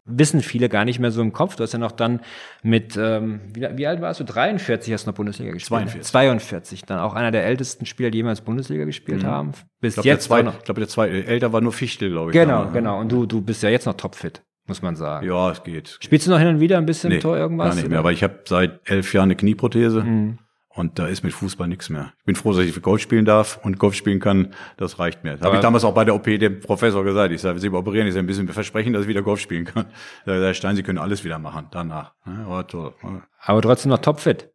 Wissen 0.05 0.41
viele 0.41 0.69
gar 0.69 0.85
nicht 0.85 0.99
mehr 0.99 1.11
so 1.11 1.21
im 1.21 1.33
Kopf. 1.33 1.55
Du 1.55 1.63
hast 1.63 1.73
ja 1.73 1.79
noch 1.79 1.91
dann 1.91 2.21
mit, 2.63 2.97
ähm, 2.97 3.41
wie, 3.53 3.67
wie 3.75 3.87
alt 3.87 4.01
warst 4.01 4.19
du? 4.19 4.23
43 4.23 4.93
hast 4.93 5.05
du 5.05 5.11
noch 5.11 5.15
Bundesliga 5.15 5.51
gespielt. 5.51 5.67
42. 5.67 6.11
42. 6.11 6.85
Dann 6.85 6.99
auch 6.99 7.13
einer 7.13 7.31
der 7.31 7.45
ältesten 7.45 7.85
Spieler, 7.85 8.11
die 8.11 8.19
jemals 8.19 8.41
Bundesliga 8.41 8.85
gespielt 8.85 9.23
mhm. 9.23 9.27
haben. 9.27 9.51
Bis 9.81 9.93
ich 9.93 9.95
glaub, 9.95 10.05
jetzt. 10.05 10.29
Der 10.29 10.43
zwei, 10.43 10.49
ich 10.49 10.63
glaube, 10.63 10.81
der 10.81 10.87
zwei, 10.87 11.09
älter 11.09 11.53
war 11.53 11.61
nur 11.61 11.73
Fichtel, 11.73 12.09
glaube 12.09 12.31
ich. 12.31 12.33
Genau, 12.33 12.65
da, 12.65 12.71
genau. 12.71 12.99
Und 12.99 13.11
du, 13.11 13.25
du 13.25 13.41
bist 13.41 13.63
ja 13.63 13.69
jetzt 13.69 13.85
noch 13.85 13.95
topfit 13.95 14.41
muss 14.67 14.81
man 14.81 14.95
sagen. 14.95 15.27
Ja, 15.27 15.51
es 15.51 15.63
geht. 15.63 15.97
Spielst 15.99 16.25
du 16.25 16.31
noch 16.31 16.39
hin 16.39 16.47
und 16.47 16.59
wieder 16.59 16.77
ein 16.77 16.85
bisschen 16.85 17.09
nee, 17.09 17.19
Tor 17.19 17.37
irgendwas? 17.37 17.69
Gar 17.69 17.75
nicht 17.75 17.89
mehr, 17.89 17.99
aber 17.99 18.11
ich 18.11 18.23
habe 18.23 18.39
seit 18.45 18.79
elf 18.89 19.13
Jahren 19.13 19.25
eine 19.25 19.35
Knieprothese. 19.35 20.01
Mhm. 20.01 20.39
Und 20.75 20.99
da 20.99 21.07
ist 21.07 21.23
mit 21.23 21.31
Fußball 21.31 21.69
nichts 21.69 21.89
mehr. 21.89 22.11
Ich 22.19 22.25
bin 22.25 22.35
froh, 22.35 22.51
dass 22.51 22.65
ich 22.65 22.81
Golf 22.81 23.01
spielen 23.01 23.23
darf 23.23 23.59
und 23.63 23.79
Golf 23.79 23.95
spielen 23.95 24.19
kann. 24.19 24.53
Das 24.75 24.99
reicht 24.99 25.23
mir. 25.23 25.37
Das 25.37 25.41
habe 25.41 25.55
ich 25.55 25.61
damals 25.61 25.85
auch 25.85 25.93
bei 25.93 26.03
der 26.03 26.13
OP 26.13 26.25
dem 26.25 26.59
Professor 26.59 27.03
gesagt. 27.05 27.31
Ich 27.33 27.39
sage, 27.39 27.59
Sie 27.59 27.69
operieren, 27.69 28.07
ich 28.07 28.13
sage, 28.13 28.25
ein 28.25 28.27
bisschen 28.27 28.47
versprechen, 28.49 28.91
dass 28.91 29.03
ich 29.03 29.07
wieder 29.07 29.21
Golf 29.21 29.39
spielen 29.39 29.63
kann. 29.63 29.85
Der 30.25 30.41
Herr 30.41 30.53
Stein, 30.53 30.75
Sie 30.75 30.83
können 30.83 30.97
alles 30.97 31.23
wieder 31.23 31.39
machen 31.39 31.67
danach. 31.71 32.13
Aber, 32.25 32.67
toll. 32.67 32.93
aber 33.39 33.61
trotzdem 33.61 33.89
noch 33.89 33.99
topfit. 33.99 34.51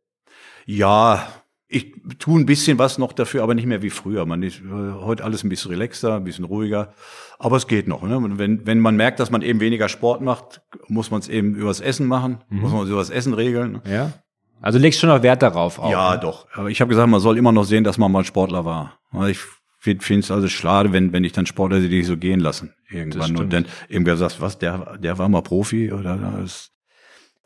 Ja, 0.67 1.27
ich 1.73 1.95
tue 2.19 2.39
ein 2.39 2.47
bisschen 2.47 2.79
was 2.79 2.99
noch 2.99 3.13
dafür, 3.13 3.43
aber 3.43 3.55
nicht 3.55 3.67
mehr 3.67 3.81
wie 3.81 3.91
früher. 3.91 4.27
Man 4.27 4.43
ist 4.43 4.61
äh, 4.61 4.93
heute 5.01 5.25
alles 5.25 5.45
ein 5.45 5.49
bisschen 5.49 5.71
relaxter, 5.71 6.17
ein 6.17 6.25
bisschen 6.25 6.45
ruhiger. 6.45 6.93
Aber 7.39 7.57
es 7.57 7.67
geht 7.67 7.89
noch. 7.89 8.03
Ne? 8.03 8.19
Wenn, 8.39 8.67
wenn 8.67 8.81
man 8.81 8.97
merkt, 8.97 9.21
dass 9.21 9.31
man 9.31 9.41
eben 9.41 9.61
weniger 9.61 9.89
Sport 9.89 10.21
macht, 10.21 10.63
muss 10.89 11.11
man 11.11 11.21
es 11.21 11.29
eben 11.29 11.55
übers 11.55 11.81
Essen 11.81 12.07
machen, 12.07 12.39
mhm. 12.51 12.61
muss 12.61 12.73
man 12.73 12.83
es 12.83 12.91
übers 12.91 13.11
Essen 13.11 13.33
regeln. 13.33 13.81
Ja. 13.89 14.13
Also 14.61 14.79
legst 14.79 15.01
schon 15.01 15.09
noch 15.09 15.23
Wert 15.23 15.43
darauf 15.43 15.79
auch. 15.79 15.91
Ja, 15.91 16.15
ne? 16.15 16.21
doch. 16.21 16.47
Aber 16.55 16.69
ich 16.69 16.81
habe 16.81 16.91
gesagt, 16.91 17.09
man 17.09 17.21
soll 17.21 17.39
immer 17.39 17.53
noch 17.53 17.65
sehen, 17.65 17.85
dass 17.85 17.99
man 17.99 18.13
mal 18.13 18.25
Sportler 18.25 18.65
war. 18.65 18.99
Ich 19.29 19.39
finde 19.79 20.21
es 20.21 20.31
also 20.31 20.49
schade, 20.49 20.93
wenn, 20.93 21.13
wenn 21.13 21.25
ich 21.25 21.33
dann 21.33 21.47
Sportler 21.47 21.81
die 21.81 22.03
so 22.03 22.17
gehen 22.17 22.41
lassen 22.41 22.75
irgendwann. 22.91 23.37
Und 23.37 23.53
dann 23.53 23.67
eben 23.89 24.05
gesagt, 24.05 24.41
was, 24.41 24.59
der, 24.59 24.99
der 24.99 25.19
war 25.19 25.29
mal 25.29 25.43
Profi 25.43 25.93
oder 25.93 26.17
das. 26.17 26.71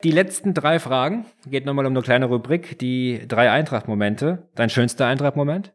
Die 0.03 0.11
letzten 0.11 0.53
drei 0.53 0.81
Fragen, 0.81 1.25
geht 1.47 1.65
nochmal 1.65 1.87
um 1.87 1.93
eine 1.93 2.03
kleine 2.03 2.27
Rubrik, 2.27 2.79
die 2.79 3.23
drei 3.27 3.51
Eintracht-Momente. 3.51 4.51
Dein 4.55 4.69
schönster 4.69 5.07
Eintracht-Moment? 5.07 5.73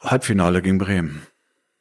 Halbfinale 0.00 0.60
gegen 0.60 0.78
Bremen. 0.78 1.22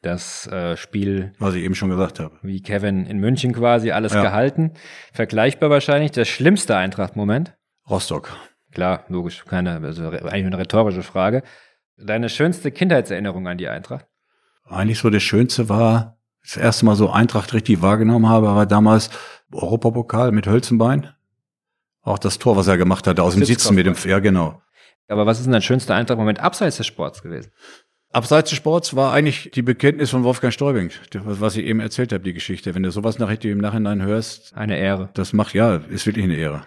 Das 0.02 0.48
äh, 0.48 0.78
Spiel. 0.78 1.34
Was 1.39 1.56
ich 1.56 1.64
eben 1.64 1.76
schon 1.76 1.89
gesagt 1.89 2.20
habe. 2.20 2.38
Wie 2.41 2.62
Kevin 2.62 3.06
in 3.06 3.18
München 3.20 3.54
quasi, 3.54 3.91
alles 3.91 4.14
ja. 4.14 4.22
gehalten. 4.22 4.74
Vergleichbar 5.12 5.70
wahrscheinlich. 5.70 6.12
Der 6.12 6.26
schlimmste 6.26 6.76
Eintracht-Moment? 6.76 7.56
Rostock. 7.89 8.30
Klar, 8.74 9.05
logisch, 9.07 9.45
keine, 9.45 9.80
also 9.82 10.07
eigentlich 10.07 10.45
eine 10.45 10.57
rhetorische 10.57 11.03
Frage. 11.03 11.43
Deine 11.97 12.30
schönste 12.30 12.71
Kindheitserinnerung 12.71 13.47
an 13.47 13.57
die 13.57 13.67
Eintracht? 13.67 14.07
Eigentlich 14.65 14.99
so 14.99 15.09
das 15.09 15.21
Schönste 15.21 15.69
war, 15.69 16.17
das 16.41 16.57
erste 16.57 16.86
Mal 16.86 16.95
so 16.95 17.09
Eintracht 17.09 17.53
richtig 17.53 17.82
wahrgenommen 17.82 18.28
habe, 18.28 18.47
war 18.47 18.65
damals 18.65 19.09
Europapokal 19.51 20.32
mit 20.32 20.47
Hölzenbein. 20.47 21.09
Auch 22.01 22.19
das 22.19 22.39
Tor, 22.39 22.57
was 22.57 22.67
er 22.67 22.78
gemacht 22.78 23.05
hat, 23.07 23.19
aus 23.19 23.36
dem 23.36 23.45
Sitzen 23.45 23.76
mit 23.76 23.86
dem, 23.86 23.95
ja 24.05 24.19
genau. 24.19 24.61
Aber 25.07 25.26
was 25.26 25.38
ist 25.38 25.45
denn 25.45 25.53
dein 25.53 25.61
schönster 25.61 25.95
Eintracht-Moment 25.95 26.39
abseits 26.39 26.78
des 26.78 26.88
Sports 26.88 27.21
gewesen? 27.21 27.51
Abseits 28.11 28.49
des 28.49 28.57
Sports 28.57 28.95
war 28.95 29.13
eigentlich 29.13 29.51
die 29.53 29.61
Bekenntnis 29.61 30.09
von 30.11 30.24
Wolfgang 30.24 30.53
Stäubing, 30.53 30.91
was 31.13 31.55
ich 31.55 31.65
eben 31.65 31.80
erzählt 31.80 32.13
habe, 32.13 32.24
die 32.24 32.34
Geschichte. 32.34 32.76
Wenn 32.76 32.84
du 32.84 32.91
sowas 32.91 33.19
nach 33.19 33.32
im 33.32 33.57
Nachhinein 33.57 34.01
hörst. 34.01 34.55
Eine 34.55 34.78
Ehre. 34.78 35.09
Das 35.13 35.34
macht, 35.34 35.53
ja, 35.53 35.78
ist 35.78 36.05
wirklich 36.05 36.26
eine 36.26 36.36
Ehre. 36.36 36.65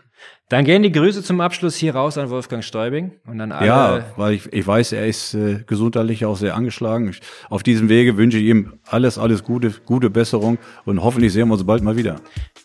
Dann 0.49 0.65
gehen 0.65 0.85
die 0.85 0.93
Grüße 0.93 1.25
zum 1.25 1.41
Abschluss 1.41 1.75
hier 1.75 1.97
raus 1.97 2.17
an 2.19 2.31
Wolfgang 2.31 2.63
Stäubing 2.63 3.11
und 3.27 3.39
dann 3.39 3.51
alle. 3.51 3.67
Ja, 3.67 4.05
weil 4.17 4.35
ich, 4.35 4.53
ich 4.53 4.65
weiß, 4.65 4.93
er 4.93 5.07
ist 5.07 5.35
äh, 5.35 5.65
gesundheitlich 5.67 6.25
auch 6.25 6.37
sehr 6.37 6.55
angeschlagen. 6.55 7.09
Ich, 7.09 7.21
auf 7.51 7.65
diesem 7.65 7.89
Wege 7.89 8.17
wünsche 8.17 8.39
ich 8.39 8.45
ihm 8.45 8.75
alles, 8.87 9.19
alles 9.19 9.43
Gute, 9.43 9.73
gute 9.85 10.09
Besserung 10.09 10.59
und 10.85 11.03
hoffentlich 11.03 11.33
sehen 11.33 11.49
wir 11.49 11.55
uns 11.55 11.65
bald 11.65 11.83
mal 11.83 11.97
wieder. 11.97 12.21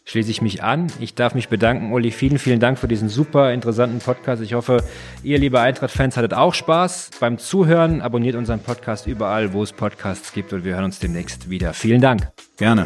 Schließe 0.05 0.29
ich 0.29 0.43
mich 0.43 0.61
an. 0.63 0.87
Ich 0.99 1.15
darf 1.15 1.33
mich 1.33 1.49
bedanken, 1.49 1.91
Uli. 1.91 2.11
Vielen, 2.11 2.37
vielen 2.37 2.59
Dank 2.59 2.77
für 2.77 2.87
diesen 2.87 3.09
super 3.09 3.51
interessanten 3.51 3.97
Podcast. 3.97 4.43
Ich 4.43 4.53
hoffe, 4.53 4.83
ihr, 5.23 5.39
liebe 5.39 5.59
Eintracht-Fans, 5.59 6.17
hattet 6.17 6.35
auch 6.35 6.53
Spaß 6.53 7.11
beim 7.19 7.39
Zuhören. 7.39 8.01
Abonniert 8.01 8.35
unseren 8.35 8.59
Podcast 8.59 9.07
überall, 9.07 9.53
wo 9.53 9.63
es 9.63 9.73
Podcasts 9.73 10.33
gibt 10.33 10.53
und 10.53 10.63
wir 10.63 10.75
hören 10.75 10.85
uns 10.85 10.99
demnächst 10.99 11.49
wieder. 11.49 11.73
Vielen 11.73 12.01
Dank. 12.01 12.27
Gerne. 12.57 12.85